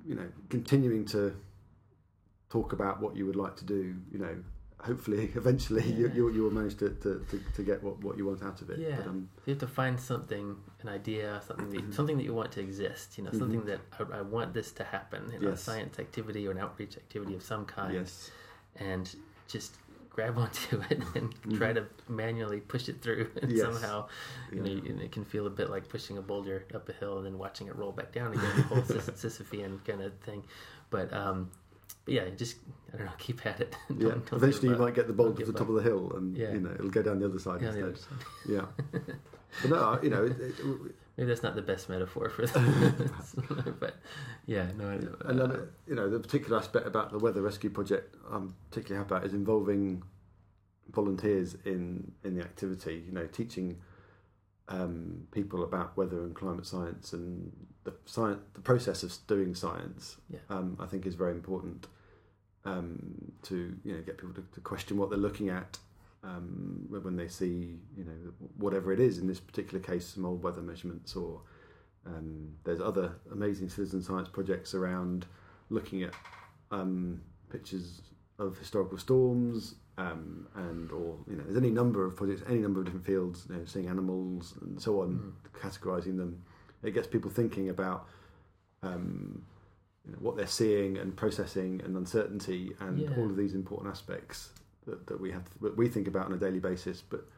you 0.07 0.15
know 0.15 0.29
continuing 0.51 1.05
to 1.07 1.35
talk 2.51 2.73
about 2.73 3.01
what 3.01 3.17
you 3.17 3.27
would 3.27 3.37
like 3.37 3.57
to 3.57 3.65
do, 3.65 3.95
you 4.13 4.19
know. 4.19 4.37
Hopefully, 4.81 5.31
eventually, 5.35 5.83
you, 5.83 6.07
Yeah. 6.09 6.15
you 6.15 6.31
you 6.33 6.43
will 6.45 6.53
manage 6.53 6.77
to, 6.79 6.91
to, 6.91 7.25
to, 7.31 7.41
to 7.57 7.63
get 7.63 7.83
what, 7.83 7.99
what 8.05 8.17
you 8.17 8.27
want 8.27 8.43
out 8.43 8.61
of 8.63 8.71
it. 8.71 8.79
Yeah. 8.79 8.97
But, 8.97 9.07
um, 9.09 9.29
you 9.45 9.53
have 9.55 9.61
to 9.61 9.67
find 9.67 9.99
something, 9.99 10.57
an 10.83 10.89
idea, 10.89 11.41
something 11.47 11.71
that 11.71 11.83
Mhm. 11.91 11.95
something 11.95 12.17
that 12.19 12.25
you 12.25 12.35
want 12.35 12.53
to 12.53 12.61
exist. 12.61 13.19
You 13.19 13.25
know, 13.25 13.31
Mhm. 13.31 13.39
something 13.39 13.65
that 13.65 13.81
I, 13.99 14.19
I 14.19 14.23
want 14.23 14.55
this 14.55 14.71
to 14.73 14.85
happen. 14.85 15.31
You 15.33 15.41
know, 15.41 15.49
a 15.49 15.57
science 15.57 15.99
activity 15.99 16.47
or 16.47 16.53
an 16.53 16.59
outreach 16.59 16.97
activity 16.97 17.35
of 17.35 17.43
some 17.43 17.65
kind, 17.65 17.95
yes. 17.95 18.31
and 18.77 19.05
just 19.49 19.75
grab 20.11 20.37
onto 20.45 20.81
it 20.91 21.03
and 21.17 21.35
try 21.57 21.73
to 21.73 21.85
manually 22.09 22.61
push 22.61 22.89
it 22.89 23.01
through. 23.03 23.31
And 23.43 23.51
Mm-hmm. 23.51 23.57
Yes. 23.57 23.67
somehow, 23.67 24.09
you 24.53 24.61
know, 24.63 24.71
Yeah. 24.71 24.91
and 24.93 25.01
it 25.03 25.11
can 25.13 25.25
feel 25.25 25.47
a 25.49 25.51
bit 25.51 25.71
like 25.71 25.89
pushing 25.89 26.19
a 26.19 26.23
boulder 26.23 26.65
up 26.75 26.89
a 26.89 26.93
hill 26.93 27.19
and 27.19 27.27
then 27.27 27.37
watching 27.39 27.67
it 27.67 27.75
roll 27.77 27.91
back 27.93 28.13
down 28.13 28.33
again. 28.33 28.55
The 28.57 28.63
whole 28.63 28.83
Sis- 28.85 29.11
Sisyphean 29.11 29.85
kind 29.85 30.03
of 30.03 30.13
thing. 30.21 30.45
But 30.91 31.13
um, 31.13 31.51
but 32.09 32.15
yeah, 32.15 32.31
just 32.37 32.57
I 32.93 32.97
don't 32.97 33.07
know, 33.07 33.13
keep 33.19 33.45
at 33.47 33.61
it. 33.61 33.77
Yeah. 33.99 34.15
Eventually, 34.33 34.71
you 34.71 34.77
might 34.77 34.95
get 34.95 35.07
the 35.07 35.13
bolt 35.13 35.37
Don't 35.37 35.47
to 35.47 35.53
the 35.53 35.59
top 35.59 35.69
of 35.69 35.75
the 35.75 35.83
hill, 35.83 36.13
and 36.17 36.35
Yeah. 36.37 36.53
you 36.55 36.61
know 36.61 36.71
it'll 36.73 36.89
go 36.91 37.03
down 37.03 37.19
the 37.21 37.27
other 37.27 37.39
side 37.39 37.61
Yeah, 37.61 37.69
instead. 37.69 37.85
other 37.85 37.97
side. 37.97 38.19
Yeah. 38.49 38.67
but 39.63 39.71
no, 39.71 39.99
you 40.03 40.11
know, 40.11 40.25
it, 40.25 40.41
it, 40.41 40.55
Maybe 41.17 41.29
that's 41.29 41.43
not 41.43 41.57
the 41.57 41.63
best 41.63 41.89
metaphor 41.89 42.31
for 42.31 42.47
this, 42.47 42.53
but 43.81 43.97
yeah, 44.47 44.69
no. 44.79 44.89
I- 44.89 45.29
And 45.31 45.41
uh, 45.41 45.57
you 45.87 45.97
know, 45.97 46.09
the 46.09 46.21
particular 46.21 46.57
aspect 46.59 46.87
about 46.87 47.11
the 47.11 47.19
weather 47.19 47.43
rescue 47.43 47.71
project 47.71 48.15
I'm 48.31 48.55
particularly 48.71 49.03
happy 49.05 49.15
about 49.17 49.27
is 49.27 49.35
involving 49.35 50.03
volunteers 50.93 51.57
in 51.65 52.13
in 52.25 52.35
the 52.37 52.41
activity. 52.43 53.03
You 53.05 53.13
know, 53.13 53.27
teaching 53.27 53.79
um, 54.69 55.27
people 55.33 55.65
about 55.65 55.97
weather 55.97 56.23
and 56.23 56.35
climate 56.37 56.67
science 56.67 57.13
and 57.13 57.51
the 57.85 57.95
science, 58.07 58.41
the 58.55 58.61
process 58.61 59.03
of 59.03 59.13
doing 59.27 59.55
science. 59.57 60.17
Yeah. 60.31 60.39
Um, 60.51 60.77
I 60.81 60.87
think 60.87 61.05
is 61.05 61.15
very 61.17 61.33
important 61.33 61.87
um, 62.69 63.33
to 63.43 63.77
you 63.85 63.95
know 63.95 64.03
get 64.03 64.19
people 64.19 64.35
to, 64.35 64.45
to 64.53 64.61
question 64.61 64.97
what 64.97 65.11
they're 65.11 65.19
looking 65.19 65.49
at. 65.49 65.79
Um, 66.25 66.87
when 66.89 67.15
they 67.15 67.29
see, 67.29 67.79
you 67.97 68.05
know, 68.05 68.33
whatever 68.57 68.93
it 68.93 68.99
is 68.99 69.19
in 69.19 69.29
this 69.29 69.39
particular 69.39 69.79
case, 69.79 70.05
some 70.05 70.27
old 70.27 70.43
weather 70.43 70.61
measurements, 70.61 71.15
or 71.15 71.43
um, 72.05 72.55
there's 72.65 72.81
other 72.81 73.13
amazing 73.31 73.69
citizen 73.69 74.03
science 74.03 74.29
projects 74.29 74.75
around 74.75 75.27
looking 75.71 76.03
at 76.03 76.13
um, 76.73 77.21
pictures 77.51 78.03
of 78.41 78.59
historical 78.59 78.99
storms, 78.99 79.77
um, 79.97 80.49
and 80.57 80.91
or 80.91 81.19
you 81.31 81.37
know, 81.37 81.45
there's 81.45 81.57
any 81.57 81.71
number 81.71 82.05
of 82.05 82.17
projects, 82.17 82.43
any 82.49 82.59
number 82.59 82.81
of 82.81 82.87
different 82.87 83.07
fields, 83.07 83.47
you 83.49 83.57
know, 83.57 83.65
seeing 83.65 83.87
animals 83.87 84.55
and 84.63 84.81
so 84.83 85.01
on, 85.01 85.33
categorizing 85.53 86.17
them. 86.17 86.43
It 86.83 86.95
gets 86.95 87.07
people 87.07 87.31
thinking 87.31 87.69
about 87.71 88.09
um, 88.83 89.43
you 90.09 90.13
know, 90.15 90.19
what 90.21 90.37
they're 90.37 90.47
seeing 90.47 90.97
and 90.97 91.15
processing 91.17 91.81
and 91.85 91.97
uncertainty 91.97 92.75
and 92.81 92.99
Yeah. 92.99 93.15
all 93.17 93.27
of 93.31 93.37
these 93.37 93.55
important 93.55 93.91
aspects 93.91 94.51
that, 94.87 95.07
that 95.07 95.21
we 95.21 95.31
have 95.31 95.45
that 95.61 95.77
we 95.77 95.89
think 95.89 96.09
about 96.09 96.27
on 96.27 96.33
a 96.33 96.39
daily 96.39 96.61
basis. 96.61 97.03
But 97.03 97.29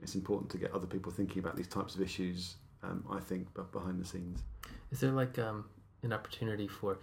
it's 0.00 0.14
important 0.14 0.50
to 0.52 0.58
get 0.58 0.72
other 0.72 0.86
people 0.86 1.10
thinking 1.12 1.40
about 1.40 1.56
these 1.56 1.68
types 1.68 1.94
of 1.94 2.00
issues. 2.00 2.56
Um, 2.82 3.02
I 3.10 3.18
think, 3.18 3.48
but 3.54 3.72
behind 3.72 3.98
the 3.98 4.04
scenes. 4.04 4.42
Is 4.90 5.00
there 5.00 5.10
like 5.10 5.38
um, 5.38 5.64
an 6.02 6.12
opportunity 6.12 6.68
for 6.68 6.98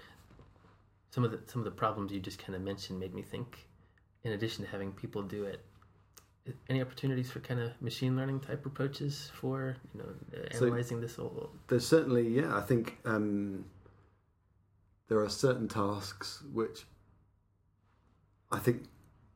some 1.10 1.24
of 1.24 1.32
the 1.32 1.40
some 1.48 1.60
of 1.62 1.66
the 1.66 1.72
problems 1.72 2.12
you 2.12 2.20
just 2.20 2.40
kind 2.40 2.56
of 2.56 2.62
mentioned 2.62 3.00
made 3.00 3.14
me 3.14 3.22
think. 3.24 3.68
In 4.24 4.34
addition 4.34 4.64
to 4.64 4.70
having 4.70 4.92
people 4.92 5.24
do 5.24 5.46
it, 5.46 5.66
any 6.70 6.80
opportunities 6.82 7.32
for 7.32 7.40
kind 7.40 7.60
of 7.60 7.72
machine 7.82 8.16
learning 8.16 8.42
type 8.42 8.64
approaches 8.68 9.32
for 9.34 9.76
you 9.96 10.02
know 10.02 10.10
uh, 10.40 10.56
So- 10.58 10.66
analyzing 10.68 11.02
this 11.02 11.16
whole? 11.16 11.50
There's 11.68 11.88
certainly, 11.88 12.28
yeah, 12.30 12.56
I 12.56 12.62
think 12.62 13.00
um, 13.06 13.66
there 15.12 15.20
are 15.20 15.28
certain 15.28 15.68
tasks 15.68 16.42
which 16.54 16.86
I 18.50 18.60
think, 18.60 18.84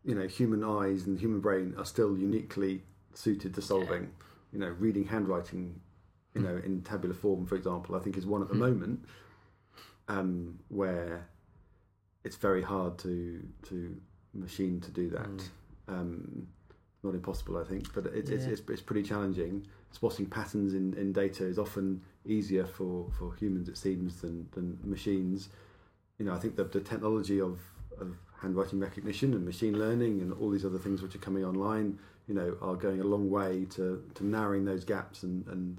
you 0.05 0.15
know, 0.15 0.25
human 0.25 0.63
eyes 0.63 1.05
and 1.05 1.19
human 1.19 1.41
brain 1.41 1.75
are 1.77 1.83
still 1.83 2.17
uniquely 2.17 2.83
suited 3.13 3.53
to 3.55 3.61
solving. 3.61 4.09
You 4.53 4.59
know, 4.59 4.69
reading 4.79 5.03
handwriting, 5.03 5.81
you 6.33 6.43
know, 6.43 6.61
in 6.63 6.81
tabular 6.81 7.13
form, 7.13 7.45
for 7.45 7.55
example, 7.55 7.93
I 7.93 7.99
think 7.99 8.15
is 8.15 8.25
one 8.25 8.41
at 8.41 8.47
the 8.47 8.53
Hmm. 8.53 8.61
moment 8.61 9.05
um, 10.07 10.59
where 10.69 11.27
it's 12.23 12.37
very 12.37 12.61
hard 12.61 12.97
to 12.99 13.45
to 13.63 13.97
machine 14.33 14.79
to 14.79 14.91
do 14.91 15.09
that. 15.09 15.27
Mm. 15.27 15.49
Um, 15.89 16.47
not 17.03 17.15
impossible, 17.15 17.57
I 17.57 17.65
think, 17.65 17.93
but 17.93 18.05
it's, 18.05 18.29
it's, 18.29 18.45
it's, 18.45 18.61
it's 18.69 18.81
pretty 18.81 19.03
challenging. 19.03 19.67
Spotting 19.95 20.25
patterns 20.25 20.73
in, 20.73 20.93
in 20.95 21.13
data 21.13 21.45
is 21.45 21.57
often 21.57 22.01
easier 22.25 22.65
for, 22.65 23.09
for 23.17 23.33
humans, 23.35 23.69
it 23.69 23.77
seems, 23.77 24.21
than, 24.21 24.47
than 24.51 24.77
machines. 24.83 25.49
You 26.19 26.25
know, 26.25 26.33
I 26.33 26.37
think 26.37 26.57
the, 26.57 26.65
the 26.65 26.81
technology 26.81 27.39
of, 27.39 27.59
of 27.99 28.13
handwriting 28.41 28.79
recognition 28.79 29.33
and 29.33 29.45
machine 29.45 29.79
learning 29.79 30.19
and 30.21 30.33
all 30.33 30.49
these 30.49 30.65
other 30.65 30.79
things 30.79 31.01
which 31.01 31.15
are 31.15 31.19
coming 31.19 31.45
online, 31.45 31.97
you 32.27 32.35
know, 32.35 32.57
are 32.61 32.75
going 32.75 32.99
a 32.99 33.05
long 33.05 33.29
way 33.29 33.65
to, 33.71 34.03
to 34.15 34.25
narrowing 34.25 34.65
those 34.65 34.83
gaps 34.83 35.23
and, 35.23 35.47
and 35.47 35.77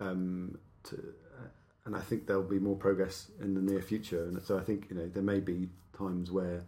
um, 0.00 0.58
to, 0.84 0.96
uh, 0.96 1.48
and 1.86 1.96
I 1.96 2.00
think 2.00 2.26
there'll 2.26 2.42
be 2.42 2.58
more 2.58 2.76
progress 2.76 3.30
in 3.40 3.54
the 3.54 3.62
near 3.62 3.80
future. 3.80 4.24
And 4.24 4.42
so 4.42 4.58
I 4.58 4.62
think 4.62 4.86
you 4.90 4.96
know 4.96 5.08
there 5.08 5.22
may 5.22 5.40
be 5.40 5.68
times 5.96 6.30
where 6.30 6.62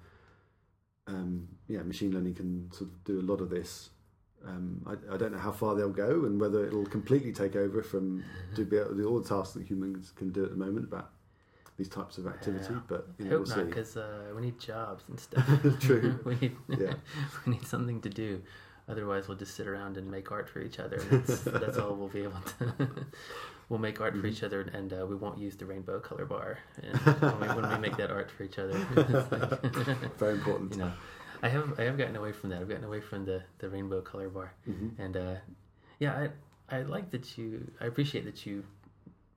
um, 1.07 1.49
yeah, 1.69 1.83
machine 1.83 2.13
learning 2.13 2.35
can 2.35 2.71
sort 2.73 2.91
of 2.91 3.05
do 3.05 3.21
a 3.21 3.23
lot 3.23 3.41
of 3.41 3.51
this. 3.51 3.91
Um, 4.47 4.83
I, 4.87 5.15
I 5.15 5.17
don't 5.17 5.33
know 5.33 5.39
how 5.39 5.53
far 5.53 5.75
they'll 5.75 5.89
go 5.89 6.25
and 6.27 6.39
whether 6.41 6.67
it'll 6.67 6.85
completely 6.87 7.33
take 7.33 7.57
over 7.57 7.83
from 7.83 8.23
to 8.57 8.65
be 8.65 8.77
able 8.77 8.91
to 8.91 8.97
do 8.97 9.09
all 9.09 9.19
the 9.21 9.29
tasks 9.29 9.55
that 9.55 9.65
humans 9.67 10.13
can 10.17 10.31
do 10.33 10.45
at 10.45 10.51
the 10.51 10.57
moment 10.57 10.85
about 10.87 11.11
these 11.79 11.89
types 11.89 12.19
of 12.19 12.27
activity. 12.27 12.67
Yeah. 12.75 12.81
But 12.87 13.07
you 13.19 13.25
I 13.25 13.29
know, 13.31 13.39
hope 13.39 13.47
we'll 13.49 13.57
not, 13.57 13.67
because 13.67 13.97
uh, 13.97 14.33
we 14.37 14.43
need 14.43 14.59
jobs 14.61 15.05
and 15.09 15.19
stuff. 15.29 15.47
True. 15.81 16.21
we 16.25 16.35
need 16.37 16.57
Yeah. 16.69 16.95
we 17.47 17.53
need 17.55 17.67
something 17.67 18.01
to 18.03 18.11
do. 18.11 18.43
Otherwise, 18.87 19.29
we'll 19.29 19.39
just 19.39 19.55
sit 19.57 19.67
around 19.67 19.97
and 19.97 20.11
make 20.11 20.31
art 20.31 20.47
for 20.47 20.61
each 20.61 20.79
other. 20.79 20.97
And 21.11 21.25
that's, 21.25 21.41
that's 21.45 21.79
all 21.79 21.95
we'll 21.95 22.09
be 22.09 22.23
able 22.25 22.43
to. 22.59 22.87
we'll 23.71 23.79
make 23.81 23.99
art 23.99 24.13
Mm-hmm. 24.13 24.21
for 24.21 24.27
each 24.27 24.43
other, 24.43 24.61
and 24.61 24.93
uh, 24.93 25.07
we 25.07 25.15
won't 25.17 25.39
use 25.39 25.57
the 25.57 25.65
rainbow 25.65 26.01
color 26.01 26.27
bar 26.27 26.59
and 26.83 26.95
when, 26.99 27.41
we, 27.41 27.47
when 27.63 27.71
we 27.71 27.79
make 27.79 27.97
that 27.97 28.11
art 28.11 28.31
for 28.31 28.43
each 28.43 28.59
other. 28.59 28.75
Like, 28.95 30.19
Very 30.19 30.35
important. 30.35 30.73
you 30.73 30.79
know, 30.81 30.93
I 31.43 31.49
have 31.49 31.79
I 31.79 31.85
have 31.85 31.99
gotten 31.99 32.17
away 32.17 32.33
from 32.33 32.51
that. 32.51 32.61
I've 32.61 32.69
gotten 32.69 32.85
away 32.85 33.01
from 33.01 33.25
the, 33.25 33.43
the 33.59 33.69
rainbow 33.69 34.01
color 34.01 34.29
bar, 34.29 34.53
Mhm. 34.69 34.99
and 34.99 35.17
uh, 35.17 35.35
yeah, 35.99 36.29
I 36.71 36.77
I 36.79 36.83
like 36.83 37.11
that 37.11 37.37
you. 37.37 37.71
I 37.81 37.87
appreciate 37.87 38.25
that 38.25 38.47
you, 38.47 38.65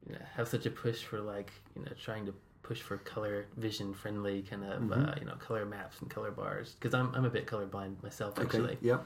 you 0.08 0.14
know, 0.14 0.22
have 0.36 0.48
such 0.48 0.66
a 0.66 0.72
push 0.72 1.04
for 1.04 1.20
like 1.20 1.52
you 1.76 1.84
know 1.84 1.92
trying 2.02 2.26
to 2.26 2.34
push 2.64 2.82
for 2.82 2.98
color 2.98 3.46
vision 3.56 3.94
friendly 3.94 4.42
kind 4.42 4.64
of 4.64 4.92
uh, 4.92 4.96
Mhm. 4.96 5.20
you 5.20 5.26
know 5.26 5.36
color 5.36 5.66
maps 5.66 6.02
and 6.02 6.10
color 6.10 6.32
bars 6.32 6.76
because 6.76 6.94
I'm 6.94 7.14
I'm 7.16 7.26
a 7.26 7.30
bit 7.30 7.46
colorblind 7.48 8.02
myself 8.04 8.38
Okay. 8.38 8.44
actually, 8.46 8.78
Yeah. 8.82 9.00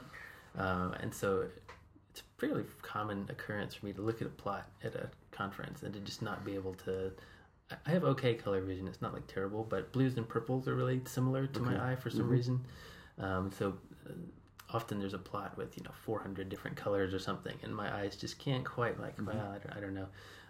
um, 0.56 0.92
and 0.94 1.12
so 1.14 1.48
it's 2.10 2.20
a 2.20 2.24
fairly 2.40 2.64
common 2.82 3.26
occurrence 3.30 3.74
for 3.74 3.86
me 3.86 3.92
to 3.94 4.02
look 4.02 4.20
at 4.20 4.26
a 4.26 4.30
plot 4.30 4.68
at 4.84 4.94
a 4.94 5.08
conference 5.30 5.82
and 5.82 5.94
to 5.94 6.00
just 6.00 6.22
not 6.22 6.44
be 6.44 6.54
able 6.54 6.74
to. 6.86 7.12
I- 7.86 7.90
have 7.90 8.04
okay 8.04 8.34
color 8.34 8.60
vision. 8.60 8.88
It's 8.88 9.00
not 9.02 9.12
like 9.12 9.26
terrible, 9.26 9.64
but 9.64 9.92
blues 9.92 10.16
and 10.16 10.28
purples 10.28 10.66
are 10.68 10.74
really 10.74 11.00
similar 11.04 11.46
to 11.46 11.60
Okay. 11.60 11.70
my 11.70 11.92
eye 11.92 11.96
for 11.96 12.10
some 12.10 12.26
Mhm. 12.26 12.30
reason. 12.30 12.64
Um, 13.18 13.50
so 13.52 13.76
uh, 14.08 14.12
often 14.70 14.98
there's 14.98 15.14
a 15.14 15.18
plot 15.18 15.56
with 15.56 15.76
you 15.76 15.84
know 15.84 15.92
400 16.04 16.48
different 16.48 16.76
colors 16.76 17.12
or 17.14 17.18
something, 17.18 17.56
and 17.62 17.74
my 17.74 17.94
eyes 17.94 18.16
just 18.16 18.38
can't 18.38 18.64
quite 18.64 18.98
like. 19.00 19.16
Mhm. 19.18 19.26
Well, 19.26 19.50
I 19.50 19.58
don't, 19.58 19.76
I 19.76 19.80
don't 19.80 19.94
know. 19.94 20.08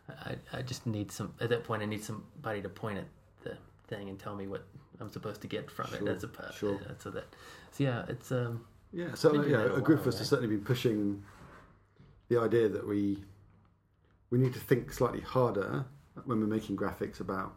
I, 0.08 0.36
I 0.52 0.62
just 0.62 0.86
need 0.86 1.10
some. 1.12 1.34
At 1.40 1.48
that 1.50 1.64
point, 1.64 1.82
I 1.82 1.86
need 1.86 2.02
somebody 2.02 2.62
to 2.62 2.68
point 2.68 2.98
at 2.98 3.06
the 3.42 3.56
thing 3.86 4.08
and 4.08 4.18
tell 4.18 4.34
me 4.34 4.46
what 4.46 4.64
I'm 5.00 5.08
supposed 5.10 5.40
to 5.42 5.46
get 5.48 5.70
from 5.70 5.86
it. 5.94 5.98
Sure, 5.98 6.06
That's 6.06 6.24
a 6.24 6.28
uh. 6.28 6.52
So 6.98 7.10
that. 7.10 7.24
So 7.72 7.84
yeah, 7.84 8.04
it's 8.08 8.32
um. 8.32 8.64
Yeah, 8.92 9.14
so 9.14 9.42
yeah, 9.42 9.58
a 9.58 9.74
a 9.76 9.80
group 9.80 10.00
while, 10.00 10.08
of 10.08 10.14
us 10.14 10.18
has 10.18 10.28
certainly 10.28 10.54
been 10.54 10.64
pushing 10.64 11.24
the 12.28 12.38
idea 12.38 12.68
that 12.68 12.86
we 12.86 13.24
we 14.30 14.38
need 14.38 14.52
to 14.54 14.60
think 14.60 14.92
slightly 14.92 15.20
harder 15.20 15.84
when 16.24 16.40
we're 16.40 16.46
making 16.46 16.76
graphics 16.76 17.20
about 17.20 17.54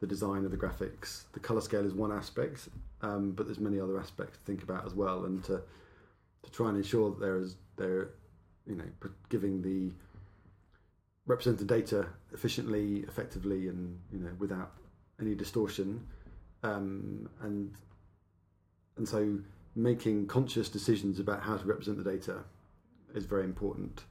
the 0.00 0.06
design 0.06 0.44
of 0.44 0.50
the 0.50 0.56
graphics. 0.56 1.24
The 1.32 1.40
color 1.40 1.60
scale 1.60 1.84
is 1.84 1.92
one 1.92 2.12
aspect, 2.12 2.68
um, 3.02 3.32
but 3.32 3.46
there's 3.46 3.58
many 3.58 3.80
other 3.80 3.98
aspects 3.98 4.38
to 4.38 4.44
think 4.44 4.62
about 4.62 4.86
as 4.86 4.94
well, 4.94 5.24
and 5.24 5.42
to 5.44 5.62
to 6.42 6.50
try 6.52 6.68
and 6.68 6.76
ensure 6.76 7.10
that 7.10 7.20
there 7.20 7.38
is 7.38 7.56
there, 7.76 8.10
you 8.66 8.76
know, 8.76 8.84
giving 9.28 9.60
the 9.62 9.92
represent 11.26 11.58
the 11.58 11.64
data 11.64 12.06
efficiently, 12.32 13.00
effectively, 13.08 13.68
and 13.68 13.98
you 14.12 14.20
know 14.20 14.30
without 14.38 14.72
any 15.20 15.34
distortion, 15.34 16.06
um, 16.62 17.28
and 17.42 17.74
and 18.96 19.08
so 19.08 19.38
making 19.74 20.26
conscious 20.26 20.68
decisions 20.68 21.20
about 21.20 21.42
how 21.42 21.56
to 21.56 21.64
represent 21.64 22.02
the 22.02 22.10
data 22.10 22.42
is 23.14 23.24
very 23.24 23.44
important 23.44 24.04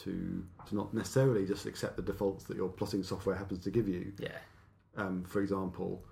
to 0.00 0.44
to 0.68 0.74
not 0.74 0.94
necessarily 0.94 1.46
just 1.46 1.66
accept 1.66 1.96
the 1.96 2.02
defaults 2.02 2.44
that 2.44 2.56
your 2.56 2.68
plotting 2.68 3.02
software 3.02 3.36
happens 3.36 3.64
to 3.64 3.70
give 3.70 3.88
you. 3.88 4.12
Yeah. 4.18 4.38
Um, 4.96 5.24
for 5.24 5.40
example, 5.40 6.04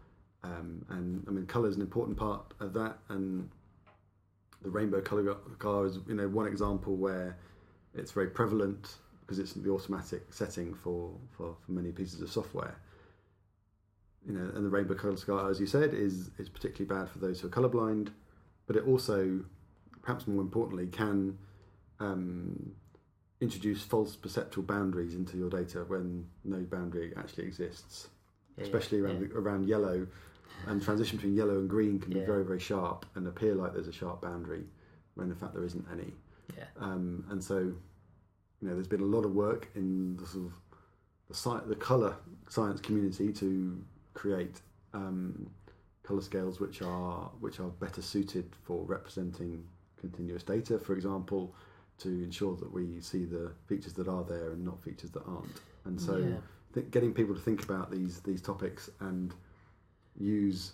um, 0.43 0.85
and 0.91 1.25
I 1.29 1.31
mean, 1.31 1.47
color 1.47 1.69
is 1.69 1.77
an 1.77 1.83
important 1.83 2.17
part 2.17 2.55
of 2.61 2.73
that, 2.75 2.99
and 3.09 3.49
the 4.63 4.71
rainbow 4.71 5.01
color 5.01 5.37
bar 5.61 5.87
is 5.87 5.99
you 6.07 6.15
know 6.15 6.29
one 6.29 6.47
example 6.47 6.97
where 6.97 7.37
it's 7.95 8.13
very 8.13 8.29
prevalent 8.29 8.97
because 9.21 9.39
it's 9.39 9.53
the 9.55 9.71
automatic 9.71 10.23
setting 10.31 10.73
for, 10.73 11.11
for, 11.37 11.57
for 11.65 11.73
many 11.73 11.91
pieces 11.91 12.21
of 12.21 12.31
software. 12.31 12.77
You 14.25 14.35
know, 14.35 14.53
and 14.55 14.65
the 14.65 14.71
rainbow 14.71 14.95
color 14.95 15.17
scar, 15.17 15.51
as 15.51 15.59
you 15.61 15.67
said, 15.67 15.95
is 15.95 16.31
is 16.39 16.49
particularly 16.49 16.87
bad 16.87 17.11
for 17.11 17.19
those 17.19 17.41
who 17.41 17.49
are 17.49 17.51
colorblind, 17.51 18.09
but 18.67 18.77
it 18.77 18.87
also, 18.87 19.41
perhaps 20.03 20.27
more 20.27 20.43
importantly, 20.43 20.87
can 20.89 21.39
um, 22.01 22.73
introduce 23.41 23.83
false 23.83 24.17
perceptual 24.17 24.65
boundaries 24.65 25.15
into 25.15 25.37
your 25.37 25.51
data 25.51 25.85
when 25.89 26.27
no 26.45 26.59
boundary 26.61 27.13
actually 27.17 27.45
exists 27.45 28.09
yeah, 28.57 28.65
especially 28.65 29.01
around 29.01 29.21
yeah. 29.21 29.39
around 29.39 29.69
yellow, 29.69 30.07
and 30.67 30.83
transition 30.83 31.17
between 31.17 31.35
yellow 31.35 31.59
and 31.59 31.69
green 31.69 31.99
can 31.99 32.13
be 32.13 32.21
very 32.21 32.45
very 32.45 32.61
sharp 32.61 33.07
and 33.15 33.27
appear 33.27 33.55
like 33.55 33.73
there's 33.73 33.89
a 33.89 33.93
sharp 33.93 34.23
boundary 34.23 34.65
when 35.15 35.29
in 35.29 35.37
fact 35.37 35.55
there 35.55 35.65
isn't 35.65 35.87
any. 35.93 36.13
Yeah. 36.57 36.65
Um, 36.81 37.25
and 37.31 37.43
so, 37.43 37.59
you 37.59 38.69
know, 38.69 38.75
there's 38.75 38.89
been 38.89 39.01
a 39.01 39.05
lot 39.05 39.25
of 39.25 39.33
work 39.33 39.69
in 39.75 40.17
the 40.17 40.27
sort 40.27 40.47
of 40.47 40.53
the 41.29 41.35
sci- 41.35 41.67
the 41.67 41.75
color 41.75 42.17
science 42.49 42.81
community 42.81 43.33
to 43.33 43.83
create 44.15 44.61
um, 44.95 45.51
color 46.03 46.23
scales 46.23 46.61
which 46.61 46.83
are 46.83 47.31
which 47.41 47.61
are 47.61 47.69
better 47.69 48.01
suited 48.01 48.51
for 48.63 48.85
representing 48.85 49.65
continuous 50.01 50.43
data, 50.43 50.79
for 50.79 50.95
example, 50.95 51.55
to 51.99 52.09
ensure 52.23 52.57
that 52.57 52.71
we 52.73 53.01
see 53.01 53.25
the 53.25 53.53
features 53.67 53.95
that 53.95 54.09
are 54.09 54.25
there 54.25 54.53
and 54.53 54.65
not 54.65 54.83
features 54.83 55.11
that 55.11 55.23
aren't. 55.27 55.61
And 55.85 56.01
so, 56.01 56.17
Yeah. 56.19 56.39
th- 56.75 56.91
getting 56.91 57.15
people 57.15 57.35
to 57.35 57.41
think 57.41 57.63
about 57.65 57.91
these 57.91 58.21
these 58.21 58.43
topics 58.43 58.91
and 59.01 59.33
use 60.19 60.73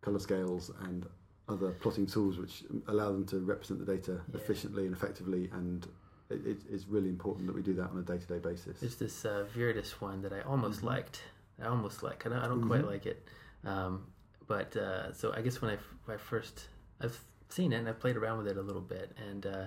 color 0.00 0.18
scales 0.18 0.70
and 0.80 1.06
other 1.48 1.72
plotting 1.72 2.06
tools 2.06 2.38
which 2.38 2.64
allow 2.88 3.10
them 3.12 3.24
to 3.26 3.40
represent 3.40 3.78
the 3.84 3.86
data 3.86 4.20
Yeah. 4.28 4.36
efficiently 4.40 4.86
and 4.86 4.94
effectively 4.94 5.48
and 5.52 5.86
it, 6.30 6.46
it, 6.46 6.58
it's 6.70 6.86
really 6.86 7.08
important 7.08 7.46
that 7.46 7.54
we 7.54 7.62
do 7.62 7.74
that 7.74 7.90
on 7.90 7.98
a 7.98 8.02
day-to-day 8.02 8.38
basis 8.38 8.80
There's 8.80 8.96
this 8.96 9.24
uh, 9.24 9.46
Viridis 9.54 10.00
one 10.00 10.22
that 10.22 10.32
I 10.32 10.40
almost 10.42 10.80
Mhm. 10.80 10.84
liked. 10.84 11.22
I 11.60 11.66
almost 11.66 12.02
like. 12.02 12.24
I 12.26 12.30
don't, 12.30 12.38
I 12.38 12.48
don't 12.48 12.66
quite 12.66 12.82
Mhm. 12.82 12.86
like 12.86 13.06
it. 13.06 13.28
Um, 13.64 14.06
but 14.46 14.76
uh, 14.76 15.12
so 15.12 15.32
I 15.32 15.42
guess 15.42 15.60
when 15.60 15.76
I 16.08 16.16
first 16.16 16.68
I've 17.00 17.18
seen 17.48 17.72
it 17.72 17.76
and 17.76 17.88
i've 17.88 18.00
played 18.00 18.16
around 18.16 18.38
with 18.38 18.48
it 18.48 18.56
a 18.56 18.62
little 18.62 18.80
bit 18.80 19.12
and 19.28 19.44
uh, 19.44 19.66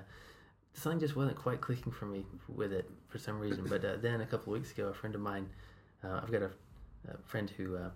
something 0.75 0.99
just 0.99 1.15
wasn't 1.15 1.37
quite 1.37 1.61
clicking 1.61 1.91
for 1.91 2.05
me 2.05 2.25
with 2.47 2.71
it 2.73 2.89
for 3.07 3.17
some 3.17 3.39
reason. 3.39 3.65
But 3.67 3.83
uh, 3.83 3.95
then 4.01 4.21
a 4.21 4.25
couple 4.25 4.53
of 4.53 4.59
weeks 4.59 4.71
ago, 4.71 4.87
a 4.87 4.93
friend 4.93 5.15
of 5.15 5.21
mine, 5.21 5.47
uh, 6.03 6.19
I've 6.21 6.31
got 6.31 6.41
a, 6.43 6.51
a 7.09 7.17
friend 7.25 7.49
who 7.57 7.77
uh, 7.77 7.89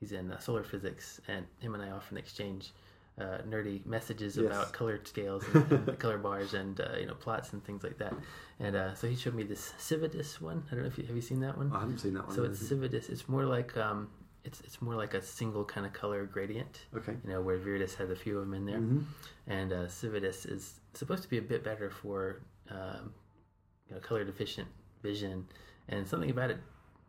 he's 0.00 0.12
in 0.12 0.30
uh, 0.30 0.38
solar 0.38 0.62
physics, 0.64 1.20
and 1.28 1.46
him 1.58 1.74
and 1.74 1.82
I 1.82 1.90
often 1.90 2.16
exchange. 2.16 2.72
Uh, 3.20 3.38
nerdy 3.48 3.84
messages 3.84 4.36
Yes. 4.36 4.46
about 4.46 4.72
colored 4.72 5.08
scales 5.08 5.42
and, 5.52 5.72
and 5.88 5.98
color 5.98 6.18
bars 6.18 6.54
and 6.54 6.80
uh, 6.80 6.90
you 7.00 7.06
know 7.06 7.14
plots 7.14 7.52
and 7.52 7.64
things 7.64 7.82
like 7.82 7.98
that. 7.98 8.14
And 8.60 8.76
uh, 8.76 8.94
so 8.94 9.08
he 9.08 9.16
showed 9.16 9.34
me 9.34 9.42
this 9.42 9.72
Cividis 9.76 10.40
one. 10.40 10.62
I 10.70 10.74
don't 10.76 10.84
know 10.84 10.88
if 10.88 10.98
you 10.98 11.04
have 11.04 11.16
you 11.16 11.20
seen 11.20 11.40
that 11.40 11.58
one. 11.58 11.72
I 11.74 11.80
haven't 11.80 11.98
seen 11.98 12.14
that 12.14 12.28
one 12.28 12.36
So 12.36 12.44
it's 12.44 12.62
Cividis. 12.62 13.10
It's 13.10 13.28
more 13.28 13.44
like 13.44 13.76
um, 13.76 14.06
it's 14.44 14.60
it's 14.60 14.80
more 14.80 14.94
like 14.94 15.14
a 15.14 15.22
single 15.22 15.64
kind 15.64 15.84
of 15.86 15.92
color 15.92 16.24
gradient. 16.26 16.80
okay 16.96 17.14
You 17.24 17.30
know, 17.30 17.40
where 17.42 17.58
Viridis 17.58 17.94
has 17.96 18.10
a 18.10 18.16
few 18.16 18.38
of 18.38 18.44
them 18.46 18.54
in 18.54 18.64
there, 18.66 18.78
Mhm. 18.80 19.04
and 19.46 19.72
uh, 19.72 19.86
Cividis 19.86 20.50
is 20.50 20.80
supposed 20.94 21.22
to 21.22 21.28
be 21.28 21.38
a 21.38 21.42
bit 21.42 21.62
better 21.64 21.90
for 21.90 22.40
um, 22.70 23.12
you 23.88 23.94
know 23.94 24.00
color 24.00 24.24
deficient 24.24 24.68
vision, 25.02 25.46
and 25.88 26.06
something 26.06 26.30
about 26.30 26.50
it, 26.50 26.58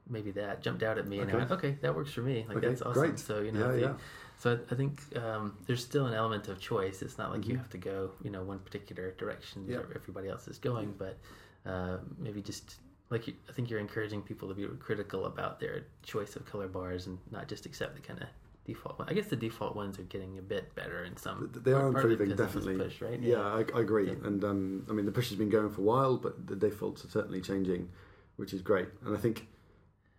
maybe 0.09 0.31
that 0.31 0.61
jumped 0.61 0.83
out 0.83 0.97
at 0.97 1.07
me, 1.07 1.19
and 1.19 1.29
I 1.29 1.33
Okay. 1.33 1.39
went, 1.39 1.51
okay, 1.51 1.77
that 1.81 1.95
works 1.95 2.11
for 2.11 2.21
me. 2.21 2.45
Like 2.47 2.57
Okay, 2.57 2.67
that's 2.67 2.81
awesome. 2.81 3.01
great. 3.01 3.19
So 3.19 3.41
you 3.41 3.51
know, 3.51 3.71
yeah 3.71 3.81
yeah 3.87 3.95
so 4.37 4.53
I, 4.53 4.73
I 4.73 4.75
think 4.77 5.01
um, 5.17 5.57
there's 5.67 5.83
still 5.83 6.05
an 6.05 6.13
element 6.13 6.47
of 6.47 6.59
choice. 6.59 7.01
It's 7.01 7.17
not 7.17 7.31
like 7.31 7.45
you 7.47 7.55
Mhm. 7.55 7.57
have 7.57 7.69
to 7.71 7.77
go, 7.77 8.11
you 8.23 8.29
know, 8.29 8.41
one 8.43 8.59
particular 8.59 9.11
direction 9.11 9.67
that 9.67 9.85
everybody 9.95 10.29
else 10.29 10.47
is 10.47 10.57
going, 10.57 10.93
but 10.97 11.17
uh, 11.65 11.97
maybe 12.17 12.41
just 12.41 12.79
like 13.09 13.27
I 13.49 13.51
think 13.53 13.69
you're 13.69 13.79
encouraging 13.79 14.21
people 14.21 14.47
to 14.49 14.53
be 14.53 14.65
critical 14.79 15.25
about 15.25 15.59
their 15.59 15.85
choice 16.03 16.35
of 16.35 16.45
color 16.45 16.67
bars 16.67 17.07
and 17.07 17.17
not 17.31 17.47
just 17.47 17.65
accept 17.65 17.95
the 17.95 18.01
kind 18.01 18.21
of 18.21 18.27
default 18.65 18.99
one. 18.99 19.09
I 19.09 19.13
guess 19.13 19.25
the 19.27 19.35
default 19.35 19.75
ones 19.75 19.97
are 19.97 20.03
getting 20.03 20.37
a 20.37 20.41
bit 20.41 20.75
better 20.75 21.03
in 21.03 21.17
some. 21.17 21.49
They 21.63 21.71
are 21.73 21.87
improving 21.87 22.29
because 22.29 22.31
of 22.31 22.37
this 22.37 22.63
definitely 22.65 22.85
Push, 22.85 23.01
right? 23.01 23.19
yeah, 23.19 23.41
I, 23.41 23.65
I 23.75 23.81
agree 23.81 24.07
Yeah. 24.07 24.13
and 24.27 24.43
um, 24.43 24.85
i 24.89 24.93
mean 24.93 25.05
the 25.05 25.11
push 25.11 25.29
has 25.29 25.37
been 25.39 25.49
going 25.49 25.69
for 25.71 25.81
a 25.81 25.83
while 25.83 26.17
but 26.17 26.45
the 26.45 26.55
defaults 26.55 27.03
are 27.03 27.09
certainly 27.09 27.41
changing 27.41 27.89
which 28.35 28.53
is 28.53 28.61
great 28.61 28.87
and 29.05 29.15
i 29.15 29.19
think 29.19 29.47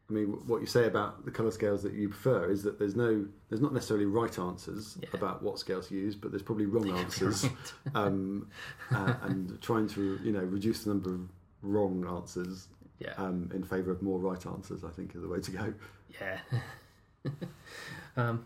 I 0.09 0.13
mean, 0.13 0.27
what 0.49 0.61
you 0.61 0.67
say 0.67 0.87
about 0.89 1.25
the 1.25 1.31
color 1.31 1.53
scales 1.53 1.85
that 1.85 1.93
you 1.93 2.09
prefer 2.09 2.51
is 2.51 2.65
that 2.65 2.81
there's 2.81 2.97
no, 2.97 3.27
there's 3.49 3.61
not 3.61 3.73
necessarily 3.73 4.07
right 4.07 4.37
answers 4.41 4.99
Yeah. 5.01 5.09
about 5.15 5.41
what 5.41 5.61
scales 5.61 5.87
to 5.87 5.95
use, 5.95 6.17
but 6.17 6.33
there's 6.33 6.43
probably 6.43 6.67
wrong 6.75 6.91
answers. 6.91 7.47
Um, 7.95 8.49
uh, 8.93 9.15
and 9.23 9.63
trying 9.63 9.87
to 9.91 10.19
you 10.25 10.33
know 10.33 10.41
reduce 10.41 10.83
the 10.83 10.91
number 10.91 11.15
of 11.15 11.21
wrong 11.63 12.05
answers 12.09 12.67
yeah. 13.01 13.15
um, 13.17 13.51
in 13.53 13.65
favour 13.65 13.91
of 13.91 14.03
more 14.03 14.19
right 14.19 14.45
answers, 14.47 14.85
I 14.85 14.91
think 14.91 15.15
is 15.15 15.23
the 15.23 15.29
way 15.29 15.41
to 15.41 15.51
go. 15.51 15.75
Yeah. 16.21 16.39
um, 18.17 18.45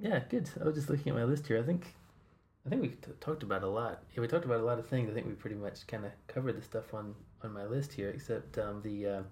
yeah, 0.00 0.20
good. 0.28 0.50
I 0.60 0.64
was 0.64 0.74
just 0.74 0.90
looking 0.90 1.10
at 1.10 1.14
my 1.16 1.24
list 1.24 1.46
here. 1.46 1.58
I 1.58 1.62
think, 1.62 1.94
I 2.66 2.68
think 2.68 2.82
we 2.82 2.88
t- 2.88 3.12
talked 3.20 3.42
about 3.42 3.62
a 3.62 3.68
lot. 3.68 4.02
Yeah, 4.14 4.20
we 4.20 4.28
talked 4.28 4.44
about 4.44 4.60
a 4.60 4.64
lot 4.64 4.78
of 4.78 4.86
things. 4.88 5.10
I 5.10 5.14
think 5.14 5.26
we 5.26 5.32
pretty 5.32 5.56
much 5.56 5.86
kind 5.86 6.04
of 6.04 6.10
covered 6.26 6.56
the 6.58 6.62
stuff 6.62 6.92
on 6.92 7.14
on 7.44 7.52
my 7.52 7.64
list 7.64 7.92
here, 7.92 8.10
except 8.10 8.58
um, 8.58 8.82
the. 8.82 9.06
Uh, 9.06 9.22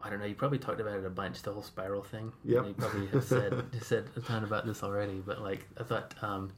I 0.00 0.10
don't 0.10 0.20
know. 0.20 0.26
You 0.26 0.34
probably 0.36 0.58
talked 0.58 0.80
about 0.80 0.96
it 0.96 1.04
a 1.04 1.10
bunch. 1.10 1.42
The 1.42 1.52
whole 1.52 1.62
spiral 1.62 2.02
thing. 2.02 2.32
You 2.44 2.56
know, 2.56 2.68
You 2.68 2.74
probably 2.74 3.06
have 3.08 3.24
said 3.24 3.64
said 3.82 4.04
a 4.16 4.20
ton 4.20 4.44
about 4.44 4.66
this 4.66 4.82
already. 4.82 5.22
But 5.24 5.42
like, 5.42 5.66
I 5.78 5.84
thought. 5.84 6.14
Um, 6.22 6.52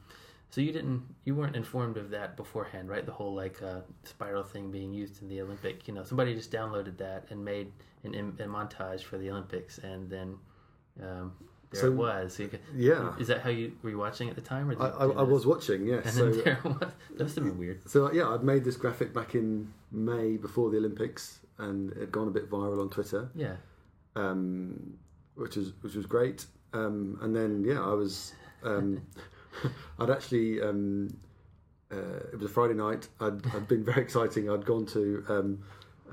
so 0.51 0.61
you 0.61 0.73
didn't. 0.73 1.03
You 1.25 1.35
weren't 1.35 1.57
informed 1.57 1.97
of 1.97 2.11
that 2.11 2.37
beforehand, 2.37 2.89
right? 2.89 3.05
The 3.07 3.13
whole 3.13 3.35
like 3.35 3.63
uh, 3.63 3.81
spiral 4.05 4.43
thing 4.43 4.71
being 4.71 4.93
used 4.93 5.23
in 5.23 5.29
the 5.29 5.41
Olympic. 5.41 5.87
You 5.89 5.95
know, 5.95 6.05
somebody 6.05 6.35
just 6.35 6.51
downloaded 6.53 6.97
that 6.99 7.27
and 7.31 7.45
made 7.45 7.73
an, 8.05 8.15
a 8.15 8.45
montage 8.45 9.03
for 9.03 9.17
the 9.19 9.31
Olympics, 9.31 9.79
and 9.79 10.11
then 10.11 10.37
um, 11.03 11.33
there 11.71 11.81
So- 11.83 11.87
it 11.89 11.95
was. 11.95 12.35
So 12.35 12.49
could, 12.49 12.61
Yeah, 12.75 13.15
Is 13.19 13.29
that 13.29 13.43
how 13.43 13.51
you 13.51 13.73
were 13.83 13.91
you 13.91 13.99
watching 13.99 14.29
at 14.29 14.35
the 14.35 14.41
time, 14.43 14.69
or 14.71 14.75
did, 14.75 14.83
I, 14.83 15.05
I, 15.05 15.07
did 15.07 15.17
I 15.19 15.23
was 15.23 15.47
watching. 15.47 15.87
Yes, 15.87 16.05
And 16.07 16.15
so 16.15 16.31
then 16.31 16.45
there 16.45 16.59
was. 16.65 16.79
That 17.17 17.23
must 17.25 17.35
have 17.37 17.45
been 17.45 17.59
weird. 17.59 17.89
So 17.89 18.11
yeah, 18.13 18.29
I'd 18.29 18.43
made 18.43 18.65
this 18.65 18.77
graphic 18.77 19.15
back 19.15 19.35
in 19.35 19.73
May 19.93 20.37
before 20.37 20.71
the 20.71 20.79
Olympics, 20.79 21.41
and 21.59 21.93
it 21.93 21.99
had 21.99 22.13
gone 22.13 22.27
a 22.29 22.33
bit 22.33 22.51
viral 22.51 22.81
on 22.81 22.91
Twitter, 22.91 23.31
Yeah. 23.37 23.57
um, 24.17 24.95
which 25.37 25.57
was 25.57 25.73
which 25.83 25.95
was 25.95 26.07
great. 26.07 26.47
Um, 26.73 27.19
and 27.23 27.35
then 27.35 27.65
yeah, 27.65 27.81
I 27.85 27.93
was 27.95 28.33
um, 28.63 29.01
I'd 29.99 30.11
actually 30.11 30.61
um, 30.63 31.09
uh, 31.93 31.97
it 32.33 32.37
was 32.37 32.45
a 32.51 32.53
Friday 32.53 32.75
night. 32.75 33.09
I'd, 33.21 33.45
I'd 33.55 33.67
been 33.69 33.85
very 33.85 34.03
exciting. 34.03 34.49
I'd 34.51 34.65
gone 34.65 34.87
to 34.87 35.25
um, 35.29 35.59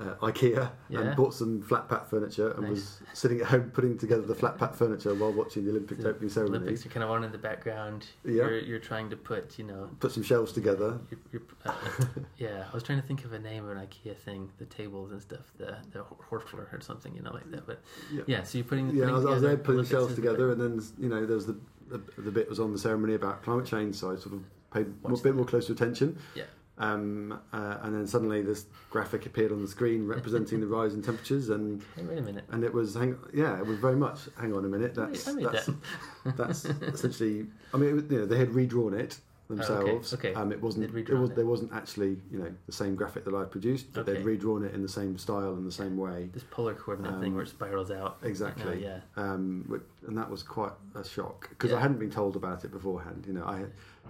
uh, 0.00 0.14
IKEA 0.22 0.70
Yeah. 0.88 1.00
and 1.00 1.16
bought 1.16 1.34
some 1.34 1.60
flat 1.62 1.88
pack 1.88 2.08
furniture 2.08 2.50
and 2.52 2.62
Nice. 2.62 2.70
was 2.70 3.00
sitting 3.14 3.40
at 3.40 3.46
home 3.46 3.70
putting 3.70 3.98
together 3.98 4.22
the 4.22 4.34
flat 4.34 4.56
pack 4.58 4.74
furniture 4.74 5.12
while 5.14 5.32
watching 5.32 5.64
the 5.64 5.70
Olympic 5.72 5.98
The 5.98 6.08
opening 6.10 6.30
ceremony. 6.30 6.58
Olympics 6.58 6.86
are 6.86 6.88
kind 6.88 7.02
of 7.04 7.10
on 7.10 7.24
in 7.24 7.32
the 7.32 7.38
background. 7.38 8.06
Yeah. 8.24 8.32
You're, 8.32 8.58
you're 8.58 8.78
trying 8.78 9.10
to 9.10 9.16
put, 9.16 9.58
you 9.58 9.64
know, 9.64 9.90
Put 9.98 10.12
some 10.12 10.22
shelves 10.22 10.52
together. 10.52 10.98
you're, 11.10 11.20
you're, 11.32 11.42
uh, 11.64 11.74
yeah. 12.38 12.64
I 12.70 12.74
was 12.74 12.82
trying 12.84 13.00
to 13.00 13.06
think 13.06 13.24
of 13.24 13.32
a 13.32 13.38
name 13.40 13.64
of 13.64 13.76
an 13.76 13.86
IKEA 13.86 14.16
thing, 14.16 14.50
the 14.58 14.66
tables 14.66 15.10
and 15.12 15.20
stuff, 15.22 15.52
the 15.58 15.76
the 15.92 16.04
Horfler 16.30 16.72
or 16.72 16.80
something, 16.80 17.14
you 17.14 17.22
know, 17.22 17.32
like 17.32 17.50
that. 17.50 17.66
But 17.66 17.80
Yeah. 18.12 18.22
yeah, 18.26 18.42
so 18.44 18.58
you're 18.58 18.64
putting. 18.66 18.90
Yeah, 18.96 19.06
I 19.08 19.12
was, 19.12 19.26
I 19.26 19.30
was 19.30 19.42
there 19.42 19.56
putting 19.56 19.70
Olympics 19.80 19.90
shelves 19.90 20.14
together, 20.14 20.52
and 20.52 20.60
then 20.60 20.80
you 20.98 21.08
know 21.08 21.24
there 21.26 21.34
was 21.36 21.46
the, 21.46 21.56
the 21.90 22.20
the 22.20 22.30
bit 22.30 22.48
was 22.48 22.60
on 22.60 22.72
the 22.72 22.78
ceremony 22.78 23.14
about 23.14 23.42
climate 23.42 23.66
change, 23.66 23.96
so 23.96 24.10
I 24.12 24.16
sort 24.16 24.34
of 24.34 24.42
paid 24.72 24.86
a 25.04 25.16
bit 25.16 25.34
more 25.34 25.44
closer 25.44 25.72
attention. 25.72 26.18
Yeah. 26.34 26.44
Um, 26.80 27.40
uh, 27.52 27.78
and 27.82 27.92
then 27.92 28.06
suddenly 28.06 28.40
this 28.40 28.66
graphic 28.88 29.26
appeared 29.26 29.50
on 29.50 29.60
the 29.62 29.66
screen 29.68 30.06
representing 30.06 30.60
the 30.60 30.68
rise 30.68 30.94
in 30.94 31.02
temperatures, 31.02 31.48
and 31.48 31.82
Hey, 31.96 32.04
wait 32.04 32.18
a 32.18 32.22
minute. 32.22 32.44
and 32.50 32.62
it 32.62 32.72
was 32.72 32.94
hang, 32.94 33.18
yeah, 33.34 33.58
it 33.58 33.66
was 33.66 33.78
very 33.80 33.96
much. 33.96 34.20
Hang 34.38 34.54
on 34.54 34.64
a 34.64 34.68
minute, 34.68 34.94
that's 34.94 35.24
that's, 35.24 35.66
that. 35.66 36.36
that's 36.36 36.64
essentially. 36.64 37.46
I 37.74 37.78
mean, 37.78 37.98
it, 37.98 38.10
you 38.12 38.18
know, 38.20 38.26
they 38.26 38.38
had 38.38 38.54
redrawn 38.54 38.94
it 38.94 39.18
themselves. 39.48 40.12
Oh, 40.12 40.16
okay. 40.16 40.34
Um, 40.34 40.52
it 40.52 40.60
wasn't. 40.62 40.84
It 40.94 41.10
was, 41.18 41.30
it. 41.30 41.36
there 41.36 41.46
wasn't 41.46 41.72
actually 41.72 42.18
you 42.30 42.38
know 42.38 42.52
the 42.66 42.72
same 42.72 42.94
graphic 42.94 43.24
that 43.24 43.34
I 43.34 43.44
produced, 43.44 43.92
but 43.92 44.06
they'd 44.06 44.24
redrawn 44.24 44.64
it 44.64 44.74
in 44.74 44.82
the 44.82 44.88
same 44.88 45.18
style 45.18 45.54
and 45.54 45.66
the 45.66 45.72
same 45.72 45.96
way. 45.96 46.28
This 46.32 46.44
polar 46.50 46.74
coordinate 46.74 47.18
thing 47.20 47.28
Um, 47.30 47.34
where 47.34 47.42
it 47.44 47.48
spirals 47.48 47.90
out. 47.90 48.18
Exactly. 48.22 48.82
Yeah. 48.82 49.00
um, 49.16 49.82
and 50.06 50.16
that 50.16 50.30
was 50.30 50.42
quite 50.42 50.72
a 50.94 51.04
shock 51.04 51.48
because 51.50 51.70
Yeah. 51.70 51.78
I 51.78 51.80
hadn't 51.80 51.98
been 51.98 52.10
told 52.10 52.36
about 52.36 52.64
it 52.64 52.70
beforehand. 52.70 53.24
You 53.26 53.34
know, 53.34 53.44
I, 53.44 53.60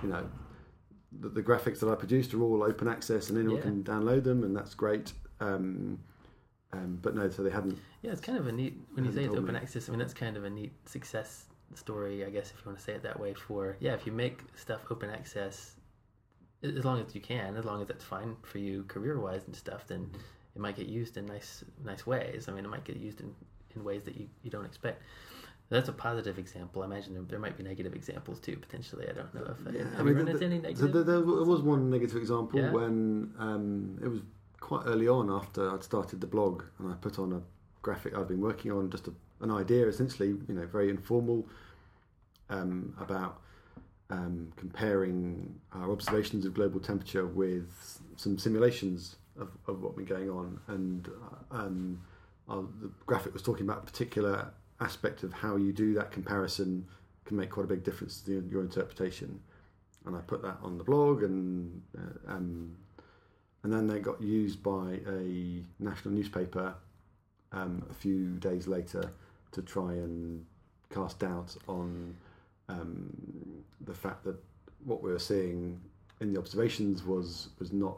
you 0.02 0.08
know, 0.08 0.28
the, 1.20 1.28
the 1.28 1.42
graphics 1.42 1.80
that 1.80 1.88
I 1.88 1.94
produced 1.94 2.34
are 2.34 2.42
all 2.42 2.62
open 2.62 2.88
access 2.88 3.30
and 3.30 3.38
anyone 3.38 3.56
Yeah. 3.56 3.62
can 3.62 3.82
download 3.84 4.24
them, 4.24 4.44
and 4.44 4.56
that's 4.56 4.74
great. 4.74 5.12
Um, 5.40 5.98
um, 6.72 6.98
but 7.00 7.14
no, 7.14 7.30
so 7.30 7.42
they 7.42 7.50
hadn't. 7.50 7.78
Yeah, 8.02 8.12
it's 8.12 8.20
kind 8.20 8.38
of 8.38 8.46
a 8.46 8.52
neat 8.52 8.78
when 8.92 9.04
you 9.04 9.12
say 9.12 9.24
it's 9.24 9.34
open 9.34 9.54
me. 9.54 9.60
access. 9.60 9.88
I 9.88 9.92
mean, 9.92 9.98
that's 10.00 10.14
kind 10.14 10.36
of 10.36 10.44
a 10.44 10.50
neat 10.50 10.72
success 10.86 11.46
story, 11.74 12.24
I 12.24 12.30
guess, 12.30 12.50
if 12.50 12.56
you 12.60 12.66
want 12.66 12.78
to 12.78 12.84
say 12.84 12.92
it 12.92 13.02
that 13.02 13.18
way. 13.18 13.34
For 13.34 13.76
yeah, 13.80 13.94
if 13.94 14.06
you 14.06 14.12
make 14.12 14.40
stuff 14.56 14.80
open 14.90 15.10
access, 15.10 15.74
as 16.62 16.84
long 16.84 17.00
as 17.00 17.14
you 17.14 17.20
can, 17.20 17.56
as 17.56 17.64
long 17.64 17.80
as 17.82 17.88
that's 17.88 18.04
fine 18.04 18.36
for 18.42 18.58
you 18.58 18.84
career 18.84 19.18
wise 19.20 19.42
and 19.46 19.54
stuff, 19.54 19.86
then 19.86 20.10
it 20.54 20.60
might 20.60 20.76
get 20.76 20.86
used 20.88 21.16
in 21.16 21.26
nice 21.26 21.64
nice 21.84 22.06
ways. 22.06 22.48
I 22.48 22.52
mean, 22.52 22.64
it 22.64 22.68
might 22.68 22.84
get 22.84 22.96
used 22.96 23.20
in, 23.20 23.34
in 23.76 23.84
ways 23.84 24.02
that 24.04 24.16
you, 24.16 24.28
you 24.42 24.50
don't 24.50 24.64
expect. 24.64 25.02
That's 25.70 25.90
a 25.90 25.92
positive 25.92 26.38
example. 26.38 26.80
I 26.82 26.86
imagine 26.86 27.12
there, 27.12 27.22
there 27.24 27.38
might 27.38 27.58
be 27.58 27.62
negative 27.62 27.94
examples 27.94 28.40
too, 28.40 28.56
potentially. 28.56 29.06
I 29.06 29.12
don't 29.12 29.34
know 29.34 29.42
if 29.60 29.66
I, 29.66 29.70
Yeah, 29.76 29.84
have 29.84 29.94
I 29.94 29.98
you 29.98 30.04
mean, 30.04 30.16
run 30.16 30.24
the- 30.24 30.30
into 30.32 30.44
any 30.46 30.56
So 30.56 30.62
negative. 30.86 30.92
there, 30.94 31.02
there 31.04 31.20
was 31.22 31.60
one 31.60 31.90
negative 31.90 32.16
example 32.16 32.58
Yeah. 32.58 32.72
when 32.72 33.34
um, 33.38 33.98
it 34.02 34.08
was 34.08 34.20
quite 34.60 34.84
early 34.86 35.06
on 35.08 35.30
after 35.30 35.70
I'd 35.70 35.84
started 35.84 36.22
the 36.22 36.26
blog, 36.26 36.64
and 36.78 36.90
I 36.90 36.94
put 36.96 37.18
on 37.18 37.34
a 37.34 37.42
graphic 37.82 38.16
I'd 38.16 38.26
been 38.28 38.40
working 38.40 38.72
on, 38.72 38.88
just 38.90 39.08
a, 39.08 39.12
an 39.40 39.50
idea, 39.50 39.86
essentially, 39.86 40.28
you 40.28 40.54
know, 40.54 40.66
very 40.66 40.90
informal, 40.90 41.46
um, 42.50 42.94
about 43.00 43.40
um, 44.10 44.52
comparing 44.56 45.54
our 45.72 45.90
observations 45.90 46.44
of 46.46 46.54
global 46.54 46.80
temperature 46.80 47.26
with 47.26 48.00
some 48.16 48.38
simulations 48.38 49.16
of, 49.38 49.50
of 49.66 49.82
what 49.82 49.96
been 49.96 50.06
going 50.06 50.30
on, 50.30 50.58
and 50.68 51.08
uh, 51.52 51.56
um, 51.56 52.00
uh, 52.48 52.62
the 52.80 52.90
graphic 53.06 53.32
was 53.32 53.42
talking 53.42 53.64
about 53.64 53.78
a 53.78 53.86
particular 53.86 54.50
aspect 54.80 55.22
of 55.22 55.32
how 55.32 55.56
you 55.56 55.72
do 55.72 55.94
that 55.94 56.10
comparison 56.10 56.86
can 57.24 57.36
make 57.36 57.50
quite 57.50 57.64
a 57.64 57.68
big 57.68 57.84
difference 57.84 58.20
to 58.22 58.42
your, 58.50 58.62
interpretation. 58.62 59.40
And 60.06 60.16
I 60.16 60.20
put 60.20 60.40
that 60.42 60.56
on 60.62 60.78
the 60.78 60.84
blog, 60.84 61.22
and 61.22 61.82
uh, 61.96 62.32
um, 62.32 62.76
and 63.62 63.72
then 63.72 63.86
they 63.86 64.00
got 64.00 64.22
used 64.22 64.62
by 64.62 65.00
a 65.06 65.62
national 65.78 66.14
newspaper 66.14 66.74
um, 67.52 67.84
a 67.90 67.94
few 67.94 68.38
days 68.38 68.66
later 68.66 69.12
to 69.52 69.62
try 69.62 69.92
and 69.92 70.44
cast 70.90 71.18
doubt 71.20 71.56
on 71.68 72.14
um, 72.68 73.10
the 73.82 73.94
fact 73.94 74.24
that 74.24 74.36
what 74.84 75.02
we 75.02 75.10
were 75.10 75.18
seeing 75.18 75.80
in 76.20 76.32
the 76.32 76.38
observations 76.38 77.04
was 77.04 77.48
was 77.58 77.72
not 77.72 77.96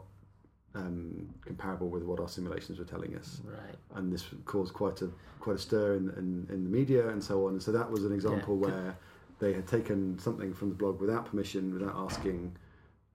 um, 0.75 1.27
comparable 1.45 1.89
with 1.89 2.03
what 2.03 2.19
our 2.19 2.29
simulations 2.29 2.79
were 2.79 2.85
telling 2.85 3.15
us, 3.17 3.41
Right. 3.43 3.75
and 3.95 4.11
this 4.11 4.25
caused 4.45 4.73
quite 4.73 5.01
a 5.01 5.09
quite 5.39 5.57
a 5.57 5.59
stir 5.59 5.95
in, 5.95 6.09
in, 6.11 6.47
in 6.49 6.63
the 6.63 6.69
media 6.69 7.09
and 7.09 7.21
so 7.23 7.47
on. 7.47 7.59
So 7.59 7.71
that 7.73 7.89
was 7.89 8.05
an 8.05 8.13
example 8.13 8.55
Yeah. 8.61 8.67
where 8.67 8.97
they 9.39 9.53
had 9.53 9.67
taken 9.67 10.17
something 10.19 10.53
from 10.53 10.69
the 10.69 10.75
blog 10.75 11.01
without 11.01 11.25
permission, 11.25 11.73
without 11.73 11.95
asking, 11.95 12.55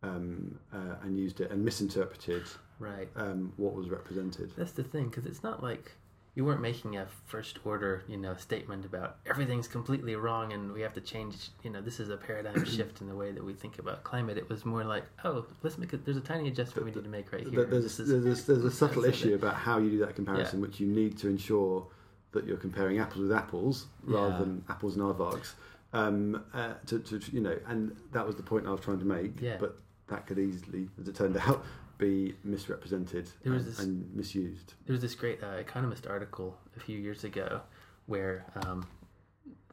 um, 0.03 0.59
uh, 0.73 0.97
and 1.03 1.17
used 1.17 1.41
it 1.41 1.51
and 1.51 1.65
misinterpreted 1.65 2.43
Right. 2.79 3.09
um, 3.17 3.53
what 3.57 3.75
was 3.75 3.89
represented. 3.89 4.53
That's 4.57 4.73
the 4.73 4.83
thing, 4.85 5.09
because 5.09 5.25
it's 5.25 5.43
not 5.43 5.63
like 5.63 5.93
you 6.37 6.45
weren't 6.45 6.61
making 6.61 6.97
a 6.99 7.07
first 7.25 7.59
order, 7.65 8.05
you 8.07 8.17
know, 8.19 8.35
statement 8.37 8.85
about 8.85 9.17
everything's 9.27 9.67
completely 9.67 10.15
wrong 10.17 10.53
and 10.53 10.71
we 10.71 10.83
have 10.83 10.93
to 10.93 11.01
change. 11.01 11.49
You 11.65 11.71
know, 11.71 11.81
this 11.81 11.99
is 11.99 12.11
a 12.11 12.17
paradigm 12.19 12.63
shift 12.77 13.01
in 13.01 13.09
the 13.09 13.15
way 13.15 13.33
that 13.33 13.43
we 13.43 13.55
think 13.55 13.79
about 13.79 14.05
climate. 14.05 14.37
It 14.37 14.47
was 14.51 14.67
more 14.67 14.85
like, 14.85 15.05
oh, 15.25 15.47
let's 15.63 15.79
make 15.79 15.95
it. 15.95 16.05
There's 16.05 16.19
a 16.19 16.21
tiny 16.21 16.49
adjustment 16.49 16.85
we 16.85 16.93
need 16.93 17.03
to 17.05 17.09
make 17.11 17.33
right 17.33 17.49
here. 17.49 17.65
There's, 17.65 17.85
This 17.85 17.99
is- 18.01 18.23
there's, 18.23 18.45
there's 18.45 18.65
a 18.65 18.71
subtle 18.71 19.07
issue 19.07 19.35
about 19.35 19.55
how 19.55 19.79
you 19.79 19.89
do 19.91 19.99
that 20.01 20.15
comparison, 20.15 20.61
which 20.61 20.79
you 20.79 20.87
need 20.87 21.17
to 21.19 21.29
ensure 21.29 21.87
that 22.33 22.45
you're 22.45 22.59
comparing 22.59 22.99
apples 22.99 23.23
with 23.23 23.33
apples 23.33 23.87
rather 24.05 24.33
Yeah. 24.35 24.39
than 24.39 24.65
apples 24.69 24.95
and 24.97 25.05
aardvarks. 25.05 25.55
Um, 25.95 26.45
uh, 26.53 26.75
to, 26.87 26.99
to, 26.99 27.19
you 27.33 27.41
know, 27.41 27.57
and 27.67 27.97
that 28.13 28.27
was 28.27 28.37
the 28.37 28.43
point 28.43 28.67
I 28.67 28.71
was 28.73 28.81
trying 28.83 28.99
to 28.99 29.07
make. 29.07 29.41
Yeah. 29.41 29.57
But 29.59 29.79
that 30.09 30.27
could 30.27 30.39
easily, 30.39 30.91
as 31.01 31.09
it 31.09 31.15
turned 31.17 31.39
out, 31.49 31.65
be 31.98 32.35
misrepresented 32.44 33.28
There 33.43 33.52
was 33.52 33.64
and, 33.64 33.73
this- 33.73 33.81
and 33.81 34.14
misused. 34.14 34.74
There 34.86 34.93
was 34.93 35.01
this 35.01 35.14
great 35.14 35.43
uh, 35.43 35.56
Economist 35.59 36.06
article 36.06 36.56
a 36.77 36.81
few 36.81 36.98
years 36.98 37.24
ago 37.24 37.60
where 38.06 38.44
um, 38.64 38.86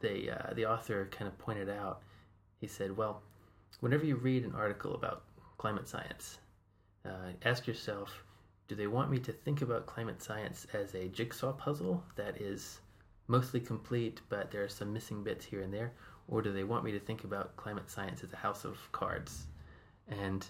they 0.00 0.28
uh, 0.30 0.54
the 0.54 0.66
author 0.66 1.08
kind 1.10 1.28
of 1.28 1.38
pointed 1.38 1.68
out. 1.68 2.02
He 2.60 2.66
said, 2.66 2.96
"Well, 2.96 3.22
whenever 3.80 4.04
you 4.04 4.16
read 4.16 4.44
an 4.44 4.54
article 4.54 4.94
about 4.94 5.24
climate 5.58 5.88
science, 5.88 6.38
uh, 7.04 7.32
ask 7.44 7.66
yourself, 7.66 8.24
do 8.68 8.74
they 8.74 8.86
want 8.86 9.10
me 9.10 9.18
to 9.20 9.32
think 9.32 9.62
about 9.62 9.86
climate 9.86 10.22
science 10.22 10.66
as 10.72 10.94
a 10.94 11.08
jigsaw 11.08 11.52
puzzle 11.52 12.02
that 12.16 12.40
is 12.40 12.80
mostly 13.28 13.60
complete, 13.60 14.20
but 14.28 14.50
there 14.50 14.64
are 14.64 14.68
some 14.68 14.92
missing 14.92 15.22
bits 15.22 15.44
here 15.44 15.60
and 15.60 15.72
there, 15.72 15.92
or 16.28 16.42
do 16.42 16.52
they 16.52 16.64
want 16.64 16.84
me 16.84 16.92
to 16.92 17.00
think 17.00 17.24
about 17.24 17.56
climate 17.56 17.90
science 17.90 18.22
as 18.24 18.32
a 18.32 18.36
house 18.36 18.64
of 18.64 18.78
cards?" 18.92 19.46
And 20.08 20.46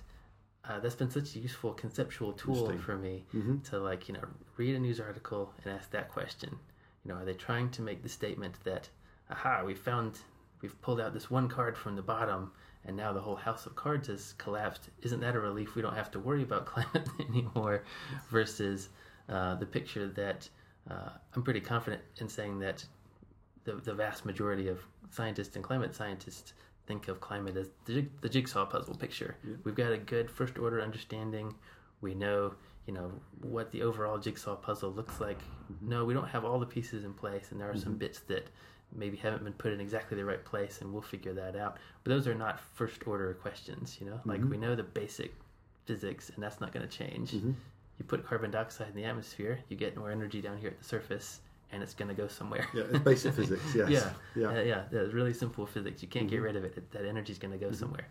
uh, 0.69 0.81
that's 0.81 0.95
been 0.95 1.11
such 1.11 1.37
a 1.37 1.39
useful 1.39 1.73
conceptual 1.73 2.33
tool 2.33 2.77
for 2.79 2.97
me 2.97 3.25
hmm 3.33 3.57
to 3.59 3.79
like 3.79 4.09
you 4.09 4.15
know 4.15 4.25
read 4.57 4.75
a 4.75 4.79
news 4.79 5.01
article 5.01 5.53
and 5.65 5.75
ask 5.75 5.91
that 5.91 6.11
question. 6.11 6.57
You 7.05 7.13
know 7.13 7.21
are 7.21 7.25
they 7.25 7.35
trying 7.35 7.71
to 7.71 7.83
make 7.83 8.03
the 8.03 8.09
statement 8.09 8.57
that 8.65 8.89
aha 9.31 9.63
we 9.65 9.75
found 9.75 10.19
we've 10.63 10.81
pulled 10.83 11.01
out 11.01 11.13
this 11.13 11.31
one 11.31 11.49
card 11.49 11.77
from 11.77 11.97
the 11.97 12.03
bottom 12.03 12.53
and 12.87 12.97
now 12.97 13.13
the 13.13 13.21
whole 13.21 13.37
house 13.37 13.65
of 13.67 13.75
cards 13.75 14.09
has 14.09 14.35
collapsed. 14.39 14.91
Isn't 15.03 15.21
that 15.21 15.35
a 15.35 15.41
relief 15.41 15.75
we 15.75 15.83
don't 15.83 15.95
have 15.95 16.11
to 16.13 16.19
worry 16.19 16.43
about 16.43 16.67
climate 16.75 17.09
anymore? 17.29 17.83
Versus 18.31 18.91
uh, 19.29 19.55
the 19.55 19.65
picture 19.67 20.07
that 20.09 20.49
uh, 20.91 21.09
i'm 21.35 21.43
pretty 21.43 21.61
confident 21.61 22.03
in 22.19 22.29
saying 22.29 22.59
that 22.59 22.85
the, 23.65 23.73
the 23.77 23.95
vast 23.95 24.27
majority 24.27 24.69
of 24.69 24.81
scientists 25.11 25.57
and 25.57 25.65
climate 25.65 25.95
scientists 25.95 26.53
think 26.87 27.09
of 27.09 27.21
climate 27.21 27.57
as 27.57 27.69
the, 27.87 27.95
jig- 27.95 28.21
the 28.21 28.29
jigsaw 28.29 28.67
puzzle 28.67 28.95
picture. 28.95 29.37
Yeah. 29.47 29.55
We've 29.65 29.75
got 29.75 29.93
a 29.93 29.99
good 29.99 30.31
first 30.31 30.59
order 30.59 30.81
understanding. 30.81 31.55
We 32.01 32.15
know, 32.15 32.55
you 32.87 32.93
know, 32.93 33.13
what 33.43 33.71
the 33.71 33.83
overall 33.83 34.19
jigsaw 34.19 34.57
puzzle 34.57 34.91
looks 34.93 35.21
like. 35.21 35.39
No, 35.81 36.05
we 36.05 36.15
don't 36.15 36.29
have 36.29 36.45
all 36.45 36.59
the 36.59 36.67
pieces 36.67 37.05
in 37.05 37.15
place, 37.15 37.47
and 37.51 37.61
there 37.61 37.71
are 37.71 37.77
some 37.77 37.95
bits 37.97 38.21
that 38.21 38.49
maybe 38.95 39.17
haven't 39.17 39.43
been 39.45 39.55
put 39.55 39.73
in 39.73 39.81
exactly 39.81 40.17
the 40.17 40.25
right 40.25 40.45
place, 40.45 40.81
and 40.81 40.93
we'll 40.93 41.03
figure 41.03 41.33
that 41.33 41.57
out. 41.57 41.79
But 42.05 42.11
those 42.11 42.29
are 42.29 42.35
not 42.35 42.61
first 42.61 43.07
order 43.07 43.33
questions, 43.35 43.97
you 44.01 44.07
know. 44.07 44.21
Like 44.25 44.41
Mhm. 44.43 44.51
we 44.51 44.57
know 44.59 44.75
the 44.75 44.83
basic 44.83 45.35
physics, 45.87 46.31
and 46.35 46.43
that's 46.43 46.61
not 46.61 46.73
going 46.73 46.87
to 46.87 46.99
change. 46.99 47.31
hmm 47.33 47.53
You 47.99 48.05
put 48.05 48.27
carbon 48.27 48.51
dioxide 48.51 48.89
in 48.89 48.95
the 48.95 49.05
atmosphere, 49.05 49.61
you 49.69 49.77
get 49.77 49.97
more 49.97 50.11
energy 50.11 50.41
down 50.43 50.59
here 50.59 50.71
at 50.71 50.79
the 50.79 50.85
surface, 50.85 51.41
and 51.75 51.83
it's 51.83 51.93
going 51.95 52.09
to 52.09 52.15
go 52.15 52.29
somewhere. 52.29 52.67
Yeah, 52.73 52.85
it's 52.91 52.99
basic 53.01 53.35
physics. 53.39 53.63
Yes. 53.75 53.91
Yeah, 53.91 54.11
Yeah. 54.35 54.49
uh, 54.49 54.53
yeah, 54.63 54.83
yeah, 54.93 55.01
it's 55.01 55.13
really 55.13 55.35
simple 55.35 55.67
physics. 55.67 56.01
You 56.03 56.09
can't 56.09 56.31
get 56.31 56.41
Mhm. 56.41 56.45
rid 56.45 56.57
of 56.57 56.65
it. 56.65 56.77
it 56.79 56.91
that 56.93 57.05
is 57.29 57.39
going 57.39 57.53
to 57.53 57.59
go 57.59 57.73
somewhere, 57.73 58.07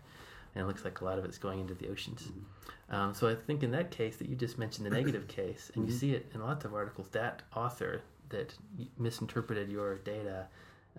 and 0.54 0.62
it 0.62 0.66
looks 0.66 0.84
like 0.84 1.00
a 1.00 1.04
lot 1.04 1.18
of 1.18 1.24
it's 1.24 1.38
going 1.38 1.58
into 1.60 1.74
the 1.74 1.88
oceans. 1.88 2.22
Mm-hmm. 2.28 2.94
Um, 2.94 3.14
so 3.14 3.28
I 3.28 3.34
think 3.34 3.62
in 3.62 3.70
that 3.72 3.90
case 3.90 4.16
that 4.18 4.28
you 4.28 4.36
just 4.36 4.58
mentioned 4.58 4.86
the 4.86 4.90
negative 5.00 5.26
case, 5.26 5.70
and 5.74 5.88
you 5.88 5.92
Mhm. 5.94 5.98
see 5.98 6.12
it 6.14 6.30
in 6.34 6.40
lots 6.42 6.64
of 6.64 6.74
articles. 6.74 7.08
That 7.08 7.42
author 7.56 8.02
that 8.28 8.54
misinterpreted 8.98 9.68
your 9.70 9.96
data, 9.98 10.46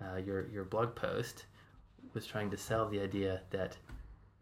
uh, 0.02 0.16
your 0.16 0.48
your 0.48 0.64
blog 0.64 0.94
post, 0.94 1.46
was 2.14 2.26
trying 2.26 2.50
to 2.50 2.56
sell 2.56 2.88
the 2.88 3.00
idea 3.00 3.40
that. 3.50 3.76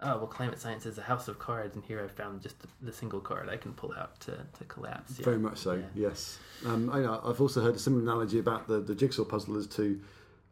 Oh 0.05 0.19
well, 0.19 0.27
climate 0.27 0.61
science 0.61 0.85
is 0.85 0.99
a 0.99 1.03
house 1.03 1.29
of 1.29 1.39
cards, 1.39 1.77
and 1.77 1.85
here 1.85 2.03
i've 2.03 2.13
found 2.13 2.43
just 2.43 2.61
the, 2.61 2.69
the 2.83 2.93
single 2.93 3.21
card 3.21 3.49
I 3.49 3.57
can 3.57 3.73
pull 3.73 3.95
out 3.95 4.21
to, 4.21 4.33
to 4.59 4.65
collapse. 4.65 5.19
Yeah. 5.19 5.25
Very 5.25 5.39
much 5.39 5.59
so. 5.59 5.75
Yeah. 5.75 5.83
Yes. 5.95 6.39
Um, 6.67 6.91
I, 6.91 6.99
I've 7.29 7.41
also 7.41 7.63
heard 7.63 7.75
a 7.75 7.79
similar 7.79 8.03
analogy 8.03 8.39
about 8.39 8.69
the, 8.69 8.81
the 8.81 8.95
jigsaw 8.95 9.25
puzzle 9.25 9.57
as 9.57 9.67
to 9.69 9.99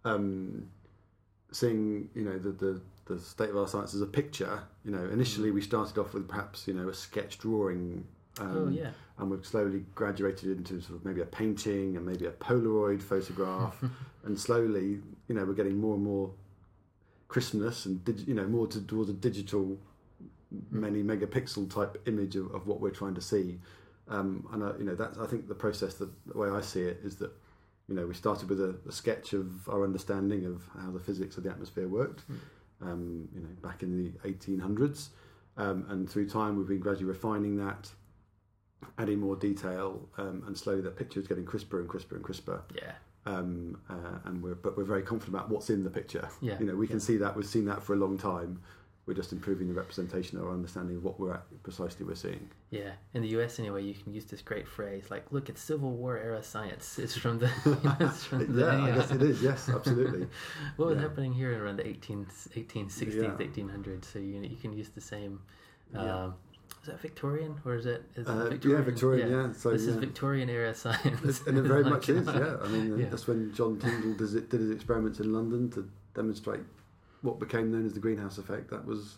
um, 0.04 0.68
seeing, 1.52 2.08
you 2.14 2.24
know, 2.24 2.38
the, 2.38 2.50
the 2.50 2.80
the 3.06 3.18
state 3.18 3.50
of 3.50 3.56
our 3.56 3.68
science 3.68 3.94
as 3.94 4.00
a 4.00 4.06
picture. 4.06 4.62
You 4.84 4.92
know, 4.92 5.04
initially 5.12 5.50
we 5.50 5.60
started 5.60 5.98
off 5.98 6.14
with 6.14 6.28
perhaps 6.28 6.66
you 6.66 6.74
know 6.74 6.88
a 6.88 6.94
sketch 6.94 7.38
drawing. 7.38 8.06
Um, 8.40 8.56
oh 8.56 8.68
yeah. 8.70 8.90
And 9.18 9.30
we've 9.30 9.46
slowly 9.46 9.84
graduated 9.94 10.56
into 10.56 10.80
sort 10.80 10.98
of 10.98 11.04
maybe 11.04 11.20
a 11.20 11.26
painting 11.26 11.96
and 11.96 12.06
maybe 12.06 12.26
a 12.26 12.30
Polaroid 12.30 13.02
photograph, 13.02 13.76
and 14.24 14.38
slowly, 14.38 15.00
you 15.28 15.34
know, 15.34 15.44
we're 15.44 15.52
getting 15.52 15.78
more 15.78 15.94
and 15.94 16.02
more 16.02 16.30
crispness 17.32 17.86
and 17.86 18.04
dig- 18.04 18.28
you 18.28 18.34
know 18.34 18.46
more 18.46 18.66
to, 18.66 18.86
towards 18.86 19.09
a 19.09 19.14
digital, 19.14 19.78
many 20.70 21.02
megapixel 21.02 21.72
type 21.72 21.96
image 22.06 22.36
of, 22.36 22.54
of 22.54 22.66
what 22.66 22.78
we're 22.78 22.90
trying 22.90 23.14
to 23.14 23.22
see. 23.22 23.59
Um, 24.06 24.46
and 24.52 24.62
I, 24.62 24.76
you 24.76 24.84
know 24.84 24.94
that's 24.94 25.16
I 25.16 25.26
think 25.26 25.48
the 25.48 25.54
process 25.54 25.94
that 25.94 26.10
the 26.26 26.36
way 26.36 26.50
I 26.50 26.60
see 26.60 26.82
it 26.82 27.00
is 27.02 27.16
that 27.16 27.32
you 27.88 27.94
know 27.94 28.06
we 28.06 28.12
started 28.12 28.50
with 28.50 28.60
a, 28.60 28.76
a 28.86 28.92
sketch 28.92 29.32
of 29.32 29.66
our 29.66 29.82
understanding 29.82 30.44
of 30.44 30.62
how 30.78 30.90
the 30.90 31.00
physics 31.00 31.38
of 31.38 31.44
the 31.44 31.50
atmosphere 31.50 31.88
worked. 31.88 32.24
Um, 32.82 33.28
you 33.34 33.40
know 33.40 33.54
back 33.62 33.82
in 33.82 33.96
the 33.96 34.10
1800s, 34.28 35.09
um, 35.56 35.86
and 35.88 36.10
through 36.10 36.28
time 36.28 36.59
we've 36.59 36.68
been 36.68 36.80
gradually 36.80 37.06
refining 37.06 37.56
that, 37.64 37.88
adding 38.98 39.20
more 39.20 39.36
detail, 39.36 40.06
um, 40.18 40.42
and 40.46 40.59
slowly 40.59 40.82
that 40.82 40.96
picture 40.96 41.18
is 41.18 41.26
getting 41.28 41.46
crisper 41.46 41.80
and 41.80 41.88
crisper 41.88 42.16
and 42.16 42.24
crisper. 42.24 42.60
Yeah. 42.74 42.92
Um, 43.24 43.78
uh, 43.88 44.18
and 44.24 44.42
we're 44.42 44.56
but 44.56 44.76
we're 44.76 44.84
very 44.84 45.02
confident 45.02 45.36
about 45.36 45.48
what's 45.48 45.70
in 45.70 45.84
the 45.84 45.90
picture. 45.90 46.28
Yeah. 46.40 46.58
You 46.58 46.66
know 46.66 46.74
we 46.74 46.86
can 46.88 46.96
yeah. 46.96 47.04
see 47.04 47.16
that 47.18 47.36
we've 47.36 47.46
seen 47.46 47.64
that 47.66 47.82
for 47.82 47.94
a 47.94 47.96
long 47.96 48.18
time. 48.18 48.60
We're 49.04 49.14
just 49.14 49.32
improving 49.32 49.66
the 49.66 49.74
representation 49.74 50.38
or 50.38 50.52
understanding 50.52 50.96
of 50.96 51.02
what 51.02 51.18
we're 51.18 51.32
at, 51.34 51.42
precisely 51.64 52.06
we're 52.06 52.14
seeing. 52.14 52.48
Yeah, 52.70 52.92
in 53.14 53.22
the 53.22 53.28
U.S. 53.30 53.58
anyway, 53.58 53.82
you 53.82 53.94
can 53.94 54.14
use 54.14 54.26
this 54.26 54.42
great 54.42 54.66
phrase 54.68 55.10
like, 55.10 55.24
"Look, 55.32 55.48
it's 55.48 55.60
Civil 55.60 55.90
War 55.90 56.16
era 56.18 56.40
science." 56.42 56.98
It's 57.02 57.16
from 57.16 57.40
the. 57.40 57.50
you 57.66 57.72
know, 57.84 57.96
it's 58.00 58.24
from 58.24 58.52
the 58.54 58.60
yeah, 58.60 58.84
I 58.84 58.90
guess 58.96 59.10
it 59.10 59.22
is. 59.22 59.42
Yes, 59.42 59.68
absolutely. 59.68 60.28
what 60.76 60.88
was 60.90 60.96
Yeah. 60.96 61.02
happening 61.02 61.32
here 61.32 61.64
around 61.64 61.78
the 61.78 61.86
18, 61.86 62.26
1860s, 62.54 63.14
Yeah. 63.14 63.30
1800s? 63.46 64.04
So 64.04 64.18
you 64.20 64.40
you 64.40 64.56
can 64.56 64.72
use 64.72 64.90
the 64.90 65.00
same. 65.00 65.40
Um, 65.94 66.34
is 66.82 66.88
that 66.88 67.00
Victorian 67.00 67.54
or 67.64 67.76
is 67.76 67.86
it? 67.86 68.02
Is 68.16 68.26
Uh, 68.26 68.56
yeah, 68.62 68.80
Victorian. 68.80 69.30
Yeah. 69.30 69.52
So 69.52 69.70
this 69.70 69.82
is. 69.86 69.96
Victorian 69.96 70.48
era 70.48 70.74
science, 70.74 71.42
and 71.46 71.56
it 71.59 71.62
very 71.62 71.82
Like, 71.84 71.92
much 71.92 72.09
is. 72.09 72.26
Yeah. 72.26 72.56
I 72.62 72.68
mean, 72.68 72.98
Yeah. 73.00 73.09
that's 73.09 73.26
when 73.26 73.52
John 73.54 73.78
Tyndall 73.78 74.12
it, 74.36 74.50
did 74.50 74.60
his 74.60 74.70
experiments 74.70 75.20
in 75.20 75.32
London 75.32 75.70
to 75.70 75.88
demonstrate 76.14 76.60
what 77.22 77.38
became 77.38 77.70
known 77.70 77.86
as 77.86 77.94
the 77.94 78.00
greenhouse 78.00 78.38
effect. 78.38 78.68
That 78.70 78.84
was 78.84 79.16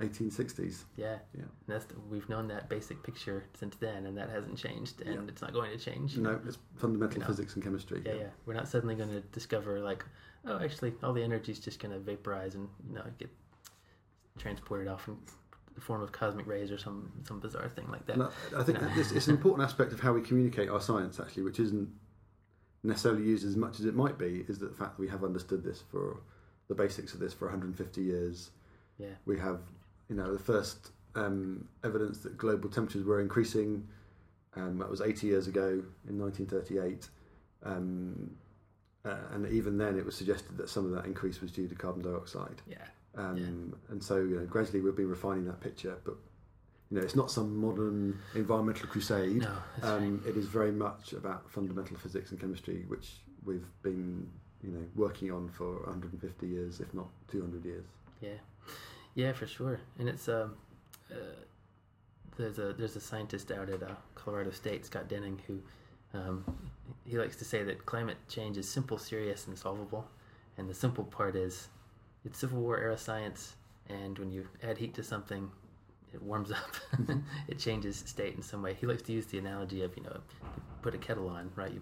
1860s. 0.00 0.82
Yeah, 0.96 1.18
Yeah. 1.32 1.42
and 1.42 1.48
that's 1.68 1.86
we've 2.10 2.28
known 2.28 2.48
that 2.48 2.68
basic 2.68 3.02
picture 3.02 3.44
since 3.54 3.76
then, 3.76 4.04
and 4.06 4.16
that 4.18 4.28
hasn't 4.28 4.58
changed, 4.58 5.00
and 5.02 5.14
Yeah. 5.14 5.20
it's 5.28 5.40
not 5.42 5.52
going 5.52 5.70
to 5.70 5.78
change. 5.82 6.16
No, 6.18 6.40
it's 6.46 6.58
fundamental 6.76 7.20
No. 7.20 7.26
physics 7.26 7.54
and 7.54 7.62
chemistry. 7.62 8.02
Yeah, 8.04 8.14
yeah. 8.14 8.30
We're 8.46 8.54
not 8.54 8.68
suddenly 8.68 8.94
going 8.96 9.10
to 9.10 9.20
discover 9.20 9.78
like, 9.80 10.04
oh, 10.44 10.58
actually, 10.58 10.92
all 11.04 11.12
the 11.14 11.22
energy 11.22 11.52
is 11.52 11.60
just 11.60 11.78
going 11.80 11.94
to 11.94 12.00
vaporize 12.00 12.56
and 12.56 12.68
you 12.88 12.94
know 12.96 13.04
get 13.18 13.30
transported 14.38 14.88
off 14.88 15.06
the 15.06 15.16
form 15.80 16.02
of 16.02 16.12
cosmic 16.12 16.46
rays 16.46 16.70
or 16.70 16.78
some 16.78 17.12
some 17.26 17.40
bizarre 17.40 17.68
thing 17.68 17.88
like 17.90 18.06
that. 18.06 18.14
And 18.14 18.22
I, 18.56 18.62
think 18.62 18.80
No. 18.80 18.88
this, 18.94 19.12
it's 19.12 19.28
an 19.28 19.34
important 19.36 19.68
aspect 19.68 19.92
of 19.92 20.00
how 20.00 20.12
we 20.12 20.20
communicate 20.22 20.68
our 20.68 20.80
science, 20.80 21.20
actually, 21.20 21.42
which 21.44 21.60
isn't 21.60 21.88
necessarily 22.82 23.24
used 23.24 23.44
as 23.46 23.56
much 23.56 23.80
as 23.80 23.86
it 23.86 23.94
might 23.94 24.16
be, 24.18 24.44
is 24.48 24.58
the 24.58 24.68
fact 24.68 24.96
that 24.96 25.00
we 25.00 25.08
have 25.08 25.24
understood 25.24 25.62
this 25.64 25.82
for 25.90 26.20
the 26.68 26.74
basics 26.74 27.14
of 27.14 27.20
this 27.20 27.32
for 27.32 27.46
150 27.46 28.00
years. 28.00 28.50
Yeah, 28.98 29.08
We 29.24 29.38
have, 29.38 29.60
you 30.08 30.16
know, 30.16 30.32
the 30.32 30.38
first 30.38 30.90
um, 31.14 31.68
evidence 31.84 32.18
that 32.18 32.36
global 32.38 32.68
temperatures 32.68 33.04
were 33.04 33.20
increasing. 33.20 33.86
Um, 34.54 34.78
that 34.78 34.88
was 34.90 35.00
80 35.00 35.26
years 35.26 35.46
ago 35.48 35.82
in 36.08 36.18
1938. 36.18 37.08
Um, 37.62 38.30
uh, 39.04 39.16
and 39.32 39.46
even 39.48 39.76
then, 39.78 39.98
it 39.98 40.04
was 40.04 40.16
suggested 40.16 40.56
that 40.56 40.68
some 40.68 40.84
of 40.86 40.90
that 40.92 41.04
increase 41.04 41.40
was 41.40 41.50
due 41.52 41.68
to 41.68 41.74
carbon 41.74 42.02
dioxide. 42.02 42.62
yeah, 42.66 42.78
Um, 43.16 43.74
And 43.88 44.02
so, 44.02 44.16
you 44.16 44.36
know, 44.36 44.46
gradually 44.46 44.80
we've 44.80 44.96
been 44.96 45.08
refining 45.08 45.44
that 45.46 45.60
picture. 45.60 45.96
But, 46.04 46.16
you 46.90 46.98
know, 46.98 47.04
it's 47.04 47.16
not 47.16 47.30
some 47.30 47.56
modern 47.56 48.18
environmental 48.34 48.88
crusade. 48.88 49.42
no, 49.42 49.52
that's 49.76 49.92
right. 49.92 49.96
Um, 49.96 50.22
it 50.26 50.36
is 50.36 50.46
very 50.46 50.72
much 50.72 51.12
about 51.12 51.50
fundamental 51.50 51.96
physics 51.96 52.30
and 52.30 52.40
chemistry, 52.40 52.84
which 52.88 53.12
we've 53.44 53.66
been, 53.82 54.28
you 54.62 54.72
know 54.72 54.84
working 54.94 55.30
on 55.30 55.48
for 55.48 55.80
150 55.84 56.46
years, 56.46 56.80
if 56.80 56.92
not 56.94 57.06
200 57.28 57.64
years. 57.64 57.84
Yeah, 58.20 58.30
yeah, 59.14 59.32
for 59.32 59.46
sure. 59.46 59.80
And 59.98 60.08
it's 60.08 60.28
um, 60.28 60.56
uh, 61.10 61.14
there's 62.36 62.58
a 62.58 62.72
there's 62.72 62.96
a 62.96 63.00
scientist 63.00 63.50
out 63.50 63.68
at 63.68 63.82
uh, 63.82 63.94
Colorado 64.14 64.50
State, 64.50 64.86
Scott 64.86 65.08
Denning, 65.08 65.40
who 65.46 65.60
um, 66.14 66.44
he 67.04 67.18
likes 67.18 67.36
to 67.36 67.44
say 67.44 67.62
that 67.62 67.86
climate 67.86 68.16
change 68.28 68.56
is 68.56 68.68
simple, 68.68 68.98
serious, 68.98 69.46
and 69.46 69.58
solvable. 69.58 70.06
And 70.58 70.68
the 70.68 70.74
simple 70.74 71.04
part 71.04 71.36
is 71.36 71.68
it's 72.26 72.38
Civil 72.38 72.60
War 72.60 72.78
era 72.78 72.98
science, 72.98 73.54
and 73.88 74.18
when 74.18 74.30
you 74.30 74.46
add 74.62 74.76
heat 74.76 74.94
to 74.94 75.02
something, 75.02 75.50
it 76.12 76.22
warms 76.22 76.50
up. 76.50 76.74
it 77.48 77.58
changes 77.58 77.96
state 77.96 78.34
in 78.34 78.42
some 78.42 78.62
way. 78.62 78.74
He 78.74 78.86
likes 78.86 79.02
to 79.02 79.12
use 79.12 79.26
the 79.26 79.38
analogy 79.38 79.82
of 79.82 79.96
you 79.96 80.02
know, 80.02 80.20
you 80.42 80.62
put 80.82 80.94
a 80.94 80.98
kettle 80.98 81.28
on, 81.28 81.50
right? 81.56 81.72
You 81.72 81.80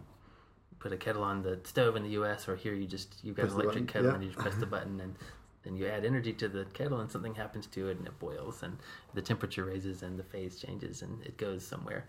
put 0.84 0.92
a 0.92 0.96
kettle 0.96 1.22
on 1.22 1.42
the 1.42 1.58
stove 1.64 1.96
in 1.96 2.02
the 2.02 2.10
U.S. 2.10 2.46
or 2.46 2.56
here 2.56 2.74
you 2.74 2.86
just 2.86 3.16
you've 3.22 3.36
got 3.36 3.44
Press 3.44 3.54
an 3.54 3.60
electric 3.62 3.88
kettle 3.88 4.08
yeah. 4.08 4.14
and 4.16 4.22
you 4.22 4.30
just 4.30 4.40
press 4.40 4.54
the 4.56 4.66
button 4.76 5.00
and 5.00 5.14
then 5.62 5.76
you 5.76 5.86
add 5.86 6.04
energy 6.04 6.34
to 6.34 6.46
the 6.46 6.66
kettle 6.74 7.00
and 7.00 7.10
something 7.10 7.34
happens 7.34 7.66
to 7.68 7.88
it 7.88 7.96
and 7.96 8.06
it 8.06 8.18
boils 8.18 8.62
and 8.62 8.76
the 9.14 9.22
temperature 9.22 9.64
raises 9.64 10.02
and 10.02 10.18
the 10.18 10.22
phase 10.22 10.58
changes 10.58 11.00
and 11.00 11.22
it 11.22 11.38
goes 11.38 11.66
somewhere. 11.66 12.04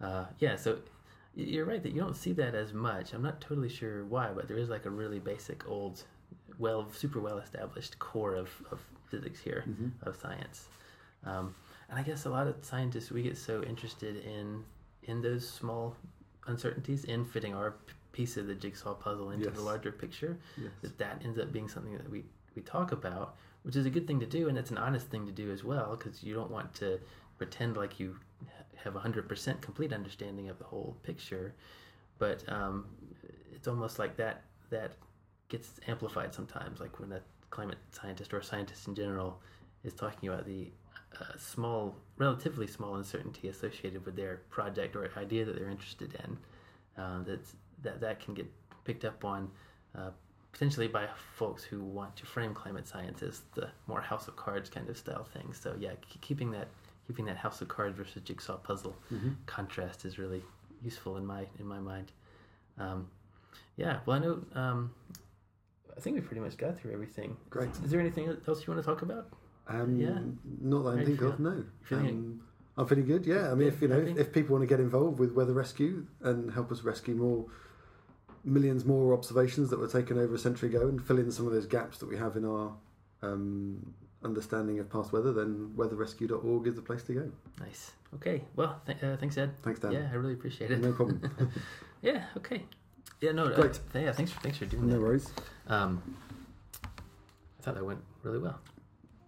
Uh, 0.00 0.24
yeah, 0.38 0.56
so 0.56 0.78
you're 1.36 1.66
right 1.66 1.82
that 1.82 1.92
you 1.92 2.00
don't 2.00 2.16
see 2.16 2.32
that 2.32 2.54
as 2.54 2.72
much. 2.72 3.12
I'm 3.12 3.22
not 3.22 3.42
totally 3.42 3.68
sure 3.68 4.04
why, 4.06 4.30
but 4.34 4.48
there 4.48 4.56
is 4.56 4.70
like 4.70 4.86
a 4.86 4.90
really 4.90 5.18
basic 5.18 5.68
old, 5.68 6.02
well, 6.58 6.86
super 6.92 7.20
well 7.20 7.38
established 7.38 7.98
core 7.98 8.34
of, 8.34 8.50
of 8.70 8.80
physics 9.10 9.40
here, 9.40 9.64
of 10.02 10.16
science. 10.16 10.68
Um, 11.24 11.54
and 11.90 11.98
I 11.98 12.02
guess 12.02 12.24
a 12.26 12.30
lot 12.30 12.46
of 12.46 12.56
scientists 12.62 13.10
we 13.10 13.22
get 13.22 13.36
so 13.36 13.62
interested 13.62 14.24
in 14.24 14.64
in 15.04 15.20
those 15.20 15.46
small 15.48 15.94
uncertainties 16.46 17.04
in 17.04 17.24
fitting 17.24 17.54
our 17.54 17.72
p- 17.72 17.92
piece 18.12 18.36
of 18.36 18.46
the 18.46 18.54
jigsaw 18.54 18.94
puzzle 18.94 19.30
into 19.30 19.46
Yes. 19.46 19.54
the 19.56 19.62
larger 19.62 19.92
picture 19.92 20.38
Yes. 20.56 20.70
that 20.82 20.98
that 20.98 21.20
ends 21.24 21.38
up 21.38 21.52
being 21.52 21.68
something 21.68 21.92
that 21.96 22.08
we 22.10 22.24
we 22.54 22.62
talk 22.62 22.92
about 22.92 23.36
which 23.64 23.76
is 23.76 23.84
a 23.86 23.90
good 23.90 24.06
thing 24.06 24.20
to 24.20 24.26
do 24.26 24.48
and 24.48 24.56
it's 24.56 24.70
an 24.70 24.78
honest 24.78 25.08
thing 25.08 25.26
to 25.26 25.32
do 25.32 25.50
as 25.50 25.64
well 25.64 25.96
because 25.96 26.22
you 26.22 26.32
don't 26.34 26.50
want 26.50 26.72
to 26.74 26.98
pretend 27.38 27.76
like 27.76 27.98
you 27.98 28.16
have 28.76 28.94
a 28.96 29.00
100% 29.00 29.60
complete 29.62 29.92
understanding 29.92 30.48
of 30.50 30.58
the 30.58 30.64
whole 30.64 30.96
picture 31.02 31.54
but 32.18 32.44
um, 32.48 32.84
it's 33.54 33.66
almost 33.68 33.98
like 33.98 34.16
that 34.16 34.42
that 34.70 34.92
gets 35.48 35.72
amplified 35.88 36.34
sometimes 36.34 36.80
like 36.80 36.98
when 36.98 37.12
a 37.12 37.20
climate 37.50 37.78
scientist 37.92 38.32
or 38.34 38.38
a 38.38 38.44
scientist 38.44 38.88
in 38.88 38.94
general 38.94 39.40
is 39.84 39.94
talking 39.94 40.28
about 40.28 40.46
the 40.46 40.68
uh, 41.20 41.36
small 41.38 41.94
relatively 42.16 42.66
small 42.66 42.96
uncertainty 42.96 43.48
associated 43.48 44.04
with 44.04 44.16
their 44.16 44.40
project 44.50 44.96
or 44.96 45.08
idea 45.16 45.44
that 45.44 45.56
they're 45.56 45.70
interested 45.70 46.14
in 46.24 46.38
uh, 47.02 47.22
that's, 47.26 47.54
that 47.82 48.00
that 48.00 48.20
can 48.20 48.34
get 48.34 48.46
picked 48.84 49.04
up 49.04 49.24
on 49.24 49.50
uh, 49.96 50.10
potentially 50.52 50.86
by 50.86 51.08
folks 51.34 51.64
who 51.64 51.82
want 51.82 52.14
to 52.16 52.24
frame 52.24 52.54
climate 52.54 52.86
science 52.86 53.22
as 53.22 53.42
the 53.54 53.68
more 53.88 54.00
house 54.00 54.28
of 54.28 54.36
cards 54.36 54.70
kind 54.70 54.88
of 54.88 54.96
style 54.96 55.24
thing. 55.24 55.52
So 55.52 55.74
yeah, 55.78 55.92
keeping 56.20 56.50
that 56.52 56.68
keeping 57.06 57.24
that 57.26 57.36
house 57.36 57.60
of 57.60 57.68
cards 57.68 57.96
versus 57.96 58.22
jigsaw 58.22 58.56
puzzle 58.56 58.96
contrast 59.46 60.04
is 60.04 60.18
really 60.18 60.42
useful 60.82 61.16
in 61.16 61.26
my 61.26 61.44
in 61.58 61.66
my 61.66 61.80
mind. 61.80 62.12
Um, 62.78 63.08
yeah, 63.76 63.98
well 64.06 64.16
I 64.16 64.20
know 64.20 64.42
um, 64.54 64.92
I 65.96 66.00
think 66.00 66.16
we 66.16 66.22
pretty 66.22 66.40
much 66.40 66.56
got 66.56 66.78
through 66.78 66.92
everything. 66.92 67.36
Great. 67.50 67.70
Is 67.84 67.90
there 67.90 68.00
anything 68.00 68.28
else 68.48 68.66
you 68.66 68.72
want 68.72 68.84
to 68.84 68.88
talk 68.88 69.02
about? 69.02 69.28
Um, 69.68 69.96
Yeah. 69.96 70.18
Not 70.60 70.82
that 70.84 70.98
I 70.98 71.04
think 71.04 71.20
of. 71.22 71.38
No. 71.40 71.64
Um, 71.92 72.40
I'm 72.76 72.86
feeling 72.86 73.06
good. 73.06 73.24
Yeah. 73.26 73.50
I 73.52 73.54
mean, 73.54 73.68
Good, 73.70 73.74
if 73.74 73.82
you 73.82 73.88
know, 73.88 74.00
if, 74.00 74.18
if 74.18 74.32
people 74.32 74.54
want 74.56 74.62
to 74.62 74.66
get 74.66 74.80
involved 74.80 75.18
with 75.18 75.32
weather 75.32 75.52
rescue 75.52 76.06
and 76.22 76.52
help 76.52 76.72
us 76.72 76.82
rescue 76.82 77.14
more 77.14 77.46
millions 78.46 78.84
more 78.84 79.14
observations 79.14 79.70
that 79.70 79.78
were 79.78 79.88
taken 79.88 80.18
over 80.18 80.34
a 80.34 80.38
century 80.38 80.68
ago 80.68 80.86
and 80.88 81.02
fill 81.02 81.18
in 81.18 81.30
some 81.30 81.46
of 81.46 81.52
those 81.52 81.66
gaps 81.66 81.98
that 81.98 82.06
we 82.08 82.16
have 82.16 82.36
in 82.36 82.44
our 82.44 82.74
um, 83.22 83.94
understanding 84.22 84.78
of 84.80 84.90
past 84.90 85.12
weather, 85.12 85.32
then 85.32 85.72
weatherrescue.org 85.76 86.66
is 86.66 86.74
the 86.74 86.82
place 86.82 87.02
to 87.04 87.14
go. 87.14 87.30
Nice. 87.60 87.92
Okay. 88.16 88.42
Well, 88.56 88.82
th- 88.86 89.02
uh, 89.02 89.16
thanks, 89.16 89.38
Ed. 89.38 89.52
Thanks, 89.62 89.80
Dan. 89.80 89.92
Yeah, 89.92 90.08
I 90.12 90.14
really 90.16 90.34
appreciate 90.34 90.70
it. 90.70 90.80
No 90.80 90.92
problem. 90.92 91.20
Yeah. 92.02 92.24
Okay. 92.36 92.64
Yeah. 93.20 93.32
No. 93.32 93.46
uh, 93.46 93.54
Great. 93.54 93.80
yeah. 93.94 94.12
Thanks 94.12 94.32
for 94.32 94.40
thanks 94.40 94.58
for 94.58 94.66
doing 94.66 94.86
no 94.86 94.94
that. 94.94 94.98
No 95.00 95.02
worries. 95.04 95.32
Um, 95.68 96.16
I 96.84 97.62
thought 97.62 97.74
that 97.74 97.84
went 97.84 98.02
really 98.22 98.38
well. 98.38 98.60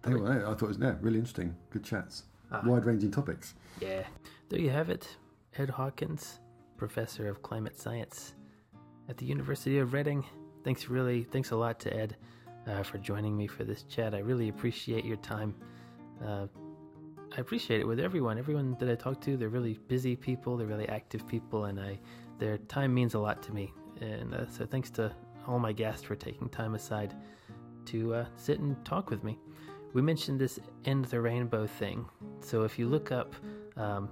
Anyway, 0.05 0.37
I 0.37 0.41
thought 0.53 0.63
it 0.63 0.67
was 0.67 0.77
yeah, 0.79 0.95
really 1.01 1.17
interesting. 1.17 1.55
Good 1.71 1.83
chats. 1.83 2.23
Ah. 2.51 2.61
Wide-ranging 2.63 3.11
topics. 3.11 3.55
Yeah. 3.81 4.03
There 4.49 4.59
you 4.59 4.69
have 4.69 4.89
it. 4.89 5.17
Ed 5.57 5.69
Hawkins, 5.69 6.39
professor 6.77 7.27
of 7.27 7.41
climate 7.41 7.77
science 7.77 8.33
at 9.09 9.17
the 9.17 9.25
University 9.25 9.79
of 9.79 9.93
Reading. 9.93 10.23
Thanks 10.63 10.87
really, 10.87 11.23
thanks 11.23 11.51
a 11.51 11.55
lot 11.55 11.79
to 11.81 11.93
Ed 11.93 12.15
uh, 12.67 12.83
for 12.83 12.99
joining 12.99 13.35
me 13.35 13.47
for 13.47 13.63
this 13.63 13.83
chat. 13.83 14.13
I 14.13 14.19
really 14.19 14.49
appreciate 14.49 15.03
your 15.03 15.17
time. 15.17 15.55
Uh, 16.23 16.47
I 17.35 17.41
appreciate 17.41 17.81
it 17.81 17.87
with 17.87 17.99
everyone. 17.99 18.37
Everyone 18.37 18.77
that 18.79 18.89
I 18.89 18.95
talk 18.95 19.19
to, 19.21 19.35
they're 19.35 19.49
really 19.49 19.79
busy 19.87 20.15
people. 20.15 20.55
They're 20.57 20.67
really 20.67 20.87
active 20.87 21.27
people, 21.27 21.65
and 21.65 21.79
I, 21.79 21.99
their 22.39 22.57
time 22.57 22.93
means 22.93 23.13
a 23.13 23.19
lot 23.19 23.41
to 23.43 23.53
me. 23.53 23.73
And 24.01 24.33
uh, 24.33 24.47
so, 24.47 24.65
thanks 24.65 24.89
to 24.91 25.11
all 25.47 25.59
my 25.59 25.71
guests 25.71 26.03
for 26.03 26.15
taking 26.15 26.49
time 26.49 26.75
aside 26.75 27.15
to 27.85 28.13
uh, 28.13 28.25
sit 28.35 28.59
and 28.59 28.83
talk 28.85 29.09
with 29.09 29.23
me. 29.23 29.37
We 29.93 30.01
mentioned 30.01 30.39
this 30.39 30.59
end 30.85 31.05
the 31.05 31.21
rainbow 31.21 31.65
thing. 31.65 32.05
So 32.41 32.63
if 32.63 32.77
you 32.77 32.87
look 32.87 33.11
up 33.11 33.33
um, 33.77 34.09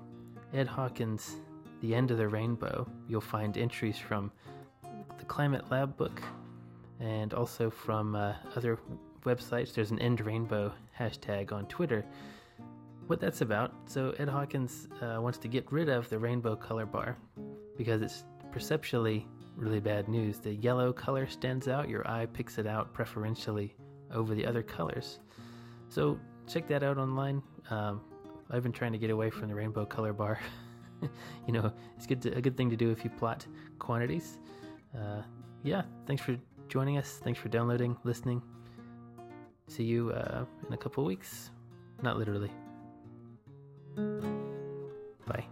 Ed 0.53 0.67
Hawkins, 0.67 1.35
The 1.81 1.93
End 1.93 2.11
of 2.11 2.17
the 2.17 2.27
Rainbow, 2.27 2.89
you'll 3.07 3.21
find 3.21 3.57
entries 3.57 3.97
from 3.97 4.31
the 5.17 5.25
Climate 5.25 5.69
Lab 5.69 5.97
book 5.97 6.21
and 6.99 7.33
also 7.33 7.69
from 7.69 8.15
uh, 8.15 8.33
other 8.55 8.79
websites. 9.25 9.73
There's 9.73 9.91
an 9.91 9.99
End 9.99 10.21
Rainbow 10.21 10.71
hashtag 10.97 11.51
on 11.51 11.65
Twitter. 11.67 12.05
What 13.07 13.19
that's 13.19 13.41
about. 13.41 13.73
So 13.85 14.15
Ed 14.17 14.29
Hawkins 14.29 14.87
uh, 15.01 15.21
wants 15.21 15.37
to 15.39 15.47
get 15.47 15.71
rid 15.71 15.89
of 15.89 16.09
the 16.09 16.17
rainbow 16.17 16.55
color 16.55 16.87
bar 16.87 17.17
because 17.77 18.01
it's 18.01 18.23
perceptually 18.51 19.27
really 19.55 19.79
bad 19.79 20.07
news. 20.07 20.39
The 20.39 20.53
yellow 20.55 20.91
color 20.91 21.27
stands 21.27 21.67
out, 21.67 21.89
your 21.89 22.07
eye 22.07 22.25
picks 22.25 22.57
it 22.57 22.67
out 22.67 22.93
preferentially 22.93 23.75
over 24.13 24.35
the 24.35 24.45
other 24.45 24.63
colors. 24.63 25.19
So 25.89 26.19
check 26.47 26.67
that 26.67 26.83
out 26.83 26.97
online. 26.97 27.41
Um, 27.69 28.01
I've 28.49 28.63
been 28.63 28.71
trying 28.71 28.91
to 28.91 28.97
get 28.97 29.09
away 29.09 29.29
from 29.29 29.47
the 29.47 29.55
rainbow 29.55 29.85
color 29.85 30.13
bar. 30.13 30.39
you 31.47 31.53
know, 31.53 31.71
it's 31.95 32.05
good 32.05 32.21
to, 32.23 32.35
a 32.37 32.41
good 32.41 32.55
thing 32.57 32.69
to 32.69 32.75
do 32.75 32.91
if 32.91 33.03
you 33.03 33.09
plot 33.09 33.45
quantities. 33.79 34.37
Uh, 34.95 35.21
yeah, 35.63 35.83
thanks 36.05 36.21
for 36.21 36.37
joining 36.67 36.97
us. 36.97 37.19
Thanks 37.23 37.39
for 37.39 37.49
downloading, 37.49 37.97
listening. 38.03 38.41
See 39.67 39.83
you 39.83 40.11
uh, 40.11 40.45
in 40.67 40.73
a 40.73 40.77
couple 40.77 41.03
weeks. 41.03 41.49
Not 42.03 42.17
literally. 42.17 42.51
Bye. 45.25 45.45